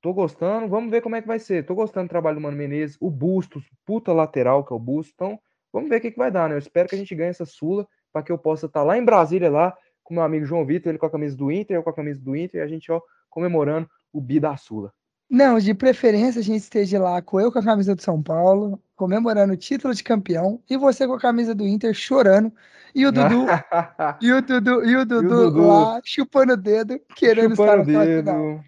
tô 0.02 0.12
gostando. 0.12 0.68
Vamos 0.68 0.90
ver 0.90 1.00
como 1.00 1.16
é 1.16 1.22
que 1.22 1.28
vai 1.28 1.38
ser. 1.38 1.64
Tô 1.64 1.74
gostando 1.74 2.08
do 2.08 2.10
trabalho 2.10 2.36
do 2.36 2.42
Mano 2.42 2.56
Menezes. 2.56 2.98
O 3.00 3.08
Bustos, 3.08 3.64
puta 3.86 4.12
lateral 4.12 4.64
que 4.64 4.72
é 4.72 4.76
o 4.76 4.78
Bustos. 4.78 5.14
Então, 5.14 5.38
vamos 5.72 5.88
ver 5.88 5.96
o 5.96 6.00
que, 6.00 6.10
que 6.10 6.18
vai 6.18 6.30
dar, 6.30 6.48
né? 6.48 6.56
Eu 6.56 6.58
espero 6.58 6.88
que 6.88 6.96
a 6.96 6.98
gente 6.98 7.14
ganhe 7.14 7.30
essa 7.30 7.46
Sula 7.46 7.86
para 8.12 8.22
que 8.22 8.30
eu 8.30 8.36
possa 8.36 8.66
estar 8.66 8.82
lá 8.82 8.98
em 8.98 9.04
Brasília, 9.04 9.50
lá, 9.50 9.74
com 10.02 10.12
meu 10.12 10.22
amigo 10.22 10.44
João 10.44 10.66
Vitor, 10.66 10.90
ele 10.90 10.98
com 10.98 11.06
a 11.06 11.10
camisa 11.10 11.34
do 11.34 11.50
Inter, 11.50 11.76
eu 11.76 11.82
com 11.82 11.88
a 11.88 11.94
camisa 11.94 12.20
do 12.20 12.36
Inter, 12.36 12.60
e 12.60 12.64
a 12.64 12.66
gente, 12.66 12.92
ó, 12.92 13.00
comemorando 13.30 13.88
o 14.12 14.20
bi 14.20 14.38
da 14.38 14.54
Sula. 14.56 14.92
Não, 15.30 15.58
de 15.58 15.72
preferência 15.72 16.40
a 16.40 16.42
gente 16.42 16.60
esteja 16.60 17.00
lá 17.00 17.22
com 17.22 17.40
eu 17.40 17.50
com 17.50 17.58
a 17.58 17.64
camisa 17.64 17.94
do 17.94 18.02
São 18.02 18.22
Paulo, 18.22 18.78
comemorando 18.94 19.54
o 19.54 19.56
título 19.56 19.94
de 19.94 20.04
campeão, 20.04 20.60
e 20.68 20.76
você 20.76 21.06
com 21.06 21.14
a 21.14 21.20
camisa 21.20 21.54
do 21.54 21.66
Inter 21.66 21.94
chorando, 21.94 22.52
e 22.94 23.06
o 23.06 23.12
Dudu, 23.12 23.46
e 24.20 24.30
o 24.30 24.42
Dudu, 24.42 24.84
e 24.84 24.94
o 24.94 25.06
Dudu, 25.06 25.28
Dudu 25.28 25.66
lá 25.66 26.00
chupando 26.04 26.52
o 26.52 26.56
dedo, 26.56 27.00
querendo 27.16 27.52
estar 27.52 27.78
Chupando 27.78 27.92
no 27.92 27.98
o 27.98 28.04
final. 28.04 28.64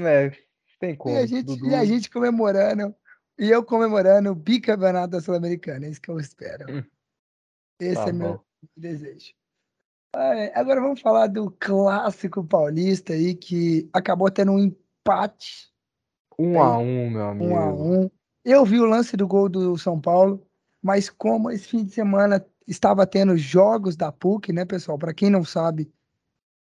É, 0.00 0.32
tem 0.78 0.96
como. 0.96 1.14
E 1.14 1.18
a, 1.18 1.26
gente, 1.26 1.44
Dudu. 1.46 1.66
e 1.66 1.74
a 1.74 1.84
gente 1.84 2.10
comemorando, 2.10 2.94
e 3.38 3.50
eu 3.50 3.64
comemorando 3.64 4.30
o 4.30 4.34
bicampeonato 4.34 5.12
da 5.12 5.20
Sul-Americana, 5.20 5.86
é 5.86 5.90
isso 5.90 6.00
que 6.00 6.10
eu 6.10 6.18
espero. 6.18 6.70
Hum, 6.70 6.84
Esse 7.80 7.94
tá 7.96 8.08
é 8.08 8.12
meu 8.12 8.32
bom. 8.34 8.40
desejo. 8.76 9.32
É, 10.14 10.58
agora 10.58 10.80
vamos 10.80 11.00
falar 11.00 11.26
do 11.26 11.50
clássico 11.58 12.44
paulista 12.44 13.14
aí, 13.14 13.34
que 13.34 13.88
acabou 13.92 14.30
tendo 14.30 14.52
um 14.52 14.58
empate 14.58 15.72
Um 16.38 16.60
a 16.60 16.78
um, 16.78 17.10
meu 17.10 17.28
amigo. 17.28 17.50
um 17.52 17.56
a 17.56 17.72
um. 17.72 18.10
Eu 18.44 18.64
vi 18.64 18.78
o 18.78 18.84
lance 18.84 19.16
do 19.16 19.26
gol 19.26 19.48
do 19.48 19.78
São 19.78 20.00
Paulo, 20.00 20.46
mas 20.82 21.08
como 21.08 21.50
esse 21.50 21.68
fim 21.68 21.84
de 21.84 21.92
semana 21.92 22.44
estava 22.66 23.06
tendo 23.06 23.36
jogos 23.36 23.96
da 23.96 24.12
PUC, 24.12 24.52
né, 24.52 24.64
pessoal? 24.64 24.98
Para 24.98 25.14
quem 25.14 25.30
não 25.30 25.44
sabe, 25.44 25.90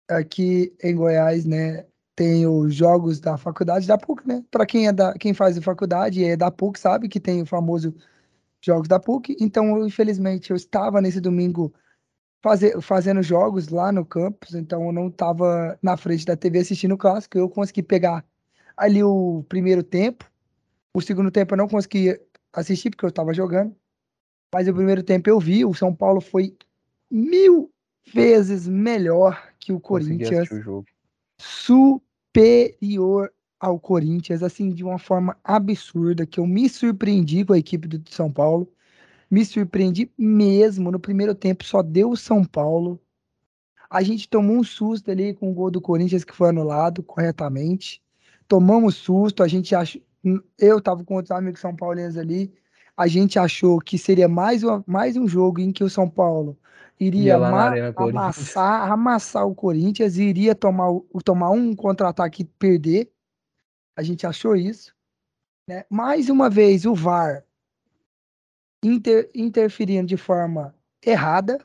aqui 0.08 0.76
em 0.84 0.96
Goiás, 0.96 1.46
né, 1.46 1.86
tem 2.16 2.46
os 2.46 2.76
jogos 2.76 3.20
da 3.20 3.38
faculdade 3.38 3.88
da 3.88 3.98
PUC, 3.98 4.28
né? 4.28 4.44
Para 4.52 4.66
quem 4.66 4.88
é 4.88 4.92
da, 4.92 5.14
quem 5.14 5.34
faz 5.34 5.58
a 5.58 5.62
faculdade 5.62 6.22
e 6.22 6.26
é 6.26 6.38
da 6.38 6.52
PUC 6.52 6.80
sabe 6.80 7.10
que 7.10 7.20
tem 7.20 7.42
o 7.42 7.46
famoso 7.46 7.94
jogos 8.62 8.88
da 8.88 9.00
PUC. 9.00 9.36
Então, 9.40 9.78
eu, 9.78 9.88
infelizmente, 9.88 10.52
eu 10.52 10.56
estava 10.56 11.02
nesse 11.02 11.20
domingo 11.20 11.74
fazer, 12.42 12.80
fazendo 12.82 13.22
jogos 13.24 13.70
lá 13.70 13.92
no 13.92 14.06
campus, 14.06 14.54
então 14.54 14.86
eu 14.86 14.92
não 14.92 15.08
estava 15.08 15.78
na 15.82 15.98
frente 15.98 16.26
da 16.26 16.36
TV 16.36 16.60
assistindo 16.60 16.94
o 16.94 16.98
clássico. 16.98 17.38
Eu 17.38 17.50
consegui 17.50 17.82
pegar 17.82 18.24
ali 18.78 19.04
o 19.04 19.44
primeiro 19.50 19.84
tempo. 19.84 20.30
O 20.94 21.02
segundo 21.02 21.32
tempo 21.32 21.54
eu 21.54 21.58
não 21.58 21.68
consegui 21.68 22.20
assistir 22.54 22.92
porque 22.92 23.06
eu 23.06 23.10
estava 23.10 23.34
jogando. 23.34 23.76
Mas 24.54 24.68
o 24.68 24.74
primeiro 24.74 25.02
tempo 25.02 25.30
eu 25.30 25.40
vi. 25.40 25.66
O 25.66 25.74
São 25.74 25.94
Paulo 25.96 26.22
foi 26.22 26.56
mil 27.10 27.72
vezes 28.14 28.68
melhor 28.68 29.52
que 29.60 29.74
o 29.74 29.80
Corinthians. 29.80 30.52
o 30.52 30.62
jogo. 30.62 30.86
Superior 31.46 33.32
ao 33.60 33.78
Corinthians, 33.78 34.42
assim, 34.42 34.70
de 34.70 34.84
uma 34.84 34.98
forma 34.98 35.38
absurda, 35.44 36.26
que 36.26 36.40
eu 36.40 36.48
me 36.48 36.70
surpreendi 36.70 37.44
com 37.44 37.52
a 37.54 37.58
equipe 37.58 37.88
do 37.88 38.02
São 38.10 38.32
Paulo. 38.32 38.72
Me 39.30 39.44
surpreendi 39.46 40.10
mesmo. 40.18 40.90
No 40.90 41.00
primeiro 41.00 41.36
tempo 41.36 41.66
só 41.66 41.82
deu 41.82 42.12
o 42.12 42.18
São 42.18 42.46
Paulo. 42.46 43.00
A 43.90 44.02
gente 44.02 44.30
tomou 44.30 44.58
um 44.58 44.64
susto 44.64 45.12
ali 45.12 45.34
com 45.34 45.52
o 45.52 45.54
gol 45.54 45.70
do 45.70 45.82
Corinthians 45.82 46.24
que 46.24 46.34
foi 46.34 46.50
anulado 46.50 47.04
corretamente. 47.04 48.02
Tomamos 48.48 48.96
susto, 48.96 49.44
a 49.44 49.48
gente 49.48 49.76
achou. 49.76 50.02
Eu 50.58 50.82
tava 50.82 51.04
com 51.04 51.16
outros 51.16 51.32
amigos 51.32 51.60
são 51.60 51.76
paulinos 51.76 52.18
ali. 52.18 52.54
A 52.96 53.08
gente 53.08 53.40
achou 53.40 53.80
que 53.80 53.98
seria 53.98 54.28
mais, 54.28 54.64
uma, 54.64 54.84
mais 54.86 55.18
um 55.18 55.28
jogo 55.28 55.60
em 55.60 55.72
que 55.72 55.84
o 55.84 55.90
São 55.90 56.10
Paulo 56.10 56.58
iria 57.00 57.36
amassar, 57.36 58.92
amassar 58.92 59.48
o 59.48 59.56
Corinthians 59.56 60.18
e 60.18 60.24
iria 60.24 60.54
tomar, 60.54 60.90
tomar 61.26 61.50
um 61.50 61.76
contra-ataque 61.76 62.44
e 62.44 62.46
perder. 62.46 63.12
A 63.98 64.04
gente 64.04 64.28
achou 64.28 64.56
isso. 64.56 64.96
Né? 65.68 65.86
Mais 65.90 66.30
uma 66.30 66.50
vez, 66.50 66.86
o 66.86 66.94
VAR 66.94 67.44
inter- 68.84 69.30
interferindo 69.34 70.08
de 70.08 70.18
forma 70.18 70.76
errada 71.04 71.60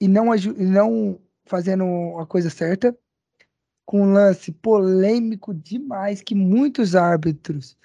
e 0.00 0.06
não, 0.06 0.34
e 0.34 0.64
não 0.64 1.18
fazendo 1.46 1.84
a 2.18 2.26
coisa 2.26 2.50
certa, 2.50 2.96
com 3.84 4.02
um 4.02 4.12
lance 4.12 4.52
polêmico 4.52 5.52
demais 5.52 6.20
que 6.22 6.34
muitos 6.34 6.94
árbitros 6.94 7.76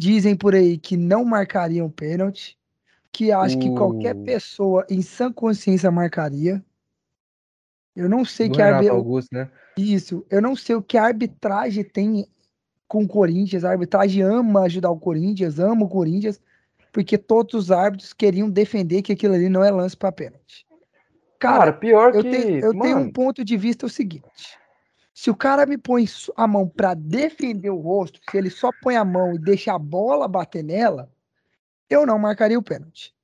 dizem 0.00 0.34
por 0.34 0.54
aí 0.54 0.78
que 0.78 0.96
não 0.96 1.26
marcariam 1.26 1.90
pênalti, 1.90 2.56
que 3.12 3.30
acho 3.30 3.58
que 3.58 3.68
qualquer 3.74 4.14
pessoa 4.16 4.86
em 4.88 5.02
sã 5.02 5.30
consciência 5.30 5.90
marcaria. 5.90 6.64
Eu 7.94 8.08
não 8.08 8.24
sei 8.24 8.48
Do 8.48 8.54
que 8.54 8.62
Renato 8.62 8.76
arbi- 8.76 8.88
Augusto, 8.88 9.28
né? 9.34 9.50
isso, 9.76 10.24
eu 10.30 10.40
não 10.40 10.56
sei 10.56 10.74
o 10.74 10.82
que 10.82 10.96
a 10.96 11.04
arbitragem 11.04 11.84
tem 11.84 12.26
com 12.88 13.04
o 13.04 13.08
Corinthians. 13.08 13.62
A 13.62 13.72
arbitragem 13.72 14.22
ama 14.22 14.62
ajudar 14.62 14.90
o 14.90 14.98
Corinthians, 14.98 15.58
ama 15.58 15.84
o 15.84 15.88
Corinthians, 15.88 16.40
porque 16.90 17.18
todos 17.18 17.52
os 17.54 17.70
árbitros 17.70 18.14
queriam 18.14 18.48
defender 18.48 19.02
que 19.02 19.12
aquilo 19.12 19.34
ali 19.34 19.50
não 19.50 19.62
é 19.62 19.70
lance 19.70 19.96
para 19.96 20.10
pênalti. 20.10 20.66
Cara, 21.38 21.58
Cara, 21.58 21.72
pior 21.74 22.14
eu, 22.14 22.22
que. 22.22 22.30
tenho, 22.30 22.58
eu 22.64 22.72
tenho 22.72 22.96
um 22.96 23.00
mano, 23.00 23.12
ponto 23.12 23.44
de 23.44 23.54
vista 23.58 23.84
o 23.84 23.90
seguinte: 23.90 24.58
se 25.12 25.30
o 25.30 25.34
cara 25.36 25.66
me 25.66 25.76
põe 25.76 26.04
a 26.36 26.46
mão 26.46 26.68
para 26.68 26.94
defender 26.94 27.70
o 27.70 27.78
rosto, 27.80 28.20
se 28.30 28.36
ele 28.36 28.50
só 28.50 28.70
põe 28.82 28.96
a 28.96 29.04
mão 29.04 29.34
e 29.34 29.38
deixa 29.38 29.72
a 29.74 29.78
bola 29.78 30.28
bater 30.28 30.62
nela, 30.62 31.12
eu 31.88 32.06
não 32.06 32.18
marcaria 32.18 32.58
o 32.58 32.62
pênalti. 32.62 33.14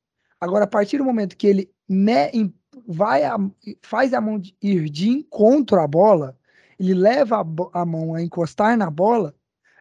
Agora, 0.41 0.65
a 0.65 0.69
partir 0.69 0.99
do 0.99 1.05
momento 1.05 1.37
que 1.37 1.47
ele 1.47 1.71
né, 1.89 2.31
em- 2.31 2.53
vai 2.87 3.25
a- 3.25 3.39
faz 3.83 4.13
a 4.13 4.21
mão 4.21 4.39
de- 4.39 4.57
ir 4.61 4.91
de 4.91 5.09
encontro 5.09 5.81
à 5.81 5.87
bola, 5.87 6.37
ele 6.79 6.95
leva 6.95 7.37
a, 7.37 7.81
a 7.81 7.87
mão 7.87 8.15
a 8.15 8.23
encostar 8.23 8.77
na 8.77 8.91
bola, 8.91 9.35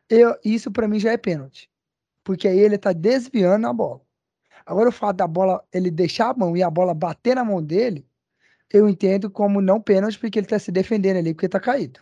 eu- 0.10 0.38
isso 0.45 0.72
para 0.72 0.88
mim 0.88 0.99
já 0.99 1.12
é 1.12 1.18
pênalti. 1.18 1.70
Porque 2.24 2.47
aí 2.47 2.60
ele 2.60 2.78
tá 2.78 2.93
desviando 2.93 3.68
a 3.68 3.74
bola. 3.74 4.01
Agora, 4.66 4.89
o 4.89 4.91
fato 4.91 5.18
da 5.18 5.28
bola, 5.28 5.64
ele 5.74 5.91
deixar 5.91 6.30
a 6.30 6.34
mão 6.34 6.56
e 6.56 6.64
a 6.64 6.70
bola 6.70 6.93
bater 6.93 7.36
na 7.36 7.43
mão 7.43 7.62
dele, 7.62 8.08
eu 8.72 8.88
entendo 8.89 9.30
como 9.30 9.61
não 9.61 9.82
pênalti, 9.82 10.20
porque 10.20 10.39
ele 10.39 10.47
tá 10.47 10.59
se 10.59 10.72
defendendo 10.72 11.18
ali, 11.18 11.34
porque 11.34 11.49
tá 11.49 11.59
caído. 11.59 11.99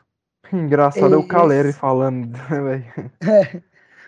engraçado 0.52 1.14
é 1.16 1.18
o 1.18 1.28
Caleri 1.28 1.74
falando, 1.74 2.28
né, 2.50 2.62
velho? 2.62 3.12
É, 3.22 3.64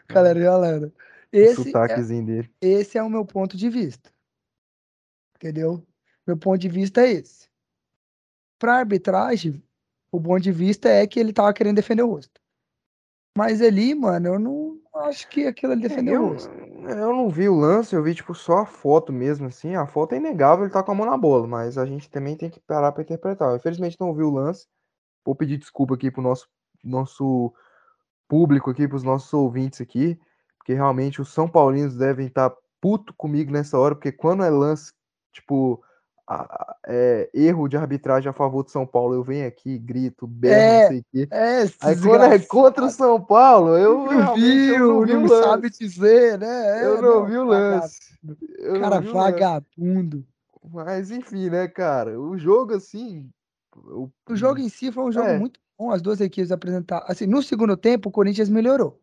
galera, 0.07 0.39
galera. 0.39 0.87
O 0.87 0.93
Esse 1.31 1.61
é, 1.69 1.71
sotaquezinho 1.71 2.25
dele. 2.25 2.51
esse 2.61 2.97
é 2.97 3.03
o 3.03 3.09
meu 3.09 3.25
ponto 3.25 3.57
de 3.57 3.69
vista. 3.69 4.11
Entendeu? 5.35 5.85
Meu 6.25 6.37
ponto 6.37 6.57
de 6.59 6.69
vista 6.69 7.01
é 7.01 7.11
esse. 7.11 7.49
Para 8.59 8.75
arbitragem, 8.79 9.61
o 10.11 10.19
ponto 10.21 10.41
de 10.41 10.51
vista 10.51 10.89
é 10.89 11.05
que 11.07 11.19
ele 11.19 11.33
tava 11.33 11.53
querendo 11.53 11.75
defender 11.75 12.03
o 12.03 12.09
rosto. 12.09 12.41
Mas 13.37 13.61
ali, 13.61 13.93
mano, 13.93 14.27
eu 14.29 14.39
não 14.39 14.81
acho 14.95 15.27
que 15.29 15.45
aquilo 15.45 15.73
ali 15.73 15.81
defendeu 15.81 16.15
o 16.15 16.17
Eu, 16.17 16.27
rosto. 16.33 16.64
Eu 16.89 17.13
não 17.13 17.29
vi 17.29 17.47
o 17.49 17.55
lance, 17.55 17.95
eu 17.95 18.03
vi, 18.03 18.15
tipo, 18.15 18.33
só 18.33 18.59
a 18.59 18.65
foto 18.65 19.11
mesmo, 19.11 19.47
assim. 19.47 19.75
A 19.75 19.87
foto 19.87 20.13
é 20.13 20.17
inegável, 20.17 20.65
ele 20.65 20.73
tá 20.73 20.83
com 20.83 20.91
a 20.91 20.95
mão 20.95 21.05
na 21.05 21.17
bola, 21.17 21.47
mas 21.47 21.77
a 21.77 21.85
gente 21.85 22.09
também 22.09 22.35
tem 22.35 22.49
que 22.49 22.59
parar 22.59 22.91
pra 22.91 23.03
interpretar. 23.03 23.49
Eu, 23.49 23.57
infelizmente 23.57 23.97
não 23.99 24.13
vi 24.13 24.23
o 24.23 24.31
lance. 24.31 24.67
Vou 25.25 25.35
pedir 25.35 25.57
desculpa 25.57 25.95
aqui 25.95 26.11
pro 26.11 26.21
nosso, 26.21 26.47
nosso 26.83 27.53
público 28.27 28.69
aqui, 28.71 28.87
pros 28.87 29.03
nossos 29.03 29.33
ouvintes 29.33 29.81
aqui, 29.81 30.19
porque 30.57 30.73
realmente 30.73 31.21
os 31.21 31.33
São 31.33 31.47
Paulinos 31.47 31.95
devem 31.95 32.27
estar 32.27 32.51
puto 32.81 33.13
comigo 33.15 33.51
nessa 33.51 33.77
hora, 33.77 33.95
porque 33.95 34.11
quando 34.11 34.43
é 34.43 34.49
lance, 34.49 34.93
tipo, 35.31 35.83
a- 36.27 36.75
é, 36.87 37.29
erro 37.33 37.67
de 37.67 37.77
arbitragem 37.77 38.29
a 38.29 38.33
favor 38.33 38.63
do 38.63 38.71
São 38.71 38.85
Paulo, 38.85 39.13
eu 39.13 39.23
venho 39.23 39.47
aqui, 39.47 39.77
grito, 39.77 40.25
berro, 40.25 40.59
É, 40.61 40.81
não 40.81 40.87
sei 40.87 40.99
o 40.99 41.05
quê. 41.11 41.27
É, 41.31 41.61
Aí 41.81 41.95
quando 42.01 42.23
é 42.23 42.39
contra 42.39 42.85
o 42.85 42.89
São 42.89 43.21
Paulo, 43.21 43.77
eu 43.77 43.97
não 43.99 44.07
realmente 44.07 44.69
eu 44.69 44.79
não 44.79 44.99
viu, 45.01 45.05
vi 45.05 45.13
o 45.13 45.19
não 45.21 45.29
lance. 45.29 45.43
sabe 45.43 45.69
dizer, 45.69 46.37
né? 46.39 46.81
É, 46.81 46.85
Eu 46.85 47.01
não 47.01 47.25
vi 47.25 47.37
o 47.37 47.43
lance. 47.45 47.99
Não 48.23 48.79
Cara 48.81 48.99
vi 48.99 49.07
o 49.09 49.13
lance. 49.13 49.31
vagabundo. 49.31 50.25
Mas 50.73 51.11
enfim, 51.11 51.49
né, 51.49 51.67
cara? 51.67 52.19
O 52.19 52.37
jogo 52.37 52.73
assim. 52.73 53.29
O, 53.75 54.09
O 54.29 54.35
jogo 54.35 54.59
em 54.59 54.69
si 54.69 54.91
foi 54.91 55.03
um 55.03 55.11
jogo 55.11 55.27
É. 55.27 55.37
muito 55.37 55.59
bom, 55.77 55.91
as 55.91 56.01
duas 56.01 56.19
equipes 56.21 56.51
apresentaram. 56.51 57.05
Assim, 57.07 57.27
no 57.27 57.43
segundo 57.43 57.75
tempo, 57.77 58.09
o 58.09 58.11
Corinthians 58.11 58.49
melhorou. 58.49 58.99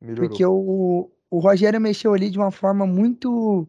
melhorou. 0.00 0.28
Porque 0.28 0.44
o, 0.44 1.10
o 1.30 1.38
Rogério 1.38 1.80
mexeu 1.80 2.14
ali 2.14 2.30
de 2.30 2.38
uma 2.38 2.50
forma 2.50 2.84
muito 2.86 3.68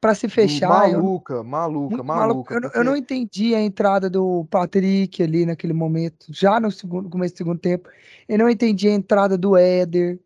para 0.00 0.14
se 0.14 0.28
fechar. 0.28 0.90
eu- 0.90 0.98
Maluca, 1.02 1.42
maluca, 1.42 2.02
maluca. 2.02 2.54
Eu, 2.54 2.60
não- 2.60 2.70
eu 2.74 2.84
não 2.84 2.96
entendi 2.96 3.54
a 3.54 3.60
entrada 3.60 4.08
do 4.08 4.46
Patrick 4.50 5.22
ali 5.22 5.44
naquele 5.44 5.72
momento, 5.72 6.26
já 6.30 6.58
no 6.58 6.70
segundo, 6.70 7.08
começo 7.10 7.34
do 7.34 7.38
segundo 7.38 7.58
tempo. 7.58 7.88
Eu 8.28 8.38
não 8.38 8.48
entendi 8.48 8.88
a 8.88 8.92
entrada 8.92 9.36
do 9.36 9.56
Éder. 9.56 10.18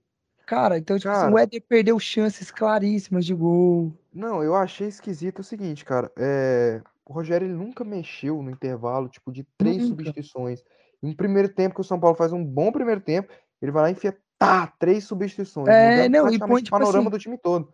Cara, 0.47 0.77
então, 0.79 0.97
tipo 0.99 1.09
assim, 1.11 1.27
o 1.27 1.31
Cara. 1.31 1.43
Éder 1.43 1.63
perdeu 1.69 1.99
chances 1.99 2.51
claríssimas 2.51 3.25
de 3.25 3.35
gol. 3.35 3.93
Não, 4.13 4.43
eu 4.43 4.55
achei 4.55 4.87
esquisito 4.89 5.41
o 5.41 5.45
seguinte, 5.45 5.85
cara. 5.85 6.11
É... 6.17 6.81
O 7.07 7.13
Rogério 7.13 7.47
ele 7.47 7.55
nunca 7.55 7.85
mexeu 7.85 8.43
no 8.43 8.51
intervalo, 8.51 9.09
tipo, 9.09 9.31
de 9.31 9.45
três 9.59 9.77
Nunca. 9.77 9.89
substituições. 9.89 10.63
Em 11.03 11.09
um 11.09 11.15
primeiro 11.15 11.51
tempo, 11.51 11.75
que 11.75 11.81
o 11.81 11.85
São 11.85 12.01
Paulo 12.01 12.17
faz 12.17 12.33
um 12.33 12.43
bom 12.43 12.73
primeiro 12.73 13.01
tempo, 13.01 13.31
ele 13.61 13.71
vai 13.73 13.83
lá 13.83 13.89
e 13.91 13.93
enfia 13.93 14.17
tá, 14.39 14.73
três 14.79 15.05
substituições, 15.05 15.69
É, 15.69 16.09
não, 16.09 16.31
e 16.31 16.39
põe, 16.39 16.63
tipo 16.63 16.71
panorama 16.71 17.03
assim, 17.09 17.11
do 17.11 17.19
time 17.19 17.37
todo. 17.39 17.69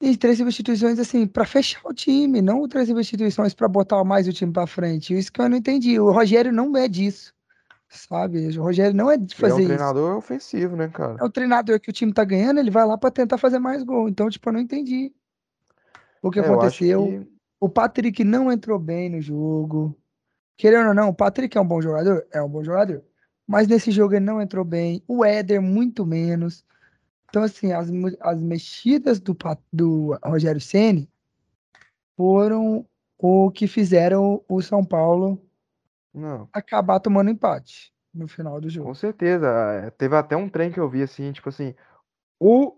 E 0.00 0.16
três 0.16 0.38
substituições, 0.38 0.98
assim, 0.98 1.26
pra 1.26 1.44
fechar 1.44 1.80
o 1.84 1.92
time, 1.92 2.40
não 2.40 2.66
três 2.68 2.88
substituições 2.88 3.52
pra 3.52 3.68
botar 3.68 4.02
mais 4.04 4.26
o 4.26 4.32
time 4.32 4.52
pra 4.52 4.66
frente. 4.66 5.16
Isso 5.16 5.30
que 5.32 5.40
eu 5.40 5.48
não 5.48 5.56
entendi. 5.58 5.98
O 6.00 6.10
Rogério 6.10 6.52
não 6.52 6.74
é 6.76 6.88
disso, 6.88 7.34
sabe? 7.88 8.56
O 8.58 8.62
Rogério 8.62 8.94
não 8.96 9.10
é 9.10 9.16
de 9.18 9.34
é 9.34 9.36
um 9.36 9.40
fazer 9.40 9.62
isso. 9.62 9.68
treinador 9.68 10.16
ofensivo, 10.16 10.74
né, 10.76 10.88
cara? 10.88 11.16
É 11.20 11.24
o 11.24 11.30
treinador 11.30 11.78
que 11.80 11.90
o 11.90 11.92
time 11.92 12.12
tá 12.12 12.24
ganhando, 12.24 12.58
ele 12.60 12.70
vai 12.70 12.86
lá 12.86 12.96
pra 12.96 13.10
tentar 13.10 13.36
fazer 13.36 13.58
mais 13.58 13.82
gol. 13.82 14.08
Então, 14.08 14.30
tipo, 14.30 14.48
eu 14.48 14.52
não 14.54 14.60
entendi 14.60 15.12
o 16.22 16.30
que 16.30 16.40
É, 16.40 16.42
aconteceu. 16.44 17.06
que. 17.06 17.30
O 17.60 17.68
Patrick 17.68 18.24
não 18.24 18.50
entrou 18.50 18.78
bem 18.78 19.10
no 19.10 19.20
jogo. 19.20 19.94
Querendo 20.56 20.88
ou 20.88 20.94
não, 20.94 21.10
o 21.10 21.14
Patrick 21.14 21.56
é 21.58 21.60
um 21.60 21.66
bom 21.66 21.80
jogador? 21.82 22.26
É 22.32 22.40
um 22.42 22.48
bom 22.48 22.64
jogador. 22.64 23.02
Mas 23.46 23.66
nesse 23.68 23.90
jogo 23.90 24.14
ele 24.14 24.24
não 24.24 24.40
entrou 24.40 24.64
bem. 24.64 25.02
O 25.06 25.22
Éder, 25.24 25.60
muito 25.60 26.06
menos. 26.06 26.64
Então, 27.30 27.42
assim, 27.44 27.72
as, 27.72 27.88
as 28.20 28.40
mexidas 28.40 29.18
do, 29.20 29.36
do 29.72 30.18
Rogério 30.22 30.60
Ceni 30.60 31.08
foram 32.16 32.86
o 33.18 33.50
que 33.50 33.66
fizeram 33.66 34.42
o 34.48 34.60
São 34.60 34.84
Paulo 34.84 35.40
Não, 36.12 36.48
acabar 36.52 37.00
tomando 37.00 37.30
empate 37.30 37.92
no 38.12 38.26
final 38.26 38.60
do 38.60 38.66
com 38.66 38.70
jogo. 38.70 38.94
certeza. 38.94 39.46
É, 39.48 39.90
Teve 39.90 40.16
até 40.16 40.36
um 40.36 40.48
trem 40.48 40.72
que 40.72 40.80
eu 40.80 40.88
vi 40.88 41.02
assim, 41.02 41.30
tipo 41.32 41.48
assim. 41.48 41.74
O 42.38 42.76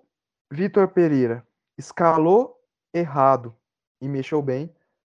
Vitor 0.52 0.88
Pereira 0.88 1.46
escalou 1.78 2.60
errado 2.92 3.54
e 4.00 4.08
mexeu 4.08 4.42
bem. 4.42 4.70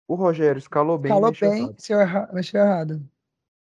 O 0.07 0.15
Rogério 0.15 0.59
escalou 0.59 0.97
bem 0.97 1.11
e 1.11 1.15
Falou 1.15 1.29
mexeu 1.29 1.49
bem, 1.49 1.61
errado. 1.63 1.75
se 1.79 1.93
eu 1.93 1.99
erra- 2.01 2.29
mexeu 2.33 2.61
errado. 2.61 3.01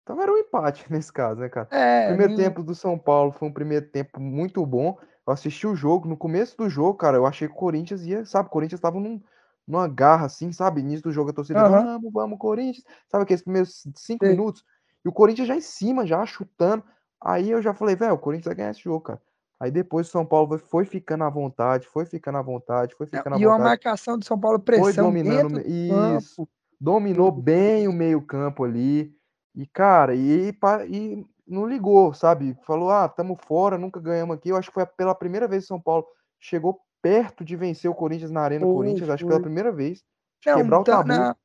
Então 0.02 0.20
era 0.22 0.32
um 0.32 0.38
empate 0.38 0.86
nesse 0.92 1.14
caso, 1.14 1.42
né, 1.42 1.50
cara? 1.50 1.68
É, 1.70 2.08
Primeiro 2.08 2.32
não- 2.32 2.40
tempo 2.40 2.64
do 2.64 2.74
São 2.74 2.98
Paulo 2.98 3.32
foi 3.32 3.48
um 3.48 3.54
primeiro 3.54 3.86
tempo 3.88 4.20
muito 4.20 4.66
bom. 4.66 4.98
Eu 5.30 5.34
assisti 5.34 5.68
o 5.68 5.76
jogo. 5.76 6.10
No 6.10 6.18
começo 6.18 6.58
do 6.58 6.68
jogo, 6.68 6.96
cara, 6.96 7.16
eu 7.18 7.26
achei 7.26 7.48
que 7.48 7.54
o 7.54 7.58
Corinthians 7.58 8.04
ia, 8.04 8.26
sabe? 8.26 8.48
O 8.48 8.52
Corinthians 8.52 8.82
tava 8.82 9.00
num, 9.00 9.22
numa 9.68 9.88
garra 9.88 10.26
assim, 10.26 10.52
sabe? 10.52 10.82
Início 10.82 11.04
do 11.04 11.12
jogo, 11.12 11.30
a 11.30 11.34
torcida, 11.34 11.62
Aham. 11.62 11.84
vamos, 11.84 12.12
vamos, 12.12 12.40
Corinthians. 12.40 12.84
Sabe 13.08 13.24
aqueles 13.26 13.44
primeiros 13.44 13.84
cinco 13.96 14.26
Sei. 14.26 14.32
minutos? 14.36 14.66
E 15.06 15.08
o 15.08 15.14
Corinthians 15.14 15.48
já 15.48 15.56
em 15.56 15.62
cima, 15.62 16.06
já 16.08 16.26
chutando. 16.26 16.84
Aí 17.22 17.52
eu 17.52 17.62
já 17.62 17.76
falei, 17.76 17.96
velho, 17.96 18.16
o 18.16 18.18
Corinthians 18.18 18.48
vai 18.48 18.56
ganhar 18.56 18.72
esse 18.72 18.82
jogo, 18.82 19.02
cara. 19.02 19.22
Aí 19.60 19.70
depois 19.70 20.08
o 20.08 20.12
São 20.12 20.26
Paulo 20.26 20.48
foi- 20.48 20.58
foi 20.58 20.86
ficando 20.86 21.24
à 21.26 21.30
vontade, 21.30 21.86
foi 21.88 22.06
ficando 22.08 22.40
à 22.40 22.42
vontade, 22.42 22.96
foi 22.96 23.06
não, 23.12 23.20
ficando 23.20 23.36
à 23.36 23.38
e 23.40 23.46
uma 23.46 23.52
vontade. 23.52 23.70
marcação 23.70 24.18
do 24.18 24.26
São 24.26 24.40
Paulo, 24.40 24.58
Foi 24.58 24.66
pressão 24.66 25.06
dominando. 25.06 25.60
dentro 25.60 25.70
do 25.70 25.70
Isso. 25.70 26.36
campo. 26.38 26.50
Dominou 26.82 27.32
do- 27.32 27.40
bem 27.42 27.88
o 27.88 27.94
meio-campo 27.94 28.64
ali. 28.64 29.14
E, 29.54 29.68
cara, 29.68 30.16
e, 30.16 30.50
e 30.88 31.28
não 31.50 31.68
ligou, 31.68 32.14
sabe? 32.14 32.58
Falou, 32.66 32.90
ah, 32.92 33.10
tamo 33.10 33.36
fora, 33.36 33.78
nunca 33.78 34.00
ganhamos 34.00 34.36
aqui. 34.38 34.50
Eu 34.50 34.56
acho 34.58 34.70
que 34.70 34.74
foi 34.74 34.86
pela 34.86 35.16
primeira 35.16 35.48
vez 35.48 35.64
que 35.64 35.68
São 35.68 35.82
Paulo 35.82 36.06
chegou 36.40 36.80
perto 37.02 37.44
de 37.44 37.56
vencer 37.56 37.90
o 37.90 37.96
Corinthians 37.96 38.32
na 38.32 38.42
Arena 38.42 38.66
Foi, 38.66 38.74
Corinthians. 38.76 39.10
Acho 39.10 39.24
que 39.24 39.28
pela 39.28 39.40
foi. 39.40 39.44
primeira 39.44 39.72
vez. 39.72 40.04
De 40.42 40.50
Não, 40.52 40.58
quebrar 40.58 40.80
o 40.80 40.84
tá- 40.84 40.92
tabu. 40.98 41.08
não, 41.10 41.36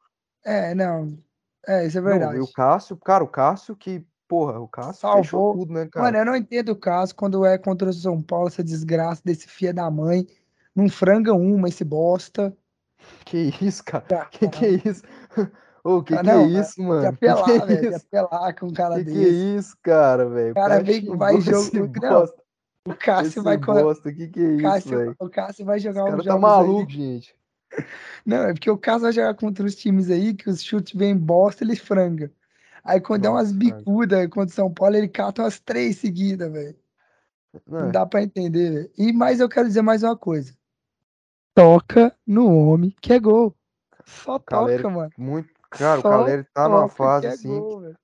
é, 0.44 0.74
não. 0.74 1.18
É, 1.66 1.86
isso 1.86 1.98
é 1.98 2.00
Não, 2.00 2.10
e 2.10 2.14
o 2.14 2.18
verdade. 2.20 2.52
Cássio, 2.52 2.96
cara, 2.96 3.24
o 3.24 3.28
Cássio 3.28 3.74
que, 3.74 4.04
porra, 4.28 4.60
o 4.60 4.68
Cássio 4.68 5.08
fechou 5.10 5.24
Salvou. 5.24 5.58
tudo, 5.58 5.72
né, 5.72 5.80
Mano, 5.80 5.90
cara? 5.90 6.18
eu 6.18 6.24
não 6.26 6.36
entendo 6.36 6.68
o 6.70 6.76
caso 6.76 7.14
quando 7.14 7.44
é 7.46 7.56
contra 7.56 7.88
o 7.88 7.92
São 7.92 8.20
Paulo, 8.22 8.48
essa 8.48 8.62
desgraça 8.62 9.22
desse 9.24 9.48
filho 9.48 9.72
da 9.74 9.90
mãe. 9.90 10.26
Não 10.76 10.88
franga 10.88 11.32
uma, 11.32 11.68
esse 11.68 11.84
bosta. 11.84 12.54
Que 13.24 13.50
isso, 13.60 13.82
cara? 13.84 14.04
Tá, 14.04 14.24
Que 14.26 14.48
que 14.48 14.64
é 14.66 14.70
isso? 14.88 15.02
Ô, 15.84 16.02
que 16.02 16.14
Ah, 16.14 16.22
que 16.22 16.30
é 16.30 16.32
não, 16.32 16.46
isso, 16.46 16.76
Tem 16.76 16.86
que 16.86 16.90
mano? 16.90 17.18
Que 17.20 17.34
que 17.34 17.50
apelar, 17.50 17.50
é 17.50 17.66
velho. 17.66 17.80
Que 17.80 17.94
isso? 17.96 18.06
apelar 18.06 18.54
com 18.54 18.66
um 18.66 18.72
cara 18.72 18.96
Que 18.96 19.04
que 19.04 19.10
é 19.10 19.28
desse. 19.28 19.58
isso, 19.58 19.76
cara, 19.82 20.28
velho? 20.28 20.48
O 20.48 20.52
O 20.52 20.54
cara 20.54 20.82
vem, 20.82 20.94
xingou 21.00 21.16
vai 21.18 21.40
jogo. 21.40 21.70
Não, 22.00 22.20
bosta. 22.20 22.42
o 22.88 22.94
Cássio 22.94 23.28
Esse 23.28 23.40
vai. 23.40 23.56
bosta, 23.58 24.12
que 24.12 24.28
que 24.28 24.40
é 24.40 24.42
O 24.42 24.56
isso, 24.56 24.62
Cássio, 24.62 25.16
o 25.18 25.28
Cássio 25.30 25.64
vai 25.66 25.78
jogar 25.78 26.04
uns 26.06 26.24
cara 26.24 26.24
tá 26.24 26.38
maluco, 26.38 26.90
aí. 26.90 26.96
gente. 26.96 27.36
Não, 28.26 28.38
é 28.44 28.52
porque 28.54 28.70
o 28.70 28.78
Cássio 28.78 29.02
vai 29.02 29.12
jogar 29.12 29.34
contra 29.34 29.64
os 29.66 29.74
times 29.76 30.10
aí 30.10 30.34
que 30.34 30.48
os 30.48 30.62
chutes 30.62 30.94
vêm 30.98 31.16
bosta, 31.16 31.64
ele 31.64 31.76
franga. 31.76 32.32
Aí 32.84 33.00
quando 33.00 33.24
é 33.26 33.30
umas 33.30 33.52
Nossa, 33.52 33.64
Frank. 33.66 33.78
bicudas 33.78 34.28
contra 34.28 34.48
o 34.48 34.50
São 34.50 34.72
Paulo, 34.72 34.96
ele 34.96 35.08
cata 35.08 35.42
umas 35.42 35.58
três 35.60 35.96
seguidas, 35.98 36.50
velho. 36.52 36.76
Não 37.66 37.88
É, 37.88 37.92
dá 37.92 38.06
pra 38.06 38.22
entender, 38.22 38.70
velho. 38.72 38.90
E 38.98 39.12
mais 39.12 39.40
eu 39.40 39.48
quero 39.48 39.68
dizer 39.68 39.82
mais 39.82 40.02
uma 40.02 40.16
coisa. 40.16 40.54
Toca 41.54 42.14
no 42.26 42.46
homem 42.54 42.94
que 43.00 43.12
é 43.12 43.18
gol. 43.18 43.54
Só 44.06 44.36
o 44.36 44.40
Caleri, 44.40 44.82
toca, 44.82 44.90
mano. 44.90 45.12
muito. 45.16 45.53
Cara, 45.78 45.98
o 45.98 46.02
Só 46.02 46.08
Caleri 46.08 46.44
tá 46.52 46.68
numa 46.68 46.88
fase 46.88 47.26
é 47.26 47.30
assim. 47.30 47.58
gol. 47.58 47.94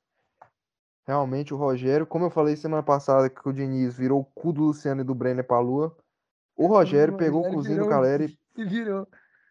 Realmente, 1.06 1.52
o 1.52 1.56
Rogério, 1.56 2.06
como 2.06 2.26
eu 2.26 2.30
falei 2.30 2.56
semana 2.56 2.82
passada, 2.82 3.28
que 3.28 3.48
o 3.48 3.52
Diniz 3.52 3.94
virou 3.96 4.20
o 4.20 4.24
cu 4.24 4.52
do 4.52 4.62
Luciano 4.62 5.00
e 5.00 5.04
do 5.04 5.14
Brenner 5.14 5.44
pra 5.44 5.58
lua. 5.58 5.96
O 6.56 6.66
Rogério 6.66 7.14
O 7.14 7.16
pegou 7.16 7.40
o 7.40 7.50
cozinho 7.54 7.78
do 7.78 7.84
virou 7.84 7.88
Caleri, 7.88 8.38
e 8.56 8.64
virou. 8.64 9.08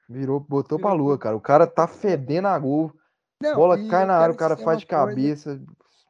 virou, 0.07 0.39
botou 0.39 0.79
pra 0.79 0.91
Virou 0.91 1.03
lua, 1.05 1.13
gol. 1.15 1.19
cara. 1.19 1.35
O 1.35 1.41
cara 1.41 1.67
tá 1.67 1.87
fedendo 1.87 2.47
a 2.47 2.57
gol. 2.57 2.93
Não, 3.41 3.55
Bola 3.55 3.77
cai 3.89 4.05
na 4.05 4.17
área, 4.17 4.33
o 4.33 4.37
cara 4.37 4.55
faz 4.57 4.79
de 4.79 4.85
coisa, 4.85 5.05
cabeça. 5.05 5.61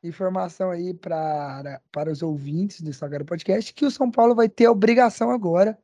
informação 0.04 0.72
aí 0.72 0.94
para, 0.94 1.80
para 1.92 2.12
os 2.12 2.22
ouvintes 2.24 2.82
do 2.82 2.90
Instagram 2.90 3.26
Podcast, 3.26 3.74
que 3.74 3.86
o 3.86 3.92
São 3.92 4.10
Paulo 4.12 4.34
vai 4.36 4.50
ter 4.50 4.66
a 4.66 4.72
obrigação 4.72 5.30
agora, 5.32 5.78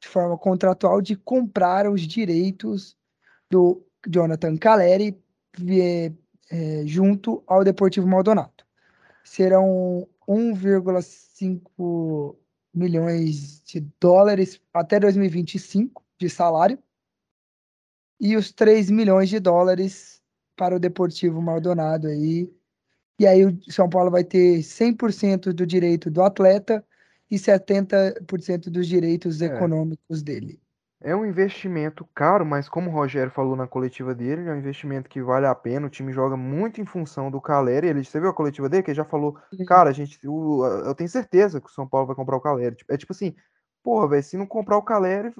de 0.00 0.08
forma 0.08 0.38
contratual, 0.38 1.02
de 1.02 1.16
comprar 1.16 1.88
os 1.90 2.02
direitos 2.02 2.96
do 3.50 3.84
Jonathan 4.08 4.56
Caleri 4.56 5.20
junto 6.86 7.42
ao 7.46 7.64
Deportivo 7.64 8.06
Maldonado. 8.06 8.64
Serão 9.24 10.06
1,5 10.28 12.36
milhões 12.74 13.62
de 13.64 13.80
dólares 14.00 14.60
até 14.72 15.00
2025 15.00 16.04
de 16.18 16.28
salário 16.30 16.78
e 18.20 18.36
os 18.36 18.52
3 18.52 18.90
milhões 18.90 19.28
de 19.28 19.38
dólares 19.40 20.22
para 20.56 20.76
o 20.76 20.80
Deportivo 20.80 21.40
Maldonado 21.42 22.08
aí. 22.08 22.50
E 23.18 23.26
aí 23.26 23.44
o 23.44 23.58
São 23.70 23.88
Paulo 23.88 24.10
vai 24.10 24.24
ter 24.24 24.62
100% 24.62 25.52
do 25.52 25.66
direito 25.66 26.10
do 26.10 26.22
atleta 26.22 26.84
e 27.30 27.38
70% 27.38 28.70
dos 28.70 28.86
direitos 28.86 29.42
É. 29.42 29.46
econômicos 29.46 30.22
dele. 30.22 30.60
É 31.06 31.14
um 31.14 31.24
investimento 31.24 32.04
caro, 32.12 32.44
mas 32.44 32.68
como 32.68 32.90
o 32.90 32.92
Rogério 32.92 33.30
falou 33.30 33.54
na 33.54 33.68
coletiva 33.68 34.12
dele, 34.12 34.48
é 34.48 34.52
um 34.52 34.58
investimento 34.58 35.08
que 35.08 35.22
vale 35.22 35.46
a 35.46 35.54
pena. 35.54 35.86
O 35.86 35.90
time 35.90 36.12
joga 36.12 36.36
muito 36.36 36.80
em 36.80 36.84
função 36.84 37.30
do 37.30 37.40
Caleri. 37.40 37.86
Ele, 37.86 38.02
você 38.02 38.18
viu 38.18 38.28
a 38.28 38.34
coletiva 38.34 38.68
dele? 38.68 38.82
Que 38.82 38.90
ele 38.90 38.96
já 38.96 39.04
falou, 39.04 39.38
cara, 39.68 39.90
a 39.90 39.92
gente, 39.92 40.18
o- 40.26 40.66
eu 40.66 40.92
tenho 40.96 41.08
certeza 41.08 41.60
que 41.60 41.68
o 41.68 41.72
São 41.72 41.86
Paulo 41.86 42.08
vai 42.08 42.16
comprar 42.16 42.36
o 42.36 42.40
Caleri. 42.40 42.74
Tipo, 42.74 42.92
É 42.92 42.96
tipo 42.96 43.12
assim, 43.12 43.36
porra, 43.84 44.08
velho, 44.08 44.22
se 44.24 44.36
não 44.36 44.46
comprar 44.46 44.78
o 44.78 44.82
Caleri, 44.82 45.32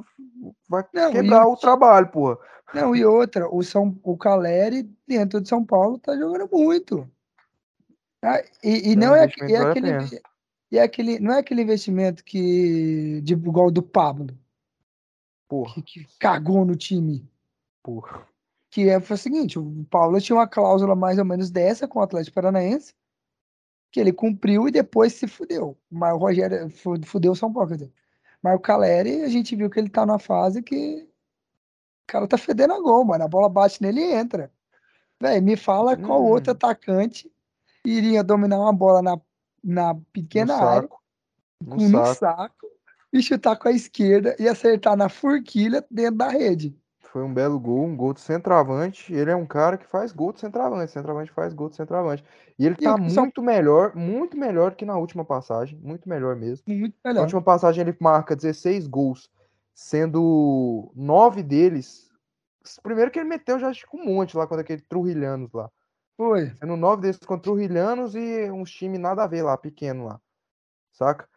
vai 0.69 0.85
Não, 0.95 1.11
quebrar 1.11 1.49
o 1.49 1.55
o 1.55 1.57
trabalho, 1.57 2.07
porra. 2.13 2.39
Não, 2.73 2.95
e 2.95 3.05
outra, 3.05 3.53
o, 3.53 3.61
São, 3.65 3.99
o 4.05 4.17
Caleri 4.17 4.89
dentro 5.05 5.41
de 5.41 5.49
São 5.49 5.65
Paulo 5.65 5.99
tá 5.99 6.17
jogando 6.17 6.49
muito. 6.53 7.11
Ah, 8.23 8.41
e, 8.63 8.91
e 8.91 8.95
É 8.95 8.97
um 8.97 9.01
não 9.01 9.17
é, 9.17 9.25
é 9.25 9.59
vale 9.59 9.71
aquele, 9.71 10.21
e 10.71 10.79
é 10.79 10.83
aquele, 10.83 11.19
não 11.19 11.35
é 11.35 11.39
aquele 11.41 11.63
investimento 11.63 12.23
que 12.23 13.21
de 13.23 13.33
igual 13.35 13.69
do 13.69 13.83
Pablo, 13.83 14.29
Porra, 15.49 15.75
que, 15.83 16.05
que 16.05 16.19
cagou 16.19 16.65
no 16.65 16.77
time. 16.77 17.29
porra. 17.83 18.27
Que 18.71 18.89
é, 18.89 19.01
foi 19.01 19.15
o 19.15 19.19
seguinte, 19.19 19.59
o 19.59 19.87
Paulo 19.91 20.21
tinha 20.21 20.37
uma 20.37 20.47
cláusula 20.47 20.95
mais 20.95 21.19
ou 21.19 21.25
menos 21.25 21.51
dessa 21.51 21.87
com 21.89 22.01
o 22.01 22.03
Atlético 22.03 22.35
Paranaense, 22.35 22.95
que 23.91 24.01
ele 24.01 24.13
cumpriu 24.13 24.69
e 24.69 24.73
depois 24.73 25.15
se 25.15 25.27
fudeu. 25.27 25.79
Mas 25.91 26.13
o 26.13 26.19
Rogério 26.19 26.69
fu- 26.69 27.01
fudeu 27.07 27.33
o 27.33 27.37
São 27.37 27.51
Paulo, 27.53 27.69
quer 27.69 27.77
dizer. 27.77 27.93
Mas 28.43 28.55
o 28.57 28.59
Caleri, 28.61 29.23
a 29.23 29.29
gente 29.29 29.57
viu 29.57 29.71
que 29.71 29.79
ele 29.79 29.89
tá 29.89 30.05
numa 30.05 30.19
fase 30.19 30.63
que 30.63 31.09
o 32.03 32.07
cara 32.07 32.27
tá 32.29 32.37
fedendo 32.37 32.75
a 32.75 32.81
gol, 32.81 33.05
mano. 33.05 33.25
A 33.25 33.29
bola 33.29 33.49
bate 33.49 33.81
nele 33.81 34.01
e 34.01 34.13
entra. 34.15 34.53
Véi, 35.19 35.41
me 35.41 35.57
fala 35.57 35.97
qual 35.97 36.21
Hum. 36.21 36.27
outro 36.27 36.53
atacante 36.53 37.33
iria 37.85 38.23
dominar 38.23 38.59
uma 38.61 38.73
bola 38.73 39.01
na, 39.01 39.19
na 39.65 39.95
No 39.95 40.05
pequena 40.13 40.55
área, 40.55 40.83
saco. 40.83 41.01
No 41.63 41.77
com 41.77 41.89
no 41.89 42.05
saco. 42.05 42.15
saco, 42.15 42.67
e 43.19 43.23
chutar 43.23 43.57
com 43.57 43.69
a 43.69 43.73
esquerda 43.73 44.37
e 44.39 44.49
acertar 44.49 44.97
na 44.97 45.09
forquilha 45.09 45.85
dentro 45.91 46.17
da 46.17 46.29
rede. 46.29 46.77
Foi 47.01 47.23
um 47.23 47.33
belo 47.33 47.59
gol, 47.59 47.85
um 47.85 47.97
gol 47.97 48.13
de 48.13 48.21
centroavante. 48.21 49.13
Ele 49.13 49.31
é 49.31 49.37
um 49.37 49.47
cara 49.47 49.79
que 49.79 49.87
faz 49.87 50.13
gol 50.13 50.33
de 50.33 50.41
centroavante. 50.41 50.93
Centroavante 50.93 51.33
faz 51.33 51.55
gol 51.55 51.71
de 51.71 51.77
centroavante. 51.77 52.23
E 52.59 52.67
ele 52.67 52.77
E 52.79 52.85
tá 52.85 52.97
São 53.09 53.25
muito 53.25 53.43
melhor, 53.43 53.95
muito 53.97 54.37
melhor 54.37 54.75
que 54.75 54.85
na 54.85 54.97
última 54.99 55.25
passagem. 55.25 55.79
Muito 55.83 56.09
melhor 56.09 56.37
mesmo. 56.37 56.65
muito 56.67 56.95
Na 57.03 57.11
melhor. 57.11 57.23
última 57.23 57.41
passagem 57.41 57.81
ele 57.83 57.97
marca 57.99 58.37
16 58.37 58.87
gols, 58.87 59.31
sendo 59.75 60.93
nove 60.95 61.43
deles. 61.43 62.11
Primeiro 62.83 63.11
que 63.11 63.19
ele 63.19 63.29
meteu 63.29 63.59
já 63.59 63.69
acho 63.69 63.87
um 63.95 64.05
monte 64.05 64.37
lá 64.37 64.47
contra 64.47 64.63
aquele 64.63 64.83
Trujilhanos 64.83 65.53
lá. 65.53 65.71
Foi. 66.17 66.51
Sendo 66.57 66.77
nove 66.77 67.03
deles 67.03 67.19
contra 67.19 67.45
Trujilhanos 67.45 68.15
e 68.15 68.51
uns 68.51 68.71
times 68.71 68.99
nada 69.01 69.25
a 69.25 69.27
ver 69.27 69.43
lá, 69.43 69.57
pequeno 69.57 70.05
lá. 70.05 70.21
Saca? 70.93 71.29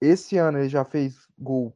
Esse 0.00 0.36
ano 0.36 0.58
ele 0.58 0.68
já 0.68 0.84
fez 0.84 1.26
gol 1.38 1.72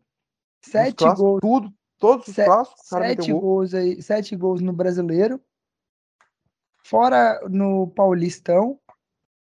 Sete 0.63 0.97
clássicos, 0.97 1.21
gols. 1.21 1.41
tudo, 1.41 1.75
Todos 1.99 2.29
os 2.29 2.35
clássicos, 2.35 2.87
Sete 2.87 3.33
gol. 3.33 3.41
gols 3.41 3.75
aí, 3.75 4.03
sete 4.03 4.37
gols 4.37 4.61
no 4.61 4.73
Brasileiro. 4.73 5.41
Fora 6.83 7.41
no 7.49 7.89
Paulistão 7.89 8.79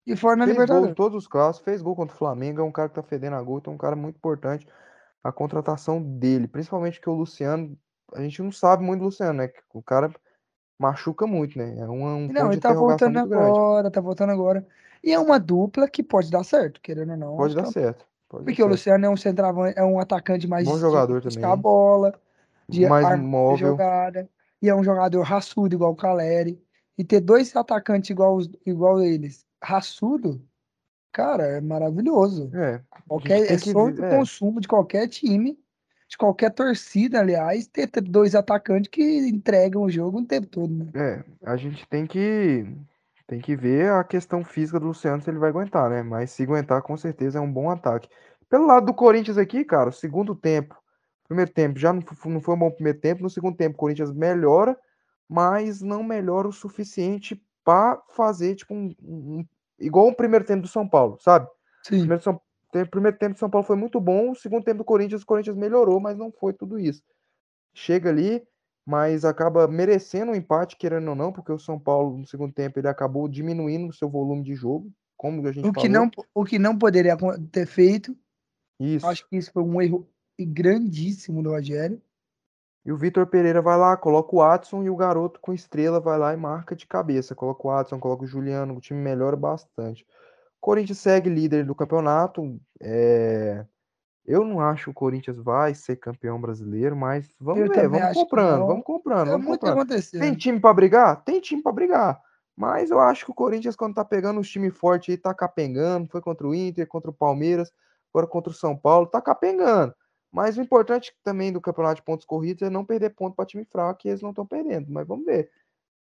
e 0.06 0.16
fora 0.16 0.36
na 0.36 0.46
Fez 0.46 0.56
gol 0.56 0.66
Libertadores. 0.66 0.96
todos 0.96 1.18
os 1.24 1.28
clássicos, 1.28 1.66
fez 1.66 1.82
gol 1.82 1.96
contra 1.96 2.16
o 2.16 2.18
Flamengo, 2.18 2.62
é 2.62 2.64
um 2.64 2.72
cara 2.72 2.90
que 2.90 2.96
tá 2.96 3.04
fedendo 3.04 3.36
a 3.36 3.42
gol, 3.42 3.58
então 3.60 3.74
é 3.74 3.76
um 3.76 3.80
cara 3.80 3.96
muito 3.96 4.16
importante 4.18 4.68
a 5.24 5.32
contratação 5.32 6.02
dele, 6.02 6.48
principalmente 6.48 7.00
que 7.00 7.10
o 7.10 7.14
Luciano, 7.14 7.78
a 8.14 8.22
gente 8.22 8.42
não 8.42 8.52
sabe 8.52 8.84
muito 8.84 9.00
do 9.00 9.06
Luciano, 9.06 9.34
né? 9.34 9.50
O 9.74 9.82
cara 9.82 10.14
machuca 10.78 11.26
muito, 11.26 11.58
né? 11.58 11.80
É 11.80 11.86
um, 11.86 12.26
um 12.26 12.28
Não, 12.28 12.52
ele 12.52 12.60
tá 12.60 12.74
voltando 12.74 13.14
muito 13.14 13.30
grande. 13.30 13.50
agora, 13.50 13.92
tá 13.92 14.02
voltando 14.02 14.32
agora. 14.32 14.68
E 15.04 15.12
é 15.12 15.20
uma 15.20 15.40
dupla 15.40 15.90
que 15.90 16.04
pode 16.04 16.30
dar 16.30 16.44
certo, 16.44 16.82
querendo 16.82 17.12
ou 17.12 17.18
não. 17.18 17.38
Pode 17.38 17.56
dar 17.56 17.64
um- 17.68 17.72
certo. 17.72 18.06
Pode 18.34 18.46
Porque 18.46 18.64
o 18.64 18.66
certo. 18.66 18.72
Luciano 18.72 19.06
é 19.06 19.10
um 19.10 19.16
centroavante, 19.16 19.78
é 19.78 19.84
um 19.84 20.00
atacante 20.00 20.48
mais 20.48 20.68
Bom 20.68 20.74
de 20.74 20.82
jogador 20.82 21.22
buscar 21.22 21.42
também. 21.42 21.54
a 21.54 21.56
bola, 21.56 22.20
de 22.68 22.88
Mais 22.88 23.20
móvel. 23.22 23.68
jogada. 23.70 24.28
E 24.60 24.68
é 24.70 24.76
um 24.76 24.84
jogador 24.84 25.22
raçudo 25.22 25.76
igual 25.76 25.92
o 25.92 25.96
Caleri. 25.96 26.60
E 26.98 27.04
ter 27.04 27.20
dois 27.20 27.56
atacantes 27.56 28.10
igual, 28.10 28.40
igual 28.66 29.04
eles, 29.04 29.46
raçudo, 29.62 30.42
cara, 31.12 31.44
é 31.44 31.62
maravilhoso. 31.62 32.50
É, 32.56 32.82
Qualquer, 33.08 33.52
é 33.52 33.56
ver- 33.56 33.94
do 33.94 34.04
é. 34.04 34.18
consumo 34.18 34.60
de 34.60 34.68
qualquer 34.68 35.08
time, 35.08 35.60
de 36.08 36.18
qualquer 36.18 36.52
torcida, 36.52 37.20
aliás, 37.20 37.68
ter, 37.68 37.86
ter 37.86 38.02
dois 38.02 38.34
atacantes 38.34 38.90
que 38.90 39.04
entregam 39.28 39.84
o 39.84 39.90
jogo 39.92 40.22
o 40.22 40.26
tempo 40.26 40.48
todo, 40.48 40.74
né? 40.74 40.88
É, 40.96 41.24
a 41.46 41.56
gente 41.56 41.86
tem 41.88 42.08
que 42.08 42.66
tem 43.28 43.40
que 43.40 43.56
ver 43.56 43.92
a 43.92 44.04
questão 44.04 44.44
física 44.44 44.80
do 44.80 44.88
Luciano 44.88 45.22
se 45.22 45.30
ele 45.30 45.40
vai 45.40 45.50
aguentar, 45.50 45.90
né? 45.90 46.04
Mas 46.04 46.32
se 46.32 46.44
aguentar, 46.44 46.82
com 46.82 46.96
certeza 46.98 47.40
é 47.40 47.42
um 47.42 47.52
bom 47.52 47.70
ataque. 47.70 48.10
Pelo 48.50 48.68
lado 48.68 48.86
do 48.88 48.94
Corinthians 48.94 49.38
aqui, 49.38 49.64
cara, 49.64 49.92
segundo 49.92 50.36
tempo, 50.36 50.76
primeiro 51.28 51.52
tempo 51.52 51.80
já 51.80 51.92
não 51.94 52.02
foi, 52.02 52.54
um 52.56 52.58
bom 52.58 52.72
primeiro 52.72 53.00
tempo, 53.00 53.24
no 53.24 53.30
segundo 53.30 53.56
tempo 53.56 53.76
o 53.76 53.80
Corinthians 53.80 54.12
melhora, 54.12 54.78
mas 55.28 55.82
não 55.82 56.04
melhora 56.04 56.48
o 56.48 56.52
suficiente 56.54 57.42
para 57.64 58.02
fazer 58.10 58.56
tipo 58.56 58.74
um, 58.74 58.94
um- 59.02 59.46
igual 59.80 60.08
o 60.08 60.16
primeiro 60.16 60.46
tempo 60.46 60.62
do 60.64 60.68
São 60.68 60.88
Paulo, 60.88 61.18
sabe? 61.20 61.48
Sim. 61.84 62.00
Primeiro, 62.00 62.22
São, 62.22 62.40
tem- 62.72 62.86
primeiro 62.86 63.18
tempo 63.18 63.34
do 63.34 63.40
São 63.40 63.50
Paulo 63.50 63.66
foi 63.66 63.76
muito 63.78 64.00
bom, 64.00 64.32
o 64.32 64.36
segundo 64.36 64.64
tempo 64.64 64.80
do 64.80 64.86
Corinthians, 64.86 65.24
o 65.24 65.26
Corinthians 65.26 65.56
melhorou, 65.56 66.00
mas 66.00 66.18
não 66.18 66.32
foi 66.32 66.54
tudo 66.54 66.78
isso. 66.78 67.02
Chega 67.74 68.10
ali, 68.10 68.46
mas 68.86 69.24
acaba 69.24 69.68
merecendo 69.68 70.32
um 70.32 70.36
empate, 70.36 70.76
querendo 70.78 71.08
ou 71.10 71.16
não, 71.16 71.32
porque 71.32 71.52
o 71.52 71.60
São 71.60 71.80
Paulo, 71.80 72.18
no 72.18 72.28
segundo 72.28 72.54
tempo, 72.54 72.80
ele 72.80 72.88
acabou 72.88 73.28
diminuindo 73.28 73.90
o 73.90 73.94
seu 73.94 74.10
volume 74.10 74.44
de 74.44 74.56
jogo, 74.56 74.92
como 75.16 75.46
a 75.48 75.52
gente 75.52 75.68
O 75.68 75.72
que, 75.72 75.88
falou. 75.88 75.92
não, 75.92 76.12
o 76.34 76.44
que 76.44 76.60
não 76.60 76.78
poderia 76.78 77.16
ter 77.52 77.66
feito, 77.66 78.16
Isso. 78.80 79.08
acho 79.08 79.28
que 79.30 79.38
isso 79.38 79.52
foi 79.52 79.64
um 79.64 79.82
erro 79.82 80.08
grandíssimo 80.40 81.42
do 81.42 81.52
Rogério. 81.52 82.02
E 82.86 82.92
o 82.92 82.98
Vitor 82.98 83.26
Pereira 83.28 83.62
vai 83.62 83.78
lá, 83.78 83.96
coloca 83.96 84.36
o 84.36 84.40
Watson 84.40 84.84
e 84.84 84.90
o 84.90 84.96
garoto 84.96 85.40
com 85.40 85.54
estrela 85.54 86.02
vai 86.02 86.18
lá 86.20 86.34
e 86.34 86.38
marca 86.38 86.76
de 86.76 86.86
cabeça. 86.86 87.34
Coloca 87.34 87.66
o 87.66 87.72
Watson, 87.72 87.98
coloca 87.98 88.26
o 88.26 88.28
Juliano, 88.28 88.76
o 88.76 88.82
time 88.82 89.00
melhora 89.00 89.38
bastante. 89.38 90.04
O 90.04 90.60
Corinthians 90.60 90.98
segue 90.98 91.30
líder 91.30 91.66
do 91.66 91.74
campeonato. 91.74 92.60
é, 92.82 93.66
Eu 94.26 94.46
não 94.46 94.62
acho 94.62 94.86
que 94.86 94.90
o 94.92 94.94
Corinthians 94.94 95.38
vai 95.38 95.76
ser 95.76 95.98
campeão 95.98 96.40
brasileiro, 96.40 96.96
mas 96.96 97.30
vamos 97.40 97.62
Eu 97.62 97.70
ver, 97.70 97.90
vamos 97.90 98.08
que 98.08 98.14
comprando, 98.14 98.60
não. 98.60 98.68
vamos 98.68 98.84
comprando, 98.86 99.28
É 99.28 99.32
vamos 99.32 99.48
comprando. 99.48 99.88
Tem 100.12 100.34
time 100.34 100.60
pra 100.60 100.74
brigar? 100.74 101.24
Tem 101.24 101.42
time 101.42 101.62
pra 101.62 101.72
brigar. 101.72 102.22
Mas 102.56 102.92
eu 102.92 103.00
acho 103.00 103.26
que 103.26 103.32
o 103.32 103.34
Corinthians, 103.34 103.76
quando 103.76 103.96
tá 103.96 104.06
pegando 104.06 104.40
os 104.40 104.50
times 104.50 104.78
fortes 104.78 105.10
aí, 105.10 105.18
tá 105.18 105.34
capengando. 105.34 106.08
Foi 106.08 106.22
contra 106.22 106.48
o 106.48 106.54
Inter, 106.56 106.88
contra 106.88 107.10
o 107.10 107.14
Palmeiras, 107.14 107.72
agora 108.14 108.28
contra 108.28 108.52
o 108.52 108.56
São 108.56 108.78
Paulo, 108.78 109.08
tá 109.08 109.20
capengando. 109.22 109.94
Mas 110.32 110.58
o 110.58 110.62
importante 110.62 111.14
também 111.24 111.52
do 111.52 111.60
campeonato 111.60 111.96
de 111.96 112.04
pontos 112.04 112.26
corridos 112.26 112.62
é 112.64 112.70
não 112.70 112.86
perder 112.86 113.10
ponto 113.12 113.36
pra 113.36 113.46
time 113.46 113.66
fraco, 113.66 114.02
e 114.06 114.10
eles 114.10 114.22
não 114.22 114.30
estão 114.30 114.46
perdendo. 114.46 114.88
Mas 114.90 115.06
vamos 115.08 115.26
ver. 115.26 115.50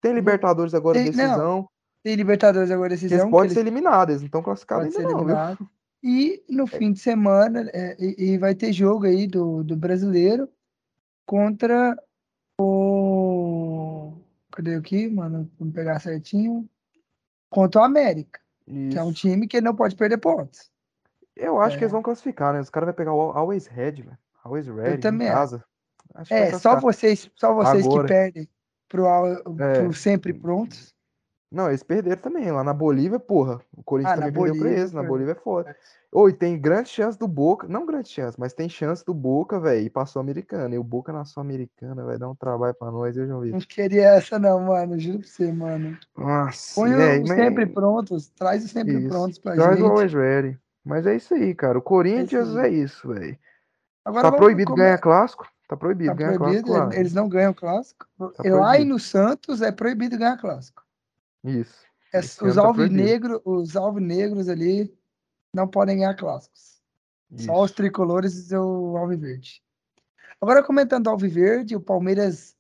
Tem 0.01 0.13
Libertadores 0.13 0.75
agora, 0.75 0.99
Tem- 0.99 1.11
não, 1.11 1.13
decisão, 1.13 1.69
Tem 2.03 2.15
Libertadores 2.17 2.71
agora 2.71 2.89
que 2.89 2.95
eles 2.95 3.03
decisão, 3.03 3.27
que 3.27 3.31
podem 3.31 3.47
eles 3.47 3.55
ser 3.55 3.61
eliminados, 3.61 4.11
eles 4.11 4.23
não 4.23 4.27
estão 4.27 4.43
classificados 4.43 4.97
ainda 4.97 5.13
não, 5.13 5.25
viu? 5.25 5.37
E 6.03 6.43
no 6.49 6.67
fim 6.67 6.93
de 6.93 6.99
semana, 6.99 7.71
é, 7.73 7.97
e, 7.99 8.33
e 8.33 8.39
vai 8.39 8.55
ter 8.55 8.73
jogo 8.73 9.07
aí 9.07 9.27
do, 9.27 9.63
do 9.63 9.77
brasileiro 9.77 10.49
contra 11.27 11.97
o. 12.59 14.13
Cadê 14.51 14.75
aqui, 14.75 15.09
mano? 15.09 15.51
Vamos 15.59 15.75
pegar 15.75 16.01
certinho. 16.01 16.69
Contra 17.51 17.83
o 17.83 17.85
América, 17.85 18.41
que 18.67 18.97
é 18.99 19.03
um 19.03 19.11
Isso. 19.11 19.21
time 19.21 19.47
que 19.47 19.61
não 19.61 19.75
pode 19.77 19.95
perder 19.95 20.17
pontos. 20.19 20.71
Eu 21.37 21.61
acho 21.61 21.77
que 21.77 21.83
É. 21.83 21.85
eles 21.85 21.93
vão 21.93 22.03
classificar, 22.03 22.53
né? 22.55 22.61
Os 22.61 22.71
caras 22.71 22.87
vão 22.87 22.95
pegar 22.95 23.13
o 23.13 23.21
Always 23.33 23.67
Red, 23.67 23.93
velho. 24.03 24.19
Always 24.43 24.67
Red, 24.67 24.95
em 24.95 25.01
também 25.01 25.29
acho. 25.29 25.37
casa. 25.37 25.65
Que 26.27 26.35
É, 26.35 26.59
só 26.59 26.81
vocês, 26.81 27.31
só 27.37 27.55
vocês 27.55 27.85
Agora. 27.87 28.03
que 28.03 28.09
perdem 28.09 28.49
pro, 28.89 29.07
É. 29.07 29.83
pro 29.83 29.93
sempre 29.93 30.33
prontos. 30.33 30.95
Não, 31.53 31.69
eles 31.69 31.83
perderam 31.83 32.21
também. 32.21 32.51
Lá 32.51 32.65
na 32.65 32.73
Bolívia, 32.73 33.19
porra. 33.21 33.61
O 33.77 33.83
Corinthians 33.83 34.15
Ah, 34.15 34.21
na 34.21 34.27
também 34.27 34.43
perdeu 34.43 34.55
pra 34.55 34.63
Bolívia, 34.63 34.81
eles. 34.81 34.93
Na. 34.93 35.03
Bolívia 35.03 35.33
é 35.33 35.35
foda. 35.35 35.77
Oi, 36.11 36.33
tem 36.33 36.59
grande 36.59 36.89
chance 36.89 37.19
do 37.19 37.29
Boca. 37.29 37.67
Não 37.69 37.85
grande 37.87 38.09
chance, 38.09 38.39
mas 38.41 38.53
tem 38.55 38.69
chance 38.69 39.05
do 39.05 39.13
Boca, 39.13 39.61
velho, 39.61 39.81
ir 39.87 39.91
pra 39.91 40.07
Sul-Americana. 40.07 40.75
E 40.75 40.79
o 40.79 40.83
Boca 40.85 41.13
na 41.13 41.25
Sul-Americana 41.25 42.05
vai 42.05 42.17
dar 42.19 42.29
um 42.31 42.35
trabalho 42.35 42.75
pra 42.75 42.91
nós, 42.91 43.17
eu 43.17 43.27
já 43.27 43.39
vi. 43.39 43.51
Não 43.53 43.61
queria 43.61 44.09
essa 44.15 44.39
não, 44.39 44.61
mano. 44.61 44.99
Juro 44.99 45.19
pra 45.19 45.29
você, 45.29 45.53
mano. 45.53 45.97
Nossa, 46.17 46.75
Põe 46.81 46.93
é, 46.93 47.19
os 47.21 47.29
mas- 47.29 47.39
sempre 47.39 47.67
prontos. 47.67 48.29
Traz 48.31 48.65
os 48.65 48.71
sempre 48.71 48.99
isso. 48.99 49.09
prontos 49.09 49.39
pra 49.39 49.55
Traz 49.55 49.75
o 49.75 49.77
gente. 49.77 49.87
Always 49.91 50.13
Ready. 50.15 50.59
Mas 50.85 51.07
é 51.07 51.15
isso 51.17 51.35
aí, 51.35 51.55
cara. 51.55 51.79
O 51.79 51.83
Corinthians 51.83 52.57
é 52.57 52.69
isso, 52.69 53.09
velho. 53.09 53.39
Agora 54.05 54.31
Tá 54.31 54.37
proibido 54.37 54.75
ganhar 54.75 54.99
clássico? 54.99 55.47
Tá 55.69 55.77
proibido 55.77 56.11
Tá 56.11 56.15
ganhar 56.17 56.39
proibido, 56.39 56.65
clássico 56.67 56.89
lá. 56.95 56.99
eles 57.01 57.15
não 57.15 57.29
ganham 57.29 57.55
clássico. 57.55 58.07
Tá 58.19 58.43
e 58.45 58.51
lá 58.51 58.79
e 58.79 58.85
no 58.85 58.99
Santos 58.99 59.63
é 59.63 59.71
proibido 59.71 60.19
ganhar 60.19 60.37
clássico. 60.39 60.83
Isso. 61.45 61.85
É, 62.13 62.21
os 62.21 62.37
tá 62.37 62.41
proibido. 62.45 62.61
alvinegros, 62.61 63.41
os 63.45 63.77
alvinegros 63.77 64.49
ali 64.49 64.95
não 65.55 65.67
podem 65.67 65.97
ganhar 65.97 66.15
clássicos. 66.15 66.81
Só 67.37 67.63
os 67.63 67.71
Isso. 67.71 67.77
tricolores 67.77 68.51
e 68.51 68.57
o 68.57 68.97
alviverde. 68.97 69.63
Agora 70.41 70.63
comentando 70.63 71.07
o 71.07 71.11
alviverde, 71.11 71.75
o 71.75 71.81
Palmeiras 71.81 72.57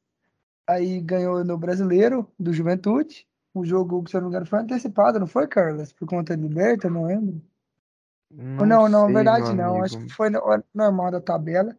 aí 0.67 1.01
ganhou 1.01 1.45
no 1.45 1.59
Brasileiro 1.59 2.27
do 2.39 2.53
Juventude. 2.53 3.27
O 3.55 3.65
jogo, 3.67 4.09
se 4.09 4.17
eu 4.17 4.21
não 4.23 4.29
me 4.29 4.33
engano, 4.33 4.47
foi 4.47 4.61
antecipado, 4.61 5.21
não 5.21 5.27
foi, 5.27 5.47
Carlos? 5.47 5.93
Por 5.93 6.09
conta 6.09 6.35
de 6.35 6.43
Liberta, 6.43 6.89
não 6.89 7.05
lembro. 7.05 7.43
Ou 8.59 8.65
não, 8.65 8.89
não, 8.89 9.05
sei, 9.07 9.15
verdade 9.15 9.55
não. 9.55 9.83
Acho 9.83 9.99
que 9.99 10.09
foi 10.09 10.31
no- 10.31 10.41
normal 10.73 11.11
da 11.11 11.21
tabela. 11.21 11.77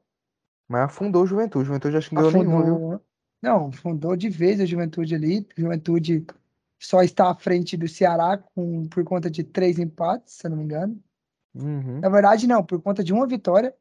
Mas 0.68 0.84
afundou 0.84 1.24
o 1.24 1.26
Juventude. 1.26 1.64
O 1.64 1.66
Juventude 1.66 1.98
acho 1.98 2.10
que 2.10 2.16
não 2.16 2.22
ganhou 2.32 2.44
nenhum, 2.44 2.64
viu? 2.64 2.76
Afundou. 2.76 3.02
Não, 3.42 3.72
fundou 3.72 4.16
de 4.16 4.30
vez 4.30 4.60
a 4.60 4.66
Juventude 4.66 5.16
ali. 5.16 5.48
Juventude 5.58 6.26
só 6.84 7.02
está 7.02 7.32
à 7.32 7.36
frente 7.36 7.78
do 7.78 7.88
Ceará 7.88 8.38
com, 8.38 8.88
por 8.90 9.04
conta 9.06 9.32
de 9.32 9.44
três 9.44 9.80
empates, 9.80 10.34
se 10.34 10.46
eu 10.46 10.52
não 10.52 10.58
me 10.58 10.66
engano. 10.66 11.02
Uhum. 11.56 12.00
Na 12.00 12.10
verdade, 12.10 12.46
não, 12.46 12.64
por 12.64 12.82
conta 12.82 13.04
de 13.04 13.14
uma 13.14 13.26
vitória 13.26 13.74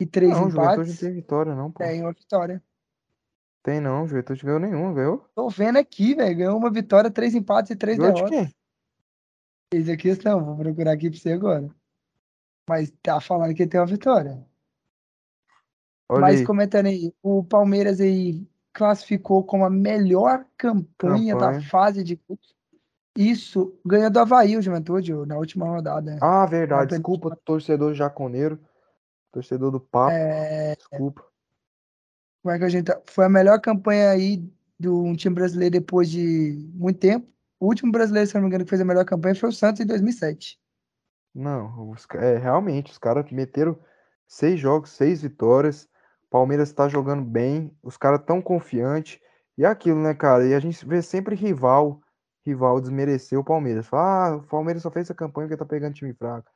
e 0.00 0.06
três 0.06 0.32
Não, 0.32 0.50
Juventude 0.50 0.56
não 0.66 0.72
empates. 0.74 0.98
tem 0.98 1.12
vitória, 1.12 1.54
não, 1.54 1.70
pô. 1.70 1.78
Tem 1.78 2.00
uma 2.00 2.12
vitória. 2.12 2.62
Tem 3.62 3.80
não, 3.80 4.02
o 4.02 4.08
Juventude 4.08 4.42
ganhou 4.44 4.58
nenhum, 4.58 4.92
ganhou? 4.92 5.30
Tô 5.36 5.48
vendo 5.48 5.78
aqui, 5.78 6.16
velho. 6.16 6.36
Ganhou 6.36 6.58
uma 6.58 6.70
vitória, 6.70 7.10
três 7.10 7.32
empates 7.34 7.70
e 7.70 7.76
três 7.76 7.96
Ganhou 7.96 8.12
de 8.14 8.24
derrotas. 8.24 8.52
quem? 9.72 9.80
Esse 9.80 9.92
aqui 9.92 10.24
não, 10.24 10.44
vou 10.44 10.56
procurar 10.56 10.92
aqui 10.92 11.08
pra 11.08 11.18
você 11.18 11.32
agora. 11.32 11.68
Mas 12.68 12.90
tá 13.02 13.20
falando 13.20 13.54
que 13.54 13.66
tem 13.66 13.80
uma 13.80 13.86
vitória. 13.86 14.44
Olha 16.08 16.20
Mas 16.20 16.40
aí. 16.40 16.46
comentando 16.46 16.86
aí, 16.86 17.14
o 17.22 17.44
Palmeiras 17.44 18.00
aí 18.00 18.46
classificou 18.72 19.44
como 19.44 19.64
a 19.64 19.70
melhor 19.70 20.44
campanha, 20.56 21.34
da 21.34 21.46
Campanha. 21.52 21.68
fase 21.68 22.02
de 22.02 22.16
grupos. 22.16 22.54
Isso, 23.16 23.78
ganhou 23.84 24.10
do 24.10 24.18
Havaí, 24.18 24.56
o 24.56 24.62
Juventude, 24.62 25.12
na 25.26 25.36
última 25.36 25.66
rodada. 25.66 26.16
Ah, 26.20 26.46
verdade. 26.46 26.90
Desculpa, 26.90 27.38
torcedor 27.44 27.92
jaconeiro. 27.92 28.58
Torcedor 29.30 29.70
do 29.70 29.80
papo. 29.80 30.12
É, 30.12 30.74
Desculpa. 30.76 31.24
como 32.42 32.54
é 32.54 32.58
que 32.58 32.64
a 32.64 32.68
gente 32.68 32.84
tá? 32.86 33.00
Foi 33.06 33.24
a 33.24 33.28
melhor 33.28 33.60
campanha 33.60 34.10
aí 34.10 34.42
de 34.78 34.88
um 34.88 35.14
time 35.14 35.34
brasileiro 35.34 35.72
depois 35.72 36.10
de 36.10 36.70
muito 36.74 36.98
tempo. 36.98 37.26
O 37.60 37.66
último 37.66 37.92
brasileiro, 37.92 38.28
se 38.28 38.34
não 38.34 38.42
me 38.42 38.48
engano, 38.48 38.64
que 38.64 38.70
fez 38.70 38.80
a 38.80 38.84
melhor 38.84 39.04
campanha 39.04 39.34
foi 39.34 39.50
o 39.50 39.52
Santos 39.52 39.80
em 39.80 39.86
2007. 39.86 40.58
Não, 41.34 41.90
os 41.90 42.06
é, 42.14 42.36
realmente, 42.36 42.90
os 42.90 42.98
caras 42.98 43.30
meteram 43.30 43.78
seis 44.26 44.58
jogos, 44.58 44.90
seis 44.90 45.22
vitórias. 45.22 45.88
Palmeiras 46.32 46.72
tá 46.72 46.88
jogando 46.88 47.22
bem, 47.22 47.76
os 47.82 47.98
caras 47.98 48.22
tão 48.24 48.40
confiantes. 48.40 49.20
E 49.56 49.64
é 49.64 49.68
aquilo, 49.68 50.00
né, 50.00 50.14
cara? 50.14 50.46
E 50.46 50.54
a 50.54 50.58
gente 50.60 50.84
vê 50.86 51.02
sempre 51.02 51.36
rival, 51.36 52.00
rival 52.44 52.80
desmerecer 52.80 53.38
o 53.38 53.44
Palmeiras. 53.44 53.86
Fala, 53.86 54.28
ah, 54.28 54.36
o 54.36 54.42
Palmeiras 54.42 54.82
só 54.82 54.90
fez 54.90 55.06
essa 55.06 55.14
campanha 55.14 55.46
porque 55.46 55.58
tá 55.58 55.66
pegando 55.66 55.94
time 55.94 56.14
fraco. 56.14 56.50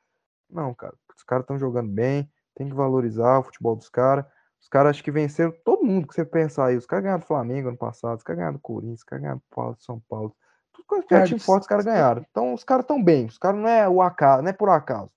Não, 0.49 0.73
cara, 0.73 0.95
os 1.15 1.23
caras 1.23 1.43
estão 1.43 1.59
jogando 1.59 1.91
bem, 1.91 2.27
tem 2.55 2.67
que 2.67 2.73
valorizar 2.73 3.37
o 3.37 3.43
futebol 3.43 3.75
dos 3.75 3.87
caras. 3.87 4.25
Os 4.59 4.67
caras 4.67 4.89
acho 4.89 5.03
que 5.03 5.11
venceram 5.11 5.53
todo 5.63 5.85
mundo 5.85 6.07
que 6.07 6.15
você 6.15 6.25
pensar 6.25 6.65
aí. 6.65 6.75
Os 6.75 6.87
caras 6.87 7.03
ganharam 7.03 7.19
do 7.19 7.27
Flamengo 7.27 7.67
ano 7.69 7.77
passado, 7.77 8.17
os 8.17 8.23
caras 8.23 8.39
ganharam 8.39 8.55
do 8.55 8.61
Corinthians, 8.61 8.99
os 8.99 9.03
caras 9.03 9.21
ganharam 9.21 9.37
do 9.37 9.55
Paulo- 9.55 9.77
São 9.79 10.01
Paulo. 10.09 10.35
Tudo 10.73 10.87
que 10.87 10.95
é 10.95 11.21
time 11.21 11.39
Carlos, 11.39 11.43
forte, 11.43 11.61
os 11.61 11.67
caras 11.67 11.85
ganharam. 11.85 12.25
Então 12.31 12.53
os 12.55 12.63
caras 12.63 12.83
estão 12.83 13.03
bem, 13.03 13.27
os 13.27 13.37
caras 13.37 13.61
não 13.61 13.69
é 13.69 13.87
o 13.87 14.01
acaso, 14.01 14.41
não 14.41 14.49
é 14.49 14.53
por 14.53 14.69
acaso 14.69 15.11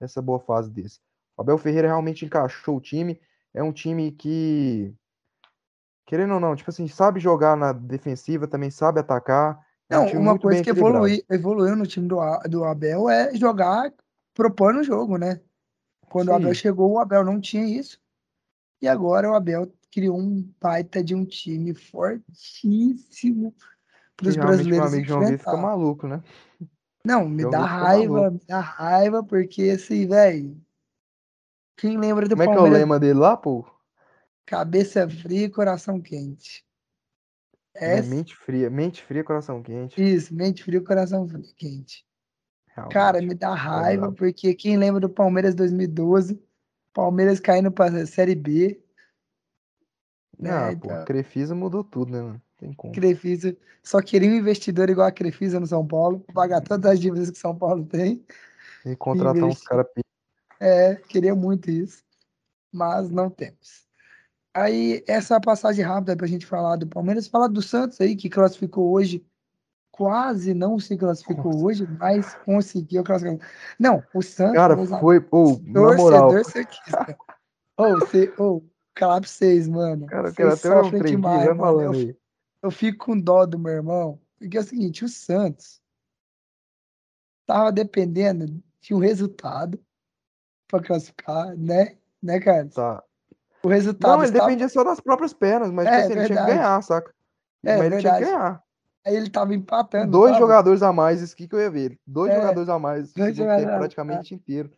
essa 0.00 0.20
boa 0.20 0.40
fase 0.40 0.70
desse. 0.70 0.98
O 1.36 1.42
Abel 1.42 1.58
Ferreira 1.58 1.86
realmente 1.86 2.24
encaixou 2.24 2.76
o 2.76 2.80
time. 2.80 3.20
É 3.54 3.62
um 3.62 3.72
time 3.72 4.12
que, 4.12 4.94
querendo 6.06 6.34
ou 6.34 6.40
não, 6.40 6.54
tipo 6.54 6.70
assim, 6.70 6.86
sabe 6.88 7.20
jogar 7.20 7.56
na 7.56 7.72
defensiva, 7.72 8.46
também 8.46 8.70
sabe 8.70 9.00
atacar. 9.00 9.58
É 9.88 9.98
um 9.98 10.14
Não, 10.14 10.20
uma 10.20 10.38
coisa 10.38 10.62
que 10.62 10.70
evolui, 10.70 11.24
evoluiu 11.28 11.76
no 11.76 11.86
time 11.86 12.06
do, 12.06 12.18
do 12.48 12.64
Abel 12.64 13.08
é 13.08 13.34
jogar 13.34 13.92
propondo 14.34 14.80
o 14.80 14.84
jogo, 14.84 15.16
né? 15.16 15.40
Quando 16.08 16.28
o 16.28 16.34
Abel 16.34 16.54
Sim, 16.54 16.60
chegou, 16.60 16.92
o 16.92 16.98
Abel 16.98 17.24
não 17.24 17.40
tinha 17.40 17.64
isso. 17.64 18.00
E 18.80 18.88
agora 18.88 19.30
o 19.30 19.34
Abel 19.34 19.72
criou 19.90 20.18
um 20.18 20.48
baita 20.60 21.02
de 21.02 21.14
um 21.14 21.24
time 21.24 21.74
fortíssimo 21.74 23.54
para 24.16 24.28
os 24.28 24.36
realmente 24.36 24.70
meu 24.70 24.82
brasileiros 24.82 24.92
amigo 24.94 25.08
João 25.08 25.24
Vitor 25.24 25.38
fica 25.38 25.56
maluco, 25.56 26.06
né? 26.06 26.22
Não, 27.04 27.28
me 27.28 27.42
João 27.42 27.52
dá 27.52 27.64
raiva, 27.64 28.30
me 28.30 28.40
dá 28.46 28.60
raiva, 28.60 29.24
porque 29.24 29.70
assim, 29.70 30.06
velho, 30.06 30.60
quem 31.80 31.98
lembra 31.98 32.28
do 32.28 32.36
Como 32.36 32.42
é 32.42 32.46
que 32.46 32.52
é 32.52 32.54
o 32.54 32.54
Palmeiras, 32.54 32.80
lema 32.80 33.00
dele 33.00 33.18
lá, 33.18 33.36
pô? 33.36 33.64
cabeça 34.44 35.08
fria 35.08 35.46
e 35.46 35.50
coração 35.50 36.00
quente. 36.00 36.64
É 37.74 37.96
É 37.96 38.02
mente 38.02 38.36
fria, 38.36 38.68
mente 38.68 39.02
fria, 39.02 39.24
coração 39.24 39.62
quente. 39.62 40.00
isso, 40.00 40.34
mente 40.34 40.62
fria 40.62 40.78
e 40.78 40.84
coração 40.84 41.26
quente. 41.56 42.04
Cara, 42.90 43.18
Realmente. 43.18 43.28
me 43.28 43.34
dá 43.34 43.48
É 43.50 43.54
raiva, 43.54 44.02
brabo. 44.02 44.16
porque 44.16 44.54
quem 44.54 44.76
lembra 44.76 45.00
do 45.00 45.08
Palmeiras 45.08 45.54
2012, 45.54 46.38
Palmeiras 46.92 47.40
caindo 47.40 47.70
para 47.72 48.02
a 48.02 48.06
Série 48.06 48.34
B, 48.34 48.82
né? 50.38 50.50
Ah, 50.50 50.72
pô, 50.76 50.90
a 50.90 50.92
Então, 50.92 51.04
Crefisa 51.04 51.54
mudou 51.54 51.82
tudo, 51.84 52.12
né, 52.12 52.20
mano? 52.20 52.42
Tem 52.58 52.72
como. 52.74 52.92
Crefisa 52.92 53.56
só 53.82 54.02
queria 54.02 54.28
um 54.30 54.34
investidor 54.34 54.90
igual 54.90 55.06
a 55.06 55.12
Crefisa 55.12 55.58
no 55.58 55.66
São 55.66 55.86
Paulo, 55.86 56.20
pra 56.20 56.34
pagar 56.34 56.60
todas 56.60 56.92
as 56.92 57.00
dívidas 57.00 57.30
que 57.30 57.38
São 57.38 57.56
Paulo 57.56 57.86
tem 57.86 58.24
E 58.84 58.90
e 58.90 58.96
contratar 58.96 59.36
uns 59.36 59.38
investir. 59.38 59.68
caras 59.68 59.86
É, 60.60 60.94
queria 60.94 61.34
muito 61.34 61.70
isso, 61.70 62.04
mas 62.70 63.10
não 63.10 63.30
temos. 63.30 63.88
Aí, 64.52 65.02
essa 65.06 65.40
passagem 65.40 65.84
rápida 65.84 66.16
para 66.16 66.26
a 66.26 66.28
gente 66.28 66.44
falar 66.44 66.76
do 66.76 66.86
Palmeiras, 66.86 67.26
falar 67.26 67.48
do 67.48 67.62
Santos 67.62 68.00
aí, 68.00 68.14
que 68.14 68.28
classificou 68.28 68.92
hoje, 68.92 69.24
quase 69.90 70.52
não 70.52 70.78
se 70.78 70.96
classificou 70.96 71.64
hoje, 71.64 71.86
mas 71.98 72.34
conseguiu 72.44 73.02
classificar. 73.02 73.48
Não, 73.78 74.02
o 74.12 74.20
Santos, 74.22 74.56
Cara, 74.56 74.76
foi, 74.98 75.24
ou, 75.30 75.60
na 75.62 75.96
moral, 75.96 76.30
santista. 76.44 77.16
Ô, 77.78 77.84
ô, 78.42 78.62
falar 78.98 79.20
pra 79.20 79.28
vocês, 79.28 79.66
mano, 79.66 80.06
cara, 80.06 80.28
eu 80.28 80.34
quero 80.34 80.52
até 80.52 80.80
um 80.82 80.90
trem 80.90 81.12
demais, 81.12 81.44
vai. 81.44 81.48
Eu, 81.48 81.56
falando 81.56 81.94
aí. 81.94 82.16
eu 82.62 82.70
fico 82.70 83.06
com 83.06 83.18
dó 83.18 83.46
do 83.46 83.58
meu 83.58 83.72
irmão, 83.72 84.20
porque 84.38 84.58
é 84.58 84.60
o 84.60 84.64
seguinte, 84.64 85.04
o 85.04 85.08
Santos 85.08 85.80
tava 87.46 87.72
dependendo 87.72 88.62
de 88.80 88.94
um 88.94 88.98
resultado 88.98 89.82
para 90.70 90.82
classificar, 90.82 91.56
né? 91.56 91.96
Né, 92.22 92.38
Carlos? 92.40 92.74
Tá. 92.74 93.02
O 93.62 93.68
resultado 93.68 94.12
Não, 94.12 94.18
ele 94.22 94.30
estava. 94.30 94.48
dependia 94.48 94.68
só 94.68 94.84
das 94.84 95.00
próprias 95.00 95.32
pernas, 95.32 95.70
mas, 95.70 95.86
tipo 95.86 95.96
É, 95.96 96.00
assim, 96.00 96.12
ele 96.12 96.26
tinha 96.26 96.28
que 96.28 96.34
verdade. 96.34 96.58
ganhar, 96.58 96.82
saca? 96.82 97.14
É, 97.64 97.76
Mas 97.76 97.86
ele 97.86 98.00
tinha 98.00 98.12
que 98.14 98.18
verdade. 98.20 98.24
ganhar. 98.24 98.62
Aí 99.06 99.16
ele 99.16 99.30
tava 99.30 99.54
empatando, 99.54 100.10
dois 100.10 100.32
tava? 100.32 100.44
jogadores 100.44 100.82
a 100.82 100.92
mais, 100.92 101.20
isso 101.22 101.34
aqui 101.34 101.48
que 101.48 101.54
eu 101.54 101.60
ia 101.60 101.70
ver. 101.70 101.98
Dois 102.06 102.32
É, 102.32 102.36
jogadores 102.36 102.68
a 102.68 102.78
mais, 102.78 103.12
dois 103.12 103.34
segundo 103.34 103.48
tempo 103.48 103.60
jogadores. 103.60 103.78
praticamente 103.78 104.34
inteiro. 104.34 104.70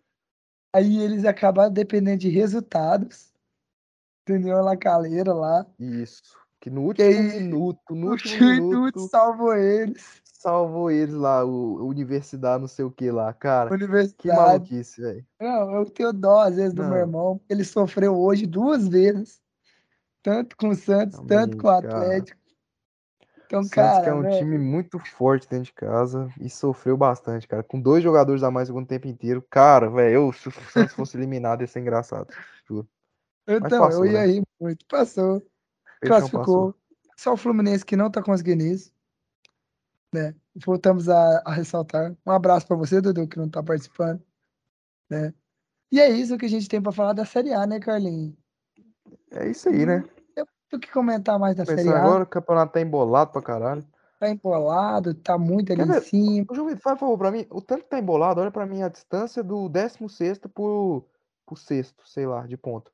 Aí 0.74 0.98
eles 1.02 1.24
acabaram 1.24 1.72
dependendo 1.72 2.18
de 2.18 2.28
resultados. 2.28 3.32
Do 4.24 4.34
União 4.34 4.62
La 4.62 4.76
Calera 4.76 5.34
lá. 5.34 5.66
Isso. 5.80 6.22
Que 6.60 6.70
no 6.70 6.92
Que 6.94 7.02
último 7.02 7.08
aí 7.08 7.40
minuto, 7.40 7.94
no 7.94 8.10
último 8.10 8.36
minuto 8.38 8.70
minuto, 8.70 9.00
salvou 9.08 9.54
eles. 9.56 10.21
Salvou 10.42 10.90
eles 10.90 11.14
lá, 11.14 11.44
o 11.44 11.86
Universidade, 11.86 12.60
não 12.60 12.68
sei 12.68 12.84
o 12.84 12.90
que 12.90 13.10
lá, 13.10 13.32
cara. 13.32 13.68
Que 13.68 13.76
Universidade. 13.76 14.40
maluquice, 14.40 15.00
velho. 15.00 15.26
Não, 15.40 15.76
eu 15.76 15.84
tenho 15.86 16.12
dó 16.12 16.40
às 16.40 16.56
vezes 16.56 16.74
do 16.74 16.82
meu 16.82 16.90
Não, 16.90 16.98
irmão. 16.98 17.40
Ele 17.48 17.64
sofreu 17.64 18.18
hoje 18.18 18.46
duas 18.46 18.88
vezes. 18.88 19.40
Tanto 20.22 20.56
com 20.56 20.68
o 20.68 20.74
Santos, 20.74 21.20
tanto 21.26 21.56
com 21.56 21.66
o 21.66 21.70
realmente, 21.70 21.90
cara. 21.90 22.04
Atlético. 22.04 22.40
Então, 23.46 23.62
Santos 23.62 23.70
que 23.72 23.80
é 23.80 23.82
cara, 23.82 24.16
um 24.16 24.22
velho. 24.22 24.38
time 24.38 24.58
muito 24.58 24.98
forte 24.98 25.48
dentro 25.48 25.66
de 25.66 25.72
casa 25.72 26.28
e 26.40 26.48
sofreu 26.50 26.96
bastante, 26.96 27.46
cara. 27.46 27.62
Com 27.62 27.80
dois 27.80 28.02
jogadores 28.02 28.42
a 28.42 28.50
mais 28.50 28.68
o 28.68 28.72
segundo 28.72 28.86
tempo 28.86 29.06
inteiro. 29.08 29.44
Cara, 29.50 29.88
velho, 29.90 30.14
eu, 30.14 30.32
se 30.32 30.48
o 30.48 30.52
Santos 30.52 30.94
fosse 30.94 31.16
eliminado, 31.16 31.60
ia 31.60 31.66
ser 31.66 31.80
engraçado. 31.80 32.28
Juro. 32.68 32.88
Então, 33.46 33.78
eu 33.78 33.84
passou, 33.84 34.06
ia 34.06 34.12
né? 34.12 34.26
rir 34.26 34.42
muito. 34.60 34.84
Passou. 34.86 35.40
Passou. 35.40 35.50
Classificou. 36.00 36.74
Só 37.16 37.34
o 37.34 37.36
Fluminense 37.36 37.84
que 37.84 37.96
não 37.96 38.10
tá 38.10 38.22
conseguindo 38.22 38.64
isso. 38.64 38.91
Né? 40.12 40.34
Voltamos 40.54 41.08
a, 41.08 41.42
a 41.44 41.52
ressaltar. 41.52 42.14
Um 42.26 42.30
abraço 42.32 42.66
pra 42.66 42.76
você, 42.76 43.00
Dudu, 43.00 43.26
que 43.26 43.38
não 43.38 43.48
tá 43.48 43.62
participando. 43.62 44.22
Né? 45.08 45.32
E 45.90 46.00
é 46.00 46.08
isso 46.10 46.36
que 46.36 46.46
a 46.46 46.48
gente 46.48 46.68
tem 46.68 46.80
pra 46.82 46.92
falar 46.92 47.12
da 47.12 47.24
Série 47.24 47.52
A, 47.52 47.66
né, 47.66 47.80
Carlinhos? 47.80 48.34
É 49.30 49.48
isso 49.48 49.68
aí, 49.68 49.86
né? 49.86 50.04
O 50.72 50.78
que 50.78 50.90
comentar 50.90 51.38
mais 51.38 51.54
da 51.54 51.66
Série 51.66 51.82
Começando 51.82 51.96
A? 52.00 52.04
agora, 52.06 52.24
o 52.24 52.26
campeonato 52.26 52.72
tá 52.72 52.80
embolado 52.80 53.30
pra 53.30 53.42
caralho. 53.42 53.86
Tá 54.18 54.30
embolado, 54.30 55.12
tá 55.14 55.36
muito 55.36 55.72
ali 55.72 55.84
Quer 55.86 55.98
em 55.98 56.00
cima. 56.00 56.46
Vitor, 56.48 56.76
faz 56.78 56.98
favor 56.98 57.18
pra 57.18 57.30
mim. 57.30 57.46
O 57.50 57.60
tanto 57.60 57.84
que 57.84 57.90
tá 57.90 57.98
embolado, 57.98 58.40
olha 58.40 58.50
pra 58.50 58.64
mim 58.64 58.82
a 58.82 58.88
distância 58.88 59.42
do 59.42 59.68
16 59.68 60.38
pro, 60.54 61.04
pro 61.44 61.56
sexto, 61.56 62.08
sei 62.08 62.26
lá, 62.26 62.46
de 62.46 62.56
ponto. 62.56 62.90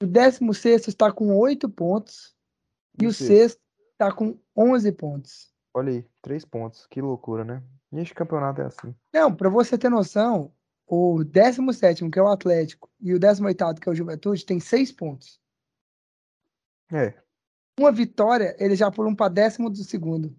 O 0.00 0.06
16 0.06 0.86
está 0.88 1.10
com 1.10 1.36
8 1.36 1.68
pontos 1.68 2.36
e 3.00 3.04
E 3.04 3.06
o 3.06 3.10
o 3.10 3.12
sexto? 3.12 3.26
sexto 3.26 3.60
está 3.92 4.12
com 4.12 4.38
11 4.56 4.92
pontos. 4.92 5.51
Olha 5.74 5.90
aí, 5.92 6.06
três 6.20 6.44
pontos. 6.44 6.86
Que 6.86 7.00
loucura, 7.00 7.44
né? 7.44 7.62
E 7.92 7.98
este 8.00 8.14
campeonato 8.14 8.60
é 8.60 8.66
assim. 8.66 8.94
Não, 9.12 9.34
para 9.34 9.48
você 9.48 9.76
ter 9.78 9.88
noção, 9.88 10.52
o 10.86 11.22
17, 11.24 12.08
que 12.10 12.18
é 12.18 12.22
o 12.22 12.28
Atlético, 12.28 12.90
e 13.00 13.14
o 13.14 13.18
18, 13.18 13.80
que 13.80 13.88
é 13.88 13.92
o 13.92 13.94
Juventude, 13.94 14.44
tem 14.44 14.60
6 14.60 14.92
pontos. 14.92 15.40
É, 16.92 17.14
Uma 17.80 17.90
vitória, 17.90 18.54
eles 18.58 18.78
já 18.78 18.90
pulam 18.90 19.14
para 19.14 19.32
décimo 19.32 19.70
do 19.70 19.82
segundo. 19.82 20.36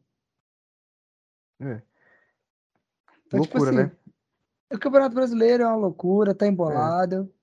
é. 1.60 1.82
Então, 3.26 3.42
tipo 3.42 3.58
Loucura, 3.58 3.70
assim, 3.72 3.92
né? 3.92 3.92
o 4.72 4.78
Campeonato 4.80 5.16
Brasileiro 5.16 5.64
é 5.64 5.68
uma 5.68 5.76
loucura, 5.76 6.36
tá 6.36 6.46
embolado. 6.48 7.34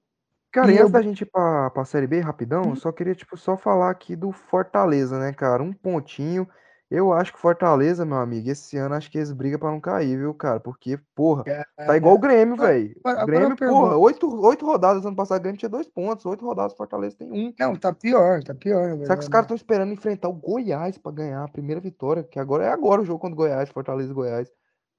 Cara, 0.52 0.70
E 0.70 0.76
e 0.76 0.78
antes 0.78 0.92
eu- 0.92 0.92
da 0.92 1.02
gente 1.02 1.22
ir 1.22 1.26
pra, 1.26 1.70
pra 1.70 1.84
Série 1.84 2.06
B, 2.06 2.20
rapidão, 2.20 2.62
Hum. 2.66 2.70
eu 2.70 2.76
só 2.76 2.92
queria, 2.92 3.14
tipo, 3.14 3.36
só 3.36 3.56
falar 3.56 3.90
aqui 3.90 4.14
do 4.14 4.30
Fortaleza, 4.30 5.18
né, 5.18 5.32
cara? 5.32 5.62
Um 5.62 5.72
pontinho. 5.72 6.48
Eu 6.90 7.12
acho 7.12 7.32
que 7.32 7.38
Fortaleza, 7.38 8.04
meu 8.04 8.16
amigo, 8.16 8.50
esse 8.50 8.76
ano 8.76 8.96
acho 8.96 9.08
que 9.08 9.16
eles 9.16 9.30
brigam 9.30 9.60
pra 9.60 9.70
não 9.70 9.80
cair, 9.80 10.18
viu, 10.18 10.34
cara? 10.34 10.58
Porque, 10.58 10.98
porra, 11.14 11.44
tá 11.76 11.96
igual 11.96 12.16
o 12.16 12.18
Grêmio, 12.18 12.54
Agora- 12.54 12.72
velho. 12.72 13.00
O 13.04 13.26
Grêmio, 13.26 13.56
porra, 13.56 13.96
oito, 13.96 14.40
oito 14.44 14.66
rodadas 14.66 15.06
ano 15.06 15.14
passado, 15.14 15.38
o 15.38 15.42
Grêmio 15.42 15.56
tinha 15.58 15.68
dois 15.68 15.86
pontos. 15.86 16.26
Oito 16.26 16.44
rodadas, 16.44 16.76
Fortaleza 16.76 17.16
tem 17.16 17.30
um. 17.30 17.54
Não, 17.56 17.76
tá 17.76 17.92
pior, 17.92 18.42
tá 18.42 18.54
pior. 18.56 18.82
Será 18.82 18.88
que 18.88 19.02
os 19.02 19.08
verdade. 19.08 19.30
caras 19.30 19.44
estão 19.44 19.56
esperando 19.56 19.92
enfrentar 19.92 20.28
o 20.28 20.32
Goiás 20.32 20.98
pra 20.98 21.12
ganhar 21.12 21.44
a 21.44 21.48
primeira 21.48 21.80
vitória? 21.80 22.24
Que 22.24 22.40
agora 22.40 22.64
é 22.64 22.68
agora 22.72 23.02
o 23.02 23.04
jogo 23.04 23.20
contra 23.20 23.34
o 23.34 23.36
Goiás, 23.36 23.68
Fortaleza 23.70 24.10
e 24.10 24.14
Goiás. 24.14 24.52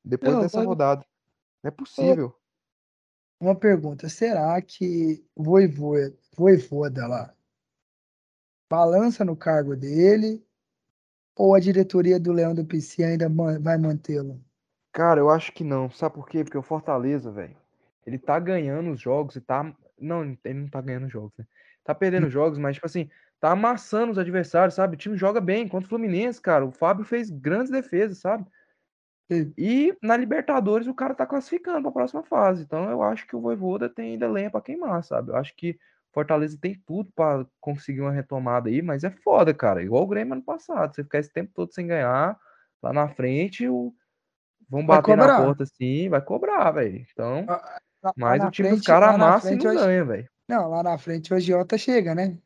Depois 0.03 0.31
Não, 0.33 0.41
dessa 0.41 0.59
mas- 0.59 0.67
rodada. 0.67 1.05
Não 1.61 1.67
é 1.67 1.71
possível. 1.71 2.33
Uma 3.37 3.53
pergunta, 3.55 4.07
será 4.07 4.61
que 4.61 5.25
o 5.35 5.43
Voivoda, 5.43 6.13
Voivoda 6.37 7.05
lá 7.05 7.33
balança 8.69 9.25
no 9.25 9.35
cargo 9.35 9.75
dele 9.75 10.41
ou 11.35 11.55
a 11.55 11.59
diretoria 11.59 12.19
do 12.19 12.31
Leão 12.31 12.53
do 12.53 12.65
PC 12.65 13.03
ainda 13.03 13.29
vai 13.59 13.77
mantê-lo? 13.77 14.39
Cara, 14.91 15.19
eu 15.19 15.29
acho 15.29 15.51
que 15.53 15.63
não. 15.63 15.89
Sabe 15.89 16.15
por 16.15 16.27
quê? 16.27 16.43
Porque 16.43 16.57
o 16.57 16.63
Fortaleza, 16.63 17.31
velho, 17.31 17.55
ele 18.05 18.17
tá 18.17 18.39
ganhando 18.39 18.91
os 18.91 18.99
jogos 18.99 19.35
e 19.35 19.41
tá. 19.41 19.73
Não, 19.99 20.23
ele 20.43 20.59
não 20.59 20.67
tá 20.67 20.81
ganhando 20.81 21.05
os 21.05 21.11
jogos, 21.11 21.31
né? 21.37 21.45
Tá 21.83 21.95
perdendo 21.95 22.29
jogos, 22.29 22.57
mas, 22.57 22.75
tipo 22.75 22.85
assim, 22.85 23.09
tá 23.39 23.51
amassando 23.51 24.11
os 24.11 24.17
adversários, 24.17 24.75
sabe? 24.75 24.95
O 24.95 24.97
time 24.97 25.17
joga 25.17 25.39
bem. 25.39 25.67
Contra 25.67 25.85
o 25.85 25.89
Fluminense, 25.89 26.41
cara, 26.41 26.65
o 26.65 26.71
Fábio 26.71 27.05
fez 27.05 27.29
grandes 27.29 27.71
defesas, 27.71 28.19
sabe? 28.19 28.45
E 29.57 29.95
na 30.01 30.17
Libertadores 30.17 30.87
o 30.87 30.93
cara 30.93 31.15
tá 31.15 31.25
classificando 31.25 31.81
pra 31.83 31.91
próxima 31.91 32.21
fase. 32.23 32.63
Então 32.63 32.89
eu 32.89 33.01
acho 33.01 33.25
que 33.25 33.35
o 33.35 33.39
Voivoda 33.39 33.89
tem 33.89 34.11
ainda 34.13 34.29
lenha 34.29 34.51
pra 34.51 34.61
queimar, 34.61 35.03
sabe? 35.03 35.31
Eu 35.31 35.37
acho 35.37 35.55
que 35.55 35.79
Fortaleza 36.13 36.57
tem 36.59 36.75
tudo 36.85 37.09
pra 37.15 37.45
conseguir 37.59 38.01
uma 38.01 38.11
retomada 38.11 38.69
aí, 38.69 38.81
mas 38.81 39.03
é 39.03 39.09
foda, 39.09 39.53
cara. 39.53 39.81
Igual 39.81 40.03
o 40.03 40.07
Grêmio 40.07 40.33
ano 40.33 40.43
passado. 40.43 40.93
Você 40.93 41.03
ficar 41.03 41.19
esse 41.19 41.31
tempo 41.31 41.51
todo 41.53 41.73
sem 41.73 41.87
ganhar, 41.87 42.37
lá 42.83 42.91
na 42.93 43.07
frente, 43.07 43.67
o... 43.67 43.93
vão 44.69 44.85
Vai 44.85 44.97
bater 44.97 45.15
na 45.17 45.23
cobrar. 45.27 45.45
porta 45.45 45.63
assim, 45.63 46.09
vai 46.09 46.21
cobrar, 46.21 46.71
velho. 46.71 47.05
Então, 47.11 47.45
Lá- 47.47 47.79
lá 48.03 48.13
mas 48.17 48.41
na 48.41 48.47
o 48.47 48.51
time 48.51 48.69
dos 48.69 48.77
frente- 48.79 48.87
caras 48.87 49.11
lá 49.11 49.17
na 49.17 49.25
amassa 49.27 49.53
e 49.53 49.55
não 49.55 49.65
hoje- 49.71 49.79
ganha, 49.79 50.05
velho. 50.05 50.29
Não, 50.49 50.69
lá 50.69 50.83
na 50.83 50.97
frente 50.97 51.31
o 51.33 51.37
Agiota 51.37 51.77
chega, 51.77 52.13
né? 52.13 52.37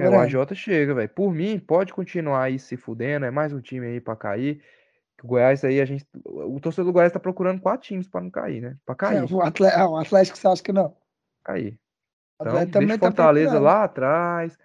É, 0.00 0.08
o. 0.10 0.20
AJ 0.20 0.54
chega, 0.54 0.94
velho. 0.94 1.08
Por 1.08 1.32
mim, 1.34 1.58
pode 1.58 1.92
continuar 1.94 2.42
aí 2.42 2.58
se 2.58 2.76
fudendo. 2.76 3.24
É 3.24 3.30
mais 3.30 3.52
um 3.54 3.60
time 3.60 3.86
aí 3.86 4.00
pra 4.00 4.14
cair. 4.14 4.62
O 5.24 5.26
Goiás 5.26 5.64
aí, 5.64 5.80
a 5.80 5.84
gente. 5.86 6.06
O 6.24 6.60
torcedor 6.60 6.84
do 6.84 6.92
Goiás 6.92 7.10
tá 7.10 7.18
procurando 7.18 7.60
quatro 7.60 7.88
times 7.88 8.06
pra 8.06 8.20
não 8.20 8.30
cair, 8.30 8.60
né? 8.60 8.76
Pra 8.84 8.94
cair. 8.94 9.16
É, 9.16 9.24
o, 9.24 9.40
Atle- 9.42 9.66
ah, 9.74 9.88
o 9.88 9.96
Atlético 9.96 10.36
você 10.38 10.46
acha 10.46 10.62
que 10.62 10.72
não? 10.72 10.94
cair. 11.42 11.80
O 12.40 12.44
Então, 12.44 12.80
deixa 12.80 12.94
o 12.94 12.98
tá 12.98 13.06
Fortaleza 13.06 13.50
procurando. 13.50 13.64
lá 13.64 13.84
atrás, 13.84 14.58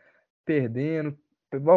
perdendo. 0.45 1.17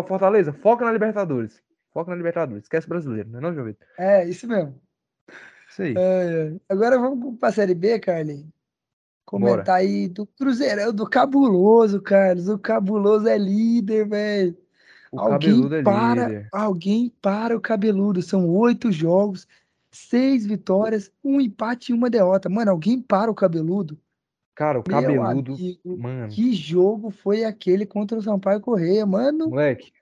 Fortaleza, 0.07 0.53
foca 0.53 0.85
na 0.85 0.93
Libertadores. 0.93 1.63
Foca 1.93 2.11
na 2.11 2.17
Libertadores. 2.17 2.65
Esquece 2.65 2.89
brasileiro, 2.89 3.29
não 3.31 3.39
é 3.39 3.43
não, 3.43 3.55
João 3.55 3.67
Vitor? 3.67 3.87
É, 3.99 4.29
isso 4.29 4.47
mesmo. 4.47 4.81
Isso 5.69 5.83
aí. 5.83 5.95
É. 5.97 6.55
Agora 6.69 6.99
vamos 6.99 7.39
pra 7.39 7.53
Série 7.53 7.75
B, 7.75 7.99
Carlinhos. 7.99 8.49
comentar 9.25 9.65
Bora. 9.65 9.75
aí 9.75 10.09
do 10.09 10.27
Cruzeirão, 10.27 10.93
do 10.93 11.09
Cabuloso, 11.09 12.01
Carlos. 12.01 12.49
O 12.49 12.59
Cabuloso 12.59 13.27
é 13.29 13.37
líder, 13.39 14.09
velho. 14.09 14.57
Alguém 15.15 15.65
é 15.75 15.83
para, 15.83 16.29
líder. 16.29 16.49
alguém 16.53 17.13
para 17.23 17.57
o 17.57 17.61
Cabeludo. 17.61 18.23
São 18.23 18.49
oito 18.49 18.93
jogos, 18.93 19.47
seis 19.91 20.47
vitórias, 20.47 21.11
um 21.25 21.41
empate 21.41 21.93
e 21.93 21.95
uma 21.95 22.11
derrota. 22.11 22.49
Mano, 22.49 22.71
alguém 22.71 23.01
para 23.01 23.31
o 23.31 23.35
Cabeludo. 23.35 23.99
Cara, 24.57 24.81
o 24.81 24.85
Meu 24.89 25.01
Cabeludo, 25.03 25.53
amigo, 25.53 25.99
mano. 25.99 26.33
Que 26.33 26.55
jogo 26.55 27.11
foi 27.11 27.45
aquele 27.45 27.85
contra 27.85 28.17
o 28.17 28.23
Sampaio 28.23 28.59
Correia, 28.59 29.05
mano? 29.05 29.51
Moleque, 29.51 29.93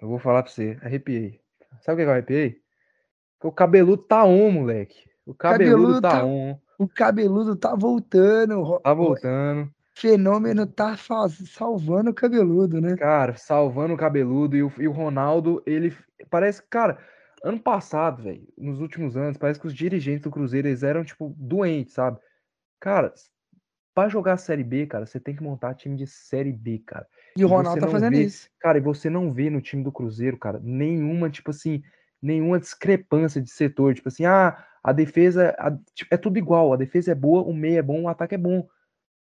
eu 0.00 0.08
vou 0.08 0.18
falar 0.18 0.42
pra 0.42 0.50
você, 0.50 0.78
arrepiei. 0.80 1.38
Sabe 1.82 2.00
o 2.02 2.04
que 2.04 2.08
eu 2.08 2.12
arrepiei? 2.12 2.58
O 3.44 3.52
cabeludo 3.52 4.02
tá 4.02 4.24
on, 4.24 4.50
moleque. 4.50 5.10
O 5.26 5.34
cabeludo, 5.34 5.76
cabeludo 5.76 6.00
tá, 6.00 6.10
tá 6.10 6.24
on. 6.24 6.58
O 6.78 6.88
cabeludo 6.88 7.54
tá 7.54 7.74
voltando. 7.74 8.80
Tá 8.80 8.94
voltando. 8.94 9.70
Fenômeno 9.94 10.66
tá 10.66 10.96
salvando 10.96 12.10
o 12.10 12.14
cabeludo, 12.14 12.80
né? 12.80 12.96
Cara, 12.96 13.36
salvando 13.36 13.92
o 13.92 13.98
cabeludo. 13.98 14.56
E 14.56 14.62
o, 14.62 14.72
e 14.78 14.88
o 14.88 14.92
Ronaldo, 14.92 15.62
ele 15.66 15.94
parece, 16.30 16.62
cara, 16.62 16.98
ano 17.44 17.60
passado, 17.60 18.22
velho, 18.22 18.48
nos 18.56 18.80
últimos 18.80 19.18
anos, 19.18 19.36
parece 19.36 19.60
que 19.60 19.66
os 19.66 19.74
dirigentes 19.74 20.22
do 20.22 20.30
Cruzeiro 20.30 20.66
eles 20.66 20.82
eram, 20.82 21.04
tipo, 21.04 21.34
doentes, 21.36 21.92
sabe? 21.92 22.18
Cara, 22.80 23.12
para 23.98 24.08
jogar 24.08 24.34
a 24.34 24.36
Série 24.36 24.62
B, 24.62 24.86
cara, 24.86 25.04
você 25.04 25.18
tem 25.18 25.34
que 25.34 25.42
montar 25.42 25.74
time 25.74 25.96
de 25.96 26.06
Série 26.06 26.52
B, 26.52 26.80
cara. 26.86 27.04
E 27.36 27.44
o 27.44 27.48
Ronaldo 27.48 27.80
tá 27.80 27.88
fazendo 27.88 28.14
vê, 28.14 28.22
isso. 28.22 28.48
Cara, 28.60 28.78
e 28.78 28.80
você 28.80 29.10
não 29.10 29.32
vê 29.32 29.50
no 29.50 29.60
time 29.60 29.82
do 29.82 29.90
Cruzeiro, 29.90 30.38
cara, 30.38 30.60
nenhuma, 30.62 31.28
tipo 31.28 31.50
assim, 31.50 31.82
nenhuma 32.22 32.60
discrepância 32.60 33.42
de 33.42 33.50
setor. 33.50 33.96
Tipo 33.96 34.06
assim, 34.06 34.24
ah, 34.24 34.64
a 34.84 34.92
defesa 34.92 35.52
a, 35.58 35.76
tipo, 35.92 36.14
é 36.14 36.16
tudo 36.16 36.38
igual. 36.38 36.72
A 36.72 36.76
defesa 36.76 37.10
é 37.10 37.14
boa, 37.16 37.42
o 37.42 37.52
meio 37.52 37.76
é 37.76 37.82
bom, 37.82 38.02
o 38.02 38.08
ataque 38.08 38.36
é 38.36 38.38
bom. 38.38 38.68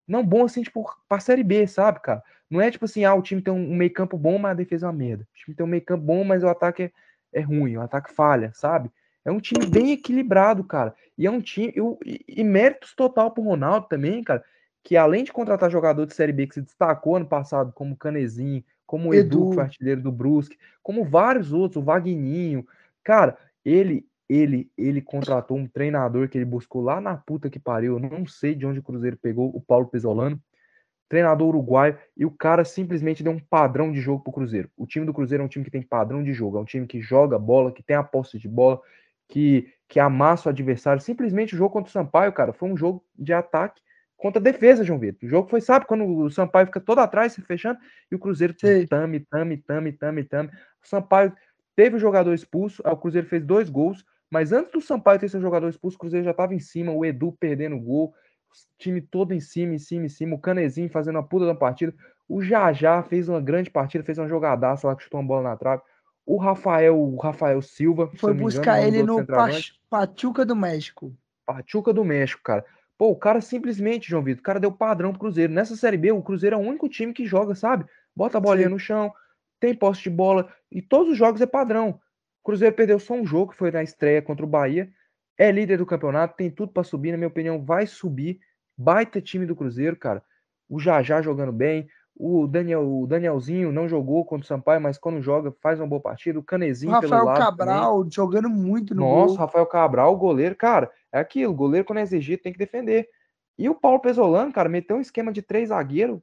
Não 0.06 0.26
bom 0.26 0.43
assim, 0.43 0.61
tipo, 0.61 0.85
pra 1.07 1.22
Série 1.22 1.41
B, 1.41 1.65
sabe, 1.68 2.02
cara? 2.02 2.22
Não 2.49 2.60
é 2.60 2.69
tipo 2.69 2.84
assim, 2.84 3.06
ah, 3.06 3.15
o 3.15 3.22
time 3.22 3.41
tem 3.41 3.53
um 3.53 3.77
meio 3.77 3.93
campo 3.93 4.18
bom, 4.18 4.38
mas 4.38 4.52
a 4.52 4.56
defesa 4.56 4.88
é 4.88 4.89
uma 4.89 4.97
merda. 4.97 5.23
O 5.23 5.38
time 5.38 5.56
tem 5.56 5.65
um 5.65 5.69
meio 5.69 5.85
campo 5.85 6.03
bom, 6.03 6.26
mas 6.26 6.43
o 6.43 6.49
ataque 6.49 6.84
é, 6.84 6.91
é 7.31 7.39
ruim, 7.39 7.77
o 7.77 7.81
ataque 7.81 8.14
falha, 8.14 8.52
sabe? 8.53 8.91
É 9.23 9.31
um 9.31 9.39
time 9.39 9.65
bem 9.68 9.93
equilibrado, 9.93 10.65
cara. 10.65 10.93
E 11.18 11.26
é 11.26 11.31
um 11.31 11.39
time. 11.39 11.72
Eu, 11.73 11.97
e, 12.06 12.26
e 12.27 12.43
méritos 12.43 12.93
total 12.93 13.31
pro 13.31 13.41
Ronaldo 13.41 13.88
também, 13.88 14.22
cara. 14.22 14.43
Que 14.85 14.95
além 14.95 15.25
de 15.25 15.33
contratar 15.33 15.69
jogador 15.69 16.05
de 16.05 16.13
Série 16.13 16.31
B 16.31 16.45
que 16.47 16.53
se 16.53 16.61
destacou 16.61 17.17
ano 17.17 17.25
passado, 17.25 17.73
como 17.73 17.97
Canezinho, 17.97 18.63
como 18.85 19.13
Edu, 19.13 19.39
Edu 19.39 19.49
que 19.49 19.55
foi 19.55 19.63
artilheiro 19.63 20.01
do 20.01 20.11
Brusque, 20.11 20.57
como 20.83 21.03
vários 21.03 21.51
outros, 21.51 21.81
o 21.81 21.83
Vagninho, 21.83 22.65
Cara, 23.05 23.37
ele 23.63 24.05
ele 24.27 24.71
ele 24.75 24.99
contratou 24.99 25.55
um 25.55 25.67
treinador 25.67 26.27
que 26.27 26.35
ele 26.35 26.43
buscou 26.43 26.81
lá 26.81 26.99
na 26.99 27.15
puta 27.15 27.51
que 27.51 27.59
pariu, 27.59 27.93
eu 27.93 27.99
não 27.99 28.25
sei 28.25 28.55
de 28.55 28.65
onde 28.65 28.79
o 28.79 28.83
Cruzeiro 28.83 29.15
pegou 29.15 29.55
o 29.55 29.61
Paulo 29.61 29.85
Pesolano, 29.85 30.41
treinador 31.07 31.49
uruguaio, 31.49 31.95
e 32.17 32.25
o 32.25 32.31
cara 32.31 32.65
simplesmente 32.65 33.21
deu 33.21 33.31
um 33.31 33.39
padrão 33.39 33.91
de 33.91 34.01
jogo 34.01 34.23
pro 34.23 34.33
Cruzeiro. 34.33 34.71
O 34.75 34.87
time 34.87 35.05
do 35.05 35.13
Cruzeiro 35.13 35.43
é 35.43 35.45
um 35.45 35.47
time 35.47 35.63
que 35.63 35.69
tem 35.69 35.83
padrão 35.83 36.23
de 36.23 36.33
jogo, 36.33 36.57
é 36.57 36.61
um 36.61 36.65
time 36.65 36.87
que 36.87 36.99
joga 36.99 37.37
bola, 37.37 37.71
que 37.71 37.83
tem 37.83 37.95
a 37.95 38.03
posse 38.03 38.39
de 38.39 38.49
bola, 38.49 38.81
que, 39.27 39.71
que 39.87 39.99
amassa 39.99 40.49
o 40.49 40.51
adversário. 40.51 40.99
Simplesmente 40.99 41.53
o 41.53 41.57
jogo 41.57 41.69
contra 41.69 41.89
o 41.89 41.93
Sampaio, 41.93 42.33
cara, 42.33 42.53
foi 42.53 42.67
um 42.67 42.75
jogo 42.75 43.05
de 43.15 43.33
ataque 43.33 43.79
contra 44.17 44.39
a 44.39 44.43
defesa, 44.43 44.83
João 44.83 44.99
Vitor. 44.99 45.27
O 45.27 45.29
jogo 45.29 45.49
foi, 45.49 45.61
sabe, 45.61 45.85
quando 45.85 46.05
o 46.05 46.29
Sampaio 46.29 46.67
fica 46.67 46.79
todo 46.79 46.99
atrás, 46.99 47.33
se 47.33 47.41
fechando, 47.41 47.79
e 48.11 48.15
o 48.15 48.19
Cruzeiro 48.19 48.53
tame, 48.53 49.19
tame, 49.19 49.57
tame, 49.57 49.91
tame, 49.91 50.23
tame. 50.23 50.49
O 50.83 50.87
Sampaio 50.87 51.33
Teve 51.75 51.97
o 51.97 51.99
jogador 51.99 52.33
expulso, 52.33 52.81
o 52.85 52.97
Cruzeiro 52.97 53.27
fez 53.27 53.43
dois 53.43 53.69
gols, 53.69 54.05
mas 54.31 54.53
antes 54.53 54.71
do 54.71 54.81
Sampaio 54.81 55.19
ter 55.19 55.29
seu 55.29 55.41
jogador 55.41 55.67
expulso, 55.67 55.97
o 55.97 55.99
Cruzeiro 55.99 56.23
já 56.23 56.31
estava 56.31 56.55
em 56.55 56.59
cima, 56.59 56.91
o 56.91 57.05
Edu 57.05 57.33
perdendo 57.33 57.75
o 57.75 57.81
gol, 57.81 58.07
o 58.07 58.53
time 58.79 59.01
todo 59.01 59.33
em 59.33 59.41
cima, 59.41 59.75
em 59.75 59.77
cima, 59.77 60.05
em 60.05 60.09
cima, 60.09 60.35
o 60.35 60.39
Canezinho 60.39 60.89
fazendo 60.89 61.17
uma 61.17 61.27
puta 61.27 61.45
da 61.45 61.53
partida, 61.53 61.93
o 62.27 62.41
Jajá 62.41 63.03
fez 63.03 63.27
uma 63.27 63.41
grande 63.41 63.69
partida, 63.69 64.03
fez 64.03 64.17
uma 64.17 64.27
jogadaça 64.27 64.87
lá 64.87 64.95
que 64.95 65.03
chutou 65.03 65.19
uma 65.19 65.27
bola 65.27 65.49
na 65.49 65.57
trave. 65.57 65.81
O 66.25 66.37
Rafael, 66.37 66.97
o 66.97 67.17
Rafael 67.17 67.61
Silva, 67.61 68.09
foi 68.15 68.33
buscar 68.33 68.79
engano, 68.79 68.95
ele 68.95 69.03
no 69.03 69.25
Pachuca 69.89 70.43
do 70.43 70.55
México. 70.55 71.13
Pachuca 71.45 71.93
do 71.93 72.03
México, 72.03 72.41
cara. 72.41 72.65
Pô, 72.97 73.09
o 73.09 73.15
cara 73.15 73.41
simplesmente, 73.41 74.09
João 74.09 74.23
Vitor, 74.23 74.39
o 74.39 74.43
cara 74.43 74.59
deu 74.59 74.72
padrão 74.72 75.11
pro 75.11 75.19
Cruzeiro. 75.19 75.51
Nessa 75.51 75.76
Série 75.76 75.97
B, 75.97 76.11
o 76.11 76.23
Cruzeiro 76.23 76.55
é 76.55 76.59
o 76.59 76.61
único 76.61 76.88
time 76.88 77.13
que 77.13 77.26
joga, 77.26 77.53
sabe? 77.53 77.85
Bota 78.15 78.38
a 78.38 78.41
bolinha 78.41 78.67
Sim. 78.67 78.73
no 78.73 78.80
chão, 78.80 79.13
tem 79.59 79.73
posse 79.73 80.03
de 80.03 80.09
bola, 80.09 80.53
e 80.72 80.81
todos 80.81 81.11
os 81.11 81.17
jogos 81.17 81.41
é 81.41 81.45
padrão. 81.45 81.99
O 82.41 82.45
Cruzeiro 82.45 82.76
perdeu 82.76 82.99
só 82.99 83.13
um 83.13 83.26
jogo, 83.26 83.51
que 83.51 83.57
foi 83.57 83.72
na 83.72 83.84
estreia 83.84 84.22
contra 84.22 84.45
o 84.45 84.49
Bahia. 84.49 84.89
É 85.38 85.51
líder 85.51 85.77
do 85.77 85.85
campeonato, 85.85 86.38
tem 86.38 86.49
tudo 86.49 86.72
para 86.72 86.84
subir, 86.84 87.11
na 87.11 87.17
minha 87.17 87.27
opinião, 87.27 87.63
vai 87.63 87.85
subir. 87.85 88.39
Baita 88.77 89.22
time 89.22 89.45
do 89.45 89.55
Cruzeiro, 89.55 89.97
cara. 89.97 90.23
O 90.69 90.80
Jajá 90.80 91.22
jogando 91.22 91.51
bem. 91.51 91.88
O, 92.17 92.47
Daniel, 92.47 92.81
o 92.81 93.05
Danielzinho 93.05 93.71
não 93.71 93.89
jogou 93.89 94.23
contra 94.23 94.45
o 94.45 94.47
Sampaio, 94.47 94.79
mas 94.79 94.97
quando 94.97 95.21
joga, 95.21 95.51
faz 95.61 95.79
uma 95.79 95.87
boa 95.87 96.01
partida. 96.01 96.39
O 96.39 96.43
Canezinho 96.43 96.91
o 96.91 96.95
Rafael 96.95 97.25
Cabral 97.25 97.97
também. 97.97 98.11
jogando 98.11 98.49
muito 98.49 98.95
no 98.95 99.01
Nossa, 99.01 99.27
gol. 99.27 99.35
Rafael 99.35 99.65
Cabral, 99.65 100.13
o 100.13 100.17
goleiro, 100.17 100.55
cara, 100.55 100.89
é 101.11 101.19
aquilo. 101.19 101.51
O 101.51 101.55
goleiro, 101.55 101.85
quando 101.85 101.99
é 101.99 102.03
exigido, 102.03 102.41
tem 102.41 102.53
que 102.53 102.59
defender. 102.59 103.09
E 103.57 103.69
o 103.69 103.75
Paulo 103.75 103.99
Pesolano, 103.99 104.51
cara, 104.51 104.69
meteu 104.69 104.95
um 104.95 105.01
esquema 105.01 105.31
de 105.31 105.41
três 105.41 105.69
zagueiros. 105.69 106.21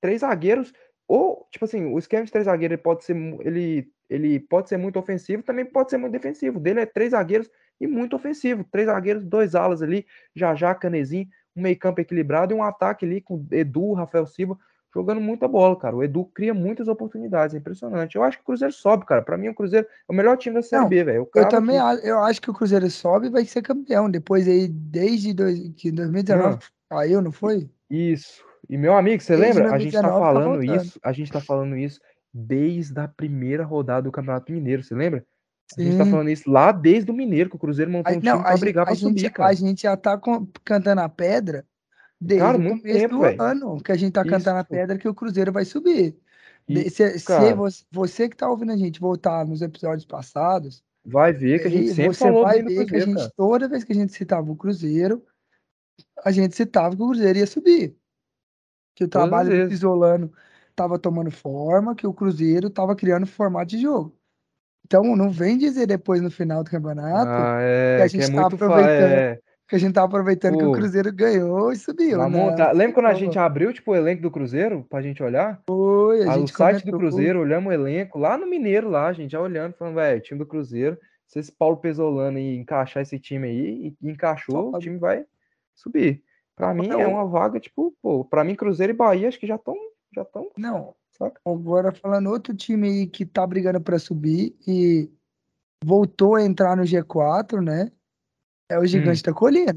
Três 0.00 0.20
zagueiros 0.22 0.72
ou, 1.06 1.46
tipo 1.50 1.64
assim, 1.64 1.84
o 1.84 1.98
esquema 1.98 2.24
de 2.24 2.32
três 2.32 2.46
zagueiros 2.46 2.74
ele 2.74 2.82
pode 2.82 3.04
ser, 3.04 3.16
ele, 3.40 3.88
ele 4.08 4.40
pode 4.40 4.68
ser 4.68 4.76
muito 4.76 4.98
ofensivo, 4.98 5.42
também 5.42 5.64
pode 5.64 5.90
ser 5.90 5.98
muito 5.98 6.12
defensivo. 6.12 6.58
O 6.58 6.60
dele 6.60 6.80
é 6.80 6.86
três 6.86 7.10
zagueiros 7.10 7.50
e 7.80 7.86
muito 7.86 8.16
ofensivo. 8.16 8.64
Três 8.64 8.86
zagueiros, 8.86 9.24
dois 9.24 9.54
alas 9.54 9.82
ali, 9.82 10.06
já 10.34 10.54
já 10.54 10.74
Canezinho, 10.74 11.28
um 11.56 11.62
meio 11.62 11.78
campo 11.78 12.00
equilibrado 12.00 12.52
e 12.52 12.56
um 12.56 12.62
ataque 12.62 13.04
ali 13.04 13.20
com 13.20 13.46
Edu, 13.50 13.92
Rafael 13.92 14.26
Silva, 14.26 14.58
jogando 14.94 15.20
muita 15.20 15.48
bola, 15.48 15.76
cara. 15.76 15.96
O 15.96 16.02
Edu 16.02 16.24
cria 16.26 16.54
muitas 16.54 16.86
oportunidades, 16.86 17.54
é 17.54 17.58
impressionante. 17.58 18.16
Eu 18.16 18.22
acho 18.22 18.38
que 18.38 18.42
o 18.42 18.46
Cruzeiro 18.46 18.72
sobe, 18.72 19.04
cara. 19.04 19.22
Para 19.22 19.36
mim, 19.36 19.48
o 19.48 19.54
Cruzeiro 19.54 19.86
é 19.86 20.12
o 20.12 20.14
melhor 20.14 20.36
time 20.36 20.54
da 20.54 20.62
Série 20.62 20.88
B, 20.88 21.04
velho. 21.04 21.28
Eu 21.34 21.48
também 21.48 21.76
que... 21.76 22.08
eu 22.08 22.20
acho 22.20 22.40
que 22.40 22.50
o 22.50 22.54
Cruzeiro 22.54 22.88
sobe 22.90 23.26
e 23.26 23.30
vai 23.30 23.44
ser 23.44 23.62
campeão. 23.62 24.08
Depois 24.08 24.46
aí, 24.46 24.68
desde 24.68 25.34
dois, 25.34 25.58
que 25.76 25.90
2019 25.90 26.58
caiu, 26.88 27.20
não 27.20 27.32
foi? 27.32 27.68
Isso. 27.90 28.44
E 28.68 28.78
meu 28.78 28.96
amigo, 28.96 29.22
você 29.22 29.36
lembra? 29.36 29.74
A 29.74 29.78
gente 29.78 29.92
tá, 29.92 30.02
tá 30.02 30.08
falando 30.08 30.66
tá 30.66 30.76
isso, 30.76 31.00
a 31.02 31.12
gente 31.12 31.32
tá 31.32 31.40
falando 31.40 31.76
isso 31.76 32.00
desde 32.32 32.98
a 32.98 33.06
primeira 33.06 33.64
rodada 33.64 34.02
do 34.02 34.12
Campeonato 34.12 34.50
Mineiro, 34.50 34.82
você 34.82 34.94
lembra? 34.94 35.24
A 35.76 35.82
gente 35.82 35.96
tá 35.96 36.06
falando 36.06 36.30
isso 36.30 36.50
lá 36.50 36.70
desde 36.72 37.10
o 37.10 37.14
Mineiro, 37.14 37.50
que 37.50 37.56
o 37.56 37.58
Cruzeiro 37.58 37.90
montou 37.90 38.12
um 38.12 38.16
não, 38.16 38.32
time 38.32 38.42
pra 38.42 38.56
brigar 38.56 38.86
pra 38.86 38.94
subir, 38.94 39.30
cara. 39.30 39.50
A 39.50 39.54
gente 39.54 39.82
já 39.82 39.96
tá 39.96 40.16
com, 40.16 40.46
cantando 40.64 41.00
a 41.00 41.08
pedra 41.08 41.66
desde 42.20 42.44
cara, 42.44 42.58
o 42.58 42.62
começo 42.62 42.82
tempo, 42.82 43.14
do 43.14 43.20
véio. 43.22 43.42
ano, 43.42 43.82
que 43.82 43.92
a 43.92 43.96
gente 43.96 44.12
tá 44.12 44.22
isso. 44.22 44.30
cantando 44.30 44.58
a 44.58 44.64
pedra 44.64 44.98
que 44.98 45.08
o 45.08 45.14
Cruzeiro 45.14 45.52
vai 45.52 45.64
subir. 45.64 46.16
Isso, 46.68 46.96
se, 46.96 47.18
se 47.18 47.54
você, 47.54 47.84
você, 47.90 48.28
que 48.28 48.36
tá 48.36 48.48
ouvindo 48.48 48.72
a 48.72 48.76
gente 48.76 49.00
voltar 49.00 49.44
nos 49.46 49.62
episódios 49.62 50.06
passados, 50.06 50.82
vai 51.04 51.32
ver 51.32 51.60
que 51.60 51.68
a 51.68 51.70
gente 51.70 51.88
sempre 51.88 52.14
você 52.14 52.24
falou 52.24 52.44
vai 52.44 52.62
ver 52.62 52.86
que 52.86 52.96
a 52.96 53.00
gente, 53.00 53.30
toda 53.36 53.68
vez 53.68 53.84
que 53.84 53.92
a 53.92 53.96
gente 53.96 54.12
citava 54.12 54.50
o 54.50 54.56
Cruzeiro, 54.56 55.22
a 56.24 56.30
gente 56.30 56.54
citava 56.54 56.96
que 56.96 57.02
o 57.02 57.06
Cruzeiro 57.06 57.38
ia 57.38 57.46
subir 57.46 57.96
que 58.94 59.04
o 59.04 59.08
trabalho 59.08 59.64
do 59.64 59.68
Pisolano 59.68 60.32
estava 60.70 60.98
tomando 60.98 61.30
forma, 61.30 61.94
que 61.94 62.06
o 62.06 62.14
Cruzeiro 62.14 62.68
estava 62.68 62.94
criando 62.94 63.26
formato 63.26 63.66
de 63.66 63.78
jogo. 63.78 64.16
Então 64.84 65.16
não 65.16 65.30
vem 65.30 65.56
dizer 65.56 65.86
depois 65.86 66.20
no 66.20 66.30
final 66.30 66.62
do 66.62 66.70
campeonato 66.70 67.30
ah, 67.30 67.58
é, 67.60 67.96
que 67.96 68.02
a 68.02 68.06
gente 68.06 68.22
está 68.22 68.46
aproveitando. 68.46 69.12
É. 69.12 69.38
Que 69.66 69.76
a 69.76 69.78
gente 69.78 69.94
tá 69.94 70.04
aproveitando 70.04 70.52
Pô, 70.52 70.58
que 70.58 70.64
o 70.66 70.72
Cruzeiro 70.72 71.10
ganhou 71.10 71.72
e 71.72 71.76
subiu. 71.76 72.18
Né? 72.18 72.26
Monta... 72.28 72.70
Lembra 72.72 72.94
quando 72.94 73.06
a 73.06 73.14
gente 73.14 73.38
abriu 73.38 73.72
tipo, 73.72 73.92
o 73.92 73.96
elenco 73.96 74.20
do 74.20 74.30
Cruzeiro 74.30 74.86
pra 74.90 75.00
gente 75.00 75.22
olhar? 75.22 75.62
Foi, 75.66 76.22
a 76.28 76.36
gente 76.36 76.52
o 76.52 76.56
site 76.56 76.84
do 76.84 76.98
Cruzeiro, 76.98 77.40
olhamos 77.40 77.70
o 77.70 77.72
elenco 77.72 78.18
lá 78.18 78.36
no 78.36 78.46
Mineiro, 78.46 78.90
lá, 78.90 79.06
a 79.06 79.12
gente 79.14 79.32
já 79.32 79.40
olhando, 79.40 79.72
falando, 79.72 79.94
velho, 79.94 80.20
time 80.20 80.38
do 80.38 80.44
Cruzeiro, 80.44 80.98
se 81.26 81.38
esse 81.38 81.50
Paulo 81.50 81.78
Pesolano 81.78 82.38
e 82.38 82.58
encaixar 82.58 83.02
esse 83.02 83.18
time 83.18 83.48
aí, 83.48 83.96
e 84.02 84.10
encaixou, 84.10 84.70
Só 84.70 84.76
o 84.76 84.80
time 84.80 84.98
vai 84.98 85.24
subir. 85.74 86.22
Pra 86.54 86.74
mim 86.74 86.90
é 86.90 87.06
uma 87.06 87.26
vaga, 87.26 87.58
tipo, 87.58 87.96
pô, 88.02 88.22
pra 88.22 88.44
mim 88.44 88.54
Cruzeiro 88.54 88.92
e 88.92 88.96
Bahia 88.96 89.28
acho 89.28 89.40
que 89.40 89.46
já 89.46 89.56
estão. 89.56 89.74
Já 90.14 90.22
estão. 90.22 90.50
Não. 90.58 90.94
Saca? 91.16 91.40
Agora 91.44 91.92
falando 91.92 92.30
outro 92.30 92.54
time 92.54 92.88
aí 92.88 93.06
que 93.06 93.24
tá 93.24 93.46
brigando 93.46 93.80
pra 93.80 93.98
subir 93.98 94.54
e 94.66 95.08
voltou 95.84 96.34
a 96.34 96.42
entrar 96.42 96.76
no 96.76 96.82
G4, 96.82 97.60
né? 97.62 97.90
É 98.68 98.78
o 98.78 98.86
Gigante 98.86 99.20
hum. 99.20 99.30
da 99.30 99.32
Colina. 99.32 99.76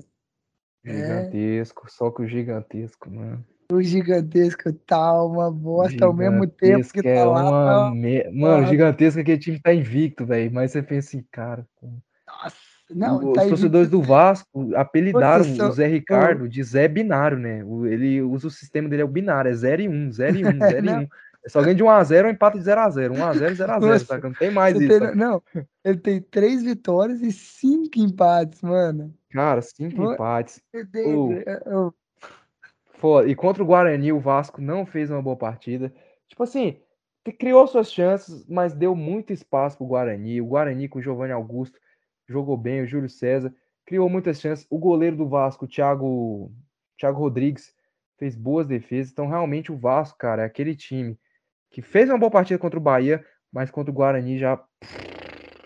Gigantesco, 0.83 1.85
é. 1.85 1.89
só 1.89 2.11
que 2.11 2.21
o 2.21 2.27
gigantesco, 2.27 3.11
mano. 3.11 3.45
O 3.69 3.81
gigantesco 3.81 4.71
tá 4.71 5.21
uma 5.23 5.51
bosta 5.51 6.05
ao 6.05 6.13
mesmo 6.13 6.47
tempo 6.47 6.87
que 6.93 7.03
tá 7.03 7.09
é 7.09 7.23
lá. 7.25 7.89
Uma 7.89 7.95
me... 7.95 8.23
Mano, 8.31 8.63
o 8.63 8.67
gigantesco 8.67 9.19
aquele 9.19 9.37
time 9.37 9.59
tá 9.59 9.73
invicto, 9.73 10.25
velho. 10.25 10.49
Mas 10.53 10.71
você 10.71 10.81
pensa 10.81 11.09
assim, 11.09 11.25
cara. 11.29 11.67
Nossa, 12.25 12.55
não, 12.89 13.17
os 13.17 13.33
tá 13.33 13.45
torcedores 13.45 13.89
do 13.89 14.01
Vasco 14.01 14.73
apelidaram 14.75 15.43
o 15.43 15.71
Zé 15.73 15.87
Ricardo 15.87 16.47
de 16.47 16.63
Zé 16.63 16.87
Binário, 16.87 17.37
né? 17.37 17.59
Ele 17.91 18.21
usa 18.21 18.47
o 18.47 18.51
sistema 18.51 18.87
dele, 18.87 19.01
é 19.01 19.05
o 19.05 19.09
binário, 19.09 19.51
é 19.51 19.53
0 19.53 19.81
e 19.81 19.89
1, 19.89 20.11
0 20.13 20.37
e 20.37 20.43
1, 20.47 20.59
0 20.59 20.85
e 20.85 20.89
1. 20.89 21.07
É 21.47 21.49
só 21.49 21.61
ganha 21.61 21.73
de 21.73 21.81
1x0 21.81 22.25
ou 22.25 22.29
empate 22.29 22.59
de 22.59 22.65
0x0. 22.65 23.13
1x0, 23.13 23.55
0x0, 23.55 23.99
saca? 23.99 24.27
Não 24.27 24.35
tem 24.35 24.51
mais 24.51 24.77
isso. 24.77 25.15
Não, 25.15 25.41
ele 25.81 25.97
tem 25.97 26.21
3 26.21 26.61
vitórias 26.61 27.21
e 27.21 27.31
5 27.31 27.97
empates, 27.99 28.61
mano. 28.61 29.15
Cara, 29.29 29.61
5 29.61 30.11
empates. 30.11 30.61
Oh. 31.65 31.93
Foda. 32.95 33.29
E 33.29 33.33
contra 33.33 33.63
o 33.63 33.65
Guarani, 33.65 34.11
o 34.11 34.19
Vasco 34.19 34.61
não 34.61 34.85
fez 34.85 35.09
uma 35.09 35.21
boa 35.21 35.37
partida. 35.37 35.93
Tipo 36.27 36.43
assim, 36.43 36.81
criou 37.39 37.65
suas 37.65 37.93
chances, 37.93 38.45
mas 38.45 38.73
deu 38.73 38.93
muito 38.93 39.31
espaço 39.31 39.77
pro 39.77 39.87
Guarani. 39.87 40.41
O 40.41 40.47
Guarani 40.47 40.89
com 40.89 40.99
o 40.99 41.01
Giovanni 41.01 41.31
Augusto 41.31 41.79
jogou 42.27 42.57
bem, 42.57 42.81
o 42.81 42.87
Júlio 42.87 43.09
César 43.09 43.55
criou 43.85 44.09
muitas 44.09 44.41
chances. 44.41 44.67
O 44.69 44.77
goleiro 44.77 45.15
do 45.15 45.29
Vasco, 45.29 45.63
o 45.63 45.67
Thiago, 45.67 46.51
Thiago 46.99 47.21
Rodrigues, 47.21 47.73
fez 48.17 48.35
boas 48.35 48.67
defesas. 48.67 49.13
Então, 49.13 49.29
realmente, 49.29 49.71
o 49.71 49.77
Vasco, 49.77 50.17
cara, 50.17 50.41
é 50.41 50.45
aquele 50.45 50.75
time 50.75 51.17
que 51.69 51.81
fez 51.81 52.09
uma 52.09 52.17
boa 52.17 52.31
partida 52.31 52.59
contra 52.59 52.79
o 52.79 52.81
Bahia, 52.81 53.25
mas 53.51 53.71
contra 53.71 53.91
o 53.91 53.93
Guarani 53.93 54.37
já. 54.37 54.61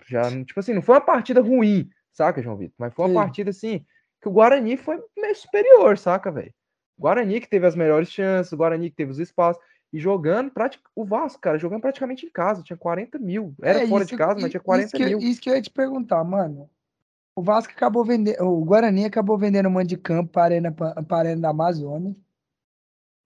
já 0.08 0.24
tipo 0.44 0.60
assim, 0.60 0.74
não 0.74 0.82
foi 0.82 0.96
uma 0.96 1.02
partida 1.02 1.42
ruim, 1.42 1.90
saca, 2.12 2.42
João 2.42 2.58
Vitor? 2.58 2.76
Mas 2.78 2.94
foi 2.94 3.06
uma 3.06 3.10
Sim. 3.10 3.16
partida 3.16 3.50
assim 3.50 3.86
que 4.22 4.30
o 4.30 4.32
Guarani 4.32 4.78
foi 4.78 5.02
meio 5.18 5.36
superior, 5.36 5.98
saca, 5.98 6.32
velho? 6.32 6.54
Guarani 6.98 7.42
que 7.42 7.50
teve 7.50 7.66
as 7.66 7.76
melhores 7.76 8.12
chances, 8.12 8.52
o 8.52 8.58
Guarani 8.58 8.92
que 8.92 8.96
teve 8.96 9.12
os 9.12 9.20
espaços. 9.20 9.62
E 9.92 10.00
jogando, 10.00 10.52
o 10.96 11.04
Vasco, 11.04 11.42
cara, 11.42 11.58
jogando 11.58 11.82
praticamente 11.82 12.26
em 12.26 12.30
casa, 12.30 12.64
tinha 12.64 12.78
40 12.78 13.20
mil. 13.20 13.54
Era 13.62 13.84
é, 13.84 13.88
fora 13.88 14.04
isso, 14.04 14.12
de 14.12 14.18
casa, 14.18 14.40
mas 14.40 14.50
tinha 14.50 14.62
40 14.62 14.86
isso 14.86 14.96
que, 14.96 15.06
mil. 15.06 15.20
Isso 15.20 15.42
que 15.42 15.50
eu 15.50 15.56
ia 15.56 15.62
te 15.62 15.70
perguntar, 15.70 16.24
mano. 16.24 16.70
O 17.36 17.42
Vasco 17.42 17.74
acabou 17.74 18.06
vendendo, 18.06 18.42
o 18.44 18.64
Guarani 18.64 19.06
acabou 19.06 19.38
vendendo 19.38 19.68
um 19.68 19.72
monte 19.72 19.88
de 19.88 19.98
campo 19.98 20.32
para 20.32 20.44
a 20.44 20.46
Arena, 20.46 20.72
para 20.72 21.04
a 21.10 21.18
Arena 21.18 21.42
da 21.42 21.50
Amazônia. 21.50 22.16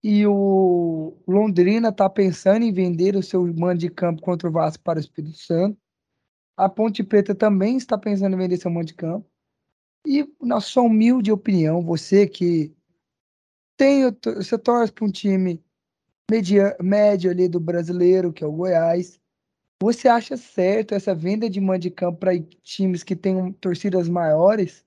E 0.08 0.24
o 0.28 1.18
Londrina 1.28 1.90
está 1.90 2.08
pensando 2.08 2.62
em 2.62 2.72
vender 2.72 3.16
o 3.16 3.24
seu 3.24 3.44
mando 3.56 3.80
de 3.80 3.90
campo 3.90 4.22
contra 4.22 4.48
o 4.48 4.52
Vasco 4.52 4.84
para 4.84 5.00
o 5.00 5.02
Espírito 5.02 5.36
Santo. 5.40 5.80
A 6.56 6.70
Ponte 6.70 7.04
Preta 7.04 7.34
também 7.34 7.76
está 7.76 7.98
pensando 7.98 8.36
em 8.36 8.38
vender 8.38 8.58
seu 8.58 8.70
mando 8.70 8.86
de 8.86 8.94
campo. 8.94 9.28
E, 10.06 10.32
na 10.40 10.62
sua 10.62 10.84
humilde 10.84 11.32
opinião, 11.32 11.82
você 11.82 12.28
que 12.28 12.72
tem, 13.76 14.04
você 14.24 14.60
torce 14.60 14.94
para 14.94 15.06
um 15.06 15.12
time 15.12 15.60
media, 16.30 16.78
médio 16.80 17.32
ali 17.32 17.50
do 17.50 17.60
brasileiro, 17.60 18.32
que 18.32 18.44
é 18.44 18.48
o 18.48 18.52
Goiás, 18.52 19.20
você 19.82 20.08
acha 20.08 20.38
certo 20.38 20.94
essa 20.94 21.16
venda 21.16 21.50
de 21.50 21.60
mando 21.60 21.80
de 21.80 21.90
campo 21.90 22.20
para 22.20 22.40
times 22.62 23.02
que 23.02 23.16
têm 23.16 23.54
torcidas 23.54 24.08
maiores? 24.08 24.85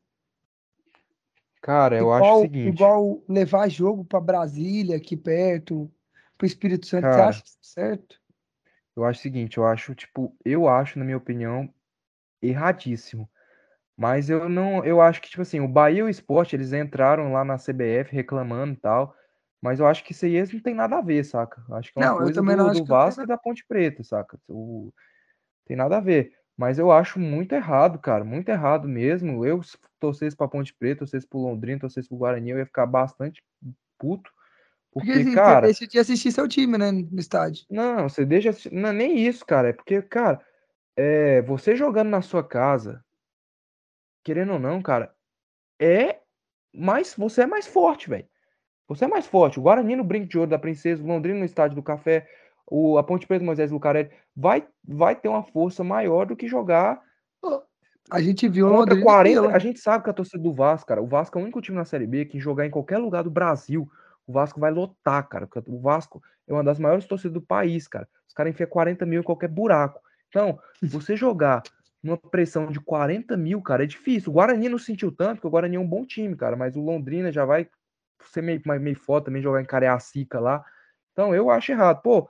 Cara, 1.62 1.96
eu 1.96 2.04
igual, 2.04 2.22
acho 2.22 2.38
o 2.38 2.40
seguinte. 2.42 2.74
Igual 2.74 3.22
levar 3.28 3.68
jogo 3.68 4.04
para 4.04 4.20
Brasília, 4.20 4.96
aqui 4.96 5.16
perto, 5.16 5.90
para 6.36 6.44
o 6.44 6.46
Espírito 6.46 6.86
Santo, 6.86 7.02
Cara, 7.02 7.32
você 7.32 7.40
acha 7.40 7.44
certo? 7.60 8.20
Eu 8.96 9.04
acho 9.04 9.20
o 9.20 9.22
seguinte, 9.22 9.58
eu 9.58 9.66
acho, 9.66 9.94
tipo, 9.94 10.34
eu 10.44 10.68
acho, 10.68 10.98
na 10.98 11.04
minha 11.04 11.16
opinião, 11.16 11.72
erradíssimo. 12.42 13.28
Mas 13.96 14.30
eu 14.30 14.48
não, 14.48 14.84
eu 14.84 15.00
acho 15.00 15.20
que, 15.20 15.28
tipo 15.28 15.42
assim, 15.42 15.60
o 15.60 15.68
Bahia 15.68 16.00
e 16.00 16.02
o 16.02 16.08
Sport, 16.08 16.52
eles 16.52 16.72
entraram 16.72 17.32
lá 17.32 17.44
na 17.44 17.56
CBF 17.58 18.14
reclamando 18.14 18.74
e 18.74 18.76
tal. 18.76 19.14
Mas 19.60 19.80
eu 19.80 19.86
acho 19.86 20.04
que 20.04 20.12
isso 20.12 20.24
aí 20.24 20.40
não 20.52 20.60
tem 20.60 20.74
nada 20.74 20.98
a 20.98 21.00
ver, 21.00 21.24
saca? 21.24 21.64
Acho 21.72 21.92
que 21.92 21.98
é 21.98 22.02
uma 22.02 22.12
não, 22.12 22.18
coisa 22.18 22.40
do, 22.40 22.72
do 22.72 22.84
Vasco 22.84 23.22
e 23.22 23.26
da 23.26 23.36
Ponte 23.36 23.64
Preta, 23.66 24.04
saca? 24.04 24.38
O, 24.48 24.92
tem 25.66 25.76
nada 25.76 25.96
a 25.96 26.00
ver. 26.00 26.32
Mas 26.58 26.76
eu 26.76 26.90
acho 26.90 27.20
muito 27.20 27.54
errado, 27.54 28.00
cara, 28.00 28.24
muito 28.24 28.48
errado 28.48 28.88
mesmo. 28.88 29.46
Eu, 29.46 29.62
se 29.62 29.78
torcesse 30.00 30.36
pra 30.36 30.48
Ponte 30.48 30.74
Preta, 30.74 30.98
torcesse 30.98 31.24
pro 31.24 31.38
Londrina, 31.38 31.78
torcesse 31.78 32.08
pro 32.08 32.18
Guarani, 32.18 32.50
eu 32.50 32.58
ia 32.58 32.66
ficar 32.66 32.84
bastante 32.84 33.40
puto. 33.96 34.28
Porque, 34.92 35.12
porque 35.12 35.20
assim, 35.20 35.34
cara. 35.36 35.60
Você 35.60 35.66
deixa 35.66 35.86
de 35.86 35.98
assistir 36.00 36.32
seu 36.32 36.48
time, 36.48 36.76
né, 36.76 36.90
no 36.90 37.20
estádio. 37.20 37.64
Não, 37.70 38.08
você 38.08 38.26
deixa. 38.26 38.50
Não 38.72 38.88
é 38.88 38.92
nem 38.92 39.24
isso, 39.24 39.46
cara. 39.46 39.68
É 39.68 39.72
porque, 39.72 40.02
cara, 40.02 40.44
é, 40.96 41.42
você 41.42 41.76
jogando 41.76 42.08
na 42.08 42.22
sua 42.22 42.42
casa, 42.42 43.04
querendo 44.24 44.54
ou 44.54 44.58
não, 44.58 44.82
cara, 44.82 45.14
é 45.80 46.18
mais. 46.74 47.14
Você 47.14 47.42
é 47.42 47.46
mais 47.46 47.68
forte, 47.68 48.10
velho. 48.10 48.26
Você 48.88 49.04
é 49.04 49.08
mais 49.08 49.26
forte. 49.26 49.60
O 49.60 49.62
Guarani 49.62 49.94
no 49.94 50.02
Brinco 50.02 50.26
de 50.26 50.38
Ouro 50.38 50.50
da 50.50 50.58
Princesa, 50.58 51.04
o 51.04 51.06
Londrina 51.06 51.38
no 51.38 51.44
Estádio 51.44 51.76
do 51.76 51.84
Café, 51.84 52.28
o, 52.70 52.98
a 52.98 53.02
Ponte 53.02 53.26
Preta 53.26 53.44
Moisés 53.44 53.70
Lucarelli 53.70 54.10
vai, 54.36 54.66
vai 54.86 55.16
ter 55.16 55.28
uma 55.28 55.42
força 55.42 55.82
maior 55.82 56.26
do 56.26 56.36
que 56.36 56.46
jogar. 56.46 57.00
A 58.10 58.20
gente 58.20 58.48
viu 58.48 58.68
contra 58.70 59.00
40. 59.00 59.48
A 59.48 59.58
gente 59.58 59.80
sabe 59.80 60.04
que 60.04 60.10
a 60.10 60.14
torcida 60.14 60.42
do 60.42 60.52
Vasco, 60.52 60.88
cara, 60.88 61.02
o 61.02 61.06
Vasco 61.06 61.38
é 61.38 61.40
o 61.40 61.44
único 61.44 61.60
time 61.60 61.76
na 61.76 61.84
Série 61.84 62.06
B 62.06 62.24
que 62.24 62.40
jogar 62.40 62.66
em 62.66 62.70
qualquer 62.70 62.98
lugar 62.98 63.22
do 63.22 63.30
Brasil, 63.30 63.88
o 64.26 64.32
Vasco 64.32 64.60
vai 64.60 64.70
lotar, 64.70 65.26
cara. 65.28 65.46
Porque 65.46 65.70
o 65.70 65.78
Vasco 65.78 66.22
é 66.46 66.52
uma 66.52 66.64
das 66.64 66.78
maiores 66.78 67.06
torcidas 67.06 67.34
do 67.34 67.40
país, 67.40 67.86
cara. 67.86 68.08
Os 68.26 68.34
caras 68.34 68.52
enfiam 68.52 68.68
40 68.68 69.04
mil 69.04 69.20
em 69.20 69.24
qualquer 69.24 69.48
buraco. 69.48 70.00
Então, 70.28 70.58
você 70.82 71.16
jogar 71.16 71.62
numa 72.02 72.16
pressão 72.16 72.66
de 72.68 72.80
40 72.80 73.36
mil, 73.36 73.60
cara, 73.60 73.84
é 73.84 73.86
difícil. 73.86 74.30
O 74.30 74.34
Guarani 74.34 74.68
não 74.68 74.78
sentiu 74.78 75.10
tanto, 75.10 75.36
porque 75.36 75.48
o 75.48 75.50
Guarani 75.50 75.76
é 75.76 75.80
um 75.80 75.86
bom 75.86 76.06
time, 76.06 76.34
cara, 76.36 76.56
mas 76.56 76.76
o 76.76 76.80
Londrina 76.80 77.32
já 77.32 77.44
vai 77.44 77.68
ser 78.30 78.42
meio, 78.42 78.62
meio 78.80 78.96
foda 78.96 79.26
também 79.26 79.42
jogar 79.42 79.60
em 79.60 79.66
Cariacica 79.66 80.38
lá. 80.38 80.64
Então, 81.12 81.34
eu 81.34 81.50
acho 81.50 81.72
errado. 81.72 82.00
Pô, 82.00 82.28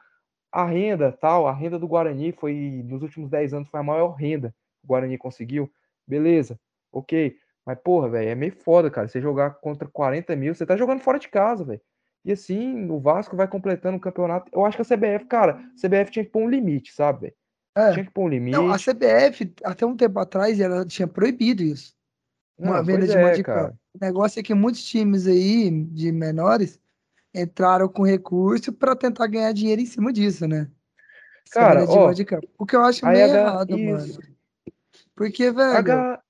a 0.58 0.64
renda, 0.64 1.12
tal, 1.12 1.46
a 1.46 1.52
renda 1.52 1.78
do 1.78 1.86
Guarani 1.86 2.32
foi, 2.32 2.82
nos 2.84 3.00
últimos 3.00 3.30
10 3.30 3.54
anos, 3.54 3.68
foi 3.68 3.78
a 3.78 3.82
maior 3.82 4.10
renda 4.10 4.50
que 4.80 4.86
o 4.86 4.88
Guarani 4.88 5.16
conseguiu. 5.16 5.70
Beleza, 6.04 6.58
ok. 6.92 7.36
Mas, 7.64 7.78
porra, 7.78 8.08
velho, 8.08 8.30
é 8.30 8.34
meio 8.34 8.52
foda, 8.52 8.90
cara. 8.90 9.06
Você 9.06 9.20
jogar 9.20 9.50
contra 9.60 9.86
40 9.86 10.34
mil, 10.34 10.52
você 10.52 10.66
tá 10.66 10.76
jogando 10.76 11.00
fora 11.00 11.18
de 11.18 11.28
casa, 11.28 11.64
velho. 11.64 11.80
E 12.24 12.32
assim, 12.32 12.90
o 12.90 12.98
Vasco 12.98 13.36
vai 13.36 13.46
completando 13.46 13.98
o 13.98 14.00
campeonato. 14.00 14.50
Eu 14.52 14.66
acho 14.66 14.76
que 14.76 14.82
a 14.82 14.96
CBF, 14.96 15.26
cara, 15.26 15.52
a 15.52 15.86
CBF 15.86 16.10
tinha 16.10 16.24
que 16.24 16.30
pôr 16.32 16.42
um 16.42 16.50
limite, 16.50 16.92
sabe, 16.92 17.20
velho? 17.20 17.34
É. 17.76 17.92
Tinha 17.92 18.04
que 18.04 18.10
pôr 18.10 18.24
um 18.24 18.28
limite. 18.28 18.56
Não, 18.56 18.72
a 18.72 18.78
CBF, 18.78 19.54
até 19.62 19.86
um 19.86 19.96
tempo 19.96 20.18
atrás, 20.18 20.58
ela 20.58 20.84
tinha 20.84 21.06
proibido 21.06 21.62
isso. 21.62 21.94
Uma 22.58 22.78
Não, 22.78 22.84
venda 22.84 23.06
de 23.06 23.16
é, 23.16 23.70
O 23.94 23.98
negócio 24.00 24.40
é 24.40 24.42
que 24.42 24.52
muitos 24.54 24.82
times 24.82 25.28
aí, 25.28 25.70
de 25.70 26.10
menores, 26.10 26.80
entraram 27.34 27.88
com 27.88 28.02
recurso 28.02 28.72
para 28.72 28.96
tentar 28.96 29.26
ganhar 29.26 29.52
dinheiro 29.52 29.80
em 29.80 29.86
cima 29.86 30.12
disso, 30.12 30.46
né? 30.46 30.70
Cara, 31.50 31.84
ó, 31.84 32.12
o 32.58 32.66
que 32.66 32.76
eu 32.76 32.82
acho 32.82 33.06
meio 33.06 33.24
H... 33.24 33.38
errado, 33.38 33.78
isso. 33.78 34.20
mano. 34.20 34.36
Porque, 35.14 35.50
velho, 35.50 35.76
H... 35.78 36.22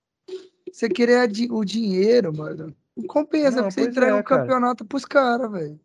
você 0.73 0.89
querer 0.89 1.29
o 1.51 1.65
dinheiro, 1.65 2.35
mano, 2.35 2.75
não 2.97 3.07
compensa, 3.07 3.63
não, 3.63 3.71
você 3.71 3.83
entrega 3.83 4.17
é, 4.17 4.21
o 4.21 4.25
campeonato 4.25 4.85
cara. 4.85 4.89
pros 4.89 5.05
caras, 5.05 5.51
velho. 5.51 5.81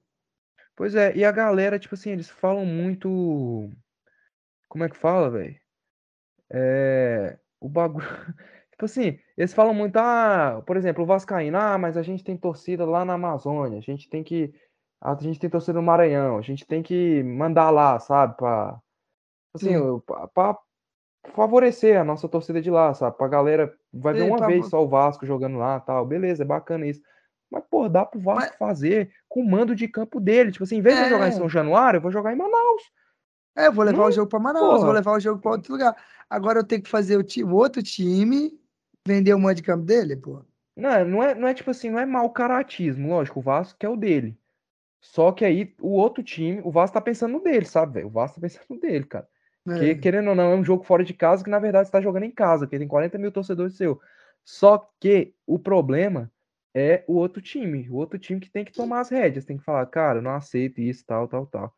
Pois 0.75 0.95
é, 0.95 1.15
e 1.15 1.23
a 1.23 1.31
galera, 1.31 1.77
tipo 1.77 1.95
assim, 1.95 2.11
eles 2.11 2.29
falam 2.29 2.65
muito. 2.65 3.69
Como 4.67 4.83
é 4.83 4.89
que 4.89 4.97
fala, 4.97 5.29
velho? 5.29 5.55
É. 6.49 7.37
O 7.59 7.69
bagulho. 7.69 8.05
tipo 8.71 8.85
assim, 8.85 9.19
eles 9.37 9.53
falam 9.53 9.73
muito, 9.73 9.97
ah, 9.97 10.63
por 10.65 10.75
exemplo, 10.75 11.03
o 11.03 11.07
Vascaíno, 11.07 11.57
ah, 11.57 11.77
mas 11.77 11.95
a 11.95 12.01
gente 12.01 12.23
tem 12.23 12.35
torcida 12.35 12.85
lá 12.85 13.05
na 13.05 13.13
Amazônia, 13.13 13.77
a 13.77 13.81
gente 13.81 14.09
tem 14.09 14.23
que 14.23 14.53
a 15.03 15.15
gente 15.19 15.37
tem 15.37 15.49
torcida 15.49 15.73
no 15.73 15.85
Maranhão, 15.85 16.37
a 16.37 16.41
gente 16.41 16.65
tem 16.65 16.81
que 16.81 17.21
mandar 17.23 17.69
lá, 17.69 17.99
sabe? 17.99 18.37
Pra, 18.37 18.79
assim, 19.53 19.73
pra, 20.33 20.57
favorecer 21.33 21.99
a 21.99 22.05
nossa 22.05 22.29
torcida 22.29 22.61
de 22.61 22.71
lá, 22.71 22.93
sabe? 22.93 23.17
Pra 23.17 23.27
galera, 23.27 23.73
vai 23.93 24.13
ver 24.13 24.23
uma 24.23 24.37
tá 24.37 24.47
vez 24.47 24.67
só 24.69 24.81
o 24.81 24.87
Vasco 24.87 25.25
jogando 25.25 25.57
lá 25.57 25.81
tal, 25.81 26.05
beleza, 26.05 26.43
é 26.43 26.45
bacana 26.45 26.87
isso. 26.87 27.01
Mas, 27.51 27.63
pô, 27.69 27.89
dá 27.89 28.05
pro 28.05 28.19
Vasco 28.19 28.49
Mas... 28.49 28.57
fazer 28.57 29.11
com 29.27 29.41
o 29.41 29.49
mando 29.49 29.75
de 29.75 29.87
campo 29.89 30.21
dele. 30.21 30.51
Tipo 30.51 30.63
assim, 30.63 30.77
em 30.77 30.81
vez 30.81 30.97
é... 30.97 31.03
de 31.03 31.09
jogar 31.09 31.27
em 31.27 31.33
São 31.33 31.49
Januário, 31.49 31.97
eu 31.97 32.01
vou 32.01 32.11
jogar 32.11 32.31
em 32.31 32.37
Manaus. 32.37 32.81
É, 33.55 33.67
eu 33.67 33.73
vou 33.73 33.83
levar 33.83 33.97
Não, 33.97 34.07
o 34.07 34.11
jogo 34.11 34.29
para 34.29 34.39
Manaus, 34.39 34.75
porra. 34.75 34.85
vou 34.85 34.91
levar 34.93 35.11
o 35.11 35.19
jogo 35.19 35.41
para 35.41 35.51
outro 35.51 35.73
lugar. 35.73 35.95
Agora 36.29 36.59
eu 36.59 36.63
tenho 36.63 36.81
que 36.81 36.89
fazer 36.89 37.17
o, 37.17 37.23
time, 37.23 37.51
outro 37.51 37.83
time 37.83 38.57
vender 39.05 39.33
o 39.33 39.39
mando 39.39 39.55
de 39.55 39.63
campo 39.63 39.85
dele, 39.85 40.15
pô. 40.15 40.41
Não, 40.75 41.05
não 41.05 41.23
é, 41.23 41.35
não 41.35 41.47
é 41.47 41.53
tipo 41.53 41.69
assim, 41.69 41.91
não 41.91 41.99
é 41.99 42.05
mau 42.05 42.29
caratismo, 42.31 43.09
lógico, 43.09 43.39
o 43.39 43.43
Vasco 43.43 43.77
que 43.77 43.85
é 43.85 43.89
o 43.89 43.97
dele. 43.97 44.35
Só 45.03 45.33
que 45.33 45.43
aí 45.43 45.75
o 45.81 45.89
outro 45.89 46.23
time, 46.23 46.61
o 46.63 46.71
Vasco 46.71 46.93
tá 46.93 47.01
pensando 47.01 47.33
no 47.33 47.43
dele, 47.43 47.65
sabe, 47.65 47.95
velho? 47.95 48.07
O 48.07 48.09
Vasco 48.09 48.35
tá 48.35 48.41
pensando 48.41 48.63
no 48.71 48.79
dele, 48.79 49.03
cara. 49.03 49.27
Porque, 49.65 49.85
é. 49.85 49.95
querendo 49.95 50.29
ou 50.29 50.35
não, 50.35 50.51
é 50.51 50.55
um 50.55 50.63
jogo 50.63 50.83
fora 50.85 51.03
de 51.03 51.13
casa 51.13 51.43
que, 51.43 51.49
na 51.49 51.59
verdade, 51.59 51.87
você 51.87 51.91
tá 51.91 52.01
jogando 52.01 52.23
em 52.23 52.31
casa, 52.31 52.65
que 52.65 52.79
tem 52.79 52.87
40 52.87 53.17
mil 53.17 53.31
torcedores 53.31 53.75
seu. 53.75 53.99
Só 54.45 54.89
que 55.01 55.35
o 55.45 55.59
problema 55.59 56.31
é 56.73 57.03
o 57.05 57.15
outro 57.15 57.41
time. 57.41 57.87
O 57.89 57.95
outro 57.95 58.17
time 58.17 58.39
que 58.39 58.49
tem 58.49 58.63
que 58.63 58.71
tomar 58.71 59.01
as 59.01 59.09
rédeas, 59.09 59.45
tem 59.45 59.57
que 59.57 59.63
falar, 59.63 59.85
cara, 59.87 60.19
eu 60.19 60.23
não 60.23 60.31
aceito 60.31 60.79
isso, 60.79 61.05
tal, 61.05 61.27
tal, 61.27 61.45
tal. 61.47 61.73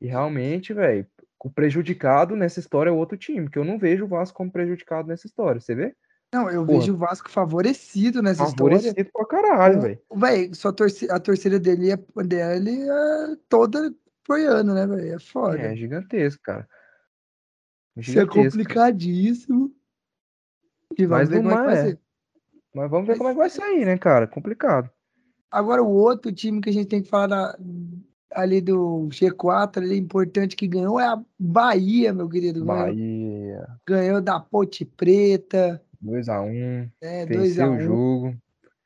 E 0.00 0.06
realmente, 0.06 0.72
velho, 0.72 1.06
o 1.40 1.50
prejudicado 1.50 2.36
nessa 2.36 2.60
história 2.60 2.88
é 2.88 2.92
o 2.92 2.96
outro 2.96 3.18
time, 3.18 3.50
que 3.50 3.58
eu 3.58 3.64
não 3.64 3.78
vejo 3.78 4.04
o 4.04 4.08
Vasco 4.08 4.36
como 4.36 4.50
prejudicado 4.50 5.08
nessa 5.08 5.26
história, 5.26 5.60
você 5.60 5.74
vê? 5.74 5.94
Não, 6.32 6.50
eu 6.50 6.66
Porra. 6.66 6.78
vejo 6.78 6.94
o 6.94 6.96
Vasco 6.96 7.30
favorecido 7.30 8.20
nessa 8.22 8.44
favorecido 8.46 8.88
história. 8.88 9.06
Favorecido 9.06 9.12
pra 9.12 9.26
caralho, 9.26 9.80
velho. 9.80 10.00
Velho, 10.14 10.54
só 10.54 10.72
torci 10.72 11.10
a 11.10 11.20
torcida 11.20 11.60
dele 11.60 11.92
é, 11.92 11.96
dele 12.24 12.82
é 12.82 13.36
toda 13.48 13.94
apoiando, 14.24 14.74
né, 14.74 14.86
velho? 14.86 15.14
É 15.14 15.18
foda. 15.18 15.58
É 15.58 15.76
gigantesco, 15.76 16.42
cara. 16.42 16.68
Isso 17.96 18.18
é 18.18 18.26
complicadíssimo. 18.26 19.72
E 20.98 21.06
vamos 21.06 21.28
Mas 21.28 21.28
ver 21.28 21.36
como 21.36 21.50
é 21.50 21.56
que 21.56 21.62
vai 21.62 21.74
é. 21.74 21.84
ser. 21.84 22.00
Mas 22.74 22.90
vamos 22.90 23.06
ver 23.06 23.16
como 23.16 23.28
é 23.28 23.32
que 23.32 23.38
vai 23.38 23.50
sair, 23.50 23.84
né, 23.84 23.96
cara? 23.98 24.26
Complicado. 24.26 24.90
Agora, 25.50 25.82
o 25.82 25.88
outro 25.88 26.32
time 26.32 26.60
que 26.60 26.70
a 26.70 26.72
gente 26.72 26.88
tem 26.88 27.02
que 27.02 27.08
falar 27.08 27.28
da, 27.28 27.58
ali 28.32 28.60
do 28.60 29.08
G4, 29.10 29.78
ali, 29.78 29.96
importante 29.96 30.56
que 30.56 30.66
ganhou 30.66 30.98
é 30.98 31.06
a 31.06 31.22
Bahia, 31.38 32.12
meu 32.12 32.28
querido. 32.28 32.64
Bahia. 32.64 33.68
Ganhou 33.86 34.20
da 34.20 34.40
Ponte 34.40 34.84
Preta. 34.84 35.80
2x1. 36.04 36.90
É, 37.00 37.26
venceu 37.26 37.72
o 37.72 37.80
jogo. 37.80 38.36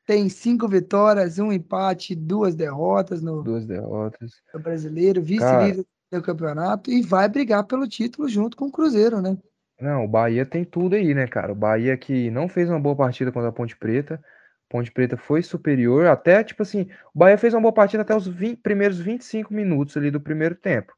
tem 0.05 0.29
cinco 0.29 0.67
vitórias, 0.67 1.37
um 1.39 1.51
empate, 1.51 2.15
duas 2.15 2.55
derrotas 2.55 3.21
no, 3.21 3.43
Duas 3.43 3.65
derrotas. 3.65 4.31
no 4.53 4.59
brasileiro, 4.59 5.21
vice-líder 5.21 5.85
do 6.11 6.21
campeonato 6.21 6.89
e 6.89 7.01
vai 7.01 7.27
brigar 7.29 7.63
pelo 7.65 7.87
título 7.87 8.27
junto 8.27 8.57
com 8.57 8.65
o 8.65 8.71
Cruzeiro, 8.71 9.21
né? 9.21 9.37
não, 9.79 10.03
o 10.03 10.07
Bahia 10.07 10.45
tem 10.45 10.65
tudo 10.65 10.95
aí, 10.95 11.13
né, 11.13 11.25
cara? 11.27 11.51
O 11.51 11.55
Bahia 11.55 11.95
que 11.95 12.29
não 12.31 12.49
fez 12.49 12.69
uma 12.69 12.79
boa 12.79 12.95
partida 12.95 13.31
contra 13.31 13.49
a 13.49 13.51
Ponte 13.51 13.77
Preta. 13.77 14.21
Ponte 14.67 14.91
Preta 14.91 15.17
foi 15.17 15.41
superior, 15.41 16.05
até, 16.05 16.43
tipo 16.43 16.61
assim, 16.61 16.89
o 17.13 17.17
Bahia 17.19 17.37
fez 17.37 17.53
uma 17.53 17.61
boa 17.61 17.73
partida 17.73 18.03
até 18.03 18.15
os 18.15 18.27
20 18.27 18.57
primeiros 18.57 18.99
25 18.99 19.53
minutos 19.53 19.97
ali 19.97 20.11
do 20.11 20.21
primeiro 20.21 20.53
tempo. 20.55 20.93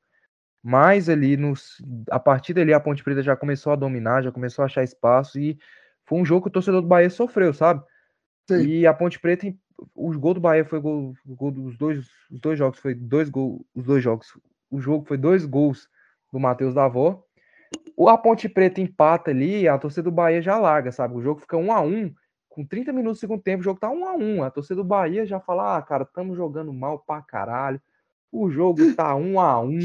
Mas 0.64 1.10
ali, 1.10 1.38
nos, 1.38 1.78
a 2.10 2.20
partir 2.20 2.54
dali, 2.54 2.74
a 2.74 2.80
Ponte 2.80 3.04
Preta 3.04 3.24
já 3.24 3.36
começou 3.36 3.74
a 3.74 3.76
dominar, 3.76 4.24
já 4.24 4.32
começou 4.32 4.64
a 4.64 4.66
achar 4.66 4.84
espaço 4.84 5.40
e 5.40 5.58
foi 6.12 6.20
um 6.20 6.26
jogo 6.26 6.42
que 6.42 6.50
o 6.50 6.52
torcedor 6.52 6.82
do 6.82 6.90
Bahia 6.90 7.10
sofreu, 7.10 7.54
sabe? 7.54 7.82
Sim. 8.46 8.64
E 8.64 8.86
a 8.86 8.94
Ponte 8.94 9.18
Preta, 9.18 9.48
o 9.96 10.12
gol 10.20 10.34
do 10.34 10.42
Bahia 10.42 10.66
foi 10.66 10.82
gol, 10.82 11.14
gol 11.26 11.52
dos 11.52 11.78
dois, 11.78 12.00
os 12.30 12.38
dois 12.42 12.60
jogos 12.60 12.80
foi 12.80 12.94
dois 12.94 13.30
gols, 13.30 13.62
os 13.74 13.86
dois 13.86 14.04
jogos. 14.04 14.38
O 14.70 14.82
jogo 14.82 15.06
foi 15.06 15.16
dois 15.16 15.46
gols 15.46 15.88
do 16.30 16.38
Matheus 16.38 16.74
Davó. 16.74 17.24
O 17.96 18.10
a 18.10 18.18
Ponte 18.18 18.50
Preta 18.50 18.82
empata 18.82 19.32
ali, 19.32 19.70
a 19.70 19.78
torcida 19.78 20.04
do 20.04 20.12
Bahia 20.12 20.42
já 20.42 20.58
larga, 20.58 20.92
sabe? 20.92 21.16
O 21.16 21.22
jogo 21.22 21.40
fica 21.40 21.56
um 21.56 21.72
a 21.72 21.80
um, 21.80 22.14
com 22.50 22.66
30 22.66 22.92
minutos 22.92 23.20
do 23.20 23.22
segundo 23.22 23.42
tempo, 23.42 23.62
o 23.62 23.64
jogo 23.64 23.80
tá 23.80 23.90
um 23.90 24.06
a 24.06 24.14
um. 24.14 24.44
A 24.44 24.52
torcida 24.52 24.76
do 24.76 24.84
Bahia 24.84 25.26
já 25.26 25.40
fala: 25.40 25.78
"Ah, 25.78 25.82
cara, 25.82 26.04
estamos 26.04 26.36
jogando 26.36 26.74
mal 26.74 27.00
pra 27.00 27.22
caralho. 27.22 27.82
O 28.30 28.52
jogo 28.52 28.94
tá 28.96 29.16
um 29.16 29.40
a 29.40 29.62
um. 29.62 29.80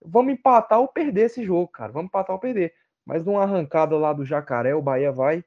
Vamos 0.00 0.34
empatar 0.34 0.78
ou 0.78 0.86
perder 0.86 1.22
esse 1.22 1.42
jogo, 1.42 1.66
cara. 1.66 1.90
Vamos 1.90 2.10
empatar 2.10 2.32
ou 2.32 2.40
perder". 2.40 2.72
Mas 3.04 3.24
numa 3.24 3.42
arrancada 3.42 3.98
lá 3.98 4.12
do 4.12 4.24
Jacaré, 4.24 4.72
o 4.72 4.80
Bahia 4.80 5.10
vai 5.10 5.44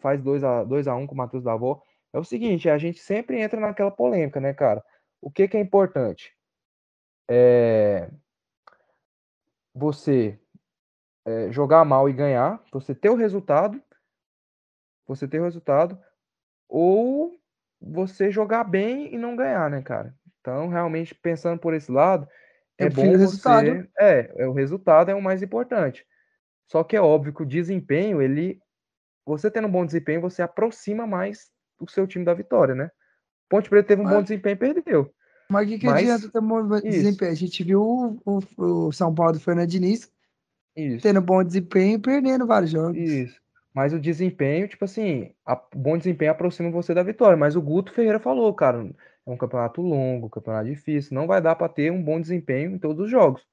faz 0.00 0.20
2 0.22 0.42
a 0.44 0.64
2 0.64 0.88
a 0.88 0.94
1 0.94 1.06
com 1.06 1.14
o 1.14 1.18
Matheus 1.18 1.44
Davó. 1.44 1.82
É 2.12 2.18
o 2.18 2.24
seguinte, 2.24 2.68
a 2.68 2.78
gente 2.78 2.98
sempre 2.98 3.40
entra 3.40 3.60
naquela 3.60 3.90
polêmica, 3.90 4.40
né, 4.40 4.52
cara? 4.52 4.82
O 5.20 5.30
que 5.30 5.46
que 5.46 5.56
é 5.56 5.60
importante? 5.60 6.34
É 7.28 8.08
você 9.72 10.38
é, 11.24 11.52
jogar 11.52 11.84
mal 11.84 12.08
e 12.08 12.12
ganhar, 12.12 12.60
você 12.72 12.94
ter 12.94 13.10
o 13.10 13.14
resultado, 13.14 13.80
você 15.06 15.28
ter 15.28 15.40
o 15.40 15.44
resultado, 15.44 15.98
ou 16.68 17.32
você 17.80 18.30
jogar 18.30 18.64
bem 18.64 19.14
e 19.14 19.18
não 19.18 19.36
ganhar, 19.36 19.70
né, 19.70 19.82
cara? 19.82 20.14
Então, 20.40 20.68
realmente, 20.68 21.14
pensando 21.14 21.58
por 21.58 21.74
esse 21.74 21.90
lado, 21.90 22.28
é 22.78 22.86
Eu 22.86 22.92
bom 22.92 23.02
resultado. 23.02 23.66
você. 23.66 23.88
É, 23.98 24.42
é, 24.42 24.46
o 24.46 24.52
resultado 24.52 25.10
é 25.10 25.14
o 25.14 25.22
mais 25.22 25.42
importante. 25.42 26.06
Só 26.66 26.82
que 26.82 26.96
é 26.96 27.00
óbvio 27.00 27.34
que 27.34 27.42
o 27.42 27.46
desempenho, 27.46 28.22
ele. 28.22 28.60
Você 29.26 29.50
tendo 29.50 29.68
um 29.68 29.70
bom 29.72 29.84
desempenho, 29.84 30.20
você 30.20 30.42
aproxima 30.42 31.06
mais 31.06 31.50
o 31.80 31.88
seu 31.88 32.06
time 32.06 32.24
da 32.24 32.34
vitória, 32.34 32.74
né? 32.74 32.90
Ponte 33.48 33.68
Preta 33.68 33.88
teve 33.88 34.02
um 34.02 34.06
bom 34.06 34.16
Mas, 34.16 34.24
desempenho 34.24 34.54
e 34.54 34.56
perdeu. 34.56 35.14
mas 35.48 35.66
o 35.66 35.70
que, 35.70 35.78
que 35.78 35.86
Mas, 35.86 36.02
adianta 36.08 36.30
ter 36.32 36.38
um 36.38 36.48
bom 36.68 36.80
desempenho? 36.80 37.32
A 37.32 37.34
gente 37.34 37.64
viu 37.64 37.82
o, 37.82 38.20
o- 38.24 38.86
o 38.86 38.92
São 38.92 39.14
Paulo 39.14 39.32
do 39.32 39.40
Fernando 39.40 39.68
Diniz 39.68 40.10
isso. 40.76 41.02
tendo 41.02 41.20
bom 41.20 41.42
desempenho 41.42 41.96
e 41.96 42.00
perdendo 42.00 42.46
vários 42.46 42.70
jogos. 42.70 42.96
Isso. 42.96 43.40
Mas 43.74 43.92
o 43.92 44.00
desempenho, 44.00 44.66
tipo 44.68 44.84
assim, 44.84 45.32
a- 45.44 45.60
bom 45.74 45.96
desempenho 45.96 46.32
aproxima 46.32 46.70
você 46.70 46.92
da 46.94 47.02
vitória. 47.02 47.36
Mas 47.36 47.56
o 47.56 47.62
Guto 47.62 47.92
Ferreira 47.92 48.18
falou, 48.18 48.52
cara, 48.54 48.84
é 49.26 49.30
um 49.30 49.36
campeonato 49.36 49.80
longo, 49.80 50.26
um 50.26 50.30
campeonato 50.30 50.66
difícil, 50.66 51.14
não 51.14 51.26
vai 51.26 51.40
dar 51.40 51.54
para 51.54 51.68
ter 51.68 51.90
um 51.92 52.02
bom 52.02 52.20
desempenho 52.20 52.72
em 52.72 52.78
todos 52.78 53.04
os 53.04 53.10
jogos. 53.10 53.46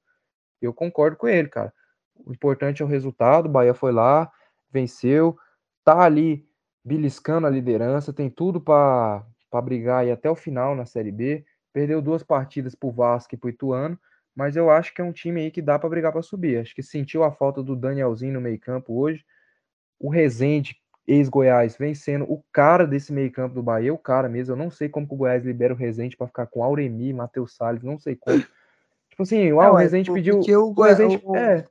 Eu 0.60 0.72
concordo 0.72 1.16
com 1.16 1.28
ele, 1.28 1.48
cara. 1.48 1.72
O 2.26 2.32
importante 2.32 2.82
é 2.82 2.84
o 2.84 2.88
resultado. 2.88 3.46
O 3.46 3.48
Bahia 3.52 3.74
foi 3.74 3.92
lá, 3.92 4.30
venceu, 4.72 5.38
tá 5.88 6.02
ali 6.02 6.46
beliscando 6.84 7.46
a 7.46 7.50
liderança, 7.50 8.12
tem 8.12 8.28
tudo 8.28 8.60
para 8.60 9.24
brigar 9.64 10.00
aí 10.02 10.10
até 10.10 10.30
o 10.30 10.34
final 10.34 10.74
na 10.74 10.84
Série 10.84 11.10
B. 11.10 11.44
Perdeu 11.72 12.02
duas 12.02 12.22
partidas 12.22 12.74
pro 12.74 12.90
Vasco 12.90 13.34
e 13.34 13.38
pro 13.38 13.48
Ituano, 13.48 13.98
mas 14.36 14.54
eu 14.56 14.70
acho 14.70 14.92
que 14.94 15.00
é 15.00 15.04
um 15.04 15.12
time 15.12 15.40
aí 15.40 15.50
que 15.50 15.62
dá 15.62 15.78
para 15.78 15.88
brigar 15.88 16.12
para 16.12 16.20
subir. 16.22 16.58
Acho 16.58 16.74
que 16.74 16.82
sentiu 16.82 17.24
a 17.24 17.32
falta 17.32 17.62
do 17.62 17.74
Danielzinho 17.74 18.34
no 18.34 18.40
meio-campo 18.40 18.98
hoje. 19.00 19.24
O 19.98 20.10
Rezende, 20.10 20.76
ex-Goiás, 21.06 21.76
vem 21.76 21.94
sendo 21.94 22.24
o 22.30 22.44
cara 22.52 22.86
desse 22.86 23.10
meio-campo 23.12 23.54
do 23.54 23.62
Bahia, 23.62 23.92
o 23.94 23.98
cara 23.98 24.28
mesmo. 24.28 24.52
Eu 24.52 24.56
não 24.58 24.70
sei 24.70 24.88
como 24.90 25.06
que 25.08 25.14
o 25.14 25.16
Goiás 25.16 25.42
libera 25.44 25.72
o 25.72 25.76
Rezende 25.76 26.16
para 26.18 26.26
ficar 26.26 26.46
com 26.46 26.62
Auremi, 26.62 27.12
Matheus 27.14 27.56
Salles, 27.56 27.82
não 27.82 27.98
sei 27.98 28.14
como. 28.14 28.40
Tipo 29.10 29.22
assim, 29.22 29.48
É, 29.48 29.54
o 29.54 29.56
ué, 29.72 29.82
Rezende 29.82 30.12
pediu. 30.12 30.40
o, 30.40 30.70
O 30.70 30.74
Goi- 30.74 30.88
Rezende. 30.90 31.20
o, 31.24 31.34
É. 31.36 31.64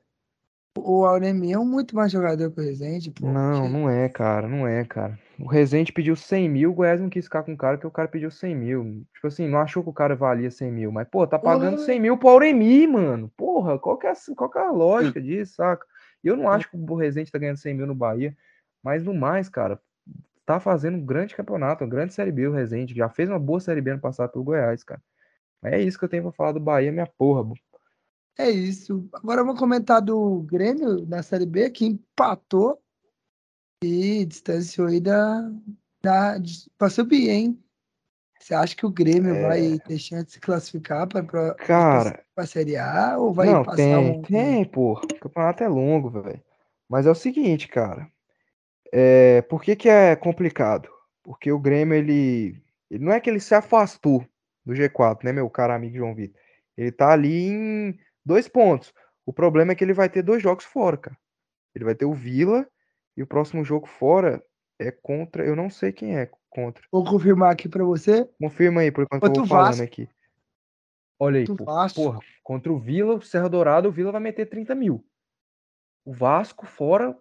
o 0.76 1.04
Auremi 1.04 1.52
é 1.52 1.58
um 1.58 1.64
muito 1.64 1.94
mais 1.96 2.10
jogador 2.12 2.50
que 2.50 2.60
o 2.60 2.64
Rezende, 2.64 3.10
pô. 3.10 3.26
Não, 3.26 3.68
não 3.68 3.90
é, 3.90 4.08
cara, 4.08 4.46
não 4.48 4.66
é, 4.66 4.84
cara. 4.84 5.18
O 5.38 5.46
Rezende 5.46 5.92
pediu 5.92 6.14
100 6.16 6.48
mil, 6.48 6.70
o 6.70 6.74
Goiás 6.74 7.00
não 7.00 7.08
quis 7.08 7.24
ficar 7.24 7.42
com 7.42 7.52
o 7.52 7.56
cara, 7.56 7.76
porque 7.76 7.86
o 7.86 7.90
cara 7.92 8.08
pediu 8.08 8.30
100 8.30 8.54
mil. 8.54 9.04
Tipo 9.14 9.26
assim, 9.26 9.48
não 9.48 9.58
achou 9.58 9.82
que 9.82 9.90
o 9.90 9.92
cara 9.92 10.14
valia 10.16 10.50
100 10.50 10.70
mil, 10.72 10.92
mas, 10.92 11.06
pô, 11.08 11.26
tá 11.26 11.38
pagando 11.38 11.74
Porra, 11.76 11.86
100 11.86 12.00
mil 12.00 12.16
pro 12.16 12.28
Auremi, 12.28 12.86
mano. 12.86 13.30
Porra, 13.36 13.78
qual 13.78 13.96
que 13.96 14.06
é, 14.06 14.10
a- 14.10 14.34
qual 14.36 14.50
que 14.50 14.58
é 14.58 14.62
a 14.62 14.70
lógica 14.70 15.20
disso, 15.20 15.54
saca? 15.56 15.86
Eu 16.22 16.36
não 16.36 16.48
acho 16.50 16.68
que 16.70 16.76
o 16.76 16.94
Rezende 16.96 17.30
tá 17.30 17.38
ganhando 17.38 17.56
100 17.58 17.74
mil 17.74 17.86
no 17.86 17.94
Bahia, 17.94 18.36
mas 18.82 19.04
no 19.04 19.14
mais, 19.14 19.48
cara, 19.48 19.80
tá 20.44 20.58
fazendo 20.58 20.96
um 20.96 21.04
grande 21.04 21.36
campeonato, 21.36 21.84
uma 21.84 21.90
grande 21.90 22.12
Série 22.14 22.32
B 22.32 22.48
o 22.48 22.52
Rezende, 22.52 22.94
já 22.94 23.08
fez 23.08 23.28
uma 23.28 23.38
boa 23.38 23.60
Série 23.60 23.80
B 23.80 23.90
ano 23.92 24.00
passado 24.00 24.30
pelo 24.32 24.44
Goiás, 24.44 24.82
cara. 24.82 25.00
É 25.62 25.80
isso 25.80 25.98
que 25.98 26.04
eu 26.04 26.08
tenho 26.08 26.22
pra 26.22 26.32
falar 26.32 26.52
do 26.52 26.60
Bahia, 26.60 26.90
minha 26.92 27.06
porra. 27.06 27.44
É 28.38 28.50
isso. 28.50 29.08
Agora 29.12 29.42
vamos 29.42 29.58
comentar 29.58 30.00
do 30.00 30.40
Grêmio 30.42 31.04
na 31.06 31.22
Série 31.22 31.44
B, 31.44 31.70
que 31.70 31.84
empatou 31.84 32.80
e 33.82 34.24
distanciou 34.24 34.86
aí 34.88 35.00
da, 35.00 35.50
da, 36.02 36.36
pra 36.76 36.88
subir, 36.88 37.28
hein? 37.28 37.62
Você 38.38 38.54
acha 38.54 38.76
que 38.76 38.86
o 38.86 38.90
Grêmio 38.90 39.42
vai 39.42 39.74
É, 39.74 39.78
ter 39.78 39.98
chance 39.98 40.26
de 40.26 40.32
se 40.32 40.40
classificar 40.40 41.06
para 41.06 41.22
para 41.22 41.54
cara, 41.54 42.24
a 42.36 42.46
Série 42.46 42.76
A 42.76 43.18
ou 43.18 43.32
vai 43.32 43.48
não, 43.48 43.64
passar 43.64 43.76
tem, 43.76 43.96
um. 43.96 44.22
tem, 44.22 44.64
porra. 44.64 45.02
O 45.04 45.20
campeonato 45.20 45.64
é 45.64 45.68
longo, 45.68 46.08
velho. 46.08 46.42
Mas 46.88 47.06
é 47.06 47.10
o 47.10 47.14
seguinte, 47.14 47.68
cara. 47.68 48.08
É, 48.92 49.42
por 49.42 49.62
que 49.62 49.76
que 49.76 49.88
é 49.88 50.16
complicado? 50.16 50.88
Porque 51.22 51.52
o 51.52 51.58
Grêmio, 51.58 51.94
ele, 51.94 52.62
ele 52.90 53.04
não 53.04 53.12
é 53.12 53.20
que 53.20 53.28
ele 53.28 53.40
se 53.40 53.54
afastou 53.54 54.24
do 54.64 54.72
G4, 54.72 55.24
né, 55.24 55.32
meu 55.32 55.50
caro 55.50 55.74
amigo 55.74 55.96
João 55.96 56.14
Vitor? 56.14 56.40
Ele 56.76 56.92
tá 56.92 57.12
ali 57.12 57.48
em 57.48 57.98
dois 58.28 58.46
pontos. 58.46 58.92
O 59.24 59.32
problema 59.32 59.72
é 59.72 59.74
que 59.74 59.82
ele 59.82 59.94
vai 59.94 60.08
ter 60.08 60.22
dois 60.22 60.42
jogos 60.42 60.64
fora, 60.64 60.96
cara. 60.98 61.16
Ele 61.74 61.84
vai 61.84 61.94
ter 61.94 62.04
o 62.04 62.12
Vila 62.12 62.68
e 63.16 63.22
o 63.22 63.26
próximo 63.26 63.64
jogo 63.64 63.86
fora 63.86 64.42
é 64.78 64.90
contra, 64.90 65.44
eu 65.44 65.56
não 65.56 65.70
sei 65.70 65.92
quem 65.92 66.16
é 66.16 66.30
contra. 66.50 66.84
Vou 66.92 67.04
confirmar 67.04 67.52
aqui 67.52 67.68
para 67.68 67.82
você. 67.82 68.28
Confirma 68.38 68.82
aí 68.82 68.92
por 68.92 69.04
enquanto 69.04 69.24
eu 69.24 69.34
vou 69.34 69.46
falando 69.46 69.68
Vasco. 69.68 69.82
aqui. 69.82 70.08
Olha 71.18 71.40
aí, 71.40 71.46
pô. 71.46 71.56
Porra, 71.94 72.20
contra 72.44 72.72
o 72.72 72.78
Vila, 72.78 73.14
o 73.14 73.22
Serra 73.22 73.48
Dourada, 73.48 73.88
o 73.88 73.92
Vila 73.92 74.12
vai 74.12 74.20
meter 74.20 74.46
30 74.46 74.74
mil. 74.74 75.04
O 76.04 76.12
Vasco 76.12 76.64
fora 76.64 77.16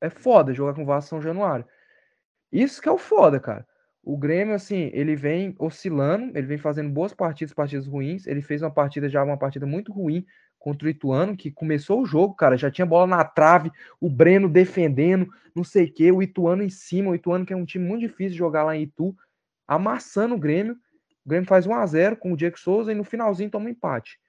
é 0.00 0.08
foda 0.08 0.54
jogar 0.54 0.74
com 0.74 0.82
o 0.82 0.86
Vasco 0.86 1.10
São 1.10 1.22
Januário. 1.22 1.66
Isso 2.52 2.80
que 2.80 2.88
é 2.88 2.92
o 2.92 2.98
foda, 2.98 3.40
cara. 3.40 3.66
O 4.02 4.16
Grêmio, 4.16 4.54
assim, 4.54 4.90
ele 4.94 5.14
vem 5.14 5.54
oscilando, 5.58 6.36
ele 6.36 6.46
vem 6.46 6.58
fazendo 6.58 6.90
boas 6.90 7.12
partidas, 7.12 7.52
partidas 7.52 7.86
ruins. 7.86 8.26
Ele 8.26 8.40
fez 8.40 8.62
uma 8.62 8.70
partida 8.70 9.08
já, 9.08 9.22
uma 9.22 9.36
partida 9.36 9.66
muito 9.66 9.92
ruim 9.92 10.24
contra 10.60 10.86
o 10.86 10.90
Ituano, 10.90 11.36
que 11.36 11.50
começou 11.50 12.02
o 12.02 12.06
jogo, 12.06 12.34
cara, 12.34 12.56
já 12.56 12.70
tinha 12.70 12.86
bola 12.86 13.06
na 13.06 13.24
trave, 13.24 13.72
o 13.98 14.10
Breno 14.10 14.48
defendendo, 14.48 15.26
não 15.56 15.64
sei 15.64 15.86
o 15.86 15.92
quê, 15.92 16.12
o 16.12 16.22
Ituano 16.22 16.62
em 16.62 16.68
cima, 16.68 17.10
o 17.10 17.14
Ituano 17.14 17.46
que 17.46 17.52
é 17.52 17.56
um 17.56 17.64
time 17.64 17.84
muito 17.84 18.02
difícil 18.02 18.32
de 18.32 18.38
jogar 18.38 18.62
lá 18.62 18.76
em 18.76 18.82
Itu, 18.82 19.16
amassando 19.66 20.34
o 20.34 20.38
Grêmio. 20.38 20.76
O 21.24 21.28
Grêmio 21.28 21.48
faz 21.48 21.66
1 21.66 21.74
a 21.74 21.86
0 21.86 22.16
com 22.18 22.32
o 22.32 22.36
Diego 22.36 22.58
Souza 22.58 22.92
e 22.92 22.94
no 22.94 23.04
finalzinho 23.04 23.50
toma 23.50 23.66
um 23.66 23.70
empate. 23.70 24.20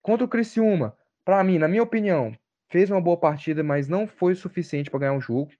Contra 0.00 0.24
o 0.24 0.28
Criciúma, 0.28 0.96
pra 1.24 1.44
mim, 1.44 1.58
na 1.58 1.68
minha 1.68 1.82
opinião, 1.82 2.34
fez 2.70 2.90
uma 2.90 3.00
boa 3.00 3.18
partida, 3.18 3.62
mas 3.62 3.86
não 3.88 4.06
foi 4.06 4.32
o 4.32 4.36
suficiente 4.36 4.90
para 4.90 5.00
ganhar 5.00 5.14
o 5.14 5.20
jogo. 5.20 5.52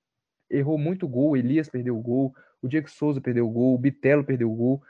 Errou 0.50 0.78
muito 0.78 1.06
gol, 1.06 1.36
Elias 1.36 1.68
perdeu 1.68 1.96
o 1.96 2.02
gol, 2.02 2.34
o 2.62 2.66
Diego 2.66 2.88
Souza 2.88 3.20
perdeu 3.20 3.46
o 3.46 3.50
gol, 3.50 3.74
o 3.74 3.78
Bitelo 3.78 4.24
perdeu 4.24 4.50
o 4.50 4.54
gol. 4.54 4.82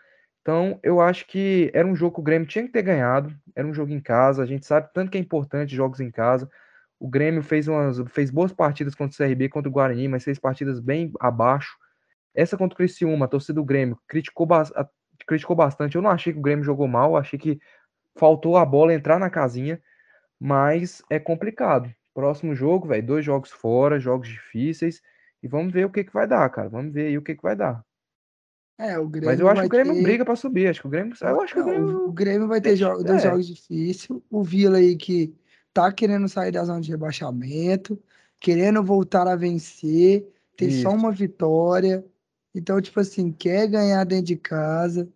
Então, 0.42 0.78
eu 0.82 1.00
acho 1.00 1.26
que 1.26 1.70
era 1.72 1.86
um 1.86 1.94
jogo 1.94 2.16
que 2.16 2.20
o 2.20 2.24
Grêmio 2.24 2.48
tinha 2.48 2.64
que 2.64 2.72
ter 2.72 2.82
ganhado. 2.82 3.34
Era 3.54 3.66
um 3.66 3.74
jogo 3.74 3.92
em 3.92 4.00
casa. 4.00 4.42
A 4.42 4.46
gente 4.46 4.66
sabe 4.66 4.90
tanto 4.92 5.10
que 5.10 5.18
é 5.18 5.20
importante 5.20 5.74
jogos 5.74 6.00
em 6.00 6.10
casa. 6.10 6.50
O 6.98 7.08
Grêmio 7.08 7.42
fez, 7.42 7.68
umas, 7.68 7.98
fez 8.10 8.30
boas 8.30 8.52
partidas 8.52 8.94
contra 8.94 9.12
o 9.14 9.16
CRB, 9.16 9.48
contra 9.48 9.68
o 9.68 9.72
Guarani, 9.72 10.08
mas 10.08 10.24
fez 10.24 10.38
partidas 10.38 10.80
bem 10.80 11.12
abaixo. 11.20 11.76
Essa 12.34 12.56
contra 12.56 12.74
o 12.74 12.76
Criciúma, 12.76 13.26
a 13.26 13.28
torcida 13.28 13.54
do 13.54 13.64
Grêmio 13.64 13.98
criticou, 14.08 14.48
criticou 15.26 15.56
bastante. 15.56 15.96
Eu 15.96 16.02
não 16.02 16.10
achei 16.10 16.32
que 16.32 16.38
o 16.38 16.42
Grêmio 16.42 16.64
jogou 16.64 16.88
mal, 16.88 17.16
achei 17.16 17.38
que 17.38 17.60
faltou 18.18 18.56
a 18.56 18.64
bola 18.66 18.94
entrar 18.94 19.18
na 19.18 19.30
casinha, 19.30 19.80
mas 20.40 21.02
é 21.10 21.18
complicado. 21.20 21.92
Próximo 22.14 22.54
jogo, 22.54 22.88
velho, 22.88 23.06
dois 23.06 23.24
jogos 23.24 23.50
fora, 23.52 24.00
jogos 24.00 24.28
difíceis, 24.28 25.02
e 25.42 25.48
vamos 25.48 25.72
ver 25.72 25.86
o 25.86 25.90
que 25.90 26.04
que 26.04 26.12
vai 26.12 26.26
dar, 26.28 26.48
cara. 26.50 26.68
Vamos 26.68 26.92
ver 26.94 27.08
aí 27.08 27.18
o 27.18 27.22
que 27.22 27.34
que 27.36 27.42
vai 27.42 27.56
dar. 27.56 27.84
É, 28.82 28.98
o 28.98 29.08
Grêmio 29.08 29.30
Mas 29.30 29.38
eu 29.38 29.48
acho 29.48 29.60
que 29.60 29.66
o 29.66 29.70
Grêmio 29.70 29.94
ter... 29.94 30.02
briga 30.02 30.24
para 30.24 30.34
subir. 30.34 30.66
Acho 30.66 30.80
que 30.80 30.86
o 30.88 30.90
Grêmio. 30.90 31.14
Eu 31.20 31.40
acho 31.40 31.54
que 31.54 31.60
o 31.60 31.64
Não, 31.64 31.70
Grêmio. 31.72 32.08
o 32.08 32.12
Grêmio 32.12 32.48
vai 32.48 32.60
ter 32.60 32.70
deixa- 32.70 32.92
jo- 32.92 33.04
dois 33.04 33.24
é. 33.24 33.28
jogos 33.28 33.46
difíceis. 33.46 34.08
O 34.28 34.42
Vila 34.42 34.78
aí 34.78 34.96
que 34.96 35.32
tá 35.72 35.92
querendo 35.92 36.28
sair 36.28 36.50
da 36.50 36.64
zona 36.64 36.80
de 36.80 36.90
rebaixamento, 36.90 37.96
querendo 38.40 38.82
voltar 38.82 39.28
a 39.28 39.36
vencer, 39.36 40.26
tem 40.56 40.68
só 40.70 40.88
Isso. 40.88 40.96
uma 40.98 41.12
vitória. 41.12 42.04
Então, 42.54 42.80
tipo 42.80 42.98
assim, 42.98 43.30
quer 43.30 43.68
ganhar 43.68 44.04
dentro 44.04 44.26
de 44.26 44.36
casa, 44.36 45.08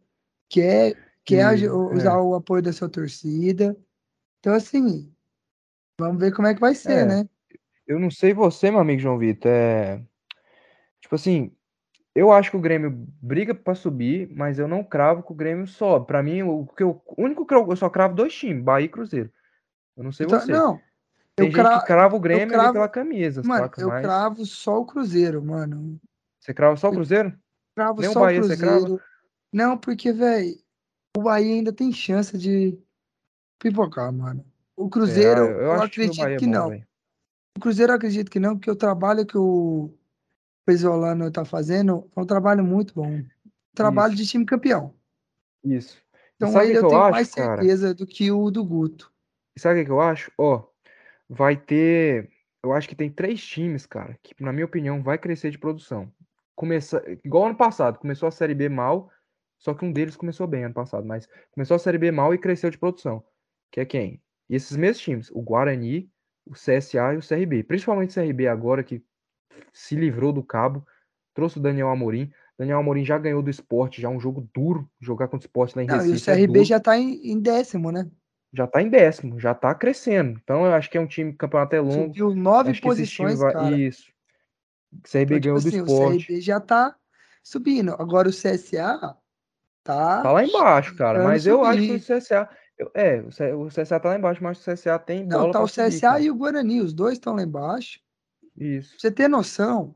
quer, 0.48 0.96
quer 1.24 1.58
E, 1.58 1.68
usar 1.68 2.12
é, 2.14 2.16
o 2.20 2.34
apoio 2.34 2.62
da 2.62 2.72
sua 2.72 2.88
torcida. 2.88 3.76
Então, 4.38 4.54
assim, 4.54 5.12
vamos 5.98 6.20
ver 6.20 6.32
como 6.32 6.46
é 6.46 6.54
que 6.54 6.60
vai 6.60 6.74
ser, 6.74 6.98
é, 6.98 7.04
né? 7.04 7.28
eu 7.86 7.98
não 7.98 8.10
sei 8.10 8.32
você, 8.32 8.70
meu 8.70 8.80
amigo 8.80 9.00
João 9.00 9.18
Vitor, 9.18 9.50
é, 9.50 10.00
tipo 11.00 11.14
assim, 11.14 11.52
eu 12.16 12.32
acho 12.32 12.50
que 12.50 12.56
o 12.56 12.60
Grêmio 12.60 12.90
briga 13.20 13.54
pra 13.54 13.74
subir, 13.74 14.28
mas 14.34 14.58
eu 14.58 14.66
não 14.66 14.82
cravo 14.82 15.22
que 15.22 15.32
o 15.32 15.34
Grêmio 15.34 15.66
sobe. 15.66 16.06
Pra 16.06 16.22
mim, 16.22 16.42
o 16.42 16.66
que 16.66 16.82
eu, 16.82 17.02
o 17.06 17.22
único 17.22 17.44
que 17.44 17.54
eu, 17.54 17.68
eu 17.68 17.76
só 17.76 17.90
cravo 17.90 18.14
dois 18.14 18.34
times, 18.34 18.64
Bahia 18.64 18.86
e 18.86 18.88
Cruzeiro. 18.88 19.30
Eu 19.96 20.02
não 20.02 20.10
sei 20.10 20.26
Então, 20.26 20.40
você. 20.40 20.50
não, 20.50 20.72
eu 20.74 20.80
Tem 21.36 21.46
gente 21.46 21.54
que 21.56 21.62
cravo, 21.62 21.84
crava 21.86 22.14
o 22.14 22.16
eu 22.16 22.20
Grêmio 22.20 22.42
ali 22.60 22.72
pela 22.72 22.88
cravo, 22.88 22.92
camisa, 22.92 23.42
mano, 23.44 23.70
eu 23.76 23.88
cravo 23.90 24.46
só 24.46 24.80
o 24.80 24.86
Cruzeiro, 24.86 25.42
mano. 25.44 26.00
você 26.40 26.54
crava 26.54 26.76
só 26.76 26.88
o 26.88 26.90
Eu 26.90 26.94
Cruzeiro? 26.94 27.38
cravo 27.74 28.00
Nem 28.00 28.08
o 28.08 28.12
só 28.14 28.18
o 28.18 28.22
Bahia 28.22 28.42
você 28.42 28.56
crava? 28.56 28.78
Cruzeiro. 28.78 29.02
Não, 29.52 29.78
porque, 29.78 30.12
velho, 30.12 30.56
o 31.16 31.22
Bahia 31.22 31.54
ainda 31.54 31.72
tem 31.72 31.92
chance 31.92 32.36
de 32.36 32.78
pipocar, 33.58 34.12
mano. 34.12 34.44
O? 34.76 34.88
Cruzeiro, 34.88 35.40
Eu, 35.42 35.60
eu 35.60 35.72
eu 35.72 35.80
que 35.80 35.86
acredito 35.86 36.26
é 36.26 36.36
que 36.36 36.46
bom, 36.46 36.52
não. 36.52 36.68
velho. 36.70 36.86
O 37.56 37.60
Cruzeiro 37.60 37.92
eu 37.92 37.96
acredito 37.96 38.30
que 38.30 38.38
não, 38.40 38.56
porque 38.56 38.70
o 38.70 38.76
trabalho 38.76 39.24
que 39.24 39.38
o 39.38 39.95
Pesolano 40.66 41.30
tá 41.30 41.44
fazendo 41.44 42.10
é 42.14 42.20
um 42.20 42.26
trabalho 42.26 42.64
muito 42.64 42.92
bom. 42.92 43.22
Trabalho 43.74 44.14
Isso, 44.14 44.22
de 44.22 44.28
time 44.28 44.44
campeão. 44.44 44.92
isso. 45.64 46.04
Então 46.34 46.50
sabe 46.50 46.72
que 46.72 46.76
eu 46.76 46.88
tenho 46.88 47.00
acho, 47.00 47.10
mais 47.12 47.34
cara? 47.34 47.62
certeza 47.62 47.94
do 47.94 48.06
que 48.06 48.30
o 48.30 48.50
do 48.50 48.64
Guto. 48.64 49.10
E 49.56 49.60
sabe 49.60 49.80
o 49.80 49.84
que 49.84 49.90
eu 49.90 50.00
acho? 50.00 50.30
Ó, 50.36 50.64
vai 51.28 51.56
ter. 51.56 52.28
Eu 52.62 52.72
acho 52.72 52.88
que 52.88 52.96
tem 52.96 53.10
três 53.10 53.42
times, 53.42 53.86
cara, 53.86 54.18
que, 54.22 54.34
na 54.42 54.52
minha 54.52 54.66
opinião, 54.66 55.02
vai 55.02 55.16
crescer 55.16 55.50
de 55.50 55.58
produção. 55.58 56.12
Começa, 56.54 57.02
igual 57.24 57.46
ano 57.46 57.56
passado, 57.56 57.98
começou 57.98 58.26
a 58.26 58.32
Série 58.32 58.54
B 58.54 58.68
mal, 58.68 59.10
só 59.58 59.72
que 59.72 59.84
um 59.84 59.92
deles 59.92 60.16
começou 60.16 60.46
bem 60.46 60.64
ano 60.64 60.74
passado, 60.74 61.06
mas 61.06 61.28
começou 61.52 61.76
a 61.76 61.78
Série 61.78 61.96
B 61.98 62.10
mal 62.10 62.34
e 62.34 62.38
cresceu 62.38 62.70
de 62.70 62.78
produção. 62.78 63.22
Que 63.70 63.80
é 63.80 63.84
quem? 63.84 64.20
E 64.50 64.56
esses 64.56 64.76
mesmos 64.76 65.02
times, 65.02 65.30
o 65.30 65.40
Guarani, 65.42 66.10
o 66.44 66.52
CSA 66.52 67.14
e 67.14 67.18
o 67.18 67.26
CRB. 67.26 67.62
Principalmente 67.62 68.10
o 68.10 68.22
CRB 68.22 68.46
agora, 68.48 68.82
que 68.82 69.02
se 69.72 69.94
livrou 69.96 70.32
do 70.32 70.42
cabo, 70.42 70.86
trouxe 71.34 71.58
o 71.58 71.62
Daniel 71.62 71.88
Amorim. 71.90 72.30
Daniel 72.58 72.78
Amorim 72.78 73.04
já 73.04 73.18
ganhou 73.18 73.42
do 73.42 73.50
esporte, 73.50 74.00
já 74.00 74.08
é 74.08 74.10
um 74.10 74.20
jogo 74.20 74.48
duro. 74.54 74.88
Jogar 75.00 75.28
contra 75.28 75.46
o 75.46 75.48
esporte 75.48 75.76
lá 75.76 75.82
em 75.82 75.86
Não, 75.86 75.96
e 75.96 75.98
o 76.08 76.12
Recife 76.12 76.30
é 76.30 76.34
CRB 76.34 76.52
duro 76.54 76.64
já 76.64 76.80
tá 76.80 76.96
em, 76.98 77.32
em 77.32 77.38
décimo, 77.40 77.92
né? 77.92 78.10
já 78.52 78.66
tá 78.66 78.80
em 78.80 78.88
décimo, 78.88 79.38
já 79.38 79.52
tá 79.54 79.74
crescendo. 79.74 80.40
Então 80.42 80.64
eu 80.64 80.72
acho 80.72 80.88
que 80.88 80.96
é 80.96 81.00
um 81.00 81.06
time, 81.06 81.30
o 81.32 81.36
campeonato 81.36 81.76
é 81.76 81.80
longo. 81.80 82.04
Subiu 82.06 82.34
nove 82.34 82.70
Acho 82.70 82.80
posições, 82.80 83.38
vai. 83.38 83.52
cara. 83.52 83.70
Isso. 83.76 84.10
CRB 85.02 85.36
Então, 85.36 85.40
tipo 85.40 85.44
ganhou 85.44 85.60
do 85.60 85.68
assim, 85.68 85.80
o 85.80 85.84
esporte. 85.84 86.26
CRB 86.26 86.40
já 86.40 86.60
tá 86.60 86.96
subindo. 87.42 87.94
Agora 87.98 88.28
o 88.28 88.32
CSA 88.32 89.16
Tá 89.84 90.20
tá 90.22 90.32
lá 90.32 90.42
embaixo, 90.44 90.96
cara. 90.96 91.22
Mas 91.22 91.46
eu 91.46 91.62
acho 91.64 91.78
que 91.78 91.92
o 91.92 92.00
subir. 92.00 92.20
CSA. 92.20 92.48
eu- 92.76 92.90
é, 92.94 93.20
o 93.52 93.66
o 93.66 93.68
CSA 93.68 94.00
tá 94.00 94.08
lá 94.08 94.16
embaixo, 94.18 94.42
mas 94.42 94.58
o 94.58 94.62
CSA 94.64 94.98
tem 94.98 95.24
Não, 95.24 95.40
bola 95.42 95.52
tá 95.52 95.60
o 95.62 95.68
subir, 95.68 95.90
CSA 95.90 96.00
cara. 96.00 96.20
e 96.20 96.30
o 96.30 96.34
Guarani, 96.34 96.80
os 96.80 96.92
dois 96.92 97.14
estão 97.14 97.34
lá 97.36 97.42
embaixo. 97.42 98.00
Isso. 98.56 98.90
Pra 98.90 98.98
você 99.00 99.10
ter 99.10 99.28
noção, 99.28 99.94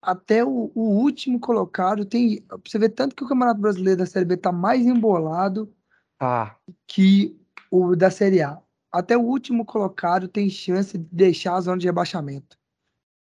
até 0.00 0.44
o, 0.44 0.70
o 0.74 0.80
último 1.00 1.38
colocado 1.38 2.04
tem. 2.04 2.44
Você 2.66 2.78
ver 2.78 2.90
tanto 2.90 3.14
que 3.14 3.22
o 3.24 3.28
Campeonato 3.28 3.60
Brasileiro 3.60 3.98
da 3.98 4.06
Série 4.06 4.24
B 4.24 4.36
tá 4.36 4.50
mais 4.52 4.82
embolado 4.86 5.72
Tá. 6.18 6.56
que 6.86 7.36
o 7.70 7.94
da 7.96 8.10
Série 8.10 8.42
A. 8.42 8.60
Até 8.90 9.16
o 9.16 9.22
último 9.22 9.64
colocado 9.64 10.28
tem 10.28 10.50
chance 10.50 10.98
de 10.98 11.08
deixar 11.10 11.54
a 11.56 11.60
zona 11.60 11.78
de 11.78 11.86
rebaixamento. 11.86 12.58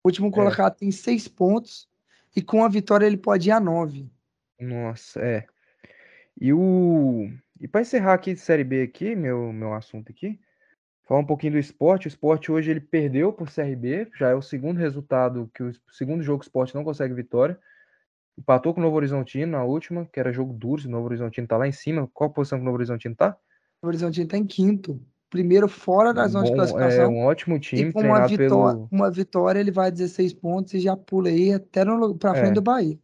O 0.03 0.07
último 0.09 0.27
É. 0.27 0.31
colocado 0.31 0.75
tem 0.75 0.91
seis 0.91 1.27
pontos 1.27 1.87
e 2.35 2.41
com 2.41 2.63
a 2.63 2.69
vitória 2.69 3.05
ele 3.05 3.17
pode 3.17 3.49
ir 3.49 3.51
a 3.51 3.59
nove. 3.59 4.09
Nossa, 4.59 5.19
é. 5.19 5.45
E 6.39 6.51
o. 6.53 7.29
E 7.59 7.67
pra 7.67 7.81
encerrar 7.81 8.13
aqui 8.15 8.33
de 8.33 8.39
Série 8.39 8.63
B 8.63 8.81
aqui, 8.81 9.15
meu, 9.15 9.53
meu 9.53 9.73
assunto 9.73 10.11
aqui, 10.11 10.39
falar 11.05 11.19
um 11.19 11.25
pouquinho 11.25 11.53
do 11.53 11.59
esporte. 11.59 12.07
O 12.07 12.09
esporte 12.09 12.51
hoje 12.51 12.71
ele 12.71 12.79
perdeu 12.81 13.31
pro 13.33 13.45
CRB, 13.45 14.09
já 14.17 14.29
é 14.29 14.35
o 14.35 14.41
segundo 14.41 14.77
resultado, 14.77 15.49
que 15.53 15.63
o 15.63 15.71
segundo 15.91 16.23
jogo 16.23 16.39
que 16.39 16.45
o 16.45 16.47
esporte 16.47 16.75
não 16.75 16.83
consegue 16.83 17.13
vitória. 17.13 17.59
Empatou 18.37 18.73
com 18.73 18.79
o 18.79 18.83
Novo 18.83 18.95
Horizontino 18.95 19.51
na 19.51 19.63
última, 19.63 20.05
que 20.11 20.19
era 20.19 20.33
jogo 20.33 20.53
duro, 20.53 20.81
se 20.81 20.87
o 20.87 20.91
Novo 20.91 21.05
Horizontino 21.05 21.47
tá 21.47 21.57
lá 21.57 21.67
em 21.67 21.71
cima. 21.71 22.09
Qual 22.13 22.29
posição 22.31 22.57
que 22.57 22.63
o 22.63 22.65
Novo 22.65 22.77
Horizontino 22.77 23.15
tá? 23.15 23.37
O 23.81 23.87
Horizonte 23.87 24.21
está 24.21 24.37
em 24.37 24.45
quinto. 24.45 24.99
Primeiro 25.29 25.67
fora 25.67 26.13
da 26.13 26.25
Um 26.25 26.27
zona 26.27 26.45
de 26.45 26.51
bom, 26.51 26.55
é 26.55 26.55
classificação. 26.55 27.09
um 27.09 27.25
ótimo 27.25 27.57
E 27.57 27.59
time, 27.59 27.91
com 27.91 28.01
uma 28.01 28.19
vitória, 28.21 28.79
pelo. 28.81 28.89
uma 28.91 29.11
vitória, 29.11 29.59
ele 29.59 29.71
vai 29.71 29.87
a 29.87 29.89
16 29.89 30.33
pontos 30.33 30.73
e 30.73 30.79
já 30.79 30.95
pula 30.95 31.29
aí 31.29 31.51
até 31.53 31.83
para 32.19 32.35
frente 32.35 32.51
É, 32.51 32.53
do 32.53 32.61
Bahia. 32.61 32.99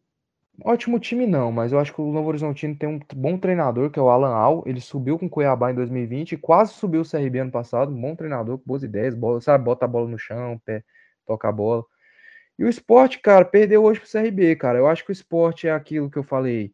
Ótimo 0.63 0.99
time 0.99 1.25
não, 1.25 1.51
mas 1.51 1.71
eu 1.71 1.79
acho 1.79 1.93
que 1.93 2.01
o 2.01 2.11
Novo 2.11 2.27
Horizontino 2.29 2.75
tem 2.75 2.89
um 2.89 2.99
bom 3.15 3.37
treinador, 3.37 3.89
que 3.89 3.99
é 3.99 4.01
o 4.01 4.09
Alan 4.09 4.33
Al. 4.33 4.63
Ele 4.65 4.81
subiu 4.81 5.17
com 5.17 5.25
o 5.27 5.29
Cuiabá 5.29 5.71
em 5.71 5.75
2020 5.75 6.33
e 6.33 6.37
quase 6.37 6.73
subiu 6.73 7.01
o 7.01 7.09
CRB 7.09 7.39
ano 7.39 7.51
passado. 7.51 7.91
Um 7.91 8.01
bom 8.01 8.15
treinador, 8.15 8.57
com 8.57 8.63
boas 8.65 8.83
ideias, 8.83 9.15
bola, 9.15 9.41
sabe, 9.41 9.63
bota 9.63 9.85
a 9.85 9.87
bola 9.87 10.07
no 10.07 10.17
chão, 10.17 10.59
pé, 10.65 10.83
toca 11.25 11.49
a 11.49 11.51
bola. 11.51 11.83
E 12.57 12.63
o 12.63 12.69
esporte, 12.69 13.19
cara, 13.19 13.45
perdeu 13.45 13.83
hoje 13.83 13.99
pro 13.99 14.09
CRB, 14.09 14.55
cara. 14.57 14.77
Eu 14.77 14.87
acho 14.87 15.05
que 15.05 15.11
o 15.11 15.13
esporte 15.13 15.67
é 15.67 15.71
aquilo 15.71 16.11
que 16.11 16.17
eu 16.17 16.23
falei. 16.23 16.73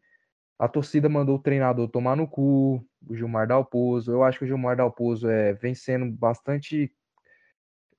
A 0.58 0.68
torcida 0.68 1.10
mandou 1.10 1.36
o 1.36 1.42
treinador 1.42 1.88
tomar 1.90 2.16
no 2.16 2.28
cu, 2.28 2.84
o 3.08 3.16
Gilmar 3.16 3.48
Dalpozo. 3.48 4.12
Eu 4.12 4.24
acho 4.24 4.40
que 4.40 4.46
o 4.46 4.48
Gilmar 4.48 4.78
Dalpozo 4.78 5.30
é, 5.30 5.54
vem 5.54 5.76
sendo 5.76 6.12
bastante 6.12 6.92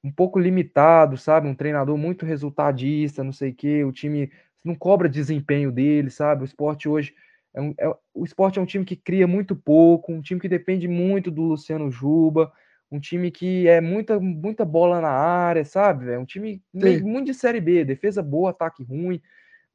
um 0.02 0.10
pouco 0.12 0.38
limitado, 0.38 1.16
sabe? 1.16 1.48
Um 1.48 1.54
treinador 1.54 1.96
muito 1.98 2.24
resultadista, 2.24 3.24
não 3.24 3.32
sei 3.32 3.50
o 3.50 3.54
quê. 3.54 3.84
O 3.84 3.92
time 3.92 4.30
não 4.66 4.74
cobra 4.74 5.08
desempenho 5.08 5.70
dele, 5.70 6.10
sabe? 6.10 6.42
O 6.42 6.44
esporte 6.44 6.88
hoje 6.88 7.14
é 7.54 7.60
um, 7.60 7.74
é, 7.78 7.88
o 8.12 8.24
esporte 8.24 8.58
é 8.58 8.62
um 8.62 8.66
time 8.66 8.84
que 8.84 8.96
cria 8.96 9.26
muito 9.26 9.56
pouco, 9.56 10.12
um 10.12 10.20
time 10.20 10.40
que 10.40 10.48
depende 10.48 10.86
muito 10.88 11.30
do 11.30 11.42
Luciano 11.42 11.90
Juba, 11.90 12.52
um 12.90 13.00
time 13.00 13.30
que 13.30 13.66
é 13.66 13.80
muita, 13.80 14.20
muita 14.20 14.64
bola 14.64 15.00
na 15.00 15.10
área, 15.10 15.64
sabe? 15.64 16.10
É 16.10 16.18
um 16.18 16.24
time 16.24 16.62
Sim. 16.78 17.00
muito 17.00 17.26
de 17.26 17.34
série 17.34 17.60
B, 17.60 17.84
defesa 17.84 18.22
boa, 18.22 18.50
ataque 18.50 18.82
ruim. 18.82 19.20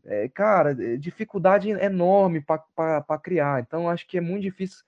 É, 0.03 0.27
cara, 0.29 0.73
dificuldade 0.97 1.69
enorme 1.69 2.41
para 2.41 3.19
criar. 3.21 3.61
Então, 3.61 3.89
acho 3.89 4.07
que 4.07 4.17
é 4.17 4.21
muito 4.21 4.43
difícil 4.43 4.83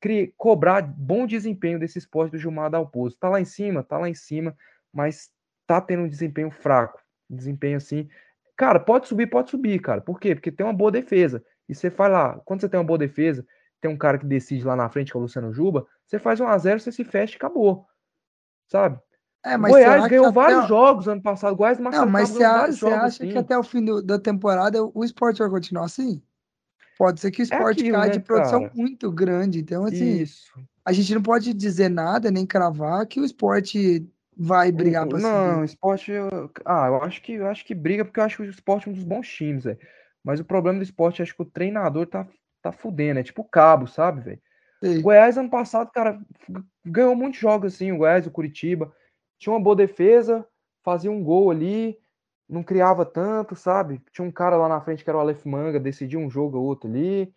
criar, 0.00 0.28
cobrar 0.36 0.82
bom 0.82 1.26
desempenho 1.26 1.78
desse 1.78 1.98
esporte 1.98 2.32
do 2.32 2.38
Gilmar 2.38 2.70
Dalpozo. 2.70 3.16
Tá 3.18 3.28
lá 3.28 3.40
em 3.40 3.44
cima, 3.44 3.82
tá 3.82 3.98
lá 3.98 4.08
em 4.08 4.14
cima, 4.14 4.56
mas 4.92 5.30
tá 5.66 5.80
tendo 5.80 6.04
um 6.04 6.08
desempenho 6.08 6.50
fraco. 6.50 7.00
Desempenho 7.28 7.76
assim. 7.76 8.08
Cara, 8.60 8.78
pode 8.78 9.08
subir, 9.08 9.26
pode 9.26 9.48
subir, 9.48 9.80
cara. 9.80 10.02
Por 10.02 10.20
quê? 10.20 10.34
Porque 10.34 10.52
tem 10.52 10.66
uma 10.66 10.72
boa 10.74 10.92
defesa. 10.92 11.42
E 11.66 11.74
você 11.74 11.90
faz 11.90 12.12
lá, 12.12 12.38
quando 12.44 12.60
você 12.60 12.68
tem 12.68 12.78
uma 12.78 12.84
boa 12.84 12.98
defesa, 12.98 13.42
tem 13.80 13.90
um 13.90 13.96
cara 13.96 14.18
que 14.18 14.26
decide 14.26 14.62
lá 14.66 14.76
na 14.76 14.86
frente, 14.90 15.10
que 15.10 15.16
é 15.16 15.18
o 15.18 15.22
Luciano 15.22 15.50
Juba, 15.50 15.86
você 16.04 16.18
faz 16.18 16.40
um 16.40 16.46
a 16.46 16.58
0 16.58 16.78
você 16.78 16.92
se 16.92 17.02
fecha 17.02 17.32
e 17.32 17.36
acabou. 17.36 17.86
Sabe? 18.70 19.00
É, 19.42 19.56
O 19.56 19.60
mas 19.60 19.72
Goiás 19.72 20.06
ganhou 20.08 20.30
vários 20.30 20.68
jogos 20.68 21.08
ano 21.08 21.22
passado. 21.22 21.56
Goiás 21.56 21.78
Não, 21.78 22.04
mas 22.04 22.28
você 22.28 22.44
vários 22.46 22.76
jogos 22.76 22.98
acha 22.98 23.26
que 23.26 23.38
até 23.38 23.56
o 23.56 23.62
fim 23.62 23.82
do, 23.82 24.02
da 24.02 24.18
temporada 24.18 24.84
o 24.84 25.02
esporte 25.02 25.38
vai 25.38 25.48
continuar 25.48 25.86
assim? 25.86 26.22
Pode 26.98 27.18
ser 27.18 27.30
que 27.30 27.40
o 27.40 27.44
É 27.44 27.44
esporte 27.44 27.80
aquilo, 27.80 27.96
caia 27.96 28.10
de 28.10 28.18
né, 28.18 28.24
produção 28.26 28.60
cara? 28.60 28.72
muito 28.74 29.10
grande. 29.10 29.58
Então, 29.58 29.86
assim, 29.86 30.18
Isso. 30.18 30.52
a 30.84 30.92
gente 30.92 31.14
não 31.14 31.22
pode 31.22 31.54
dizer 31.54 31.88
nada, 31.88 32.30
nem 32.30 32.44
cravar 32.44 33.06
que 33.06 33.20
o 33.20 33.24
esporte 33.24 34.06
vai 34.42 34.72
brigar 34.72 35.06
para 35.06 35.18
Não, 35.18 35.62
esporte. 35.62 36.10
eu- 36.10 36.50
Ah, 36.64 36.86
eu 36.86 37.02
acho 37.02 37.20
que 37.20 37.34
eu 37.34 37.46
acho 37.46 37.62
que 37.62 37.74
briga 37.74 38.06
porque 38.06 38.18
eu 38.18 38.24
acho 38.24 38.36
que 38.38 38.42
o 38.42 38.50
esporte 38.50 38.88
é 38.88 38.90
um 38.90 38.94
dos 38.94 39.04
bons 39.04 39.28
times, 39.28 39.64
velho. 39.64 39.78
Mas 40.24 40.40
o 40.40 40.44
problema 40.44 40.78
do 40.78 40.82
esporte, 40.82 41.20
acho 41.20 41.34
que 41.36 41.42
o 41.42 41.44
treinador 41.44 42.06
tá, 42.06 42.26
tá 42.62 42.72
fudendo. 42.72 43.20
É 43.20 43.22
tipo 43.22 43.42
o 43.42 43.48
cabo, 43.48 43.86
sabe, 43.86 44.22
velho? 44.22 44.40
O. 44.82 45.02
Goiás, 45.02 45.36
ano 45.36 45.50
passado, 45.50 45.90
cara, 45.92 46.18
ganhou 46.82 47.14
muitos 47.14 47.38
jogos 47.38 47.74
assim. 47.74 47.92
O 47.92 47.98
Goiás, 47.98 48.26
o 48.26 48.30
Curitiba. 48.30 48.90
Tinha 49.38 49.52
uma 49.52 49.62
boa 49.62 49.76
defesa, 49.76 50.46
fazia 50.82 51.10
um 51.10 51.22
gol 51.22 51.50
ali, 51.50 51.98
não 52.48 52.62
criava 52.62 53.04
tanto, 53.04 53.54
sabe? 53.54 54.00
Tinha 54.10 54.26
um 54.26 54.32
cara 54.32 54.56
lá 54.56 54.68
na 54.68 54.80
frente 54.80 55.04
que 55.04 55.10
era 55.10 55.18
o 55.18 55.20
Aleph 55.20 55.44
Manga, 55.44 55.78
decidia 55.78 56.18
um 56.18 56.30
jogo 56.30 56.56
ou 56.56 56.64
outro 56.64 56.88
ali. 56.88 57.30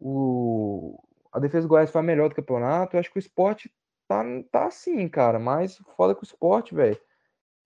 O... 0.00 1.00
A 1.32 1.38
defesa 1.38 1.66
do 1.66 1.70
Goiás 1.70 1.90
foi 1.90 2.00
a 2.00 2.04
melhor 2.04 2.28
do 2.28 2.34
campeonato. 2.34 2.96
Eu 2.96 3.00
acho 3.00 3.10
que 3.10 3.18
o 3.18 3.20
esporte 3.20 3.72
tá, 4.10 4.24
tá 4.50 4.66
assim, 4.66 5.08
cara. 5.08 5.38
Mas 5.38 5.76
foda 5.96 6.14
que 6.16 6.22
o 6.22 6.24
esporte, 6.24 6.74
velho. 6.74 6.98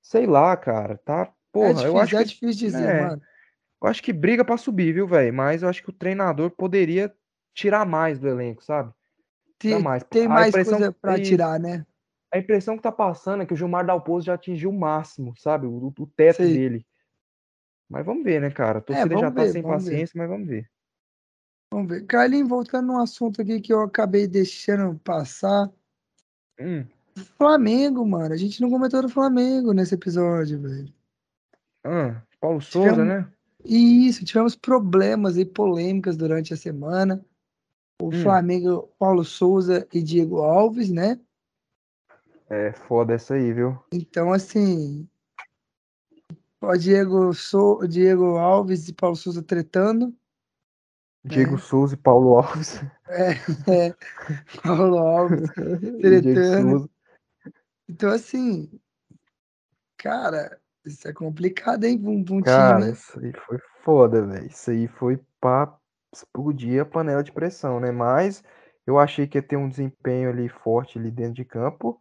Sei 0.02 0.26
lá, 0.26 0.54
cara. 0.56 0.98
Tá. 0.98 1.22
É 1.22 1.30
Porra, 1.50 1.84
eu 1.84 1.98
acho 1.98 2.14
difícil, 2.14 2.16
que. 2.16 2.16
é 2.16 2.24
difícil 2.24 2.66
dizer, 2.68 2.94
É, 2.94 3.08
mano. 3.08 3.22
eu 3.82 3.88
acho 3.88 4.02
que 4.02 4.12
briga 4.12 4.44
pra 4.44 4.58
subir, 4.58 4.92
viu, 4.92 5.06
velho? 5.06 5.32
Mas 5.32 5.62
eu 5.62 5.68
acho 5.68 5.82
que 5.82 5.88
o 5.88 5.92
treinador 5.94 6.50
poderia 6.50 7.14
tirar 7.54 7.86
mais 7.86 8.18
do 8.18 8.28
elenco, 8.28 8.62
sabe? 8.62 8.92
Tirar 9.58 9.76
Tem, 9.76 9.82
mais. 9.82 10.04
tem 10.04 10.26
A 10.26 10.28
mais 10.28 10.50
coisa 10.50 10.86
é 10.86 10.90
para 10.90 11.16
isso. 11.18 11.30
tirar, 11.30 11.58
né? 11.58 11.86
A 12.32 12.38
impressão 12.38 12.76
que 12.76 12.82
tá 12.82 12.92
passando 12.92 13.42
é 13.42 13.46
que 13.46 13.54
o 13.54 13.56
Gilmar 13.56 13.86
Dalpozo 13.86 14.26
já 14.26 14.34
atingiu 14.34 14.68
o 14.68 14.78
máximo, 14.78 15.34
sabe? 15.38 15.66
O, 15.66 15.86
o 15.86 16.06
teto 16.16 16.38
Sei. 16.38 16.52
dele. 16.52 16.86
Mas 17.88 18.04
vamos 18.04 18.24
ver, 18.24 18.40
né, 18.40 18.50
cara? 18.50 18.78
A 18.78 18.82
É, 18.82 18.84
torcida 18.84 19.08
já 19.10 19.20
vamos 19.20 19.34
tá 19.34 19.42
ver, 19.44 19.52
sem 19.52 19.62
vamos 19.62 19.84
ver. 19.84 19.90
paciência, 19.92 20.18
mas 20.18 20.28
vamos 20.28 20.48
ver. 20.48 20.68
Vamos 21.72 21.88
ver. 21.88 22.06
Carlinhos, 22.06 22.48
voltando 22.48 22.88
num 22.88 22.98
assunto 22.98 23.40
aqui 23.40 23.60
que 23.60 23.72
eu 23.72 23.82
acabei 23.82 24.26
deixando 24.26 24.98
passar. 24.98 25.70
Hum. 26.60 26.84
Flamengo, 27.36 28.04
mano. 28.06 28.34
A 28.34 28.36
gente 28.36 28.60
não 28.60 28.70
comentou 28.70 29.02
do 29.02 29.08
Flamengo 29.08 29.72
nesse 29.72 29.94
episódio, 29.94 30.60
velho. 30.60 30.92
Ah, 31.84 32.22
Paulo 32.40 32.60
Souza, 32.60 32.90
Tivemos, 32.90 33.08
né? 33.08 33.32
Isso, 33.64 34.24
tivemos 34.24 34.56
problemas 34.56 35.36
e 35.36 35.44
polêmicas 35.44 36.16
durante 36.16 36.52
a 36.52 36.56
semana. 36.56 37.24
O 38.00 38.08
Hum. 38.08 38.22
Flamengo, 38.22 38.88
Paulo 38.98 39.24
Souza 39.24 39.86
e 39.92 40.02
Diego 40.02 40.38
Alves, 40.42 40.90
né? 40.90 41.20
É 42.50 42.72
foda 42.72 43.14
essa 43.14 43.34
aí, 43.34 43.52
viu? 43.52 43.78
Então, 43.92 44.32
assim, 44.32 45.08
o 46.60 46.76
Diego, 46.76 47.32
Sou, 47.32 47.86
Diego 47.86 48.36
Alves 48.36 48.88
e 48.88 48.92
Paulo 48.92 49.16
Souza 49.16 49.42
tretando. 49.42 50.14
Diego 51.24 51.56
É. 51.56 51.58
Souza 51.58 51.94
e 51.94 51.98
Paulo 51.98 52.36
Alves. 52.36 52.80
É, 53.08 53.32
é, 53.88 53.94
Paulo 54.62 54.98
Alves. 54.98 55.50
Souza. 56.56 56.88
Então, 57.88 58.10
assim, 58.10 58.70
cara, 59.96 60.60
isso 60.84 61.06
é 61.08 61.12
complicado, 61.12 61.84
hein? 61.84 62.00
um- 62.04 62.24
um 62.36 62.42
Cara, 62.42 62.90
time. 62.90 62.92
isso 62.92 63.18
aí 63.18 63.32
foi 63.32 63.58
foda, 63.84 64.24
velho. 64.26 64.46
Isso 64.46 64.70
aí 64.70 64.86
foi 64.88 65.18
pra 65.40 65.76
explodir 66.14 66.80
a 66.82 66.84
panela 66.84 67.22
de 67.22 67.32
pressão, 67.32 67.80
né? 67.80 67.90
Mas 67.90 68.42
eu 68.86 68.98
achei 68.98 69.26
que 69.26 69.38
ia 69.38 69.42
ter 69.42 69.56
um 69.56 69.68
desempenho 69.68 70.30
ali 70.30 70.48
forte 70.48 70.98
ali 70.98 71.10
dentro 71.10 71.34
de 71.34 71.44
campo. 71.44 72.00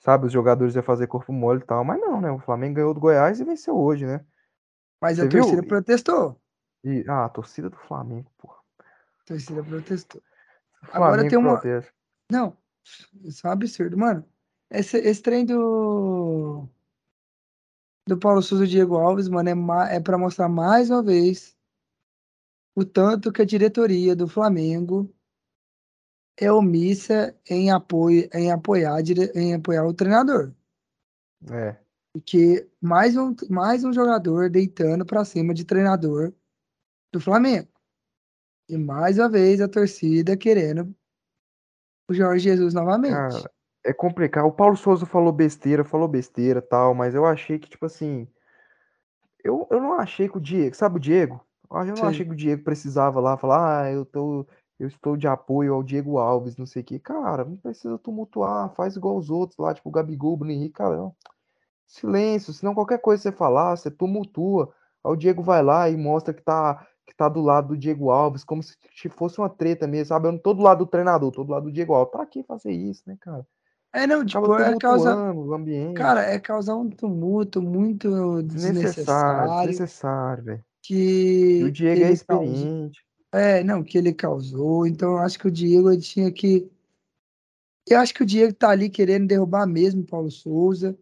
Sabe, 0.00 0.26
os 0.26 0.32
jogadores 0.32 0.74
iam 0.76 0.82
fazer 0.84 1.06
corpo 1.08 1.32
mole 1.32 1.60
e 1.62 1.66
tal, 1.66 1.84
mas 1.84 2.00
não, 2.00 2.20
né? 2.20 2.30
O 2.32 2.38
Flamengo 2.40 2.76
ganhou 2.76 2.94
do 2.94 3.00
Goiás 3.00 3.40
e 3.40 3.44
venceu 3.44 3.76
hoje, 3.76 4.06
né? 4.06 4.24
Mas 5.00 5.18
a 5.18 5.22
Você 5.22 5.28
viu? 5.28 5.42
torcida 5.42 5.62
protestou. 5.62 6.38
E, 6.86 7.04
ah, 7.08 7.24
a 7.24 7.28
torcida 7.28 7.68
do 7.68 7.76
Flamengo, 7.76 8.30
porra. 8.38 8.58
A 8.78 9.24
torcida 9.26 9.62
protestou. 9.64 10.22
O 10.82 10.86
Agora 10.92 11.14
Flamengo 11.14 11.28
tem 11.30 11.38
uma. 11.38 11.58
protesta. 11.58 11.92
Não, 12.30 12.56
isso 13.24 13.44
é 13.44 13.50
um 13.50 13.52
absurdo, 13.52 13.98
mano. 13.98 14.24
Esse, 14.70 14.96
esse 14.98 15.20
trem 15.20 15.44
do. 15.44 16.68
Do 18.08 18.16
Paulo 18.16 18.40
Souza 18.40 18.64
e 18.64 18.68
Diego 18.68 18.96
Alves, 18.96 19.28
mano, 19.28 19.48
é, 19.48 19.54
ma- 19.54 19.90
é 19.90 19.98
para 19.98 20.16
mostrar 20.16 20.48
mais 20.48 20.90
uma 20.90 21.02
vez 21.02 21.56
o 22.76 22.84
tanto 22.84 23.32
que 23.32 23.42
a 23.42 23.44
diretoria 23.44 24.14
do 24.14 24.28
Flamengo 24.28 25.12
é 26.38 26.52
omissa 26.52 27.36
em 27.50 27.72
apoio, 27.72 28.28
em 28.32 28.52
apoiar, 28.52 29.00
em 29.34 29.54
apoiar 29.54 29.84
o 29.84 29.94
treinador. 29.94 30.52
É. 31.50 31.76
Porque 32.12 32.70
mais 32.80 33.16
um, 33.16 33.34
mais 33.50 33.82
um 33.82 33.92
jogador 33.92 34.50
deitando 34.50 35.04
pra 35.04 35.24
cima 35.24 35.52
de 35.52 35.64
treinador 35.64 36.32
do 37.16 37.20
Flamengo. 37.20 37.68
E 38.68 38.76
mais 38.76 39.18
uma 39.18 39.28
vez 39.28 39.60
a 39.60 39.68
torcida 39.68 40.36
querendo 40.36 40.94
o 42.08 42.14
Jorge 42.14 42.44
Jesus 42.44 42.74
novamente. 42.74 43.12
Cara, 43.14 43.50
é 43.84 43.92
complicado. 43.92 44.46
O 44.46 44.52
Paulo 44.52 44.76
Souza 44.76 45.06
falou 45.06 45.32
besteira, 45.32 45.84
falou 45.84 46.08
besteira 46.08 46.60
tal, 46.60 46.94
mas 46.94 47.14
eu 47.14 47.24
achei 47.24 47.58
que, 47.58 47.68
tipo 47.68 47.86
assim. 47.86 48.28
Eu, 49.42 49.66
eu 49.70 49.80
não 49.80 49.94
achei 49.94 50.28
que 50.28 50.36
o 50.36 50.40
Diego, 50.40 50.74
sabe 50.74 50.96
o 50.96 51.00
Diego? 51.00 51.40
Eu 51.70 51.84
não 51.84 51.96
Sim. 51.96 52.06
achei 52.06 52.26
que 52.26 52.32
o 52.32 52.36
Diego 52.36 52.64
precisava 52.64 53.20
lá 53.20 53.36
falar, 53.36 53.82
ah, 53.82 53.92
eu 53.92 54.04
tô, 54.04 54.44
eu 54.78 54.88
estou 54.88 55.16
de 55.16 55.28
apoio 55.28 55.74
ao 55.74 55.82
Diego 55.82 56.18
Alves, 56.18 56.56
não 56.56 56.66
sei 56.66 56.82
o 56.82 56.84
quê. 56.84 56.98
Cara, 56.98 57.44
não 57.44 57.56
precisa 57.56 57.98
tumultuar, 57.98 58.74
faz 58.74 58.96
igual 58.96 59.16
os 59.16 59.30
outros 59.30 59.58
lá, 59.58 59.72
tipo 59.72 59.88
o 59.88 59.92
Gabigol, 59.92 60.34
o 60.34 60.36
Bruno 60.36 60.52
Henrique, 60.52 60.74
cara, 60.74 60.96
não. 60.96 61.14
Silêncio, 61.86 62.52
senão 62.52 62.74
qualquer 62.74 62.98
coisa 62.98 63.22
que 63.22 63.28
você 63.30 63.36
falar, 63.36 63.76
você 63.76 63.90
tumultua. 63.90 64.72
Aí 65.04 65.12
o 65.12 65.16
Diego 65.16 65.42
vai 65.42 65.62
lá 65.62 65.88
e 65.88 65.96
mostra 65.96 66.34
que 66.34 66.42
tá, 66.42 66.84
que 67.06 67.14
tá 67.14 67.28
do 67.28 67.40
lado 67.40 67.68
do 67.68 67.76
Diego 67.76 68.10
Alves, 68.10 68.42
como 68.42 68.62
se 68.62 68.74
fosse 69.10 69.38
uma 69.38 69.48
treta 69.48 69.86
mesmo, 69.86 70.06
sabe? 70.06 70.26
Eu 70.28 70.32
não 70.32 70.38
tô 70.38 70.52
do 70.52 70.62
lado 70.62 70.78
do 70.84 70.90
treinador, 70.90 71.30
tô 71.30 71.44
do 71.44 71.52
lado 71.52 71.64
do 71.64 71.72
Diego 71.72 71.94
Alves. 71.94 72.10
Pra 72.10 72.26
que 72.26 72.42
fazer 72.42 72.72
isso, 72.72 73.02
né, 73.06 73.16
cara? 73.20 73.46
É, 73.92 74.06
não, 74.06 74.20
Acaba 74.22 74.46
tipo, 74.46 74.58
é 74.58 74.78
causar. 74.78 75.34
o 75.34 75.54
ambiente. 75.54 75.94
Cara, 75.94 76.22
é 76.22 76.38
causar 76.38 76.74
um 76.76 76.90
tumulto 76.90 77.62
muito 77.62 78.42
Desnecessário, 78.42 79.58
desnecessário 79.60 80.44
velho. 80.44 80.64
E 80.90 81.62
o 81.62 81.66
que 81.66 81.72
Diego 81.72 82.00
é 82.02 82.10
ele 82.10 82.18
causou. 82.18 82.44
experiente. 82.44 83.06
É, 83.32 83.64
não, 83.64 83.82
que 83.82 83.96
ele 83.96 84.12
causou. 84.12 84.86
Então, 84.86 85.12
eu 85.12 85.18
acho 85.18 85.38
que 85.38 85.48
o 85.48 85.50
Diego 85.50 85.90
ele 85.90 86.02
tinha 86.02 86.30
que. 86.30 86.70
Eu 87.88 88.00
acho 88.00 88.12
que 88.12 88.22
o 88.22 88.26
Diego 88.26 88.52
tá 88.52 88.70
ali 88.70 88.90
querendo 88.90 89.26
derrubar 89.28 89.66
mesmo 89.66 90.02
o 90.02 90.06
Paulo 90.06 90.30
Souza 90.30 90.96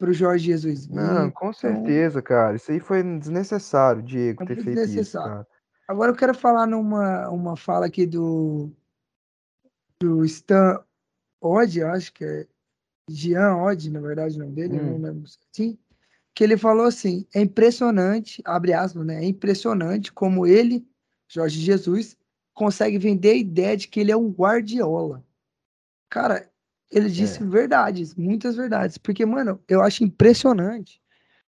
pro 0.00 0.14
Jorge 0.14 0.46
Jesus 0.46 0.88
Não, 0.88 1.30
com 1.30 1.52
Então, 1.52 1.52
certeza, 1.52 2.22
cara. 2.22 2.56
Isso 2.56 2.72
aí 2.72 2.80
foi 2.80 3.02
desnecessário, 3.02 4.02
Diego, 4.02 4.38
ter 4.46 4.56
feito 4.56 4.70
isso, 4.70 4.86
desnecessário. 4.86 5.30
cara. 5.30 5.46
Agora 5.86 6.10
eu 6.10 6.16
quero 6.16 6.34
falar 6.34 6.66
numa 6.66 7.28
uma 7.28 7.54
fala 7.56 7.84
aqui 7.86 8.06
do, 8.06 8.70
do 10.00 10.24
Stan 10.24 10.82
Odd, 11.40 11.82
acho 11.82 12.12
que 12.14 12.24
é 12.24 12.46
Jean 13.10 13.56
Odd, 13.56 13.90
na 13.90 14.00
verdade, 14.00 14.36
o 14.36 14.38
nome 14.38 14.52
dele, 14.52 14.76
eu 14.76 14.82
não 14.82 14.96
Hum, 14.96 15.02
lembro 15.02 15.28
certinho. 15.28 15.78
Que 16.34 16.44
ele 16.44 16.56
falou 16.56 16.86
assim: 16.86 17.26
é 17.34 17.40
impressionante, 17.42 18.40
abre 18.44 18.72
aspas, 18.72 19.04
né? 19.04 19.22
É 19.22 19.26
impressionante 19.26 20.12
como 20.12 20.46
ele, 20.46 20.86
Jorge 21.28 21.60
Jesus, 21.60 22.16
consegue 22.54 22.96
vender 22.98 23.32
a 23.32 23.36
ideia 23.36 23.76
de 23.76 23.88
que 23.88 24.00
ele 24.00 24.12
é 24.12 24.16
um 24.16 24.30
guardiola. 24.30 25.24
Cara, 26.08 26.48
ele 26.90 27.08
disse 27.10 27.42
é. 27.42 27.46
verdades, 27.46 28.14
muitas 28.14 28.56
verdades. 28.56 28.98
Porque, 28.98 29.24
mano, 29.26 29.60
eu 29.68 29.82
acho 29.82 30.04
impressionante 30.04 31.00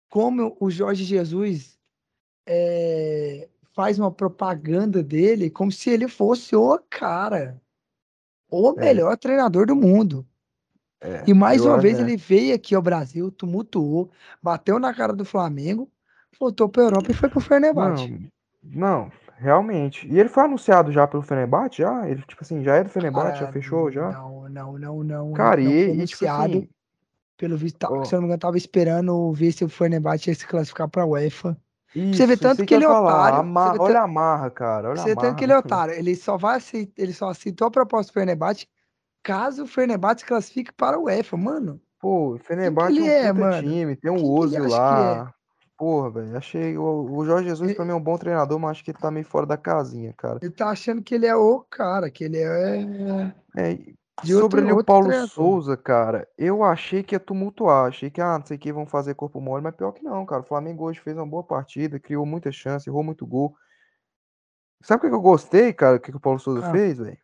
como 0.10 0.55
o 0.60 0.69
Jorge 0.69 1.03
Jesus 1.03 1.80
é, 2.47 3.49
faz 3.73 3.97
uma 3.99 4.11
propaganda 4.11 5.03
dele 5.03 5.49
como 5.49 5.72
se 5.72 5.89
ele 5.89 6.07
fosse 6.07 6.55
o 6.55 6.77
cara, 6.89 7.61
o 8.49 8.73
É, 8.77 8.81
melhor 8.81 9.18
treinador 9.18 9.65
do 9.68 9.76
mundo. 9.76 10.27
é. 11.01 11.23
E 11.27 11.34
mais 11.34 11.65
Eu 11.65 11.72
uma 11.72 11.77
vez 11.80 11.99
é. 11.99 12.01
ele 12.01 12.15
veio 12.18 12.55
aqui 12.55 12.76
ao 12.76 12.81
Brasil, 12.81 13.31
tumultuou, 13.31 14.11
bateu 14.41 14.80
na 14.80 14.93
cara 14.93 15.14
do 15.14 15.26
Flamengo, 15.26 15.91
voltou 16.39 16.69
para 16.69 16.84
Europa 16.84 17.11
e 17.11 17.15
foi 17.15 17.30
pro 17.30 17.39
Fenerbahçe. 17.41 18.10
Não, 18.10 18.31
não, 18.64 19.11
realmente. 19.38 20.07
E 20.07 20.19
ele 20.19 20.30
foi 20.30 20.43
anunciado 20.43 20.91
já 20.91 21.07
pelo 21.07 21.23
Fenerbahçe, 21.23 21.80
já? 21.80 22.07
Ele, 22.10 22.22
tipo 22.23 22.41
assim, 22.41 22.64
já 22.64 22.76
é 22.76 22.84
do 22.84 22.89
Fenerbahçe, 22.89 23.39
já 23.39 23.45
Cara, 23.45 23.51
fechou, 23.53 23.91
já? 23.91 24.11
não, 24.11 24.49
não, 24.49 24.77
não, 24.80 25.03
não, 25.03 25.34
Cara, 25.34 25.61
não 25.61 25.69
e, 25.69 26.01
e, 26.01 26.05
tipo 26.05 26.26
assim, 26.26 26.68
Pelo 27.35 27.57
visto, 27.57 27.77
tá- 27.80 27.89
ó, 27.91 28.05
se 28.05 28.14
eu 28.14 28.18
não 28.18 28.22
me 28.22 28.27
engano, 28.27 28.39
tava 28.39 28.57
esperando 28.57 29.34
ver 29.34 29.51
se 29.51 29.65
o 29.65 29.69
Fenerbahçe 29.69 30.30
ia 30.30 30.35
se 30.35 30.47
classificar 30.47 30.88
pra 30.88 31.05
UEFA. 31.05 31.53
Pra 31.93 32.01
você 32.14 32.26
ver 32.26 32.34
isso, 32.34 32.41
tanto 32.41 32.60
isso 32.60 32.65
que 32.65 32.73
ele 32.76 32.85
é 32.85 32.89
otário. 32.89 33.39
A 33.39 33.43
Você 33.43 33.43
ma- 33.43 33.72
vê, 33.73 33.80
Olha 33.80 34.01
a 34.01 34.07
marra, 34.07 34.49
cara, 34.49 34.89
olha 34.89 34.97
você 34.97 35.10
vê 35.10 35.15
tanto 35.15 35.35
que 35.38 35.43
ele 35.43 35.53
é 35.53 35.57
otário. 35.57 35.93
Ele 35.93 36.15
só 36.15 36.38
vai 36.38 36.57
aceitar, 36.57 36.93
ele 36.97 37.14
só 37.14 37.30
aceitou 37.30 37.68
a 37.68 37.72
proposta 37.72 38.11
do 38.11 38.14
Fenerbahçe 38.14 38.68
caso 39.23 39.64
o 39.64 39.68
Fenerbahçe 39.68 40.26
classifique 40.26 40.72
para 40.73 40.97
o 40.99 41.03
UEFA, 41.05 41.38
mano. 41.38 41.81
Pô, 41.99 42.34
o 42.35 42.38
Fenerbahçe 42.38 42.99
é 42.99 43.03
um 43.03 43.07
é, 43.10 43.34
mano? 43.34 43.68
time, 43.68 43.95
tem 43.95 44.11
um 44.11 44.23
Ozil 44.23 44.65
é? 44.65 44.68
lá. 44.69 45.34
Porra, 45.78 46.12
velho, 46.12 46.38
achei. 46.38 46.78
O, 46.78 47.18
o 47.18 47.26
Jorge 47.26 47.50
Jesus 47.50 47.74
pra 47.74 47.84
Ele, 47.84 47.91
mim 47.91 47.98
é 47.98 48.00
um 48.00 48.04
bom 48.04 48.18
treinador, 48.18 48.60
mas 48.60 48.72
acho 48.72 48.84
que 48.84 48.91
ele 48.91 48.98
tá 49.00 49.10
meio 49.12 49.26
fora 49.26 49.45
da 49.45 49.58
casinha, 49.58 50.14
cara. 50.14 50.40
ele 50.41 50.52
tá 50.52 50.70
achando 50.70 51.02
que 51.02 51.16
ele 51.16 51.26
é 51.26 51.36
o 51.36 51.60
cara, 51.62 52.10
que 52.10 52.24
ele 52.24 52.38
é 52.38 53.34
É, 53.58 53.74
de 54.24 54.34
sobre 54.34 54.62
outro, 54.62 54.80
o 54.80 54.84
Paulo 54.84 55.08
treinador. 55.08 55.30
Souza, 55.30 55.76
cara, 55.76 56.28
eu 56.38 56.64
achei 56.64 57.04
que 57.04 57.16
ia 57.16 57.20
tumultuar, 57.20 57.88
achei 57.88 58.10
que, 58.10 58.22
ah, 58.22 58.38
não 58.38 58.45
sei 58.45 58.58
o 58.58 58.60
que, 58.60 58.72
vão 58.72 58.86
fazer 58.86 59.16
corpo 59.16 59.41
mole, 59.41 59.64
mas 59.64 59.76
pior 59.76 59.91
que 59.91 60.04
não, 60.04 60.26
cara. 60.26 60.41
O 60.41 60.45
Flamengo 60.45 60.86
hoje 60.86 61.00
fez 61.00 61.18
uma 61.18 61.26
boa 61.26 61.44
partida, 61.44 62.00
criou 62.00 62.26
muita 62.26 62.52
chance, 62.52 62.90
errou 62.90 63.04
muito 63.04 63.26
gol. 63.26 63.56
Sabe 64.82 65.00
o 65.00 65.02
que 65.02 65.10
que 65.10 65.16
eu 65.16 65.22
gostei, 65.22 65.74
cara, 65.74 65.98
o 65.98 66.00
que 66.00 66.12
que 66.12 66.18
o 66.18 66.20
Paulo 66.20 66.40
Souza 66.40 66.66
Ah, 66.66 66.72
fez, 66.72 66.98
velho? 66.98 67.18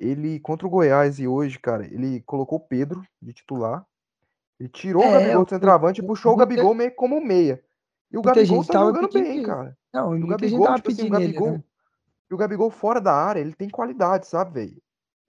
Ele, 0.00 0.40
contra 0.40 0.66
o 0.66 0.70
Goiás 0.70 1.20
e 1.20 1.28
hoje, 1.28 1.58
cara, 1.58 1.84
ele 1.86 2.20
colocou 2.22 2.58
o 2.58 2.66
Pedro 2.66 3.02
de 3.20 3.32
titular, 3.32 3.86
ele 4.62 4.68
tirou 4.68 5.02
o 5.02 5.08
é, 5.08 5.12
Gabigol 5.12 5.42
o- 5.42 5.44
do 5.44 5.50
centroavante 5.50 6.00
e 6.00 6.06
puxou 6.06 6.32
o 6.32 6.36
Gabigol 6.36 6.72
meio 6.72 6.94
como 6.94 7.20
meia. 7.20 7.60
E 8.10 8.16
o 8.16 8.22
Gabigol 8.22 8.64
tá 8.64 8.78
jogando 8.78 9.12
bem, 9.12 9.42
cara. 9.42 9.76
Não, 9.92 10.12
o 10.12 10.26
Gabigol, 10.26 10.62
tava 10.62 10.76
tipo 10.76 10.90
assim, 10.92 11.02
o 11.02 11.04
pedindo 11.10 11.16
ele, 11.20 11.26
né? 11.26 11.32
Gabigol, 11.40 11.64
e 12.30 12.34
o 12.34 12.36
Gabigol 12.36 12.70
fora 12.70 13.00
da 13.00 13.12
área, 13.12 13.40
ele 13.40 13.54
tem 13.54 13.68
qualidade, 13.68 14.26
sabe, 14.28 14.52
velho? 14.54 14.82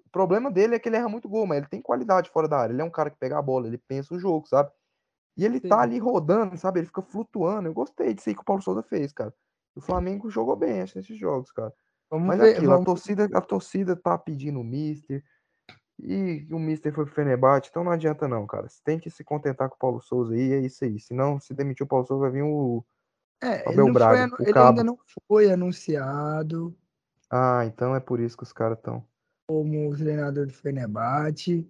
O 0.06 0.10
problema 0.12 0.52
dele 0.52 0.76
é 0.76 0.80
que 0.80 0.88
ele 0.88 0.98
erra 0.98 1.10
muito 1.10 1.28
gol, 1.28 1.48
mas 1.48 1.58
ele 1.58 1.68
tem 1.68 1.82
qualidade 1.82 2.30
fora 2.30 2.48
da 2.48 2.60
área. 2.60 2.74
Ele 2.74 2.82
é 2.82 2.86
um 2.86 2.92
cara 2.92 3.10
que 3.10 3.18
pega 3.18 3.38
a 3.40 3.42
bola, 3.42 3.66
ele 3.66 3.80
pensa 3.80 4.14
o 4.14 4.20
jogo, 4.20 4.48
sabe? 4.48 4.70
E 5.36 5.44
ele 5.44 5.60
tá 5.60 5.78
Sim. 5.78 5.82
ali 5.82 5.98
rodando, 5.98 6.56
sabe? 6.56 6.80
Ele 6.80 6.86
fica 6.86 7.02
flutuando. 7.02 7.68
Eu 7.68 7.74
gostei 7.74 8.14
disso 8.14 8.30
aí 8.30 8.36
que 8.36 8.42
o 8.42 8.46
Paulo 8.46 8.62
Souza 8.62 8.84
fez, 8.84 9.12
cara. 9.12 9.34
O 9.76 9.82
Flamengo 9.82 10.30
jogou 10.30 10.56
bem 10.56 10.82
acho, 10.84 10.96
nesses 10.96 11.18
jogos, 11.18 11.52
cara. 11.52 11.74
Vamos 12.12 12.28
Mas 12.28 12.40
ver, 12.40 12.56
aquilo, 12.56 12.74
a 12.74 12.76
vamos. 12.76 12.86
torcida, 12.86 13.28
a 13.34 13.42
torcida 13.42 13.96
tá 13.96 14.16
pedindo 14.16 14.60
o 14.60 14.64
Mister. 14.64 15.24
E 16.00 16.48
o 16.52 16.60
Mister 16.60 16.94
foi 16.94 17.06
pro 17.06 17.14
Fenerbahçe, 17.14 17.70
então 17.70 17.84
não 17.84 17.92
adianta 17.92 18.28
não, 18.28 18.46
cara. 18.48 18.68
Você 18.68 18.82
tem 18.84 19.00
que 19.00 19.10
se 19.10 19.24
contentar 19.24 19.70
com 19.70 19.76
o 19.76 19.80
Paulo 19.80 20.02
Souza 20.02 20.34
aí, 20.34 20.54
é 20.54 20.60
isso 20.60 20.84
aí. 20.84 21.00
Senão, 21.00 21.40
se 21.40 21.54
demitir 21.54 21.86
o 21.86 21.88
Paulo 21.88 22.06
Souza, 22.06 22.22
vai 22.22 22.32
vir 22.32 22.44
o 22.44 22.84
É, 23.42 23.62
ele 23.62 23.74
Abel 23.74 23.86
não 23.86 23.86
foi, 23.86 23.94
Braga, 23.94 24.36
o 24.36 24.42
ele 24.42 24.60
ainda 24.60 24.84
não 24.84 24.98
foi 25.28 25.52
anunciado 25.52 26.76
Ah, 27.30 27.64
então 27.66 27.96
é 27.96 28.00
por 28.00 28.20
isso 28.20 28.36
que 28.36 28.44
os 28.44 28.54
caras 28.54 28.78
estão. 28.78 29.06
como 29.48 29.96
treinador 29.96 30.48
do 30.48 30.54
Fenerbahçe. 30.54 31.68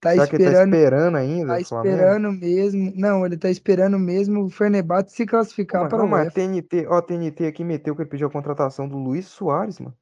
Tá 0.00 0.10
Será 0.10 0.26
que 0.26 0.36
ele 0.36 0.44
tá 0.44 0.50
esperando, 0.50 0.74
esperando 0.74 1.16
ainda 1.16 1.46
tá 1.54 1.60
esperando 1.60 2.32
mesmo. 2.32 2.92
Não, 2.94 3.24
ele 3.24 3.38
tá 3.38 3.48
esperando 3.48 3.98
mesmo 3.98 4.44
o 4.44 4.50
Fenerbahçe 4.50 5.14
se 5.14 5.26
classificar 5.26 5.88
para 5.88 6.04
o. 6.04 6.30
TNT, 6.30 6.86
ó, 6.88 6.98
a 6.98 7.02
TNT 7.02 7.46
aqui 7.46 7.64
meteu 7.64 7.96
que 7.96 8.02
ele 8.02 8.10
pediu 8.10 8.26
a 8.26 8.30
contratação 8.30 8.86
do 8.86 8.98
Luiz 8.98 9.26
Soares, 9.26 9.80
mano. 9.80 9.96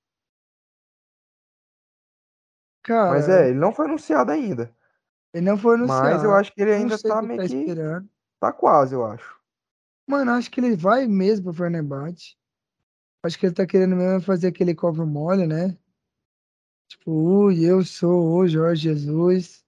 Mas 2.89 3.27
Cara, 3.27 3.45
é, 3.45 3.49
ele 3.51 3.59
não 3.59 3.73
foi 3.73 3.87
anunciado 3.87 4.33
ainda. 4.33 4.75
ele 5.33 5.47
não 5.47 5.57
foi 5.57 5.77
Mas 5.77 5.91
eu 6.23 6.31
anunciado. 6.31 6.33
acho 6.35 6.53
que 6.53 6.63
ele 6.63 6.73
ainda 6.73 6.99
tá 6.99 7.21
que 7.21 7.27
meio 7.27 7.41
tá 7.41 7.47
que. 7.49 7.55
esperando. 7.57 8.09
Tá 8.41 8.53
quase, 8.53 8.95
eu 8.95 9.05
acho. 9.05 9.41
Mano, 10.07 10.33
acho 10.33 10.51
que 10.51 10.61
ele 10.61 10.77
vai 10.77 11.07
mesmo 11.07 11.45
pro 11.47 11.55
Fenerbahçe. 11.55 12.37
Acho 13.25 13.39
que 13.39 13.47
ele 13.47 13.55
tá 13.55 13.65
querendo 13.67 13.95
mesmo 13.95 14.21
fazer 14.21 14.49
aquele 14.49 14.75
cover 14.75 15.07
mole, 15.07 15.47
né? 15.47 15.79
Tipo, 16.89 17.13
ui, 17.13 17.65
eu 17.65 17.85
sou 17.85 18.35
o 18.37 18.47
Jorge 18.49 18.83
Jesus. 18.83 19.65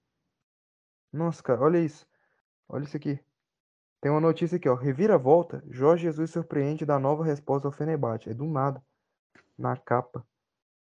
Nossa, 1.11 1.41
cara, 1.41 1.61
olha 1.61 1.79
isso. 1.79 2.05
Olha 2.67 2.83
isso 2.83 2.97
aqui. 2.97 3.17
Tem 4.01 4.11
uma 4.11 4.19
notícia 4.19 4.57
aqui, 4.57 4.67
ó. 4.67 4.75
Reviravolta. 4.75 5.63
Jorge 5.69 6.03
Jesus 6.03 6.29
surpreende 6.31 6.85
da 6.85 6.99
nova 6.99 7.23
resposta 7.23 7.67
ao 7.67 7.71
Fenerbahçe. 7.71 8.29
É 8.29 8.33
do 8.33 8.45
nada. 8.45 8.83
Na 9.57 9.77
capa. 9.77 10.27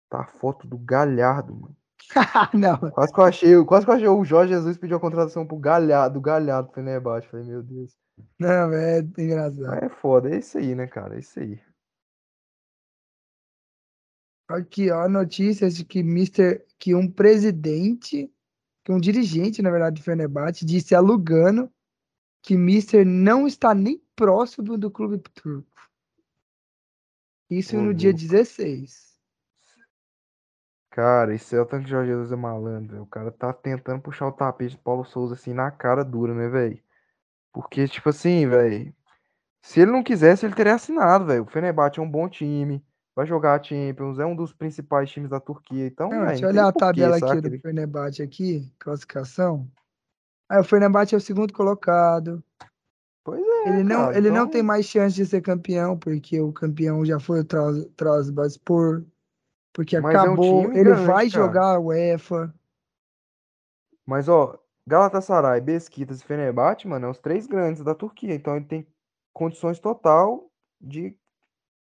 Tá 0.09 0.21
a 0.21 0.27
foto 0.27 0.67
do 0.67 0.77
Galhardo, 0.77 1.55
mano. 1.55 1.77
Não, 2.53 2.77
Quase 2.91 3.13
que 3.13 3.19
eu 3.19 3.23
achei, 3.23 3.65
quase 3.65 3.85
que 3.85 3.91
eu 3.91 3.95
achei 3.95 4.07
o 4.07 4.23
Jorge 4.23 4.53
Jesus 4.53 4.77
pediu 4.77 4.97
a 4.97 4.99
contratação 4.99 5.45
pro 5.45 5.57
Galhardo, 5.57 6.15
do 6.15 6.21
Galhardo 6.21 6.69
do 6.69 6.73
Fenerbahçe. 6.73 7.27
Falei, 7.27 7.45
meu 7.45 7.63
Deus. 7.63 7.93
não, 8.39 8.73
é 8.73 8.99
engraçado. 8.99 9.73
é 9.73 9.89
foda, 9.89 10.29
é 10.33 10.39
isso 10.39 10.57
aí, 10.57 10.75
né, 10.75 10.87
cara? 10.87 11.15
É 11.15 11.19
isso 11.19 11.39
aí. 11.39 11.59
Aqui, 14.47 14.91
ó, 14.91 15.09
notícias 15.09 15.75
de 15.75 15.83
que 15.83 15.99
Mr. 15.99 16.63
que 16.77 16.93
um 16.93 17.09
presidente, 17.09 18.31
que 18.83 18.91
um 18.91 18.99
dirigente, 18.99 19.61
na 19.61 19.71
verdade, 19.71 19.99
do 19.99 20.03
Fenerbahçe, 20.03 20.63
disse 20.63 20.93
a 20.93 20.99
Lugano 20.99 21.71
que 22.45 22.55
Mister 22.55 23.03
não 23.03 23.47
está 23.47 23.73
nem 23.73 23.99
próximo 24.15 24.77
do 24.77 24.91
clube 24.91 25.17
turco. 25.33 25.67
Isso 27.49 27.75
Ô, 27.75 27.81
no 27.81 27.93
dia 27.93 28.11
louco. 28.11 28.21
16. 28.21 29.14
Cara, 30.95 31.33
esse 31.35 31.53
é 31.53 31.59
o 31.59 31.65
tanto 31.65 31.83
que 31.83 31.89
Jorge 31.89 32.09
Jesus 32.11 32.31
é 32.31 32.35
malandro, 32.37 32.91
velho. 32.93 33.03
O 33.03 33.07
cara 33.07 33.29
tá 33.29 33.51
tentando 33.51 34.01
puxar 34.01 34.27
o 34.27 34.31
tapete 34.31 34.77
do 34.77 34.81
Paulo 34.81 35.03
Souza 35.03 35.33
assim 35.35 35.53
na 35.53 35.69
cara 35.69 36.05
dura, 36.05 36.33
né, 36.33 36.47
velho? 36.47 36.79
Porque, 37.53 37.87
tipo 37.87 38.09
assim, 38.09 38.47
velho. 38.47 38.93
Se 39.61 39.81
ele 39.81 39.91
não 39.91 40.03
quisesse, 40.03 40.45
ele 40.45 40.55
teria 40.55 40.75
assinado, 40.75 41.25
velho. 41.25 41.43
O 41.43 41.47
Fenerbahçe 41.47 41.99
é 41.99 42.03
um 42.03 42.09
bom 42.09 42.29
time. 42.29 42.81
Vai 43.15 43.25
jogar 43.25 43.59
a 43.59 43.63
Champions, 43.63 44.19
é 44.19 44.25
um 44.25 44.35
dos 44.35 44.53
principais 44.53 45.09
times 45.09 45.29
da 45.29 45.39
Turquia. 45.39 45.85
Então, 45.87 46.09
Não, 46.09 46.25
velho, 46.25 46.27
deixa 46.27 46.45
eu 46.45 46.49
tem 46.49 46.59
olhar 46.59 46.67
a 46.67 46.71
porquê, 46.71 46.85
tabela 46.85 47.17
aqui 47.17 47.27
saca? 47.27 47.41
do. 47.41 47.59
Fenerbahçe 47.59 48.21
aqui, 48.21 48.73
classificação. 48.79 49.69
Aí 50.49 50.59
o 50.59 50.63
Fenerbahçe 50.63 51.15
é 51.15 51.17
o 51.17 51.21
segundo 51.21 51.51
colocado. 51.53 52.43
Pois 53.23 53.41
é, 53.41 53.69
Ele 53.69 53.83
não, 53.83 53.97
cara. 54.05 54.17
ele 54.17 54.29
não 54.29 54.47
tem 54.47 54.59
Então, 54.59 54.67
mais 54.67 54.85
chance 54.85 55.15
de 55.15 55.25
ser 55.25 55.41
campeão, 55.41 55.97
porque 55.97 56.39
o 56.39 56.53
campeão 56.53 57.03
já 57.05 57.19
foi 57.19 57.39
o 57.41 57.45
Trabzonspor, 57.45 59.03
porque 59.75 59.99
mas 59.99 60.15
é 60.15 60.17
um 60.17 60.21
acabou. 60.21 60.71
Ele 60.71 60.83
grande, 60.85 61.05
vai 61.05 61.29
cara. 61.29 61.43
jogar 61.43 61.75
a 61.75 61.79
UEFA. 61.79 62.53
Mas, 64.05 64.29
ó, 64.29 64.57
Galatasaray, 64.87 65.59
Beşiktaş 65.59 66.21
e 66.21 66.23
Fenerbahçe, 66.23 66.87
mano, 66.87 67.07
é 67.07 67.09
os 67.09 67.19
três 67.19 67.45
grandes 67.45 67.83
da 67.83 67.93
Turquia. 67.93 68.33
Então, 68.33 68.55
ele 68.55 68.65
tem 68.65 68.87
condições 69.33 69.77
total 69.77 70.49
de 70.79 71.17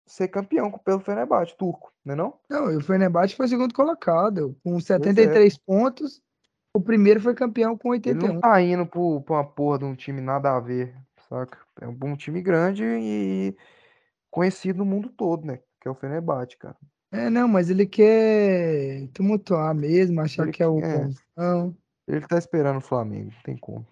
ser 0.07 0.29
campeão 0.29 0.71
pelo 0.71 1.01
Fenerbahçe, 1.01 1.57
turco, 1.57 1.93
não? 2.05 2.39
Não, 2.49 2.71
e 2.73 2.77
o 2.77 2.81
Fenerbahçe 2.81 3.37
foi 3.37 3.47
o 3.47 3.49
segundo 3.49 3.75
colocado, 3.75 4.57
com 4.65 4.73
Pois 4.73 4.85
é. 4.85 4.99
73 4.99 5.59
pontos. 5.59 6.23
O 6.73 6.81
primeiro 6.81 7.21
foi 7.21 7.35
campeão 7.35 7.77
com 7.77 7.95
Ele 7.95 8.15
não 8.15 8.23
81. 8.23 8.41
tá 8.41 8.63
indo 8.63 8.87
pro, 8.87 9.21
pra 9.23 9.37
uma 9.37 9.45
porra 9.45 9.79
de 9.81 9.85
um 9.85 9.95
time 9.95 10.21
nada 10.23 10.57
a 10.57 10.61
ver, 10.61 10.97
saca? 11.29 11.59
É 11.81 11.87
um 11.87 11.95
bom 11.95 12.17
time 12.17 12.41
grande 12.41 12.83
e 12.85 13.57
conhecido 14.31 14.79
no 14.79 14.85
mundo 14.87 15.11
todo, 15.11 15.47
né? 15.47 15.61
Que 15.81 15.87
é 15.87 15.91
o 15.91 15.95
Fenerbahçe, 15.95 16.57
cara. 16.57 16.77
É, 17.15 17.31
não, 17.31 17.47
mas 17.47 17.71
ele 17.71 17.87
quer 17.87 19.07
tumultuar 19.15 19.73
mesmo, 19.73 20.21
achar 20.21 20.43
Ele, 20.43 20.53
que 20.53 20.63
é 20.63 20.67
o 20.67 20.81
é, 20.81 20.99
bonzão. 20.99 21.77
ele 22.09 22.27
tá 22.27 22.37
esperando 22.37 22.79
o 22.79 22.81
Flamengo, 22.81 23.31
não 23.33 23.43
tem 23.45 23.57
como. 23.57 23.87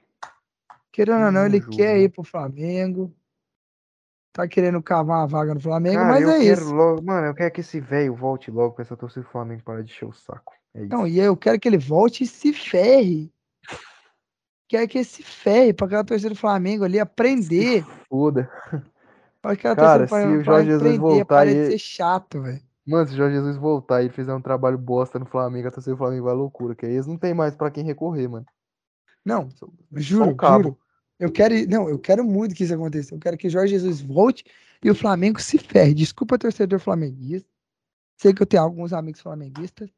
Querendo 0.91 1.27
ou 1.27 1.33
não, 1.33 1.47
ele 1.47 1.61
julgo, 1.61 1.77
quer 1.77 1.99
ir 2.01 2.09
pro 2.11 2.25
Flamengo. 2.25 3.15
Tá 4.33 4.49
querendo 4.49 4.83
cavar 4.83 5.19
uma 5.21 5.27
vaga 5.27 5.55
no 5.55 5.61
Flamengo, 5.61 5.99
Cara, 5.99 6.09
mas 6.15 6.23
eu 6.23 6.31
é 6.31 6.41
quero 6.41 6.61
isso. 6.63 6.75
logo. 6.75 7.03
Mano, 7.03 7.27
eu 7.29 7.35
quero 7.35 7.53
que 7.53 7.61
esse 7.61 7.79
velho 7.81 8.15
volte 8.15 8.51
logo 8.51 8.75
pra 8.75 8.83
essa 8.83 8.97
torcida 8.97 9.25
do 9.25 9.31
Flamengo 9.31 9.63
para 9.63 9.85
de 9.85 9.93
encher 9.93 10.07
o 10.07 10.13
saco. 10.13 10.53
É 10.75 10.85
Não, 10.87 11.07
e 11.07 11.19
eu 11.19 11.37
quero 11.37 11.61
que 11.61 11.69
ele 11.69 11.79
volte 11.79 12.25
e 12.25 12.27
se 12.27 12.53
ferre. 12.53 13.31
Quero 14.69 14.89
que 14.89 14.99
ele 14.99 15.05
se 15.05 15.23
ferre 15.23 15.73
para 15.75 15.87
aquela 15.87 16.05
torcida 16.05 16.31
do 16.31 16.37
Flamengo 16.37 16.83
ali 16.85 16.95
Se 16.95 17.01
aprender. 17.01 17.85
foda. 18.09 18.51
Para 19.43 19.53
aquela 19.53 19.77
Cara, 19.77 20.07
torcida 20.07 20.21
se 20.23 20.27
do 20.29 20.41
o 20.41 20.45
Jorge 20.45 20.45
Flamengo 20.45 20.71
Jesus 20.71 20.81
aprender. 20.81 20.99
voltar 20.99 21.25
Para 21.27 21.51
e. 21.51 21.55
de 21.55 21.67
ser 21.73 21.79
chato, 21.79 22.43
velho. 22.43 22.72
Mano, 22.87 23.07
se 23.07 23.15
o 23.15 23.17
Jorge 23.17 23.37
Jesus 23.37 23.57
voltar 23.57 24.03
e 24.03 24.07
ele 24.07 24.13
fizer 24.13 24.35
um 24.35 24.41
trabalho 24.43 24.77
bosta 24.77 25.19
no 25.19 25.27
Flamengo, 25.27 25.69
a 25.69 25.71
torcida 25.71 25.95
do 25.95 25.99
Flamengo 25.99 26.25
vai 26.25 26.33
à 26.33 26.37
loucura, 26.37 26.75
que 26.75 26.85
aí 26.85 26.93
eles 26.93 27.07
não 27.07 27.17
tem 27.17 27.33
mais 27.33 27.55
pra 27.55 27.71
quem 27.71 27.85
recorrer, 27.85 28.29
mano. 28.29 28.47
Não, 29.25 29.49
Só, 29.51 29.67
só 29.67 29.73
o 29.93 30.01
juro, 30.01 30.37
cabo. 30.37 30.63
juro. 30.65 30.79
Eu 31.19 31.31
quero, 31.31 31.55
não, 31.69 31.89
eu 31.89 31.99
quero 31.99 32.25
muito 32.25 32.55
que 32.55 32.65
isso 32.65 32.75
aconteça. 32.75 33.15
Eu 33.15 33.21
quero 33.21 33.39
que 33.39 33.49
Jorge 33.49 33.73
Jesus 33.75 34.01
volte 34.01 34.45
e 34.83 34.91
o 34.91 34.95
Flamengo 34.95 35.41
se 35.41 35.57
ferre. 35.59 35.95
Desculpa, 35.95 36.37
torcedor 36.37 36.81
flamenguista. 36.81 37.49
Sei 38.17 38.35
que 38.35 38.43
eu 38.43 38.47
tenho 38.47 38.65
alguns 38.65 38.93
amigos 38.93 39.21
flamenguistas, 39.21 39.89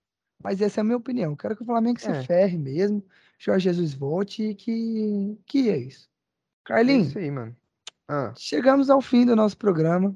mas 0.43 0.61
essa 0.61 0.81
é 0.81 0.83
a 0.83 0.85
minha 0.85 0.99
opinião. 0.99 1.33
Eu 1.33 1.37
quero 1.37 1.57
que 1.57 1.63
o 1.63 1.67
Flamengo 1.67 1.99
se 1.99 2.09
É. 2.11 2.23
ferre 2.23 2.59
mesmo. 2.59 3.03
Jorge 3.39 3.65
Jesus 3.65 3.95
volte 3.95 4.43
e 4.43 4.55
que, 4.55 5.39
que 5.47 5.71
é 5.71 5.79
isso. 5.79 6.09
É 6.09 6.69
Carlinhos, 6.69 7.09
isso 7.09 7.19
aí, 7.19 7.31
mano. 7.31 7.57
Ah, 8.07 8.35
chegamos 8.37 8.91
ao 8.91 9.01
fim 9.01 9.25
do 9.25 9.35
nosso 9.35 9.57
programa. 9.57 10.15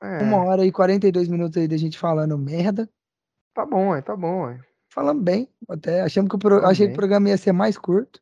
Uma 0.00 0.36
é. 0.36 0.48
hora 0.48 0.64
e 0.66 0.72
42 0.72 1.28
minutos 1.28 1.56
aí 1.56 1.68
da 1.68 1.76
gente 1.76 1.98
falando 1.98 2.36
merda. 2.36 2.88
Tá 3.54 3.64
bom, 3.64 3.94
é, 3.94 4.02
tá 4.02 4.16
bom, 4.16 4.48
é. 4.48 4.60
Falando 4.88 5.22
bem, 5.22 5.48
até. 5.68 6.02
Achamos 6.02 6.28
que 6.28 6.36
o 6.36 6.38
pro- 6.38 6.64
achei 6.66 6.86
que 6.86 6.92
o 6.92 6.96
programa 6.96 7.28
ia 7.28 7.36
ser 7.36 7.52
mais 7.52 7.76
curto. 7.76 8.20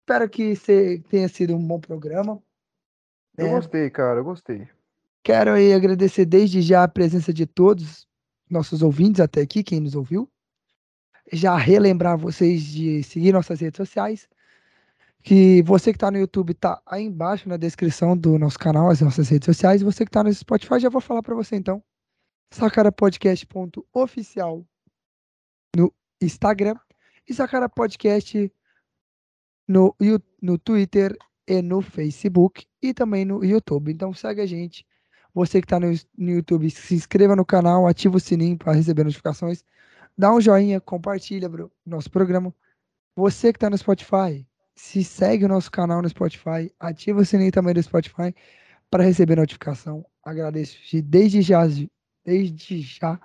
Espero 0.00 0.28
que 0.28 0.54
tenha 1.08 1.28
sido 1.28 1.54
um 1.54 1.66
bom 1.66 1.80
programa. 1.80 2.42
Eu 3.36 3.46
né? 3.46 3.52
gostei, 3.52 3.90
cara, 3.90 4.20
eu 4.20 4.24
gostei. 4.24 4.68
Quero 5.22 5.52
aí 5.52 5.72
agradecer 5.72 6.24
desde 6.24 6.60
já 6.60 6.82
a 6.82 6.88
presença 6.88 7.32
de 7.32 7.46
todos 7.46 8.06
nossos 8.50 8.82
ouvintes 8.82 9.20
até 9.20 9.40
aqui, 9.40 9.62
quem 9.62 9.80
nos 9.80 9.94
ouviu. 9.94 10.28
Já 11.32 11.56
relembrar 11.56 12.18
vocês 12.18 12.62
de 12.62 13.02
seguir 13.02 13.32
nossas 13.32 13.60
redes 13.60 13.76
sociais. 13.76 14.28
Que 15.22 15.62
você 15.62 15.92
que 15.92 15.96
está 15.96 16.10
no 16.10 16.18
YouTube 16.18 16.50
está 16.50 16.82
aí 16.84 17.04
embaixo 17.04 17.48
na 17.48 17.56
descrição 17.56 18.16
do 18.16 18.38
nosso 18.38 18.58
canal, 18.58 18.90
as 18.90 19.00
nossas 19.00 19.28
redes 19.28 19.46
sociais. 19.46 19.82
Você 19.82 20.04
que 20.04 20.10
está 20.10 20.24
no 20.24 20.32
Spotify, 20.32 20.80
já 20.80 20.88
vou 20.88 21.00
falar 21.00 21.22
para 21.22 21.34
você 21.34 21.56
então. 21.56 21.82
sacarapodcast.oficial 22.52 24.66
no 25.76 25.92
Instagram 26.20 26.76
e 27.28 27.34
Sacara 27.34 27.68
Podcast 27.68 28.52
no, 29.68 29.94
no 30.40 30.58
Twitter 30.58 31.16
e 31.46 31.62
no 31.62 31.80
Facebook 31.80 32.66
e 32.80 32.92
também 32.92 33.24
no 33.24 33.44
YouTube. 33.44 33.92
Então 33.92 34.12
segue 34.12 34.40
a 34.40 34.46
gente. 34.46 34.86
Você 35.34 35.60
que 35.60 35.66
está 35.66 35.80
no, 35.80 35.88
no 36.18 36.30
YouTube, 36.30 36.70
se 36.70 36.94
inscreva 36.94 37.34
no 37.34 37.44
canal, 37.44 37.86
ativa 37.86 38.16
o 38.16 38.20
sininho 38.20 38.58
para 38.58 38.72
receber 38.72 39.04
notificações. 39.04 39.64
Dá 40.16 40.32
um 40.32 40.40
joinha, 40.40 40.80
compartilha 40.80 41.48
bro, 41.48 41.72
nosso 41.86 42.10
programa. 42.10 42.54
Você 43.16 43.52
que 43.52 43.56
está 43.56 43.70
no 43.70 43.78
Spotify, 43.78 44.46
se 44.74 45.04
segue 45.04 45.44
o 45.44 45.48
nosso 45.48 45.70
canal 45.70 46.02
no 46.02 46.08
Spotify, 46.08 46.72
ativa 46.78 47.20
o 47.20 47.24
sininho 47.24 47.52
também 47.52 47.74
do 47.74 47.82
Spotify 47.82 48.34
para 48.90 49.04
receber 49.04 49.36
notificação. 49.36 50.04
Agradeço 50.24 50.78
de- 50.90 51.02
desde 51.02 51.42
já, 51.42 51.62
desde 52.24 52.80
já 52.80 53.20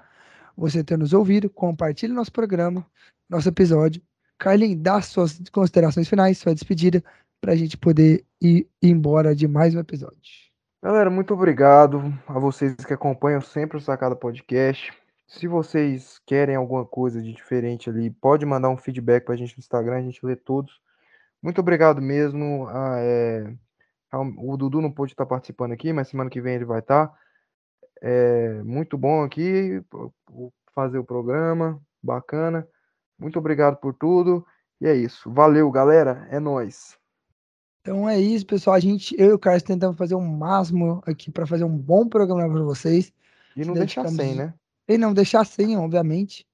você 0.55 0.83
ter 0.83 0.97
nos 0.97 1.13
ouvido. 1.13 1.49
Compartilhe 1.49 2.13
nosso 2.13 2.31
programa, 2.31 2.85
nosso 3.29 3.49
episódio. 3.49 4.01
Carlinhos, 4.37 4.81
dá 4.81 5.01
suas 5.01 5.41
considerações 5.51 6.07
finais, 6.07 6.37
sua 6.37 6.53
despedida, 6.53 7.03
para 7.41 7.53
a 7.53 7.55
gente 7.55 7.77
poder 7.77 8.25
ir 8.41 8.67
embora 8.81 9.35
de 9.35 9.47
mais 9.47 9.73
um 9.75 9.79
episódio. 9.79 10.47
Galera, 10.83 11.09
muito 11.09 11.33
obrigado 11.33 12.13
a 12.27 12.39
vocês 12.39 12.75
que 12.75 12.93
acompanham 12.93 13.41
sempre 13.41 13.77
o 13.77 13.81
Sacada 13.81 14.15
Podcast. 14.15 14.93
Se 15.27 15.47
vocês 15.47 16.19
querem 16.25 16.55
alguma 16.55 16.85
coisa 16.85 17.21
de 17.21 17.33
diferente 17.33 17.89
ali, 17.89 18.09
pode 18.09 18.45
mandar 18.45 18.69
um 18.69 18.77
feedback 18.77 19.25
pra 19.25 19.35
gente 19.35 19.55
no 19.57 19.59
Instagram, 19.59 19.97
a 19.97 20.01
gente 20.01 20.25
lê 20.25 20.35
todos. 20.35 20.79
Muito 21.47 21.61
obrigado 21.61 22.01
mesmo. 22.01 22.67
Ah, 22.67 22.97
é, 22.99 23.55
ah, 24.11 24.19
O 24.19 24.57
Dudu 24.57 24.81
não 24.81 24.91
pôde 24.91 25.13
estar 25.13 25.25
participando 25.25 25.71
aqui, 25.71 25.93
mas 25.93 26.09
semana 26.09 26.29
que 26.29 26.41
vem 26.41 26.55
ele 26.55 26.65
vai 26.65 26.79
estar. 26.79 27.09
É 28.01 28.61
muito 28.63 28.97
bom 28.97 29.23
aqui 29.23 29.81
fazer 30.75 30.97
o 30.97 31.05
programa, 31.05 31.81
bacana. 32.03 32.67
Muito 33.17 33.39
obrigado 33.39 33.77
por 33.77 33.93
tudo. 33.93 34.45
E 34.81 34.87
é 34.87 34.93
isso. 34.93 35.31
Valeu, 35.31 35.71
galera. 35.71 36.27
É 36.29 36.37
nóis. 36.37 36.97
Então 37.79 38.09
é 38.09 38.19
isso, 38.19 38.45
pessoal. 38.45 38.75
A 38.75 38.79
gente, 38.81 39.15
eu 39.17 39.29
e 39.29 39.33
o 39.33 39.39
Carlos 39.39 39.63
tentamos 39.63 39.95
fazer 39.97 40.15
o 40.15 40.19
máximo 40.21 41.01
aqui 41.07 41.31
para 41.31 41.47
fazer 41.47 41.63
um 41.63 41.77
bom 41.77 42.09
programa 42.09 42.53
para 42.53 42.61
vocês. 42.63 43.13
E 43.55 43.63
não 43.63 43.73
deixar 43.73 44.03
dedicamos- 44.03 44.15
sem, 44.21 44.35
né? 44.35 44.53
E 44.85 44.97
não 44.97 45.13
deixar 45.13 45.45
sem, 45.45 45.77
obviamente. 45.77 46.45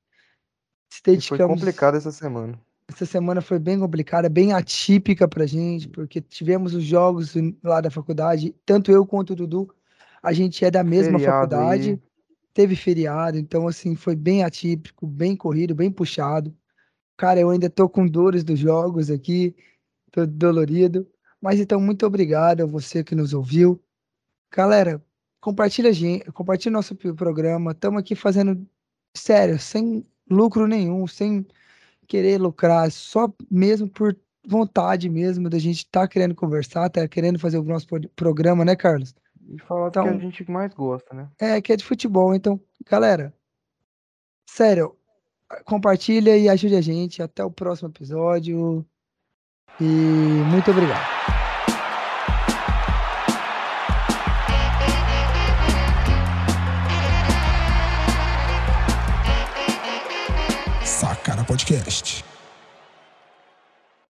Se 0.91 1.01
Que 1.01 1.05
foi 1.09 1.15
dedicamos. 1.15 1.55
complicado 1.59 1.97
essa 1.97 2.11
semana. 2.11 2.59
Essa 2.93 3.05
semana 3.07 3.41
foi 3.41 3.57
bem 3.57 3.79
complicada, 3.79 4.29
bem 4.29 4.53
atípica 4.53 5.27
pra 5.27 5.47
gente, 5.47 5.89
porque 5.89 6.21
tivemos 6.21 6.75
os 6.75 6.83
jogos 6.83 7.33
lá 7.63 7.81
da 7.81 7.89
faculdade, 7.89 8.55
tanto 8.65 8.91
eu 8.91 9.05
quanto 9.05 9.33
o 9.33 9.35
Dudu, 9.35 9.73
a 10.21 10.31
gente 10.31 10.63
é 10.63 10.69
da 10.69 10.83
mesma 10.83 11.17
Feriado 11.17 11.49
faculdade, 11.51 11.89
aí. 11.89 12.01
teve 12.53 12.75
feriado, 12.75 13.37
então 13.37 13.67
assim, 13.67 13.95
foi 13.95 14.15
bem 14.15 14.43
atípico, 14.43 15.07
bem 15.07 15.35
corrido, 15.35 15.73
bem 15.73 15.91
puxado. 15.91 16.55
Cara, 17.17 17.39
eu 17.39 17.49
ainda 17.49 17.69
tô 17.69 17.89
com 17.89 18.07
dores 18.07 18.43
dos 18.43 18.59
jogos 18.59 19.09
aqui, 19.09 19.55
tô 20.11 20.25
dolorido, 20.25 21.07
Mas 21.43 21.59
então, 21.59 21.79
muito 21.81 22.05
obrigado 22.05 22.61
a 22.63 22.65
você 22.65 23.03
que 23.03 23.13
nos 23.15 23.33
ouviu. 23.33 23.83
Galera, 24.49 25.03
compartilha 25.41 25.89
a 25.89 25.93
gente, 25.93 26.31
compartilha 26.31 26.71
nosso 26.71 26.95
programa. 26.95 27.71
Estamos 27.71 27.99
aqui 27.99 28.15
fazendo 28.15 28.65
sério, 29.13 29.59
sem 29.59 30.05
lucro 30.29 30.67
nenhum, 30.67 31.05
sem 31.07 31.45
querer 32.07 32.39
lucrar, 32.39 32.91
só 32.91 33.31
mesmo 33.49 33.88
por 33.88 34.15
vontade 34.45 35.09
mesmo 35.09 35.49
da 35.49 35.57
gente 35.57 35.80
estar 35.80 36.01
tá 36.01 36.07
querendo 36.07 36.35
conversar, 36.35 36.89
tá 36.89 37.07
querendo 37.07 37.39
fazer 37.39 37.57
o 37.57 37.63
nosso 37.63 37.88
programa, 38.15 38.65
né, 38.65 38.75
Carlos? 38.75 39.15
E 39.47 39.59
falar 39.59 39.89
então, 39.89 40.03
que 40.03 40.09
a 40.09 40.17
gente 40.17 40.51
mais 40.51 40.73
gosta, 40.73 41.13
né? 41.13 41.30
É, 41.39 41.61
que 41.61 41.73
é 41.73 41.75
de 41.75 41.84
futebol. 41.84 42.34
Então, 42.34 42.59
galera, 42.89 43.34
sério, 44.45 44.95
compartilha 45.65 46.38
e 46.38 46.49
ajude 46.49 46.75
a 46.75 46.81
gente. 46.81 47.21
Até 47.21 47.43
o 47.43 47.51
próximo 47.51 47.89
episódio. 47.89 48.85
E 49.80 49.85
muito 49.85 50.71
obrigado. 50.71 51.32
Sacara 61.73 61.85
Podcast. 61.85 62.32